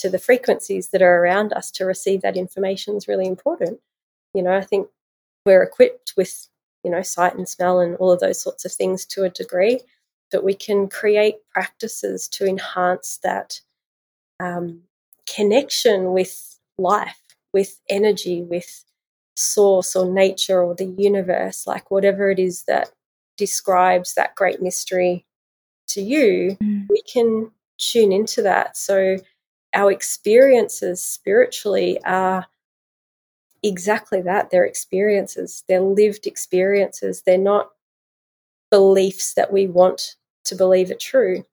to 0.00 0.10
the 0.10 0.18
frequencies 0.18 0.88
that 0.88 1.02
are 1.02 1.22
around 1.22 1.52
us 1.52 1.70
to 1.72 1.84
receive 1.84 2.22
that 2.22 2.36
information 2.36 2.96
is 2.96 3.08
really 3.08 3.26
important. 3.26 3.80
You 4.34 4.42
know, 4.42 4.56
I 4.56 4.62
think 4.62 4.88
we're 5.44 5.62
equipped 5.62 6.14
with, 6.16 6.48
you 6.84 6.90
know, 6.90 7.02
sight 7.02 7.34
and 7.34 7.48
smell 7.48 7.80
and 7.80 7.96
all 7.96 8.12
of 8.12 8.20
those 8.20 8.40
sorts 8.40 8.64
of 8.64 8.72
things 8.72 9.04
to 9.06 9.24
a 9.24 9.30
degree, 9.30 9.80
but 10.30 10.44
we 10.44 10.54
can 10.54 10.88
create 10.88 11.36
practices 11.52 12.28
to 12.28 12.46
enhance 12.46 13.18
that 13.22 13.60
um, 14.38 14.82
connection 15.26 16.12
with 16.12 16.58
life 16.78 17.20
with 17.52 17.80
energy, 17.88 18.42
with 18.42 18.84
source 19.36 19.96
or 19.96 20.12
nature 20.12 20.62
or 20.62 20.74
the 20.74 20.84
universe, 20.84 21.66
like 21.66 21.90
whatever 21.90 22.30
it 22.30 22.38
is 22.38 22.64
that 22.64 22.92
describes 23.36 24.14
that 24.14 24.34
great 24.34 24.60
mystery 24.60 25.24
to 25.88 26.02
you, 26.02 26.56
mm. 26.62 26.86
we 26.88 27.02
can 27.02 27.50
tune 27.78 28.12
into 28.12 28.42
that. 28.42 28.76
So 28.76 29.16
our 29.74 29.90
experiences 29.90 31.02
spiritually 31.02 31.98
are 32.04 32.46
exactly 33.62 34.22
that. 34.22 34.50
They're 34.50 34.64
experiences, 34.64 35.64
they're 35.68 35.80
lived 35.80 36.26
experiences. 36.26 37.22
They're 37.24 37.38
not 37.38 37.70
beliefs 38.70 39.34
that 39.34 39.52
we 39.52 39.66
want 39.66 40.16
to 40.44 40.54
believe 40.54 40.90
are 40.90 40.94
true. 40.94 41.44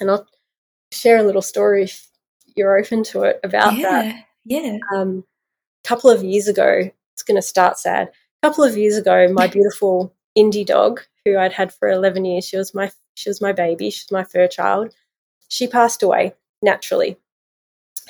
And 0.00 0.10
I'll 0.10 0.26
share 0.92 1.18
a 1.18 1.22
little 1.22 1.42
story 1.42 1.84
if 1.84 2.08
you're 2.56 2.78
open 2.78 3.02
to 3.04 3.22
it 3.24 3.40
about 3.42 3.76
yeah. 3.76 3.90
that. 3.90 4.24
Yeah. 4.44 4.78
Um, 4.94 5.24
a 5.84 5.88
couple 5.88 6.10
of 6.10 6.22
years 6.22 6.48
ago, 6.48 6.90
it's 7.12 7.22
going 7.22 7.36
to 7.36 7.42
start 7.42 7.78
sad. 7.78 8.08
A 8.42 8.48
couple 8.48 8.64
of 8.64 8.76
years 8.76 8.96
ago, 8.96 9.28
my 9.32 9.46
beautiful 9.48 10.14
Indy 10.34 10.64
dog, 10.64 11.00
who 11.24 11.36
I'd 11.36 11.52
had 11.52 11.72
for 11.72 11.88
11 11.88 12.24
years, 12.24 12.44
she 12.44 12.56
was 12.56 12.74
my 12.74 12.90
she 13.16 13.30
was 13.30 13.40
my 13.40 13.52
baby, 13.52 13.90
she 13.90 14.04
was 14.04 14.12
my 14.12 14.24
fur 14.24 14.48
child. 14.48 14.92
She 15.48 15.68
passed 15.68 16.02
away 16.02 16.34
naturally 16.64 17.16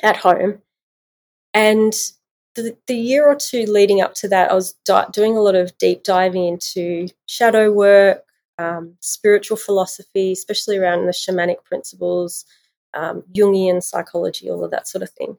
at 0.02 0.16
home, 0.16 0.62
and 1.55 1.94
the, 2.55 2.76
the 2.86 2.97
year 2.97 3.26
or 3.26 3.35
two 3.36 3.64
leading 3.66 4.01
up 4.01 4.14
to 4.14 4.28
that, 4.28 4.51
I 4.51 4.55
was 4.55 4.72
di- 4.85 5.06
doing 5.12 5.36
a 5.36 5.40
lot 5.40 5.55
of 5.55 5.76
deep 5.78 6.05
diving 6.05 6.47
into 6.47 7.09
shadow 7.26 7.72
work, 7.72 8.24
um, 8.59 8.97
spiritual 9.01 9.56
philosophy, 9.56 10.32
especially 10.32 10.78
around 10.78 11.06
the 11.06 11.12
shamanic 11.12 11.64
principles, 11.64 12.44
um, 12.94 13.22
Jungian 13.35 13.82
psychology, 13.82 14.48
all 14.48 14.64
of 14.64 14.70
that 14.70 14.89
sort 14.89 15.02
of 15.02 15.10
thing. 15.10 15.36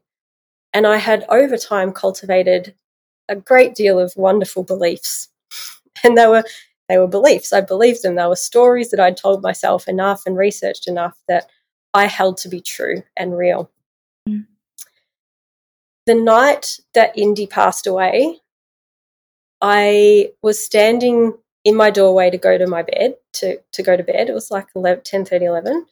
And 0.73 0.85
I 0.85 0.97
had 0.97 1.25
over 1.29 1.57
time 1.57 1.93
cultivated 1.93 2.75
a 3.29 3.35
great 3.35 3.75
deal 3.75 3.99
of 3.99 4.15
wonderful 4.17 4.63
beliefs. 4.63 5.29
And 6.03 6.17
they 6.17 6.27
were 6.27 6.43
they 6.89 6.97
were 6.97 7.07
beliefs. 7.07 7.53
I 7.53 7.61
believed 7.61 8.03
them. 8.03 8.15
They 8.15 8.25
were 8.27 8.35
stories 8.35 8.91
that 8.91 8.99
I'd 8.99 9.17
told 9.17 9.41
myself 9.41 9.87
enough 9.87 10.23
and 10.25 10.37
researched 10.37 10.87
enough 10.89 11.17
that 11.29 11.49
I 11.95 12.07
held 12.07 12.37
to 12.39 12.49
be 12.49 12.59
true 12.59 13.03
and 13.15 13.37
real. 13.37 13.71
Mm. 14.27 14.47
The 16.05 16.13
night 16.13 16.81
that 16.93 17.17
Indy 17.17 17.47
passed 17.47 17.87
away, 17.87 18.41
I 19.61 20.31
was 20.43 20.63
standing 20.63 21.37
in 21.63 21.73
my 21.73 21.89
doorway 21.89 22.29
to 22.29 22.37
go 22.37 22.57
to 22.57 22.67
my 22.67 22.83
bed, 22.83 23.15
to, 23.35 23.59
to 23.71 23.81
go 23.81 23.95
to 23.95 24.03
bed. 24.03 24.29
It 24.29 24.33
was 24.33 24.51
like 24.51 24.67
11, 24.75 25.03
10, 25.05 25.23
30, 25.23 25.45
11. 25.45 25.85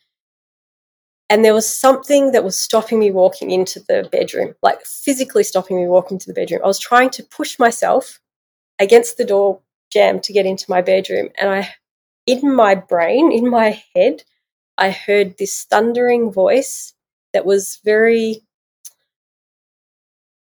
And 1.30 1.46
there 1.46 1.54
was 1.54 1.68
something 1.68 2.34
that 2.34 2.44
was 2.44 2.60
stopping 2.60 3.00
me 3.00 3.10
walking 3.10 3.50
into 3.50 3.80
the 3.80 4.08
bedroom, 4.12 4.56
like 4.62 4.86
physically 4.86 5.44
stopping 5.44 5.78
me 5.78 5.88
walking 5.88 6.20
to 6.20 6.28
the 6.28 6.34
bedroom. 6.34 6.60
I 6.64 6.68
was 6.68 6.80
trying 6.80 7.12
to 7.12 7.24
push 7.24 7.58
myself 7.58 8.20
against 8.78 9.18
the 9.18 9.26
door 9.26 9.62
jamb 9.90 10.20
to 10.20 10.34
get 10.34 10.46
into 10.46 10.66
my 10.68 10.82
bedroom. 10.82 11.30
And 11.38 11.50
I, 11.50 11.70
in 12.28 12.54
my 12.54 12.76
brain, 12.76 13.32
in 13.32 13.50
my 13.50 13.82
head, 13.96 14.24
I 14.78 14.92
heard 14.92 15.38
this 15.38 15.66
thundering 15.66 16.32
voice 16.32 16.94
that 17.34 17.46
was 17.46 17.80
very, 17.84 18.32
it 18.32 18.44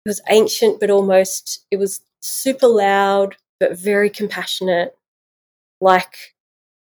was 0.06 0.22
ancient, 0.30 0.80
but 0.80 0.90
almost, 0.90 1.66
it 1.72 1.78
was 1.78 2.02
super 2.22 2.68
loud, 2.68 3.36
but 3.60 3.78
very 3.78 4.10
compassionate. 4.10 4.98
Like, 5.82 6.36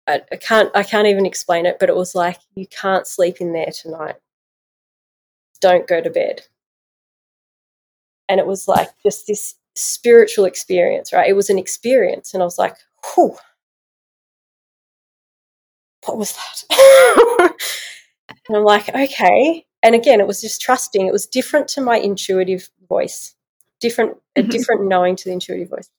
I, 0.06 0.22
I 0.32 0.36
can't, 0.36 0.70
I 0.74 0.82
can't 0.82 1.06
even 1.06 1.26
explain 1.26 1.66
it, 1.66 1.78
but 1.78 1.88
it 1.88 1.96
was 1.96 2.14
like, 2.14 2.38
you 2.54 2.66
can't 2.66 3.06
sleep 3.06 3.40
in 3.40 3.52
there 3.52 3.70
tonight. 3.72 4.16
Don't 5.60 5.86
go 5.86 6.00
to 6.00 6.10
bed. 6.10 6.42
And 8.28 8.40
it 8.40 8.46
was 8.46 8.68
like 8.68 8.90
just 9.04 9.26
this 9.26 9.54
spiritual 9.74 10.44
experience, 10.44 11.12
right? 11.12 11.28
It 11.28 11.34
was 11.34 11.50
an 11.50 11.58
experience. 11.58 12.34
And 12.34 12.42
I 12.42 12.46
was 12.46 12.58
like, 12.58 12.76
whew, 13.14 13.36
what 16.08 16.18
was 16.18 16.32
that? 16.32 17.54
and 18.48 18.56
I'm 18.56 18.64
like, 18.64 18.88
okay. 18.88 19.66
And 19.82 19.94
again, 19.94 20.20
it 20.20 20.26
was 20.26 20.40
just 20.40 20.60
trusting. 20.60 21.06
It 21.06 21.12
was 21.12 21.26
different 21.26 21.68
to 21.68 21.80
my 21.80 21.98
intuitive 21.98 22.68
voice, 22.88 23.34
different, 23.80 24.16
a 24.34 24.40
mm-hmm. 24.40 24.50
different 24.50 24.86
knowing 24.86 25.16
to 25.16 25.24
the 25.24 25.32
intuitive 25.32 25.68
voice. 25.70 25.90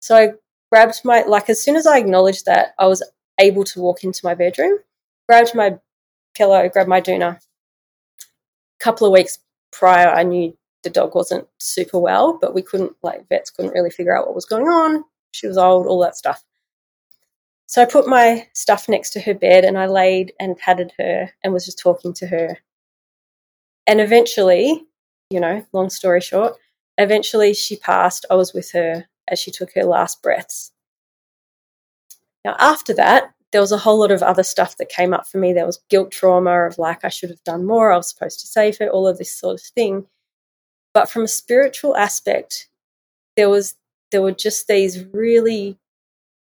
So 0.00 0.16
I 0.16 0.28
grabbed 0.70 1.00
my, 1.04 1.22
like, 1.22 1.48
as 1.48 1.62
soon 1.62 1.76
as 1.76 1.86
I 1.86 1.98
acknowledged 1.98 2.46
that, 2.46 2.74
I 2.78 2.86
was 2.86 3.02
able 3.40 3.64
to 3.64 3.80
walk 3.80 4.04
into 4.04 4.20
my 4.24 4.34
bedroom, 4.34 4.78
grabbed 5.28 5.54
my 5.54 5.78
pillow, 6.34 6.68
grabbed 6.68 6.88
my 6.88 7.00
doona. 7.00 7.38
A 7.38 8.84
couple 8.84 9.06
of 9.06 9.12
weeks 9.12 9.38
prior, 9.72 10.08
I 10.08 10.24
knew 10.24 10.56
the 10.82 10.90
dog 10.90 11.14
wasn't 11.14 11.48
super 11.58 11.98
well, 11.98 12.38
but 12.38 12.54
we 12.54 12.60
couldn't, 12.60 12.96
like, 13.02 13.28
vets 13.28 13.50
couldn't 13.50 13.72
really 13.72 13.90
figure 13.90 14.16
out 14.16 14.26
what 14.26 14.34
was 14.34 14.44
going 14.44 14.66
on. 14.66 15.04
She 15.30 15.46
was 15.46 15.56
old, 15.56 15.86
all 15.86 16.00
that 16.00 16.16
stuff. 16.16 16.44
So 17.66 17.82
I 17.82 17.86
put 17.86 18.06
my 18.06 18.48
stuff 18.52 18.88
next 18.88 19.10
to 19.10 19.20
her 19.20 19.34
bed 19.34 19.64
and 19.64 19.78
I 19.78 19.86
laid 19.86 20.32
and 20.38 20.56
patted 20.56 20.92
her 20.98 21.30
and 21.42 21.52
was 21.52 21.64
just 21.64 21.78
talking 21.78 22.12
to 22.14 22.26
her. 22.26 22.58
And 23.86 24.00
eventually, 24.00 24.84
you 25.30 25.40
know, 25.40 25.66
long 25.72 25.90
story 25.90 26.20
short, 26.20 26.56
eventually 26.98 27.54
she 27.54 27.76
passed. 27.76 28.26
I 28.30 28.34
was 28.34 28.52
with 28.52 28.72
her 28.72 29.06
as 29.28 29.38
she 29.38 29.50
took 29.50 29.72
her 29.74 29.84
last 29.84 30.22
breaths. 30.22 30.72
Now, 32.44 32.56
after 32.58 32.92
that, 32.94 33.34
there 33.52 33.60
was 33.60 33.72
a 33.72 33.78
whole 33.78 34.00
lot 34.00 34.10
of 34.10 34.22
other 34.22 34.42
stuff 34.42 34.76
that 34.76 34.88
came 34.88 35.14
up 35.14 35.26
for 35.26 35.38
me. 35.38 35.52
There 35.52 35.64
was 35.64 35.80
guilt 35.88 36.10
trauma 36.10 36.66
of 36.66 36.76
like, 36.76 37.04
I 37.04 37.08
should 37.08 37.30
have 37.30 37.44
done 37.44 37.64
more, 37.64 37.92
I 37.92 37.96
was 37.96 38.10
supposed 38.10 38.40
to 38.40 38.46
save 38.46 38.78
her, 38.78 38.88
all 38.88 39.06
of 39.06 39.16
this 39.16 39.32
sort 39.32 39.54
of 39.60 39.62
thing. 39.62 40.06
But 40.92 41.08
from 41.08 41.22
a 41.22 41.28
spiritual 41.28 41.96
aspect, 41.96 42.68
there 43.36 43.48
was 43.48 43.74
there 44.10 44.22
were 44.22 44.32
just 44.32 44.68
these 44.68 45.04
really 45.12 45.78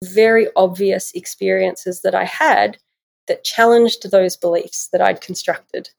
very 0.08 0.48
obvious 0.56 1.12
experiences 1.12 2.02
that 2.02 2.14
I 2.14 2.24
had 2.24 2.78
that 3.26 3.44
challenged 3.44 4.10
those 4.10 4.36
beliefs 4.36 4.88
that 4.92 5.00
I'd 5.00 5.20
constructed. 5.20 5.90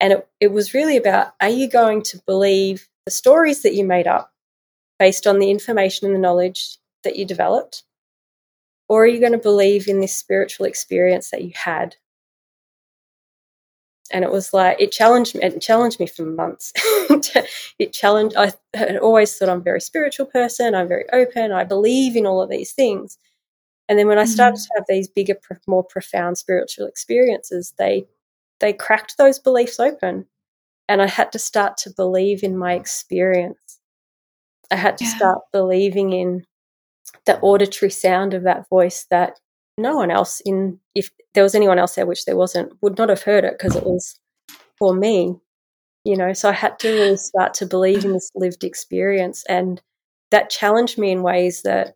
And 0.00 0.14
it, 0.14 0.28
it 0.40 0.52
was 0.52 0.74
really 0.74 0.96
about 0.96 1.34
are 1.40 1.48
you 1.48 1.68
going 1.68 2.02
to 2.04 2.22
believe 2.26 2.88
the 3.04 3.10
stories 3.10 3.62
that 3.62 3.74
you 3.74 3.84
made 3.84 4.06
up 4.06 4.32
based 4.98 5.26
on 5.26 5.38
the 5.38 5.50
information 5.50 6.06
and 6.06 6.14
the 6.14 6.20
knowledge 6.20 6.78
that 7.04 7.16
you 7.16 7.24
developed? 7.24 7.84
Or 8.88 9.04
are 9.04 9.08
you 9.08 9.20
going 9.20 9.32
to 9.32 9.38
believe 9.38 9.86
in 9.86 10.00
this 10.00 10.16
spiritual 10.16 10.66
experience 10.66 11.30
that 11.30 11.42
you 11.42 11.52
had 11.54 11.96
and 14.12 14.24
it 14.24 14.30
was 14.30 14.52
like 14.52 14.80
it 14.80 14.92
challenged 14.92 15.34
me 15.34 15.42
it 15.42 15.60
challenged 15.60 16.00
me 16.00 16.06
for 16.06 16.24
months 16.24 16.72
it 17.78 17.92
challenged 17.92 18.36
i 18.36 18.52
had 18.74 18.96
always 18.96 19.36
thought 19.36 19.48
i'm 19.48 19.58
a 19.60 19.62
very 19.62 19.80
spiritual 19.80 20.26
person 20.26 20.74
i'm 20.74 20.88
very 20.88 21.04
open 21.12 21.52
i 21.52 21.64
believe 21.64 22.16
in 22.16 22.26
all 22.26 22.42
of 22.42 22.50
these 22.50 22.72
things 22.72 23.18
and 23.88 23.98
then 23.98 24.06
when 24.06 24.18
i 24.18 24.24
started 24.24 24.58
mm. 24.58 24.62
to 24.62 24.70
have 24.76 24.84
these 24.88 25.08
bigger 25.08 25.34
more 25.66 25.84
profound 25.84 26.38
spiritual 26.38 26.86
experiences 26.86 27.74
they 27.78 28.04
they 28.60 28.72
cracked 28.72 29.16
those 29.16 29.38
beliefs 29.38 29.80
open 29.80 30.26
and 30.88 31.02
i 31.02 31.06
had 31.06 31.32
to 31.32 31.38
start 31.38 31.76
to 31.76 31.90
believe 31.90 32.42
in 32.42 32.56
my 32.56 32.74
experience 32.74 33.80
i 34.70 34.76
had 34.76 34.98
to 34.98 35.04
yeah. 35.04 35.16
start 35.16 35.38
believing 35.52 36.12
in 36.12 36.44
the 37.26 37.38
auditory 37.40 37.90
sound 37.90 38.34
of 38.34 38.44
that 38.44 38.68
voice 38.68 39.06
that 39.10 39.40
no 39.80 39.96
one 39.96 40.10
else 40.10 40.40
in 40.44 40.78
if 40.94 41.10
there 41.34 41.42
was 41.42 41.54
anyone 41.54 41.78
else 41.78 41.94
there 41.94 42.06
which 42.06 42.24
there 42.24 42.36
wasn't 42.36 42.72
would 42.82 42.98
not 42.98 43.08
have 43.08 43.22
heard 43.22 43.44
it 43.44 43.54
because 43.58 43.76
it 43.76 43.84
was 43.84 44.18
for 44.78 44.94
me 44.94 45.36
you 46.02 46.16
know? 46.16 46.32
So 46.32 46.48
i 46.48 46.52
had 46.52 46.78
to 46.80 46.88
really 46.88 47.16
start 47.16 47.54
to 47.54 47.66
believe 47.66 48.04
in 48.04 48.12
this 48.12 48.30
lived 48.34 48.64
experience 48.64 49.44
and 49.48 49.82
that 50.30 50.48
challenged 50.48 50.96
me 50.96 51.10
in 51.10 51.22
ways 51.22 51.62
that 51.62 51.94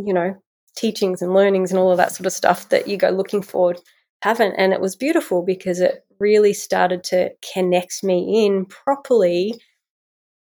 you 0.00 0.12
know 0.12 0.36
teachings 0.76 1.22
and 1.22 1.34
learnings 1.34 1.70
and 1.70 1.78
all 1.78 1.90
of 1.90 1.96
that 1.96 2.12
sort 2.12 2.26
of 2.26 2.32
stuff 2.32 2.68
that 2.68 2.86
you 2.88 2.96
go 2.96 3.10
looking 3.10 3.42
for 3.42 3.74
haven't. 4.22 4.54
And 4.54 4.72
it 4.72 4.80
was 4.80 4.96
beautiful 4.96 5.42
because 5.42 5.80
it 5.80 6.04
really 6.18 6.52
started 6.52 7.04
to 7.04 7.30
connect 7.52 8.02
me 8.02 8.46
in 8.46 8.64
properly 8.64 9.54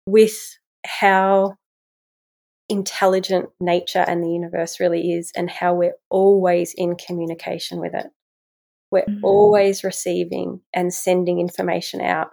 with 0.06 0.58
how 0.86 1.56
intelligent 2.70 3.50
nature 3.60 4.04
and 4.06 4.22
the 4.22 4.30
universe 4.30 4.78
really 4.78 5.12
is 5.12 5.32
and 5.36 5.50
how 5.50 5.74
we're 5.74 5.96
always 6.08 6.72
in 6.76 6.94
communication 6.96 7.80
with 7.80 7.94
it. 7.94 8.06
We're 8.90 9.02
mm-hmm. 9.02 9.24
always 9.24 9.84
receiving 9.84 10.60
and 10.72 10.94
sending 10.94 11.40
information 11.40 12.00
out. 12.00 12.30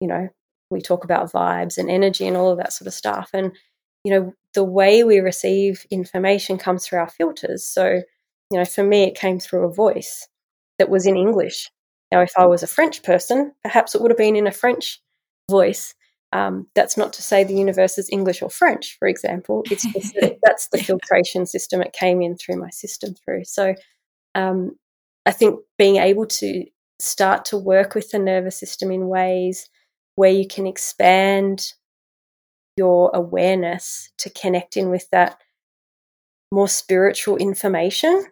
You 0.00 0.08
know, 0.08 0.28
we 0.70 0.80
talk 0.80 1.04
about 1.04 1.32
vibes 1.32 1.78
and 1.78 1.90
energy 1.90 2.26
and 2.26 2.36
all 2.36 2.50
of 2.50 2.58
that 2.58 2.72
sort 2.72 2.86
of 2.86 2.94
stuff. 2.94 3.30
And, 3.34 3.52
you 4.04 4.12
know, 4.12 4.32
the 4.54 4.64
way 4.64 5.02
we 5.02 5.18
receive 5.18 5.84
information 5.90 6.56
comes 6.56 6.86
through 6.86 7.00
our 7.00 7.10
filters. 7.10 7.66
So, 7.66 8.02
you 8.50 8.58
know, 8.58 8.64
for 8.64 8.84
me, 8.84 9.02
it 9.02 9.18
came 9.18 9.40
through 9.40 9.64
a 9.64 9.74
voice 9.74 10.28
that 10.78 10.90
was 10.90 11.06
in 11.06 11.16
English. 11.16 11.68
Now, 12.12 12.20
if 12.20 12.32
I 12.38 12.46
was 12.46 12.62
a 12.62 12.68
French 12.68 13.02
person, 13.02 13.52
perhaps 13.64 13.94
it 13.94 14.00
would 14.00 14.12
have 14.12 14.18
been 14.18 14.36
in 14.36 14.46
a 14.46 14.52
French 14.52 15.00
voice 15.50 15.94
um, 16.32 16.66
that's 16.74 16.96
not 16.96 17.12
to 17.14 17.22
say 17.22 17.42
the 17.42 17.54
universe 17.54 17.96
is 17.96 18.10
English 18.12 18.42
or 18.42 18.50
French, 18.50 18.96
for 18.98 19.08
example. 19.08 19.62
It's 19.70 19.84
just 19.92 20.14
that 20.20 20.38
that's 20.42 20.68
the 20.68 20.78
filtration 20.78 21.46
system 21.46 21.80
it 21.80 21.92
came 21.92 22.20
in 22.20 22.36
through 22.36 22.56
my 22.56 22.70
system 22.70 23.14
through. 23.14 23.44
So 23.44 23.74
um, 24.34 24.72
I 25.24 25.32
think 25.32 25.60
being 25.78 25.96
able 25.96 26.26
to 26.26 26.64
start 27.00 27.44
to 27.46 27.56
work 27.56 27.94
with 27.94 28.10
the 28.10 28.18
nervous 28.18 28.58
system 28.58 28.90
in 28.90 29.08
ways 29.08 29.68
where 30.16 30.30
you 30.30 30.46
can 30.46 30.66
expand 30.66 31.72
your 32.76 33.10
awareness 33.14 34.10
to 34.18 34.30
connect 34.30 34.76
in 34.76 34.90
with 34.90 35.08
that 35.10 35.38
more 36.52 36.68
spiritual 36.68 37.36
information 37.36 38.24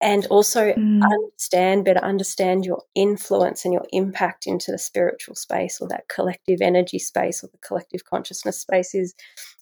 and 0.00 0.26
also 0.26 0.72
mm. 0.72 1.02
understand 1.02 1.84
better 1.84 2.04
understand 2.04 2.66
your 2.66 2.82
influence 2.94 3.64
and 3.64 3.72
your 3.72 3.86
impact 3.92 4.46
into 4.46 4.70
the 4.70 4.78
spiritual 4.78 5.34
space 5.34 5.80
or 5.80 5.88
that 5.88 6.08
collective 6.08 6.60
energy 6.60 6.98
space 6.98 7.42
or 7.42 7.48
the 7.48 7.58
collective 7.58 8.04
consciousness 8.04 8.60
space 8.60 8.94
is 8.94 9.14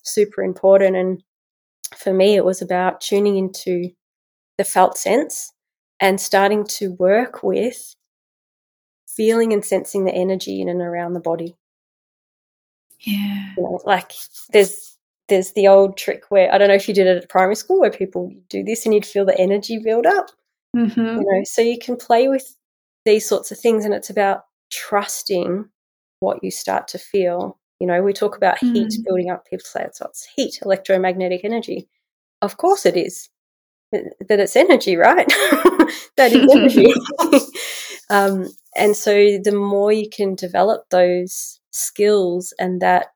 super 0.03 0.43
important. 0.43 0.97
And 0.97 1.23
for 1.97 2.13
me 2.13 2.35
it 2.35 2.45
was 2.45 2.61
about 2.61 3.01
tuning 3.01 3.37
into 3.37 3.91
the 4.59 4.65
felt 4.65 4.99
sense 4.99 5.53
and 6.01 6.21
starting 6.21 6.65
to 6.65 6.93
work 6.93 7.43
with 7.43 7.95
feeling 9.07 9.53
and 9.53 9.65
sensing 9.65 10.05
the 10.05 10.15
energy 10.15 10.61
in 10.61 10.69
and 10.69 10.81
around 10.81 11.13
the 11.13 11.21
body. 11.21 11.57
Yeah. 13.01 13.53
You 13.57 13.63
know, 13.63 13.81
like 13.85 14.13
there's 14.53 14.94
there's 15.29 15.53
the 15.53 15.69
old 15.69 15.97
trick 15.97 16.25
where 16.29 16.53
I 16.53 16.59
don't 16.59 16.69
know 16.69 16.75
if 16.75 16.89
you 16.89 16.95
did 16.95 17.07
it 17.07 17.23
at 17.23 17.29
primary 17.29 17.57
school 17.57 17.81
where 17.81 17.91
people 17.91 18.33
do 18.51 18.63
this 18.63 18.85
and 18.85 18.95
you'd 18.95 19.07
feel 19.07 19.25
the 19.25 19.39
energy 19.39 19.79
build 19.79 20.07
up. 20.07 20.31
Mm-hmm. 20.77 21.01
You 21.01 21.25
know, 21.25 21.45
so 21.45 21.63
you 21.63 21.79
can 21.79 21.97
play 21.97 22.29
with 22.29 22.57
these 23.05 23.29
sorts 23.29 23.51
of 23.51 23.59
things, 23.59 23.85
and 23.85 23.95
it's 23.95 24.11
about 24.11 24.45
trusting 24.71 25.67
what 26.21 26.43
you 26.43 26.51
start 26.51 26.89
to 26.89 26.99
feel. 26.99 27.59
You 27.81 27.87
know, 27.87 28.03
we 28.03 28.13
talk 28.13 28.37
about 28.37 28.59
mm. 28.59 28.75
heat 28.75 28.95
building 29.05 29.31
up. 29.31 29.47
People 29.47 29.65
say 29.65 29.85
it's, 29.85 30.01
it's 30.01 30.29
heat, 30.35 30.59
electromagnetic 30.63 31.45
energy. 31.45 31.89
Of 32.43 32.57
course, 32.57 32.87
it 32.87 32.97
is. 32.97 33.29
but 33.93 34.41
it's 34.41 34.57
energy, 34.57 34.97
right? 34.97 35.27
that 36.17 36.33
is 36.33 36.53
energy. 36.53 36.93
um, 38.11 38.49
and 38.77 38.97
so, 38.97 39.39
the 39.39 39.55
more 39.55 39.93
you 39.93 40.09
can 40.11 40.35
develop 40.35 40.89
those 40.91 41.61
skills 41.71 42.53
and 42.59 42.81
that 42.81 43.09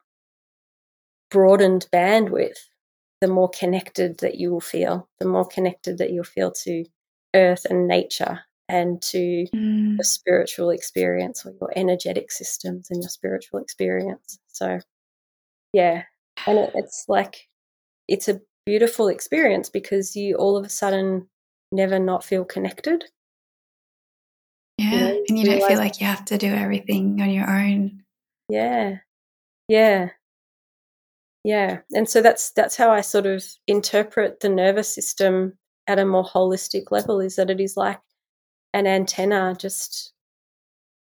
broadened 1.31 1.87
bandwidth, 1.93 2.59
the 3.21 3.29
more 3.29 3.49
connected 3.49 4.19
that 4.19 4.37
you 4.37 4.51
will 4.51 4.61
feel, 4.61 5.09
the 5.19 5.27
more 5.27 5.47
connected 5.47 5.99
that 5.99 6.11
you'll 6.11 6.25
feel 6.25 6.53
to 6.53 6.85
earth 7.35 7.67
and 7.69 7.89
nature 7.89 8.41
and 8.69 9.01
to 9.01 9.47
mm. 9.55 9.97
the 9.97 10.05
spiritual 10.05 10.71
experience 10.71 11.45
or 11.45 11.55
your 11.61 11.73
energetic 11.75 12.31
systems 12.31 12.91
and 12.91 13.03
your 13.03 13.09
spiritual 13.09 13.61
experience. 13.61 14.39
So, 14.49 14.81
yeah, 15.73 16.05
and 16.47 16.59
it, 16.59 16.73
it's 16.75 17.07
like 17.09 17.49
it's 18.07 18.29
a 18.29 18.41
beautiful 18.67 19.09
experience 19.09 19.71
because 19.71 20.15
you 20.15 20.37
all 20.37 20.57
of 20.57 20.65
a 20.65 20.69
sudden 20.69 21.29
never 21.73 21.99
not 21.99 22.25
feel 22.25 22.45
connected. 22.45 23.05
Yeah, 24.77 24.91
you 24.91 25.01
know, 25.01 25.25
and 25.29 25.39
you 25.39 25.45
don't 25.45 25.67
feel 25.67 25.79
like 25.79 26.01
you 26.01 26.07
have 26.07 26.25
to 26.27 26.39
do 26.39 26.53
everything 26.53 27.21
on 27.21 27.31
your 27.31 27.51
own. 27.51 28.05
Yeah, 28.49 28.99
yeah, 29.69 30.11
yeah, 31.49 31.79
and 31.95 32.07
so 32.07 32.21
that's 32.21 32.51
that's 32.51 32.77
how 32.77 32.91
I 32.91 33.01
sort 33.01 33.25
of 33.25 33.43
interpret 33.67 34.41
the 34.41 34.51
nervous 34.51 34.95
system 34.95 35.55
at 35.87 35.99
a 35.99 36.05
more 36.05 36.23
holistic 36.23 36.91
level. 36.91 37.21
Is 37.21 37.37
that 37.37 37.49
it 37.49 37.59
is 37.59 37.75
like 37.75 38.01
an 38.75 38.87
antenna, 38.87 39.57
just 39.59 40.13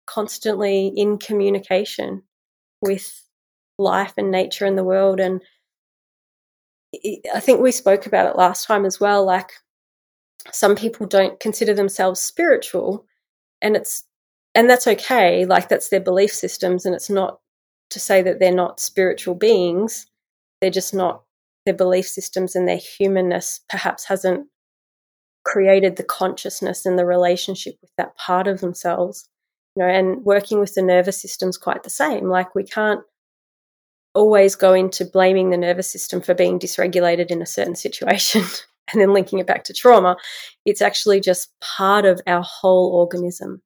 constantly 0.06 0.88
in 0.98 1.18
communication 1.18 2.24
with 2.82 3.24
life 3.80 4.16
and 4.18 4.32
nature 4.32 4.66
and 4.66 4.78
the 4.78 4.84
world. 4.84 5.22
And 5.22 5.42
I 7.34 7.40
think 7.40 7.62
we 7.62 7.72
spoke 7.72 8.06
about 8.06 8.30
it 8.30 8.38
last 8.38 8.68
time 8.68 8.84
as 8.84 9.00
well. 9.00 9.26
Like 9.26 9.50
some 10.52 10.76
people 10.76 11.08
don't 11.08 11.40
consider 11.40 11.74
themselves 11.74 12.20
spiritual, 12.20 13.06
and 13.62 13.78
it's 13.78 14.04
and 14.56 14.70
that's 14.70 14.88
okay. 14.88 15.46
Like 15.46 15.70
that's 15.70 15.88
their 15.88 16.02
belief 16.02 16.32
systems, 16.34 16.86
and 16.86 16.94
it's 16.94 17.10
not 17.10 17.40
to 17.92 18.00
say 18.02 18.22
that 18.24 18.40
they're 18.42 18.54
not 18.54 18.82
spiritual 18.82 19.36
beings. 19.36 20.06
They're 20.64 20.70
just 20.70 20.94
not 20.94 21.24
their 21.66 21.74
belief 21.74 22.08
systems 22.08 22.56
and 22.56 22.66
their 22.66 22.78
humanness 22.78 23.60
perhaps 23.70 24.06
hasn't 24.06 24.48
created 25.44 25.98
the 25.98 26.04
consciousness 26.04 26.86
and 26.86 26.98
the 26.98 27.06
relationship 27.06 27.76
with 27.82 27.92
that 27.98 28.16
part 28.16 28.48
of 28.48 28.62
themselves 28.62 29.28
you 29.76 29.84
know 29.84 29.90
and 29.90 30.24
working 30.24 30.60
with 30.60 30.74
the 30.74 30.82
nervous 30.82 31.22
system's 31.22 31.58
quite 31.58 31.84
the 31.84 31.90
same. 31.90 32.30
Like 32.30 32.56
we 32.56 32.64
can't 32.64 33.02
always 34.16 34.56
go 34.56 34.74
into 34.74 35.06
blaming 35.06 35.50
the 35.50 35.58
nervous 35.58 35.92
system 35.92 36.22
for 36.22 36.34
being 36.36 36.60
dysregulated 36.60 37.32
in 37.32 37.42
a 37.42 37.48
certain 37.48 37.76
situation 37.76 38.44
and 38.92 39.02
then 39.02 39.14
linking 39.14 39.40
it 39.40 39.48
back 39.48 39.64
to 39.66 39.74
trauma. 39.74 40.16
It's 40.66 40.82
actually 40.82 41.20
just 41.20 41.50
part 41.60 42.06
of 42.06 42.22
our 42.28 42.44
whole 42.44 42.92
organism. 42.94 43.62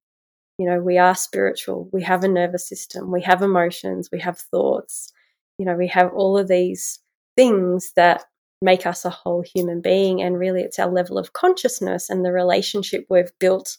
You 0.58 0.68
know 0.70 0.80
we 0.80 0.98
are 0.98 1.16
spiritual. 1.16 1.90
We 1.94 2.02
have 2.04 2.24
a 2.24 2.28
nervous 2.28 2.68
system. 2.68 3.12
We 3.12 3.22
have 3.24 3.42
emotions. 3.42 4.10
We 4.12 4.20
have 4.22 4.40
thoughts 4.40 5.12
you 5.58 5.66
know 5.66 5.76
we 5.76 5.88
have 5.88 6.12
all 6.14 6.38
of 6.38 6.48
these 6.48 7.00
things 7.36 7.94
that 7.96 8.24
make 8.62 8.86
us 8.86 9.06
a 9.06 9.10
whole 9.10 9.44
human 9.44 9.82
being. 9.82 10.22
And 10.22 10.38
really, 10.38 10.62
it's 10.62 10.80
our 10.80 10.92
level 10.92 11.18
of 11.18 11.34
consciousness 11.34 12.10
and 12.10 12.26
the 12.26 12.32
relationship 12.32 13.06
we've 13.10 13.32
built 13.40 13.78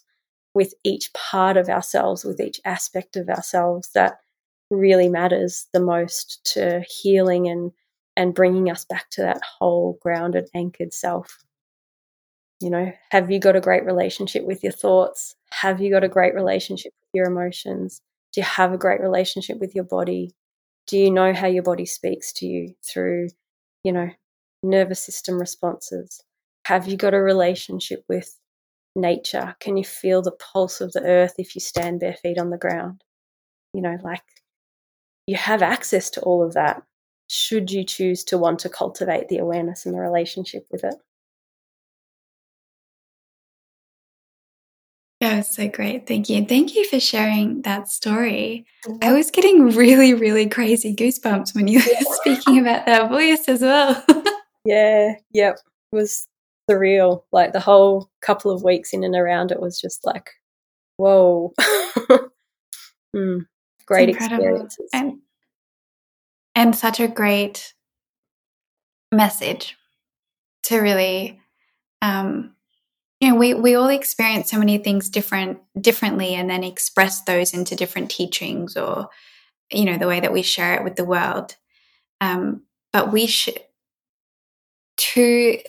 with 0.53 0.73
each 0.83 1.13
part 1.13 1.57
of 1.57 1.69
ourselves, 1.69 2.23
with 2.23 2.39
each 2.39 2.59
aspect 2.65 3.15
of 3.15 3.29
ourselves 3.29 3.89
that 3.93 4.19
really 4.71 5.09
matters 5.09 5.67
the 5.73 5.79
most 5.79 6.39
to 6.53 6.83
healing 6.87 7.47
and 7.47 7.71
and 8.15 8.35
bringing 8.35 8.69
us 8.69 8.83
back 8.85 9.09
to 9.09 9.21
that 9.21 9.41
whole 9.59 9.97
grounded 10.01 10.49
anchored 10.53 10.93
self. 10.93 11.39
You 12.61 12.69
know 12.69 12.91
have 13.11 13.31
you 13.31 13.39
got 13.39 13.55
a 13.55 13.61
great 13.61 13.85
relationship 13.85 14.43
with 14.45 14.63
your 14.63 14.73
thoughts? 14.73 15.35
Have 15.51 15.81
you 15.81 15.91
got 15.91 16.03
a 16.03 16.09
great 16.09 16.35
relationship 16.35 16.93
with 16.99 17.09
your 17.13 17.27
emotions? 17.27 18.01
Do 18.33 18.41
you 18.41 18.45
have 18.45 18.73
a 18.73 18.77
great 18.77 19.01
relationship 19.01 19.59
with 19.59 19.73
your 19.73 19.85
body 19.85 20.33
do 20.89 20.97
you 20.97 21.11
know 21.11 21.33
how 21.33 21.45
your 21.45 21.61
body 21.61 21.85
speaks 21.85 22.33
to 22.33 22.47
you 22.47 22.73
through 22.83 23.27
you 23.83 23.91
know 23.91 24.09
nervous 24.63 24.99
system 24.99 25.39
responses? 25.39 26.23
Have 26.65 26.87
you 26.87 26.97
got 26.97 27.13
a 27.13 27.21
relationship 27.21 28.03
with 28.09 28.35
nature? 28.95 29.55
Can 29.59 29.77
you 29.77 29.83
feel 29.83 30.23
the 30.23 30.31
pulse 30.31 30.81
of 30.81 30.91
the 30.93 31.03
earth 31.03 31.35
if 31.37 31.53
you 31.55 31.61
stand 31.61 31.99
bare 31.99 32.15
feet 32.15 32.39
on 32.39 32.49
the 32.49 32.57
ground? 32.57 33.03
You 33.73 33.81
know, 33.81 33.97
like 34.03 34.23
you 35.27 35.35
have 35.35 35.61
access 35.61 36.09
to 36.11 36.21
all 36.21 36.43
of 36.43 36.55
that 36.55 36.81
should 37.27 37.71
you 37.71 37.83
choose 37.83 38.23
to 38.23 38.39
want 38.39 38.57
to 38.59 38.69
cultivate 38.69 39.27
the 39.27 39.37
awareness 39.37 39.85
and 39.85 39.93
the 39.93 39.99
relationship 39.99 40.65
with 40.71 40.83
it. 40.83 40.95
That 45.21 45.35
was 45.35 45.53
so 45.53 45.67
great. 45.67 46.07
Thank 46.07 46.29
you. 46.29 46.37
And 46.37 46.47
thank 46.47 46.75
you 46.75 46.87
for 46.87 46.99
sharing 46.99 47.61
that 47.63 47.89
story. 47.89 48.65
I 49.01 49.11
was 49.11 49.31
getting 49.31 49.71
really, 49.71 50.13
really 50.13 50.47
crazy 50.47 50.95
goosebumps 50.95 51.53
when 51.53 51.67
you 51.67 51.79
were 51.79 52.05
speaking 52.15 52.59
about 52.59 52.85
that 52.85 53.09
voice 53.09 53.47
as 53.47 53.61
well. 53.61 54.03
Yeah, 54.65 55.13
yep. 55.31 55.57
It 55.91 55.95
was 55.95 56.27
surreal. 56.69 57.23
Like 57.31 57.53
the 57.53 57.61
whole 57.61 58.09
couple 58.21 58.51
of 58.51 58.61
weeks 58.61 58.93
in 58.93 59.05
and 59.05 59.15
around 59.15 59.51
it 59.51 59.61
was 59.61 59.79
just 59.79 60.05
like, 60.05 60.31
whoa. 60.97 61.53
mm, 63.15 63.45
great 63.85 64.09
experiences. 64.09 64.89
And, 64.93 65.19
and 66.55 66.75
such 66.75 66.99
a 66.99 67.07
great 67.07 67.73
message 69.13 69.77
to 70.63 70.79
really 70.79 71.39
um, 72.01 72.53
you 73.19 73.29
know 73.29 73.35
we, 73.35 73.53
we 73.53 73.75
all 73.75 73.89
experience 73.89 74.49
so 74.49 74.59
many 74.59 74.77
things 74.77 75.09
different 75.09 75.59
differently 75.79 76.35
and 76.35 76.49
then 76.49 76.63
express 76.63 77.21
those 77.21 77.53
into 77.53 77.75
different 77.75 78.09
teachings 78.09 78.77
or 78.77 79.09
you 79.71 79.85
know 79.85 79.97
the 79.97 80.07
way 80.07 80.19
that 80.19 80.33
we 80.33 80.41
share 80.41 80.75
it 80.75 80.83
with 80.83 80.95
the 80.95 81.05
world 81.05 81.55
um, 82.21 82.63
but 82.91 83.11
we 83.11 83.27
should 83.27 83.59
to 84.97 85.59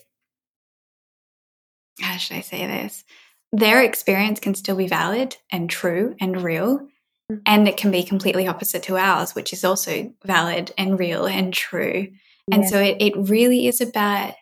how 2.00 2.16
should 2.16 2.36
I 2.36 2.40
say 2.40 2.66
this? 2.66 3.04
Their 3.52 3.82
experience 3.82 4.40
can 4.40 4.54
still 4.54 4.76
be 4.76 4.86
valid 4.86 5.36
and 5.50 5.68
true 5.68 6.16
and 6.20 6.40
real. 6.40 6.88
Mm. 7.30 7.42
And 7.46 7.68
it 7.68 7.76
can 7.76 7.90
be 7.90 8.02
completely 8.02 8.48
opposite 8.48 8.82
to 8.84 8.96
ours, 8.96 9.34
which 9.34 9.52
is 9.52 9.64
also 9.64 10.12
valid 10.24 10.72
and 10.78 10.98
real 10.98 11.26
and 11.26 11.52
true. 11.52 12.08
Yeah. 12.48 12.54
And 12.54 12.68
so 12.68 12.78
it, 12.80 12.96
it 13.00 13.14
really 13.16 13.66
is 13.66 13.80
about 13.80 14.34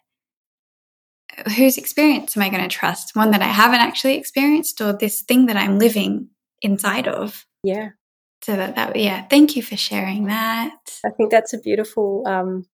whose 1.56 1.78
experience 1.78 2.36
am 2.36 2.43
I 2.43 2.48
going 2.48 2.62
to 2.62 2.69
trust? 2.69 3.15
One 3.15 3.31
that 3.32 3.43
I 3.43 3.47
haven't 3.47 3.81
actually 3.81 4.16
experienced 4.16 4.81
or 4.81 4.93
this 4.93 5.23
thing 5.23 5.47
that 5.47 5.56
I'm 5.56 5.78
living 5.78 6.28
inside 6.62 7.09
of? 7.09 7.47
Yeah. 7.62 7.90
So 8.43 8.56
that, 8.56 8.77
that 8.77 8.97
yeah, 8.97 9.27
thank 9.27 9.56
you 9.56 9.62
for 9.62 9.77
sharing 9.77 10.27
that. 10.27 10.77
I 11.05 11.10
think 11.10 11.31
that's 11.31 11.52
a 11.52 11.59
beautiful 11.59 12.23
um, 12.27 12.66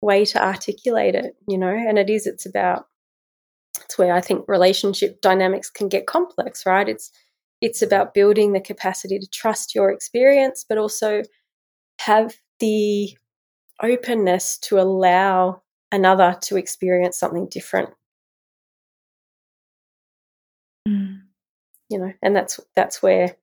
way 0.00 0.24
to 0.26 0.42
articulate 0.42 1.14
it, 1.14 1.36
you 1.48 1.58
know, 1.58 1.68
and 1.68 1.98
it 1.98 2.10
is, 2.10 2.26
it's 2.26 2.46
about, 2.46 2.86
it's 3.84 3.96
where 3.96 4.12
I 4.12 4.20
think 4.20 4.44
relationship 4.48 5.20
dynamics 5.20 5.70
can 5.70 5.88
get 5.88 6.06
complex, 6.06 6.66
right? 6.66 6.88
It's, 6.88 7.12
it's 7.60 7.82
about 7.82 8.14
building 8.14 8.52
the 8.52 8.60
capacity 8.60 9.18
to 9.18 9.26
trust 9.28 9.74
your 9.74 9.90
experience, 9.90 10.64
but 10.68 10.78
also 10.78 11.22
have 12.00 12.36
the 12.60 13.16
openness 13.82 14.58
to 14.58 14.80
allow 14.80 15.62
another 15.92 16.36
to 16.42 16.56
experience 16.56 17.16
something 17.16 17.46
different. 17.46 17.90
Mm. 20.86 21.22
You 21.88 21.98
know, 21.98 22.12
and 22.22 22.36
that's 22.36 22.60
that's 22.74 23.02
where 23.02 23.36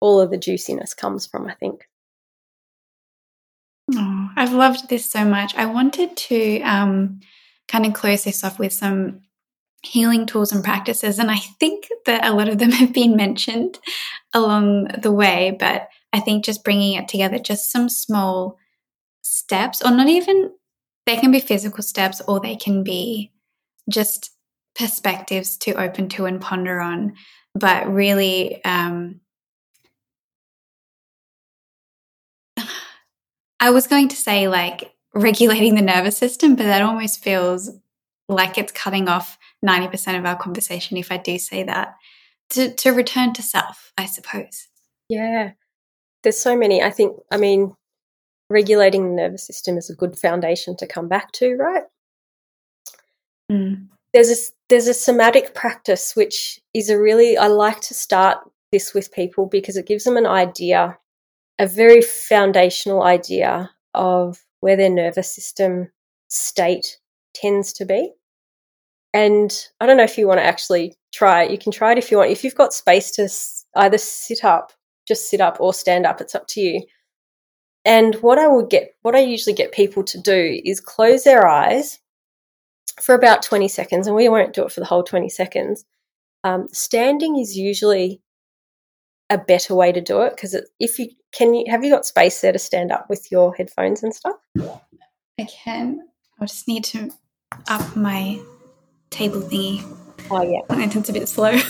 all 0.00 0.20
of 0.20 0.30
the 0.30 0.36
juiciness 0.36 0.94
comes 0.94 1.26
from, 1.26 1.46
I 1.46 1.54
think. 1.54 1.88
Oh, 3.94 4.30
I've 4.36 4.52
loved 4.52 4.88
this 4.88 5.10
so 5.10 5.24
much. 5.24 5.54
I 5.54 5.66
wanted 5.66 6.16
to 6.16 6.60
um, 6.62 7.20
kind 7.68 7.86
of 7.86 7.94
close 7.94 8.24
this 8.24 8.44
off 8.44 8.58
with 8.58 8.72
some 8.72 9.22
healing 9.82 10.26
tools 10.26 10.52
and 10.52 10.64
practices. 10.64 11.18
And 11.18 11.30
I 11.30 11.38
think 11.60 11.88
that 12.04 12.26
a 12.26 12.34
lot 12.34 12.48
of 12.48 12.58
them 12.58 12.70
have 12.72 12.92
been 12.92 13.16
mentioned 13.16 13.78
along 14.32 14.88
the 15.02 15.12
way, 15.12 15.56
but 15.58 15.88
I 16.12 16.20
think 16.20 16.44
just 16.44 16.64
bringing 16.64 16.94
it 16.94 17.08
together, 17.08 17.38
just 17.38 17.70
some 17.70 17.88
small 17.88 18.58
steps, 19.22 19.82
or 19.82 19.90
not 19.90 20.08
even, 20.08 20.50
they 21.06 21.16
can 21.16 21.30
be 21.30 21.40
physical 21.40 21.82
steps 21.82 22.20
or 22.26 22.40
they 22.40 22.56
can 22.56 22.82
be 22.82 23.32
just 23.88 24.32
perspectives 24.74 25.56
to 25.58 25.72
open 25.80 26.08
to 26.10 26.26
and 26.26 26.40
ponder 26.40 26.80
on, 26.80 27.14
but 27.54 27.86
really 27.90 28.62
um, 28.64 29.20
I 33.60 33.70
was 33.70 33.86
going 33.86 34.08
to 34.08 34.16
say 34.16 34.48
like 34.48 34.92
regulating 35.14 35.76
the 35.76 35.82
nervous 35.82 36.16
system, 36.16 36.56
but 36.56 36.64
that 36.64 36.82
almost 36.82 37.22
feels 37.22 37.70
like 38.28 38.58
it's 38.58 38.72
cutting 38.72 39.08
off 39.08 39.38
90% 39.64 40.18
of 40.18 40.26
our 40.26 40.36
conversation 40.36 40.96
if 40.96 41.12
I 41.12 41.16
do 41.16 41.38
say 41.38 41.62
that. 41.62 41.94
To, 42.50 42.72
to 42.74 42.90
return 42.90 43.32
to 43.34 43.42
self, 43.42 43.92
I 43.98 44.06
suppose. 44.06 44.68
Yeah. 45.08 45.52
There's 46.22 46.38
so 46.38 46.56
many. 46.56 46.82
I 46.82 46.90
think, 46.90 47.16
I 47.30 47.38
mean, 47.38 47.74
regulating 48.50 49.08
the 49.08 49.22
nervous 49.22 49.46
system 49.46 49.76
is 49.76 49.90
a 49.90 49.94
good 49.94 50.18
foundation 50.18 50.76
to 50.76 50.86
come 50.86 51.08
back 51.08 51.32
to, 51.32 51.56
right? 51.56 51.84
Mm. 53.50 53.88
There's 54.12 54.30
a 54.30 54.36
there's 54.68 54.88
a 54.88 54.94
somatic 54.94 55.54
practice 55.54 56.16
which 56.16 56.60
is 56.74 56.90
a 56.90 57.00
really 57.00 57.36
I 57.36 57.48
like 57.48 57.80
to 57.82 57.94
start 57.94 58.38
this 58.72 58.94
with 58.94 59.12
people 59.12 59.46
because 59.46 59.76
it 59.76 59.86
gives 59.86 60.04
them 60.04 60.16
an 60.16 60.26
idea 60.26 60.98
a 61.58 61.66
very 61.66 62.02
foundational 62.02 63.02
idea 63.02 63.70
of 63.94 64.44
where 64.60 64.76
their 64.76 64.90
nervous 64.90 65.34
system 65.34 65.90
state 66.28 66.98
tends 67.34 67.72
to 67.74 67.84
be. 67.84 68.12
And 69.14 69.54
I 69.80 69.86
don't 69.86 69.96
know 69.96 70.04
if 70.04 70.18
you 70.18 70.26
want 70.26 70.40
to 70.40 70.44
actually 70.44 70.94
try 71.14 71.44
it. 71.44 71.50
You 71.50 71.58
can 71.58 71.72
try 71.72 71.92
it 71.92 71.98
if 71.98 72.10
you 72.10 72.18
want. 72.18 72.30
If 72.30 72.44
you've 72.44 72.54
got 72.54 72.74
space 72.74 73.10
to 73.12 73.28
either 73.80 73.96
sit 73.96 74.44
up, 74.44 74.72
just 75.08 75.30
sit 75.30 75.40
up, 75.40 75.56
or 75.60 75.72
stand 75.72 76.04
up, 76.04 76.20
it's 76.20 76.34
up 76.34 76.46
to 76.48 76.60
you. 76.60 76.82
And 77.86 78.16
what 78.16 78.38
I 78.38 78.48
would 78.48 78.68
get, 78.68 78.96
what 79.02 79.14
I 79.14 79.20
usually 79.20 79.54
get 79.54 79.70
people 79.70 80.02
to 80.04 80.20
do 80.20 80.60
is 80.64 80.80
close 80.80 81.22
their 81.22 81.46
eyes 81.46 82.00
for 83.00 83.14
about 83.14 83.42
20 83.42 83.68
seconds, 83.68 84.06
and 84.08 84.16
we 84.16 84.28
won't 84.28 84.54
do 84.54 84.64
it 84.64 84.72
for 84.72 84.80
the 84.80 84.86
whole 84.86 85.04
20 85.04 85.28
seconds. 85.28 85.84
Um, 86.42 86.66
standing 86.72 87.38
is 87.38 87.56
usually 87.56 88.20
a 89.30 89.38
better 89.38 89.74
way 89.74 89.92
to 89.92 90.00
do 90.00 90.22
it 90.22 90.30
because 90.30 90.54
if 90.78 90.98
you 90.98 91.08
can 91.32 91.52
you 91.52 91.64
have 91.68 91.82
you 91.82 91.90
got 91.90 92.06
space 92.06 92.40
there 92.40 92.52
to 92.52 92.58
stand 92.58 92.92
up 92.92 93.10
with 93.10 93.30
your 93.32 93.54
headphones 93.54 94.02
and 94.02 94.14
stuff? 94.14 94.36
I 95.38 95.44
can. 95.44 96.00
I 96.40 96.44
just 96.46 96.68
need 96.68 96.84
to 96.84 97.10
up 97.68 97.96
my 97.96 98.40
table 99.10 99.40
thingy. 99.40 99.82
Oh 100.30 100.42
yeah. 100.42 100.60
It's 100.70 101.08
a 101.08 101.12
bit 101.12 101.28
slow. 101.28 101.56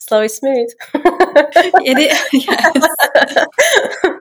Slow 0.00 0.22
is 0.22 0.36
smooth. 0.36 0.70
It 1.80 1.98
is 1.98 2.18
yes. 4.04 4.14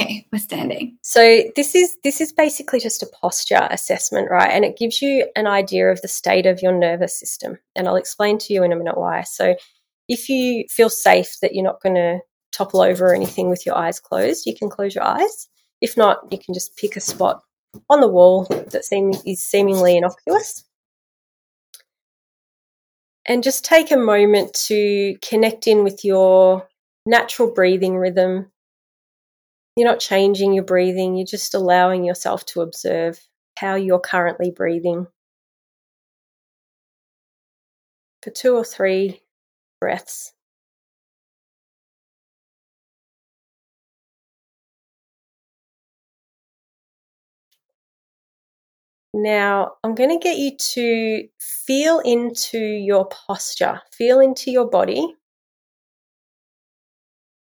Okay 0.00 0.26
we're 0.32 0.38
standing. 0.38 0.98
So 1.02 1.42
this 1.56 1.74
is 1.74 1.96
this 2.04 2.20
is 2.20 2.32
basically 2.32 2.80
just 2.80 3.02
a 3.02 3.06
posture 3.06 3.66
assessment 3.70 4.30
right? 4.30 4.50
And 4.50 4.64
it 4.64 4.78
gives 4.78 5.02
you 5.02 5.28
an 5.36 5.46
idea 5.46 5.90
of 5.90 6.00
the 6.02 6.08
state 6.08 6.46
of 6.46 6.62
your 6.62 6.72
nervous 6.72 7.18
system. 7.18 7.58
And 7.74 7.88
i'll 7.88 7.96
explain 7.96 8.38
to 8.38 8.52
you 8.52 8.62
in 8.62 8.72
a 8.72 8.76
minute 8.76 8.96
why. 8.96 9.22
So 9.22 9.54
if 10.08 10.28
you 10.28 10.64
feel 10.70 10.90
safe 10.90 11.36
that 11.42 11.54
you're 11.54 11.64
not 11.64 11.82
going 11.82 11.96
to 11.96 12.20
topple 12.52 12.80
over 12.80 13.08
or 13.08 13.14
anything 13.14 13.50
with 13.50 13.66
your 13.66 13.76
eyes 13.76 14.00
closed 14.00 14.46
you 14.46 14.54
can 14.54 14.70
close 14.70 14.94
your 14.94 15.04
eyes. 15.04 15.48
If 15.80 15.96
not 15.96 16.20
you 16.30 16.38
can 16.38 16.54
just 16.54 16.76
pick 16.76 16.96
a 16.96 17.00
spot 17.00 17.42
on 17.90 18.00
the 18.00 18.08
wall 18.08 18.44
that 18.44 18.84
seem, 18.84 19.12
is 19.26 19.42
seemingly 19.42 19.96
innocuous. 19.96 20.64
And 23.26 23.42
just 23.42 23.62
take 23.62 23.90
a 23.90 23.96
moment 23.96 24.54
to 24.68 25.16
connect 25.20 25.66
in 25.66 25.84
with 25.84 26.02
your 26.02 26.66
natural 27.04 27.52
breathing 27.52 27.96
rhythm 27.96 28.50
you're 29.78 29.88
not 29.88 30.00
changing 30.00 30.52
your 30.52 30.64
breathing, 30.64 31.16
you're 31.16 31.26
just 31.26 31.54
allowing 31.54 32.04
yourself 32.04 32.44
to 32.46 32.62
observe 32.62 33.20
how 33.56 33.76
you're 33.76 34.00
currently 34.00 34.50
breathing. 34.50 35.06
For 38.22 38.30
two 38.30 38.56
or 38.56 38.64
three 38.64 39.22
breaths. 39.80 40.32
Now, 49.14 49.72
I'm 49.82 49.94
going 49.94 50.10
to 50.10 50.22
get 50.22 50.36
you 50.36 50.56
to 50.56 51.28
feel 51.40 52.00
into 52.00 52.58
your 52.58 53.06
posture, 53.06 53.80
feel 53.92 54.20
into 54.20 54.50
your 54.50 54.68
body. 54.68 55.14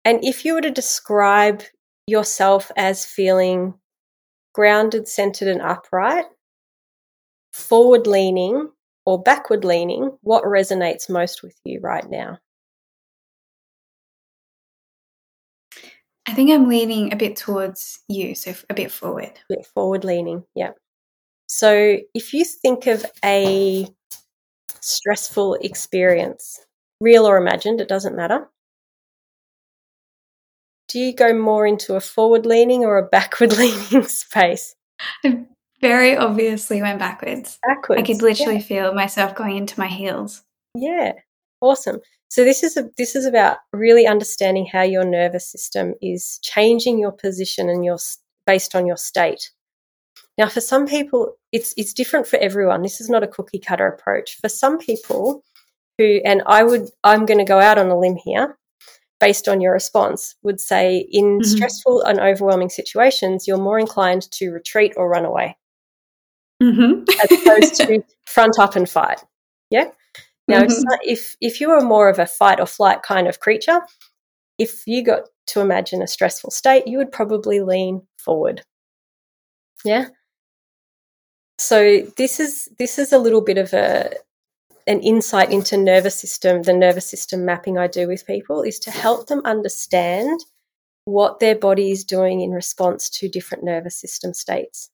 And 0.05 0.25
if 0.25 0.45
you 0.45 0.55
were 0.55 0.61
to 0.61 0.71
describe 0.71 1.65
yourself 2.07 2.71
as 2.77 3.05
feeling 3.05 3.75
grounded, 4.55 5.09
centered, 5.09 5.49
and 5.49 5.61
upright, 5.61 6.25
forward 7.53 8.07
leaning, 8.07 8.71
or 9.05 9.23
backward 9.23 9.65
leaning, 9.65 10.17
what 10.23 10.45
resonates 10.45 11.11
most 11.11 11.43
with 11.43 11.55
you 11.65 11.81
right 11.81 12.09
now? 12.09 12.39
I 16.29 16.35
think 16.35 16.51
I'm 16.51 16.69
leaning 16.69 17.13
a 17.13 17.17
bit 17.17 17.37
towards 17.37 18.01
you, 18.09 18.35
so 18.35 18.55
a 18.69 18.75
bit 18.75 18.91
forward. 18.91 19.33
A 19.51 19.57
bit 19.57 19.67
forward 19.75 20.05
leaning, 20.05 20.45
yeah. 20.55 20.73
So 21.47 21.99
if 22.15 22.33
you 22.33 22.45
think 22.45 22.87
of 22.87 23.07
a 23.25 23.87
stressful 24.81 25.55
experience, 25.55 26.59
real 27.01 27.27
or 27.27 27.37
imagined, 27.37 27.81
it 27.81 27.89
doesn't 27.89 28.17
matter 28.17 28.49
do 30.97 31.03
you 31.03 31.13
go 31.13 31.35
more 31.35 31.67
into 31.67 31.95
a 31.95 32.01
forward 32.01 32.47
leaning 32.47 32.83
or 32.83 32.97
a 32.97 33.07
backward 33.07 33.53
leaning 33.59 34.09
space? 34.09 34.75
I 35.27 35.45
very 35.83 36.17
obviously 36.17 36.81
went 36.81 36.99
backwards. 36.99 37.59
Backwards. 37.69 38.01
I 38.01 38.03
could 38.03 38.23
literally 38.23 38.55
yeah. 38.55 38.63
feel 38.63 38.95
myself 38.95 39.35
going 39.35 39.59
into 39.59 39.79
my 39.79 39.89
heels. 39.89 40.43
Yeah. 40.75 41.13
Awesome. 41.61 42.01
So 42.31 42.45
this 42.45 42.63
is 42.63 42.79
a, 42.79 42.89
this 42.97 43.15
is 43.15 43.27
about 43.27 43.59
really 43.75 44.07
understanding 44.07 44.65
how 44.73 44.81
your 44.81 45.05
nervous 45.05 45.53
system 45.53 45.93
is 46.01 46.39
changing 46.43 46.99
your 46.99 47.13
position 47.13 47.69
and 47.69 47.85
your 47.85 47.99
based 48.47 48.75
on 48.75 48.87
your 48.87 48.97
state. 48.97 49.51
Now, 50.39 50.49
for 50.49 50.63
some 50.63 50.87
people, 50.87 51.37
it's 51.53 51.75
it's 51.77 51.93
different 51.93 52.27
for 52.27 52.39
everyone. 52.39 52.81
This 52.81 53.03
is 53.03 53.11
not 53.11 53.23
a 53.23 53.29
cookie 53.29 53.59
cutter 53.59 53.87
approach. 53.87 54.39
For 54.41 54.49
some 54.49 54.79
people, 54.79 55.45
who 55.99 56.23
and 56.25 56.43
I 56.47 56.63
would 56.63 56.89
I'm 57.05 57.27
going 57.27 57.39
to 57.39 57.45
go 57.45 57.61
out 57.61 57.77
on 57.77 57.91
a 57.91 57.99
limb 57.99 58.17
here 58.17 58.57
based 59.21 59.49
on 59.49 59.61
your 59.61 59.73
response, 59.73 60.35
would 60.43 60.61
say 60.61 61.07
in 61.11 61.39
mm-hmm. 61.39 61.43
stressful 61.43 62.03
and 62.03 62.21
overwhelming 62.21 62.69
situations, 62.69 63.47
you're 63.47 63.59
more 63.59 63.79
inclined 63.79 64.31
to 64.33 64.51
retreat 64.51 64.93
or 64.97 65.09
run 65.09 65.25
away, 65.25 65.57
mm-hmm. 66.63 67.03
as 67.23 67.41
opposed 67.41 67.75
to 67.77 68.03
front 68.27 68.59
up 68.59 68.77
and 68.77 68.89
fight. 68.89 69.23
Yeah. 69.71 69.91
Now, 70.49 70.63
mm-hmm. 70.63 70.83
if 71.03 71.37
if 71.41 71.61
you 71.61 71.71
are 71.71 71.81
more 71.81 72.09
of 72.09 72.19
a 72.19 72.27
fight 72.27 72.61
or 72.61 72.67
flight 72.67 73.03
kind 73.03 73.27
of 73.27 73.41
creature, 73.41 73.81
if 74.59 74.87
you 74.87 75.03
got 75.03 75.29
to 75.49 75.61
imagine 75.61 76.03
a 76.03 76.07
stressful 76.07 76.51
state, 76.51 76.87
you 76.87 76.99
would 76.99 77.13
probably 77.13 77.61
lean 77.61 78.03
forward. 78.17 78.63
Yeah. 79.85 80.07
So 81.59 82.03
this 82.17 82.39
is 82.39 82.69
this 82.79 82.99
is 82.99 83.13
a 83.13 83.19
little 83.19 83.41
bit 83.41 83.59
of 83.59 83.73
a 83.73 84.13
an 84.87 85.01
insight 85.01 85.51
into 85.51 85.77
nervous 85.77 86.19
system, 86.19 86.63
the 86.63 86.73
nervous 86.73 87.07
system 87.07 87.45
mapping 87.45 87.77
I 87.77 87.89
do 87.89 88.07
with 88.07 88.27
people 88.27 88.63
is 88.63 88.79
to 88.81 88.91
help 88.91 89.27
them 89.27 89.43
understand 89.45 90.41
what 91.05 91.41
their 91.41 91.57
body 91.57 91.91
is 91.91 92.05
doing 92.05 92.41
in 92.41 92.51
response 92.51 93.09
to 93.11 93.29
different 93.29 93.65
nervous 93.65 93.97
system 93.97 94.33
states. 94.33 94.91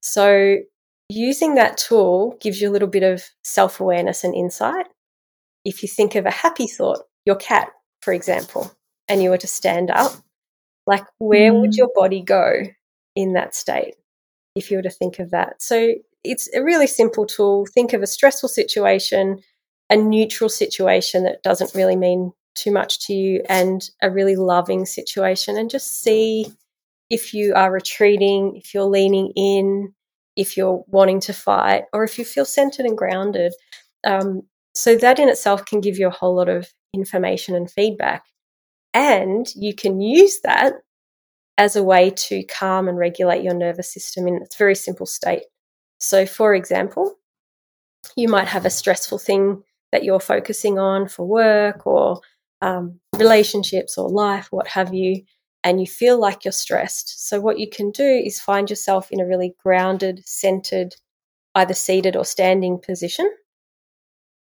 So, 0.00 0.58
using 1.08 1.54
that 1.54 1.76
tool 1.76 2.36
gives 2.40 2.60
you 2.60 2.70
a 2.70 2.72
little 2.72 2.88
bit 2.88 3.02
of 3.02 3.24
self 3.42 3.80
awareness 3.80 4.24
and 4.24 4.34
insight. 4.34 4.86
If 5.64 5.82
you 5.82 5.88
think 5.88 6.14
of 6.14 6.26
a 6.26 6.30
happy 6.30 6.66
thought, 6.66 7.00
your 7.24 7.36
cat, 7.36 7.70
for 8.00 8.12
example, 8.12 8.72
and 9.08 9.22
you 9.22 9.30
were 9.30 9.38
to 9.38 9.46
stand 9.46 9.90
up, 9.90 10.12
like 10.86 11.04
where 11.18 11.52
mm. 11.52 11.60
would 11.60 11.74
your 11.74 11.90
body 11.94 12.20
go 12.20 12.62
in 13.14 13.34
that 13.34 13.54
state 13.54 13.94
if 14.54 14.70
you 14.70 14.78
were 14.78 14.82
to 14.82 14.90
think 14.90 15.18
of 15.18 15.30
that? 15.30 15.62
So, 15.62 15.94
it's 16.24 16.48
a 16.54 16.62
really 16.62 16.86
simple 16.86 17.26
tool. 17.26 17.66
Think 17.66 17.92
of 17.92 18.02
a 18.02 18.06
stressful 18.06 18.48
situation, 18.48 19.40
a 19.90 19.96
neutral 19.96 20.50
situation 20.50 21.24
that 21.24 21.42
doesn't 21.42 21.74
really 21.74 21.96
mean 21.96 22.32
too 22.54 22.70
much 22.70 23.06
to 23.06 23.14
you, 23.14 23.42
and 23.48 23.88
a 24.02 24.10
really 24.10 24.36
loving 24.36 24.84
situation, 24.84 25.56
and 25.56 25.70
just 25.70 26.02
see 26.02 26.46
if 27.10 27.34
you 27.34 27.54
are 27.54 27.72
retreating, 27.72 28.56
if 28.56 28.74
you're 28.74 28.84
leaning 28.84 29.32
in, 29.36 29.94
if 30.36 30.56
you're 30.56 30.84
wanting 30.88 31.20
to 31.20 31.32
fight, 31.32 31.84
or 31.92 32.04
if 32.04 32.18
you 32.18 32.24
feel 32.24 32.44
centered 32.44 32.86
and 32.86 32.96
grounded. 32.96 33.52
Um, 34.04 34.42
so, 34.74 34.96
that 34.96 35.18
in 35.18 35.28
itself 35.28 35.64
can 35.64 35.80
give 35.80 35.98
you 35.98 36.06
a 36.08 36.10
whole 36.10 36.34
lot 36.34 36.48
of 36.48 36.72
information 36.94 37.54
and 37.54 37.70
feedback. 37.70 38.24
And 38.94 39.46
you 39.54 39.74
can 39.74 40.00
use 40.00 40.40
that 40.44 40.74
as 41.58 41.76
a 41.76 41.82
way 41.82 42.10
to 42.10 42.44
calm 42.44 42.88
and 42.88 42.98
regulate 42.98 43.42
your 43.42 43.54
nervous 43.54 43.92
system 43.92 44.26
in 44.26 44.36
its 44.42 44.56
very 44.56 44.74
simple 44.74 45.06
state. 45.06 45.42
So, 46.02 46.26
for 46.26 46.52
example, 46.52 47.14
you 48.16 48.28
might 48.28 48.48
have 48.48 48.66
a 48.66 48.70
stressful 48.70 49.18
thing 49.18 49.62
that 49.92 50.02
you're 50.02 50.18
focusing 50.18 50.76
on 50.78 51.06
for 51.06 51.24
work 51.24 51.86
or 51.86 52.20
um, 52.60 52.98
relationships 53.16 53.96
or 53.96 54.08
life, 54.08 54.48
what 54.50 54.66
have 54.66 54.92
you, 54.92 55.22
and 55.62 55.80
you 55.80 55.86
feel 55.86 56.18
like 56.18 56.44
you're 56.44 56.50
stressed. 56.50 57.28
So, 57.28 57.40
what 57.40 57.60
you 57.60 57.70
can 57.70 57.92
do 57.92 58.04
is 58.04 58.40
find 58.40 58.68
yourself 58.68 59.12
in 59.12 59.20
a 59.20 59.26
really 59.26 59.54
grounded, 59.62 60.26
centered, 60.26 60.96
either 61.54 61.74
seated 61.74 62.16
or 62.16 62.24
standing 62.24 62.80
position 62.80 63.30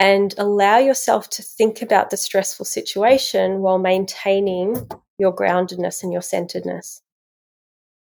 and 0.00 0.34
allow 0.38 0.78
yourself 0.78 1.28
to 1.30 1.42
think 1.42 1.82
about 1.82 2.08
the 2.08 2.16
stressful 2.16 2.64
situation 2.64 3.60
while 3.60 3.78
maintaining 3.78 4.88
your 5.18 5.36
groundedness 5.36 6.02
and 6.02 6.12
your 6.12 6.22
centeredness 6.22 7.02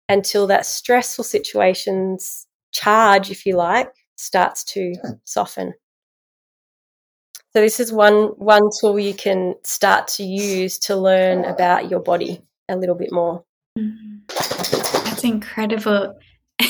until 0.07 0.47
that 0.47 0.65
stressful 0.65 1.25
situation's 1.25 2.47
charge, 2.71 3.31
if 3.31 3.45
you 3.45 3.55
like, 3.55 3.91
starts 4.15 4.63
to 4.63 4.93
soften. 5.23 5.73
So 7.53 7.59
this 7.59 7.79
is 7.79 7.91
one 7.91 8.27
one 8.37 8.69
tool 8.79 8.97
you 8.97 9.13
can 9.13 9.55
start 9.63 10.07
to 10.09 10.23
use 10.23 10.79
to 10.79 10.95
learn 10.95 11.43
about 11.43 11.89
your 11.89 11.99
body 11.99 12.41
a 12.69 12.77
little 12.77 12.95
bit 12.95 13.11
more. 13.11 13.43
Mm-hmm. 13.77 14.19
That's 15.05 15.23
incredible. 15.23 16.17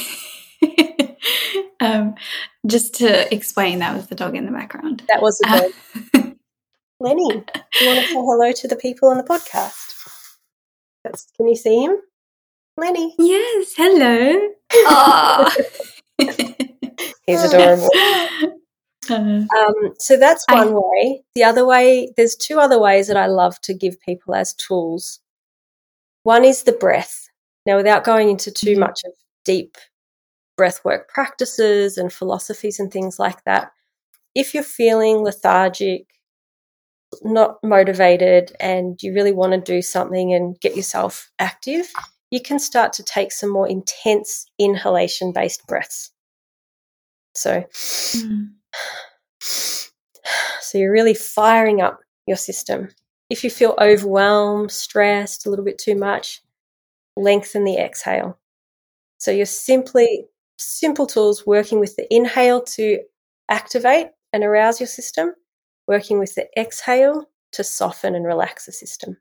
um, 1.79 2.15
just 2.65 2.95
to 2.95 3.33
explain, 3.33 3.79
that 3.79 3.95
was 3.95 4.07
the 4.07 4.15
dog 4.15 4.35
in 4.35 4.45
the 4.45 4.51
background. 4.51 5.03
That 5.09 5.21
was 5.21 5.37
the 5.37 5.71
dog. 6.13 6.23
Uh, 6.23 6.31
Lenny, 6.99 7.23
you 7.23 7.87
want 7.87 7.99
to 7.99 8.07
say 8.07 8.13
hello 8.13 8.51
to 8.51 8.67
the 8.67 8.75
people 8.75 9.09
on 9.09 9.17
the 9.17 9.23
podcast? 9.23 9.95
That's, 11.03 11.27
can 11.35 11.47
you 11.47 11.55
see 11.55 11.83
him? 11.83 11.97
Lenny. 12.81 13.13
Yes, 13.19 13.73
hello. 13.77 14.49
Oh. 14.73 15.55
He's 17.27 17.43
adorable. 17.43 17.87
um, 19.11 19.93
so 19.99 20.17
that's 20.17 20.43
one 20.49 20.69
I, 20.69 20.71
way. 20.71 21.23
The 21.35 21.43
other 21.43 21.63
way, 21.63 22.11
there's 22.17 22.35
two 22.35 22.59
other 22.59 22.79
ways 22.79 23.07
that 23.07 23.17
I 23.17 23.27
love 23.27 23.61
to 23.61 23.75
give 23.75 24.01
people 24.01 24.33
as 24.33 24.55
tools. 24.55 25.19
One 26.23 26.43
is 26.43 26.63
the 26.63 26.71
breath. 26.71 27.29
Now, 27.67 27.77
without 27.77 28.03
going 28.03 28.31
into 28.31 28.49
too 28.51 28.71
mm-hmm. 28.71 28.79
much 28.79 29.01
of 29.05 29.11
deep 29.45 29.77
breathwork 30.59 31.07
practices 31.07 31.99
and 31.99 32.11
philosophies 32.11 32.79
and 32.79 32.91
things 32.91 33.19
like 33.19 33.43
that, 33.43 33.73
if 34.33 34.55
you're 34.55 34.63
feeling 34.63 35.17
lethargic, 35.17 36.07
not 37.21 37.57
motivated, 37.63 38.55
and 38.59 38.99
you 39.03 39.13
really 39.13 39.33
want 39.33 39.53
to 39.53 39.59
do 39.59 39.83
something 39.83 40.33
and 40.33 40.59
get 40.59 40.75
yourself 40.75 41.29
active, 41.37 41.91
you 42.31 42.41
can 42.41 42.57
start 42.57 42.93
to 42.93 43.03
take 43.03 43.31
some 43.31 43.49
more 43.49 43.67
intense 43.67 44.45
inhalation 44.57 45.33
based 45.33 45.67
breaths. 45.67 46.11
So, 47.35 47.63
mm. 47.71 48.49
so 49.39 50.77
you're 50.77 50.91
really 50.91 51.13
firing 51.13 51.81
up 51.81 51.99
your 52.25 52.37
system. 52.37 52.89
If 53.29 53.43
you 53.43 53.49
feel 53.49 53.75
overwhelmed, 53.79 54.71
stressed, 54.71 55.45
a 55.45 55.49
little 55.49 55.63
bit 55.63 55.77
too 55.77 55.95
much, 55.95 56.41
lengthen 57.15 57.63
the 57.63 57.77
exhale. 57.77 58.37
So 59.17 59.31
you're 59.31 59.45
simply 59.45 60.25
simple 60.57 61.05
tools 61.05 61.45
working 61.45 61.79
with 61.79 61.95
the 61.95 62.07
inhale 62.13 62.61
to 62.61 62.99
activate 63.49 64.07
and 64.33 64.43
arouse 64.43 64.79
your 64.79 64.87
system, 64.87 65.33
working 65.87 66.19
with 66.19 66.35
the 66.35 66.47
exhale 66.57 67.25
to 67.53 67.63
soften 67.63 68.15
and 68.15 68.25
relax 68.25 68.65
the 68.65 68.71
system. 68.71 69.17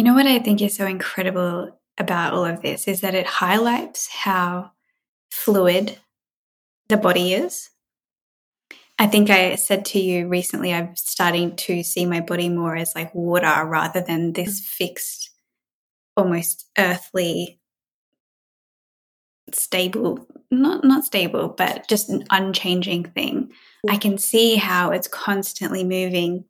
You 0.00 0.04
know 0.04 0.14
what 0.14 0.26
I 0.26 0.38
think 0.38 0.62
is 0.62 0.74
so 0.74 0.86
incredible 0.86 1.78
about 1.98 2.32
all 2.32 2.46
of 2.46 2.62
this 2.62 2.88
is 2.88 3.02
that 3.02 3.14
it 3.14 3.26
highlights 3.26 4.08
how 4.08 4.70
fluid 5.30 5.98
the 6.88 6.96
body 6.96 7.34
is. 7.34 7.68
I 8.98 9.08
think 9.08 9.28
I 9.28 9.56
said 9.56 9.84
to 9.84 10.00
you 10.00 10.26
recently, 10.26 10.72
I'm 10.72 10.96
starting 10.96 11.54
to 11.56 11.82
see 11.82 12.06
my 12.06 12.20
body 12.20 12.48
more 12.48 12.76
as 12.76 12.94
like 12.94 13.14
water 13.14 13.62
rather 13.66 14.00
than 14.00 14.32
this 14.32 14.62
mm. 14.62 14.64
fixed, 14.64 15.32
almost 16.16 16.66
earthly, 16.78 17.60
stable, 19.52 20.26
not, 20.50 20.82
not 20.82 21.04
stable, 21.04 21.50
but 21.50 21.86
just 21.90 22.08
an 22.08 22.24
unchanging 22.30 23.04
thing. 23.04 23.52
I 23.86 23.98
can 23.98 24.16
see 24.16 24.56
how 24.56 24.92
it's 24.92 25.08
constantly 25.08 25.84
moving 25.84 26.46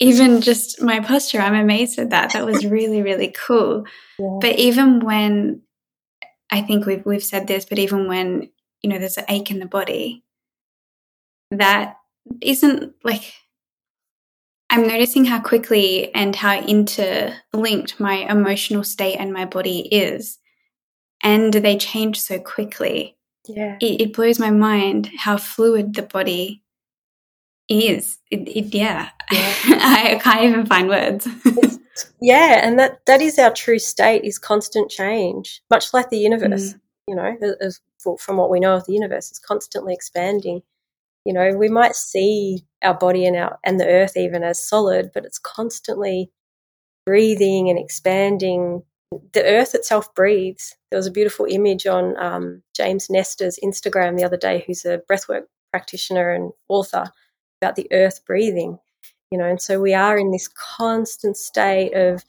even 0.00 0.40
just 0.40 0.82
my 0.82 1.00
posture, 1.00 1.40
I'm 1.40 1.54
amazed 1.54 1.98
at 1.98 2.10
that. 2.10 2.32
That 2.32 2.46
was 2.46 2.66
really, 2.66 3.02
really 3.02 3.28
cool. 3.28 3.84
Yeah. 4.18 4.38
But 4.40 4.58
even 4.58 5.00
when 5.00 5.62
I 6.50 6.62
think 6.62 6.86
we've 6.86 7.04
we've 7.06 7.24
said 7.24 7.46
this, 7.46 7.64
but 7.64 7.78
even 7.78 8.08
when 8.08 8.50
you 8.82 8.90
know 8.90 8.98
there's 8.98 9.18
an 9.18 9.24
ache 9.28 9.50
in 9.50 9.60
the 9.60 9.66
body, 9.66 10.24
that 11.50 11.96
isn't 12.40 12.94
like 13.04 13.32
I'm 14.68 14.88
noticing 14.88 15.24
how 15.26 15.40
quickly 15.40 16.12
and 16.14 16.34
how 16.34 16.58
interlinked 16.58 18.00
my 18.00 18.26
emotional 18.28 18.82
state 18.82 19.16
and 19.16 19.32
my 19.32 19.44
body 19.44 19.80
is, 19.80 20.38
and 21.22 21.52
they 21.52 21.76
change 21.76 22.20
so 22.20 22.40
quickly. 22.40 23.16
Yeah, 23.46 23.76
it, 23.80 24.00
it 24.00 24.12
blows 24.12 24.40
my 24.40 24.50
mind 24.50 25.10
how 25.18 25.36
fluid 25.36 25.94
the 25.94 26.02
body 26.02 26.63
is. 27.68 28.18
It, 28.30 28.48
it 28.48 28.74
yeah, 28.74 29.10
yeah. 29.30 29.54
I 29.64 30.20
can't 30.22 30.44
even 30.44 30.66
find 30.66 30.88
words. 30.88 31.26
yeah, 32.20 32.60
and 32.62 32.78
that 32.78 33.04
that 33.06 33.20
is 33.20 33.38
our 33.38 33.52
true 33.52 33.78
state 33.78 34.24
is 34.24 34.38
constant 34.38 34.90
change, 34.90 35.62
much 35.70 35.92
like 35.94 36.10
the 36.10 36.18
universe. 36.18 36.74
Mm. 36.74 36.80
You 37.08 37.16
know, 37.16 37.36
as, 37.60 37.80
from 38.18 38.36
what 38.36 38.50
we 38.50 38.60
know 38.60 38.74
of 38.74 38.86
the 38.86 38.94
universe, 38.94 39.30
it's 39.30 39.38
constantly 39.38 39.94
expanding. 39.94 40.62
You 41.24 41.32
know, 41.32 41.52
we 41.56 41.68
might 41.68 41.94
see 41.94 42.64
our 42.82 42.94
body 42.94 43.26
and 43.26 43.36
our 43.36 43.58
and 43.64 43.80
the 43.80 43.86
earth 43.86 44.16
even 44.16 44.42
as 44.42 44.66
solid, 44.66 45.10
but 45.14 45.24
it's 45.24 45.38
constantly 45.38 46.30
breathing 47.06 47.70
and 47.70 47.78
expanding. 47.78 48.82
The 49.32 49.44
earth 49.44 49.74
itself 49.74 50.12
breathes. 50.14 50.74
There 50.90 50.98
was 50.98 51.06
a 51.06 51.12
beautiful 51.12 51.46
image 51.48 51.86
on 51.86 52.16
um, 52.18 52.62
James 52.74 53.08
Nestor's 53.08 53.58
Instagram 53.62 54.16
the 54.16 54.24
other 54.24 54.36
day, 54.36 54.64
who's 54.66 54.84
a 54.84 55.00
breathwork 55.10 55.44
practitioner 55.72 56.32
and 56.32 56.52
author 56.68 57.12
about 57.64 57.76
the 57.76 57.88
earth 57.92 58.24
breathing, 58.26 58.78
you 59.30 59.38
know, 59.38 59.46
and 59.46 59.60
so 59.60 59.80
we 59.80 59.94
are 59.94 60.18
in 60.18 60.30
this 60.30 60.48
constant 60.48 61.36
state 61.36 61.94
of 61.94 62.24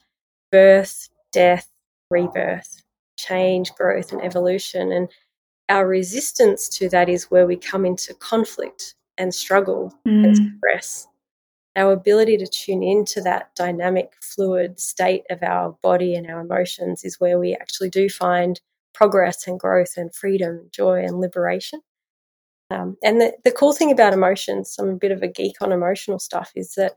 birth, 0.52 1.10
death, 1.32 1.70
rebirth, 2.10 2.82
change, 3.18 3.74
growth, 3.76 4.12
and 4.12 4.24
evolution. 4.24 4.92
And 4.92 5.10
our 5.68 5.88
resistance 5.88 6.70
to 6.78 6.90
that 6.90 7.10
is 7.10 7.26
where 7.26 7.46
we 7.46 7.58
come 7.58 7.86
into 7.86 8.14
conflict 8.14 8.96
and 9.18 9.34
struggle 9.34 9.94
mm. 10.08 10.26
and 10.26 10.52
stress. 10.58 11.08
Our 11.76 11.92
ability 11.92 12.38
to 12.38 12.48
tune 12.48 12.84
into 12.84 13.22
that 13.22 13.54
dynamic, 13.56 14.14
fluid 14.22 14.80
state 14.80 15.24
of 15.30 15.44
our 15.44 15.78
body 15.84 16.16
and 16.16 16.26
our 16.28 16.40
emotions 16.40 17.04
is 17.04 17.20
where 17.20 17.38
we 17.38 17.54
actually 17.54 17.90
do 17.90 18.08
find 18.10 18.62
progress 18.94 19.46
and 19.46 19.60
growth 19.60 19.98
and 19.98 20.16
freedom, 20.16 20.70
joy, 20.72 21.04
and 21.04 21.20
liberation. 21.20 21.82
Um, 22.72 22.98
and 23.04 23.22
the, 23.22 23.34
the 23.44 23.52
cool 23.52 23.74
thing 23.74 23.92
about 23.92 24.14
emotions, 24.14 24.76
I'm 24.80 24.90
a 24.90 24.96
bit 24.96 25.12
of 25.12 25.22
a 25.22 25.28
geek 25.28 25.62
on 25.62 25.72
emotional 25.72 26.20
stuff, 26.20 26.52
is 26.56 26.74
that 26.76 26.94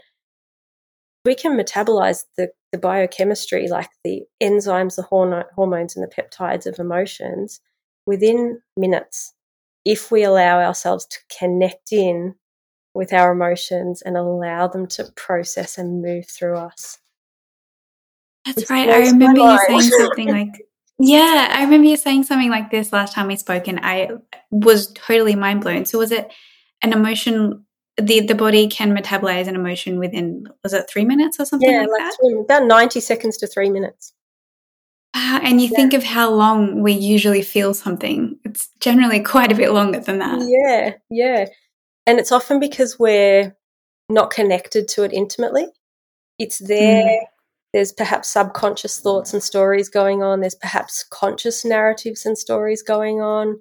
we 1.25 1.35
can 1.35 1.59
metabolize 1.59 2.25
the, 2.37 2.51
the 2.73 2.79
biochemistry, 2.79 3.69
like 3.69 3.91
the 4.03 4.23
enzymes, 4.43 4.97
the 4.97 5.03
hormones, 5.03 5.97
and 5.97 6.03
the 6.03 6.15
peptides 6.15 6.67
of 6.67 6.79
emotions 6.79 7.61
within 8.07 8.61
minutes 8.77 9.35
if 9.85 10.11
we 10.11 10.23
allow 10.23 10.61
ourselves 10.61 11.07
to 11.07 11.19
connect 11.39 11.93
in 11.93 12.35
with 12.95 13.13
our 13.13 13.33
emotions 13.33 14.03
and 14.03 14.17
allow 14.17 14.67
them 14.67 14.87
to 14.87 15.05
process 15.17 15.79
and 15.79 16.03
move 16.03 16.27
through 16.27 16.57
us. 16.57 16.99
That's 18.45 18.63
it's 18.63 18.71
right. 18.71 18.89
I 18.89 18.99
remember 18.99 19.41
you 19.41 19.59
saying 19.67 19.81
something 19.99 20.29
like 20.29 20.68
yeah, 20.99 21.49
I 21.53 21.63
remember 21.63 21.87
you 21.87 21.97
saying 21.97 22.25
something 22.25 22.51
like 22.51 22.71
this 22.71 22.93
last 22.93 23.15
time 23.15 23.29
we 23.29 23.37
spoke, 23.37 23.69
and 23.69 23.79
I 23.81 24.11
was 24.51 24.93
totally 24.93 25.37
mind 25.37 25.63
blown. 25.63 25.85
So, 25.85 25.99
was 25.99 26.11
it 26.11 26.33
an 26.83 26.93
emotion? 26.93 27.65
The 27.97 28.21
the 28.21 28.35
body 28.35 28.69
can 28.69 28.97
metabolize 28.97 29.49
an 29.49 29.55
emotion 29.55 29.99
within 29.99 30.47
was 30.63 30.73
it 30.73 30.89
three 30.89 31.05
minutes 31.05 31.39
or 31.41 31.45
something 31.45 31.69
yeah, 31.69 31.81
like, 31.81 31.89
like 31.89 32.13
that? 32.21 32.45
about 32.45 32.67
ninety 32.67 33.01
seconds 33.01 33.37
to 33.39 33.47
three 33.47 33.71
minutes. 33.71 34.13
Uh, 35.15 35.41
and 35.43 35.61
you 35.61 35.69
yeah. 35.69 35.77
think 35.77 35.95
of 35.95 36.05
how 36.05 36.31
long 36.31 36.83
we 36.83 36.93
usually 36.93 37.43
feel 37.43 37.75
something; 37.75 38.39
it's 38.45 38.69
generally 38.81 39.21
quite 39.21 39.53
a 39.53 39.57
bit 39.57 39.73
longer 39.73 40.01
than 40.01 40.19
that. 40.19 40.41
Yeah, 40.49 40.95
yeah, 41.11 41.47
and 42.07 42.19
it's 42.19 42.33
often 42.33 42.61
because 42.61 42.99
we're 42.99 43.57
not 44.09 44.31
connected 44.31 44.89
to 44.89 45.05
it 45.05 45.13
intimately. 45.13 45.67
It's 46.39 46.59
there. 46.59 47.05
Mm 47.05 47.38
there's 47.73 47.93
perhaps 47.93 48.29
subconscious 48.29 49.01
thoughts 49.01 49.33
and 49.33 49.43
stories 49.43 49.89
going 49.89 50.23
on. 50.23 50.41
There's 50.41 50.55
perhaps 50.55 51.05
conscious 51.11 51.65
narratives 51.65 52.25
and 52.25 52.39
stories 52.39 52.83
going 52.83 53.21
on. 53.21 53.61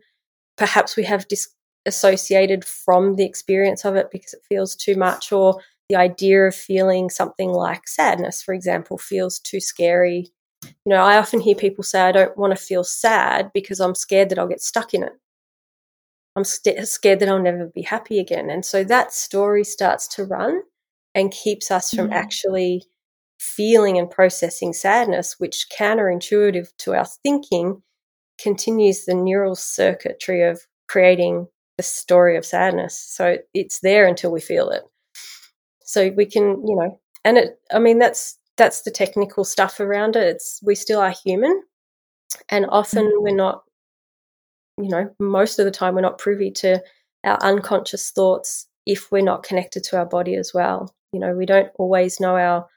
Perhaps 0.58 0.96
we 0.96 1.04
have 1.04 1.28
disassociated 1.28 2.64
from 2.64 3.16
the 3.16 3.26
experience 3.26 3.84
of 3.86 3.96
it 3.96 4.10
because 4.12 4.34
it 4.34 4.42
feels 4.48 4.76
too 4.76 4.96
much, 4.96 5.32
or 5.32 5.62
the 5.90 5.98
idea 5.98 6.44
of 6.44 6.56
feeling 6.56 7.10
something 7.10 7.50
like 7.50 7.88
sadness, 7.88 8.42
for 8.42 8.54
example, 8.54 8.98
feels 8.98 9.40
too 9.40 9.60
scary. 9.60 10.32
You 10.64 10.72
know, 10.88 11.04
I 11.04 11.18
often 11.18 11.40
hear 11.40 11.56
people 11.56 11.84
say, 11.84 12.02
I 12.02 12.12
don't 12.12 12.38
want 12.38 12.52
to 12.52 12.62
feel 12.62 12.84
sad 12.84 13.52
because 13.54 13.80
I'm 13.80 13.96
scared 13.96 14.30
that 14.30 14.40
I'll 14.40 14.48
get 14.48 14.62
stuck 14.62 14.94
in 14.94 15.04
it. 15.04 15.14
I'm 16.36 16.44
st- 16.44 16.88
scared 16.88 17.20
that 17.20 17.30
I'll 17.30 17.42
never 17.42 17.66
be 17.74 17.82
happy 17.82 18.20
again. 18.20 18.50
And 18.50 18.64
so 18.64 18.84
that 18.84 19.14
story 19.14 19.64
starts 19.64 20.08
to 20.10 20.24
run 20.24 20.62
and 21.14 21.32
keeps 21.32 21.72
us 21.72 21.90
from 21.90 22.06
mm-hmm. 22.06 22.14
actually 22.14 22.84
feeling 23.40 23.98
and 23.98 24.10
processing 24.10 24.74
sadness, 24.74 25.36
which 25.40 25.68
counterintuitive 25.78 26.70
to 26.78 26.96
our 26.96 27.06
thinking 27.06 27.82
continues 28.42 29.06
the 29.06 29.14
neural 29.14 29.56
circuitry 29.56 30.44
of 30.44 30.62
creating 30.88 31.48
the 31.78 31.84
story 31.84 32.38
of 32.38 32.46
sadness. 32.46 32.98
So 32.98 33.38
it's 33.54 33.80
there 33.82 34.08
until 34.08 34.32
we 34.32 34.42
feel 34.42 34.70
it. 34.70 34.84
So 35.84 36.10
we 36.10 36.26
can, 36.26 36.66
you 36.66 36.76
know, 36.76 37.00
and 37.24 37.38
it, 37.38 37.60
I 37.72 37.80
mean, 37.80 38.00
that's, 38.00 38.38
that's 38.58 38.82
the 38.82 38.92
technical 38.92 39.44
stuff 39.44 39.80
around 39.80 40.16
it. 40.16 40.28
It's, 40.28 40.60
we 40.64 40.76
still 40.76 41.00
are 41.00 41.14
human. 41.24 41.62
And 42.50 42.66
often 42.70 43.06
mm-hmm. 43.06 43.24
we're 43.24 43.36
not, 43.36 43.64
you 44.78 44.90
know, 44.90 45.10
most 45.20 45.60
of 45.60 45.66
the 45.66 45.72
time 45.72 45.96
we're 45.96 46.02
not 46.02 46.18
privy 46.18 46.52
to 46.52 46.82
our 47.24 47.38
unconscious 47.42 48.12
thoughts 48.12 48.68
if 48.86 49.12
we're 49.12 49.22
not 49.22 49.44
connected 49.44 49.84
to 49.86 49.98
our 49.98 50.06
body 50.06 50.36
as 50.36 50.52
well. 50.54 50.94
You 51.14 51.20
know, 51.20 51.34
we 51.34 51.46
don't 51.46 51.70
always 51.78 52.20
know 52.20 52.36
our 52.38 52.68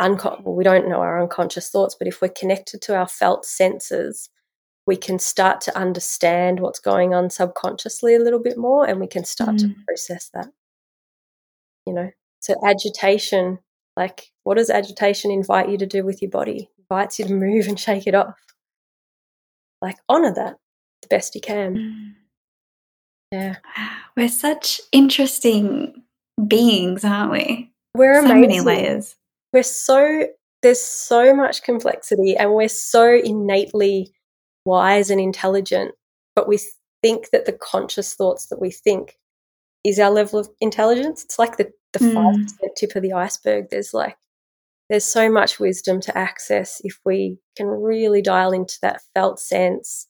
uncon- 0.00 0.42
well, 0.42 0.54
we 0.54 0.64
don't 0.64 0.88
know 0.88 1.00
our 1.00 1.20
unconscious 1.20 1.70
thoughts, 1.70 1.94
but 1.94 2.08
if 2.08 2.20
we're 2.20 2.28
connected 2.28 2.82
to 2.82 2.96
our 2.96 3.08
felt 3.08 3.44
senses, 3.44 4.30
we 4.86 4.96
can 4.96 5.18
start 5.18 5.60
to 5.62 5.76
understand 5.76 6.60
what's 6.60 6.80
going 6.80 7.14
on 7.14 7.30
subconsciously 7.30 8.14
a 8.14 8.18
little 8.18 8.42
bit 8.42 8.58
more 8.58 8.86
and 8.86 9.00
we 9.00 9.06
can 9.06 9.24
start 9.24 9.56
mm. 9.56 9.58
to 9.60 9.74
process 9.86 10.30
that. 10.34 10.48
You 11.86 11.94
know, 11.94 12.10
so 12.40 12.54
agitation, 12.66 13.58
like 13.96 14.30
what 14.42 14.56
does 14.56 14.70
agitation 14.70 15.30
invite 15.30 15.70
you 15.70 15.78
to 15.78 15.86
do 15.86 16.04
with 16.04 16.20
your 16.20 16.30
body? 16.30 16.68
It 16.78 16.82
invites 16.90 17.18
you 17.18 17.26
to 17.26 17.34
move 17.34 17.66
and 17.66 17.78
shake 17.78 18.06
it 18.06 18.14
off. 18.14 18.38
Like 19.80 19.96
honor 20.08 20.32
that. 20.34 20.56
the 21.02 21.08
best 21.08 21.34
you 21.34 21.40
can. 21.40 21.76
Mm. 21.76 22.12
Yeah. 23.32 23.56
We're 24.16 24.28
such 24.28 24.80
interesting 24.92 26.02
beings, 26.46 27.04
aren't 27.04 27.32
we? 27.32 27.72
We're 27.94 28.22
so 28.22 28.30
amazing. 28.30 28.40
many 28.40 28.60
layers. 28.60 29.16
We're 29.54 29.62
so 29.62 30.26
there's 30.62 30.82
so 30.82 31.34
much 31.34 31.62
complexity 31.62 32.36
and 32.36 32.52
we're 32.52 32.68
so 32.68 33.14
innately 33.14 34.12
wise 34.64 35.10
and 35.10 35.20
intelligent, 35.20 35.94
but 36.34 36.48
we 36.48 36.58
think 37.02 37.30
that 37.30 37.44
the 37.44 37.52
conscious 37.52 38.14
thoughts 38.14 38.46
that 38.46 38.60
we 38.60 38.70
think 38.70 39.18
is 39.84 39.98
our 40.00 40.10
level 40.10 40.38
of 40.40 40.48
intelligence. 40.60 41.22
It's 41.22 41.38
like 41.38 41.58
the, 41.58 41.70
the 41.92 41.98
mm. 41.98 42.14
5% 42.14 42.48
tip 42.76 42.96
of 42.96 43.02
the 43.02 43.12
iceberg. 43.12 43.66
There's 43.70 43.92
like, 43.92 44.16
there's 44.88 45.04
so 45.04 45.30
much 45.30 45.60
wisdom 45.60 46.00
to 46.00 46.16
access 46.16 46.80
if 46.82 46.98
we 47.04 47.38
can 47.56 47.66
really 47.66 48.22
dial 48.22 48.52
into 48.52 48.78
that 48.80 49.02
felt 49.14 49.38
sense, 49.38 50.08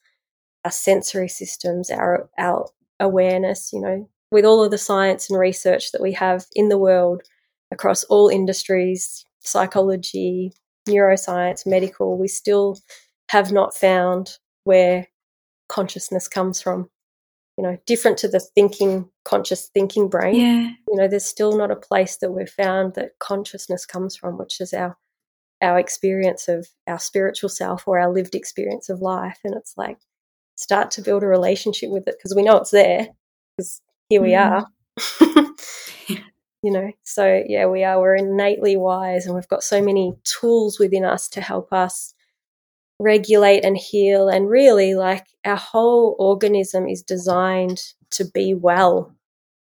our 0.64 0.70
sensory 0.70 1.28
systems, 1.28 1.90
our, 1.90 2.30
our 2.38 2.66
awareness, 3.00 3.72
you 3.72 3.80
know, 3.80 4.08
with 4.30 4.44
all 4.44 4.62
of 4.62 4.70
the 4.70 4.78
science 4.78 5.28
and 5.28 5.38
research 5.38 5.90
that 5.92 6.00
we 6.00 6.12
have 6.12 6.46
in 6.54 6.68
the 6.68 6.78
world 6.78 7.22
across 7.72 8.04
all 8.04 8.28
industries, 8.28 9.26
psychology, 9.44 10.52
neuroscience, 10.88 11.66
medical, 11.66 12.18
we 12.18 12.28
still 12.28 12.78
have 13.30 13.52
not 13.52 13.74
found 13.74 14.38
where 14.64 15.08
consciousness 15.68 16.28
comes 16.28 16.60
from. 16.60 16.88
You 17.56 17.62
know, 17.62 17.78
different 17.86 18.18
to 18.18 18.28
the 18.28 18.40
thinking, 18.40 19.08
conscious 19.24 19.68
thinking 19.72 20.08
brain. 20.08 20.34
Yeah. 20.34 20.70
You 20.88 20.96
know, 20.96 21.06
there's 21.06 21.24
still 21.24 21.56
not 21.56 21.70
a 21.70 21.76
place 21.76 22.16
that 22.16 22.32
we've 22.32 22.50
found 22.50 22.94
that 22.94 23.12
consciousness 23.20 23.86
comes 23.86 24.16
from, 24.16 24.38
which 24.38 24.60
is 24.60 24.72
our 24.72 24.96
our 25.62 25.78
experience 25.78 26.48
of 26.48 26.66
our 26.86 26.98
spiritual 26.98 27.48
self 27.48 27.86
or 27.86 27.98
our 27.98 28.12
lived 28.12 28.34
experience 28.34 28.88
of 28.88 29.00
life. 29.00 29.38
And 29.44 29.54
it's 29.54 29.74
like 29.76 29.98
start 30.56 30.90
to 30.92 31.02
build 31.02 31.22
a 31.22 31.28
relationship 31.28 31.90
with 31.90 32.08
it 32.08 32.16
because 32.18 32.34
we 32.34 32.42
know 32.42 32.56
it's 32.56 32.70
there 32.70 33.08
because 33.56 33.80
here 34.08 34.20
we 34.20 34.30
mm. 34.30 34.66
are. 35.30 35.46
you 36.64 36.70
know, 36.70 36.90
so 37.02 37.42
yeah, 37.46 37.66
we 37.66 37.84
are. 37.84 38.00
We're 38.00 38.14
innately 38.14 38.78
wise 38.78 39.26
and 39.26 39.34
we've 39.34 39.48
got 39.48 39.62
so 39.62 39.82
many 39.82 40.14
tools 40.24 40.78
within 40.78 41.04
us 41.04 41.28
to 41.28 41.42
help 41.42 41.74
us 41.74 42.14
regulate 42.98 43.66
and 43.66 43.76
heal. 43.76 44.30
And 44.30 44.48
really, 44.48 44.94
like 44.94 45.26
our 45.44 45.58
whole 45.58 46.16
organism 46.18 46.88
is 46.88 47.02
designed 47.02 47.82
to 48.12 48.24
be 48.24 48.54
well, 48.54 49.14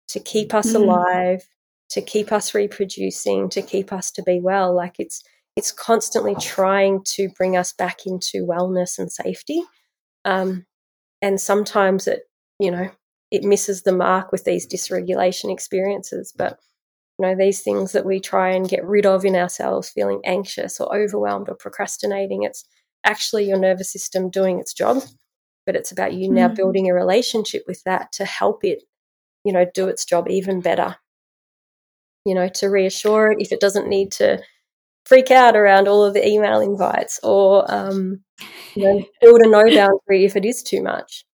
to 0.10 0.20
keep 0.20 0.54
us 0.54 0.74
mm. 0.74 0.76
alive, 0.76 1.50
to 1.90 2.02
keep 2.04 2.32
us 2.32 2.54
reproducing, 2.54 3.50
to 3.50 3.64
keep 3.64 3.92
us 3.92 4.12
to 4.12 4.22
be 4.22 4.40
well. 4.40 4.76
Like 4.76 5.00
it's 5.00 5.24
it's 5.56 5.72
constantly 5.72 6.36
trying 6.40 7.04
to 7.06 7.28
bring 7.30 7.58
us 7.58 7.74
back 7.74 8.06
into 8.06 8.46
wellness 8.46 9.00
and 9.00 9.12
safety. 9.12 9.64
Um, 10.26 10.68
and 11.24 11.42
sometimes 11.42 12.06
it, 12.06 12.30
you 12.60 12.70
know, 12.70 12.92
it 13.32 13.44
misses 13.44 13.82
the 13.82 13.94
mark 13.94 14.32
with 14.32 14.44
these 14.44 14.68
dysregulation 14.68 15.52
experiences. 15.52 16.32
But 16.38 16.60
you 17.20 17.28
know, 17.28 17.36
these 17.36 17.62
things 17.62 17.92
that 17.92 18.06
we 18.06 18.20
try 18.20 18.52
and 18.52 18.68
get 18.68 18.86
rid 18.86 19.06
of 19.06 19.24
in 19.24 19.36
ourselves, 19.36 19.90
feeling 19.90 20.22
anxious 20.26 20.80
or 20.80 20.96
overwhelmed 20.96 21.48
or 21.48 21.56
procrastinating, 21.56 22.44
it's 22.44 22.66
actually 23.04 23.48
your 23.48 23.60
nervous 23.60 23.92
system 23.92 24.30
doing 24.30 24.60
its 24.60 24.74
job. 24.74 25.04
But 25.66 25.76
it's 25.76 25.92
about 25.92 26.14
you 26.14 26.30
mm. 26.30 26.34
now 26.34 26.48
building 26.48 26.90
a 26.90 26.94
relationship 26.94 27.64
with 27.68 27.84
that 27.86 28.12
to 28.14 28.26
help 28.26 28.64
it, 28.64 28.84
you 29.44 29.54
know, 29.54 29.66
do 29.74 29.88
its 29.88 30.06
job 30.06 30.28
even 30.30 30.60
better. 30.60 30.98
You 32.26 32.36
know, 32.36 32.48
to 32.48 32.68
reassure 32.68 33.32
it 33.32 33.42
if 33.42 33.52
it 33.52 33.60
doesn't 33.60 33.88
need 33.88 34.12
to 34.14 34.42
freak 35.06 35.30
out 35.30 35.56
around 35.56 35.88
all 35.88 36.04
of 36.04 36.14
the 36.14 36.26
email 36.26 36.62
invites 36.62 37.20
or, 37.22 37.70
um, 37.72 38.24
you 38.74 38.84
know, 38.84 39.06
build 39.22 39.42
a 39.42 39.50
no 39.50 39.64
boundary 39.76 40.26
if 40.26 40.36
it 40.36 40.46
is 40.46 40.64
too 40.64 40.82
much 40.82 41.26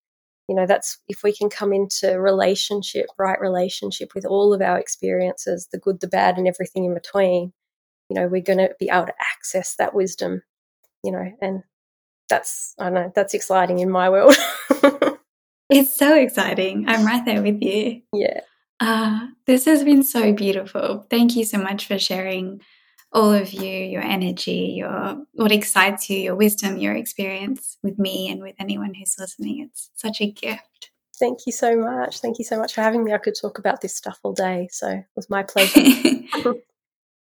you 0.50 0.56
know 0.56 0.66
that's 0.66 1.00
if 1.08 1.24
we 1.24 1.32
can 1.32 1.50
come 1.50 1.72
into 1.72 2.20
relationship 2.20 3.06
right 3.18 3.40
relationship 3.40 4.14
with 4.14 4.26
all 4.26 4.54
of 4.54 4.62
our 4.62 4.78
experiences 4.78 5.68
the 5.72 5.80
good 5.80 6.00
the 6.02 6.08
bad 6.08 6.38
and 6.38 6.48
everything 6.48 6.86
in 6.86 6.94
between 6.94 7.54
you 8.10 8.16
know 8.16 8.28
we're 8.28 8.42
going 8.42 8.58
to 8.58 8.76
be 8.80 8.90
able 8.92 9.06
to 9.06 9.14
access 9.34 9.76
that 9.76 9.94
wisdom 9.94 10.42
you 11.04 11.12
know 11.12 11.32
and 11.42 11.64
that's 12.28 12.74
i 12.80 12.86
don't 12.86 12.94
know 12.96 13.12
that's 13.16 13.34
exciting 13.34 13.80
in 13.80 13.90
my 13.90 14.10
world. 14.10 14.36
It's 15.70 15.96
so 15.96 16.16
exciting. 16.16 16.86
I'm 16.88 17.06
right 17.06 17.24
there 17.24 17.44
with 17.44 17.62
you. 17.62 18.02
Yeah. 18.12 18.42
Uh, 18.80 19.28
this 19.46 19.66
has 19.66 19.84
been 19.84 20.04
so 20.04 20.34
beautiful. 20.34 21.06
Thank 21.12 21.36
you 21.36 21.46
so 21.46 21.60
much 21.60 21.86
for 21.86 22.00
sharing 22.00 22.62
all 23.12 23.34
of 23.34 23.52
you, 23.52 23.70
your 23.70 24.04
energy, 24.04 24.74
your 24.78 25.24
what 25.34 25.52
excites 25.52 26.10
you, 26.10 26.20
your 26.20 26.36
wisdom, 26.36 26.78
your 26.78 26.96
experience 26.96 27.78
with 27.82 27.98
me 27.98 28.30
and 28.30 28.42
with 28.42 28.56
anyone 28.60 28.94
who's 28.94 29.16
listening. 29.18 29.62
It's 29.62 29.90
such 29.96 30.22
a 30.22 30.32
gift. 30.32 30.92
Thank 31.20 31.40
you 31.46 31.52
so 31.52 31.76
much. 31.76 32.20
Thank 32.20 32.40
you 32.40 32.46
so 32.46 32.58
much 32.58 32.74
for 32.74 32.82
having 32.82 33.04
me. 33.04 33.14
I 33.14 33.18
could 33.18 33.36
talk 33.40 33.58
about 33.58 33.82
this 33.82 33.96
stuff 33.96 34.20
all 34.24 34.34
day, 34.34 34.70
so 34.72 34.90
it 34.90 35.06
was 35.16 35.30
my 35.30 35.44
pleasure. 35.44 35.82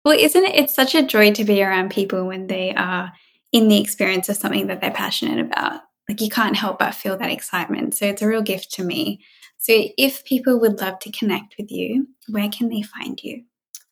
well, 0.06 0.18
isn't 0.18 0.44
it? 0.44 0.56
It's 0.56 0.74
such 0.74 0.94
a 0.94 1.04
joy 1.04 1.32
to 1.32 1.44
be 1.44 1.64
around 1.64 1.92
people 1.92 2.28
when 2.28 2.48
they 2.48 2.76
are 2.76 3.12
in 3.52 3.70
the 3.70 3.82
experience 3.82 4.30
of 4.30 4.38
something 4.38 4.68
that 4.68 4.82
they're 4.82 4.92
passionate 4.92 5.40
about. 5.40 5.82
Like 6.08 6.22
you 6.22 6.30
can't 6.30 6.56
help 6.56 6.80
but 6.80 6.96
feel 6.96 7.18
that 7.18 7.32
excitement. 7.32 7.96
So 7.96 8.06
it's 8.06 8.22
a 8.22 8.28
real 8.28 8.42
gift 8.42 8.72
to 8.74 8.84
me. 8.84 9.22
So 9.58 9.74
if 9.98 10.24
people 10.24 10.60
would 10.60 10.80
love 10.80 11.00
to 11.00 11.12
connect 11.12 11.56
with 11.58 11.72
you, 11.72 12.08
where 12.30 12.50
can 12.50 12.70
they 12.70 12.84
find 12.84 13.22
you? 13.24 13.44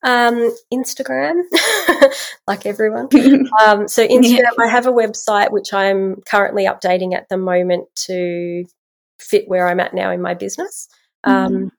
Um, 0.06 0.56
Instagram, 0.72 1.42
like 2.48 2.66
everyone. 2.68 3.10
um, 3.66 3.88
so 3.88 4.08
Instagram, 4.08 4.24
yeah. 4.24 4.52
I 4.60 4.68
have 4.68 4.86
a 4.86 4.92
website 4.92 5.52
which 5.52 5.74
I'm 5.74 6.22
currently 6.30 6.66
updating 6.66 7.16
at 7.16 7.28
the 7.28 7.38
moment 7.38 7.88
to 8.06 8.66
fit 9.20 9.48
where 9.48 9.68
I'm 9.68 9.80
at 9.80 9.96
now 9.96 10.12
in 10.12 10.22
my 10.22 10.36
business. 10.36 10.88
Um, 11.24 11.54
mm-hmm. 11.54 11.70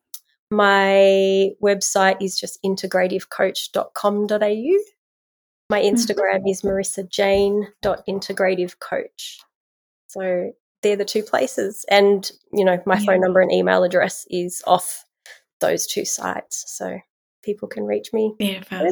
My 0.50 1.50
website 1.62 2.16
is 2.20 2.36
just 2.38 2.58
integrativecoach.com.au. 2.64 4.78
My 5.68 5.80
mm-hmm. 5.80 5.94
Instagram 5.94 6.38
mm-hmm. 6.38 6.48
is 6.48 6.62
marissajane.integrativecoach. 6.62 9.36
So 10.08 10.52
they're 10.82 10.96
the 10.96 11.04
two 11.04 11.22
places. 11.22 11.84
And, 11.88 12.28
you 12.52 12.64
know, 12.64 12.82
my 12.86 12.98
yeah. 12.98 13.06
phone 13.06 13.20
number 13.20 13.40
and 13.40 13.52
email 13.52 13.84
address 13.84 14.26
is 14.30 14.64
off 14.66 15.04
those 15.60 15.86
two 15.86 16.04
sites. 16.04 16.64
So 16.76 16.98
people 17.46 17.68
can 17.68 17.84
reach 17.84 18.12
me. 18.12 18.34
Beautiful. 18.38 18.86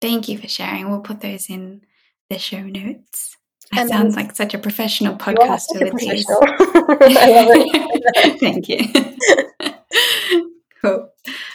Thank 0.00 0.28
you 0.28 0.38
for 0.38 0.48
sharing. 0.48 0.90
We'll 0.90 0.98
put 1.00 1.20
those 1.20 1.48
in 1.48 1.82
the 2.28 2.38
show 2.38 2.62
notes. 2.62 3.36
That 3.72 3.86
sounds 3.88 4.16
like 4.16 4.34
such 4.34 4.54
a 4.54 4.58
professional 4.58 5.14
podcaster 5.16 5.80
with 5.80 5.96
these. 5.98 6.26
Thank 8.40 8.68
you. 8.68 8.80
cool. 10.82 11.08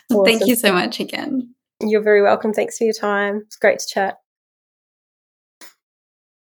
Awesome. 0.09 0.25
Thank 0.25 0.47
you 0.47 0.55
so 0.55 0.71
much 0.71 1.01
again. 1.01 1.53
You're 1.81 2.01
very 2.01 2.21
welcome. 2.21 2.53
Thanks 2.53 2.77
for 2.77 2.85
your 2.85 2.93
time. 2.93 3.41
It's 3.45 3.57
great 3.57 3.79
to 3.79 3.87
chat. 3.87 4.19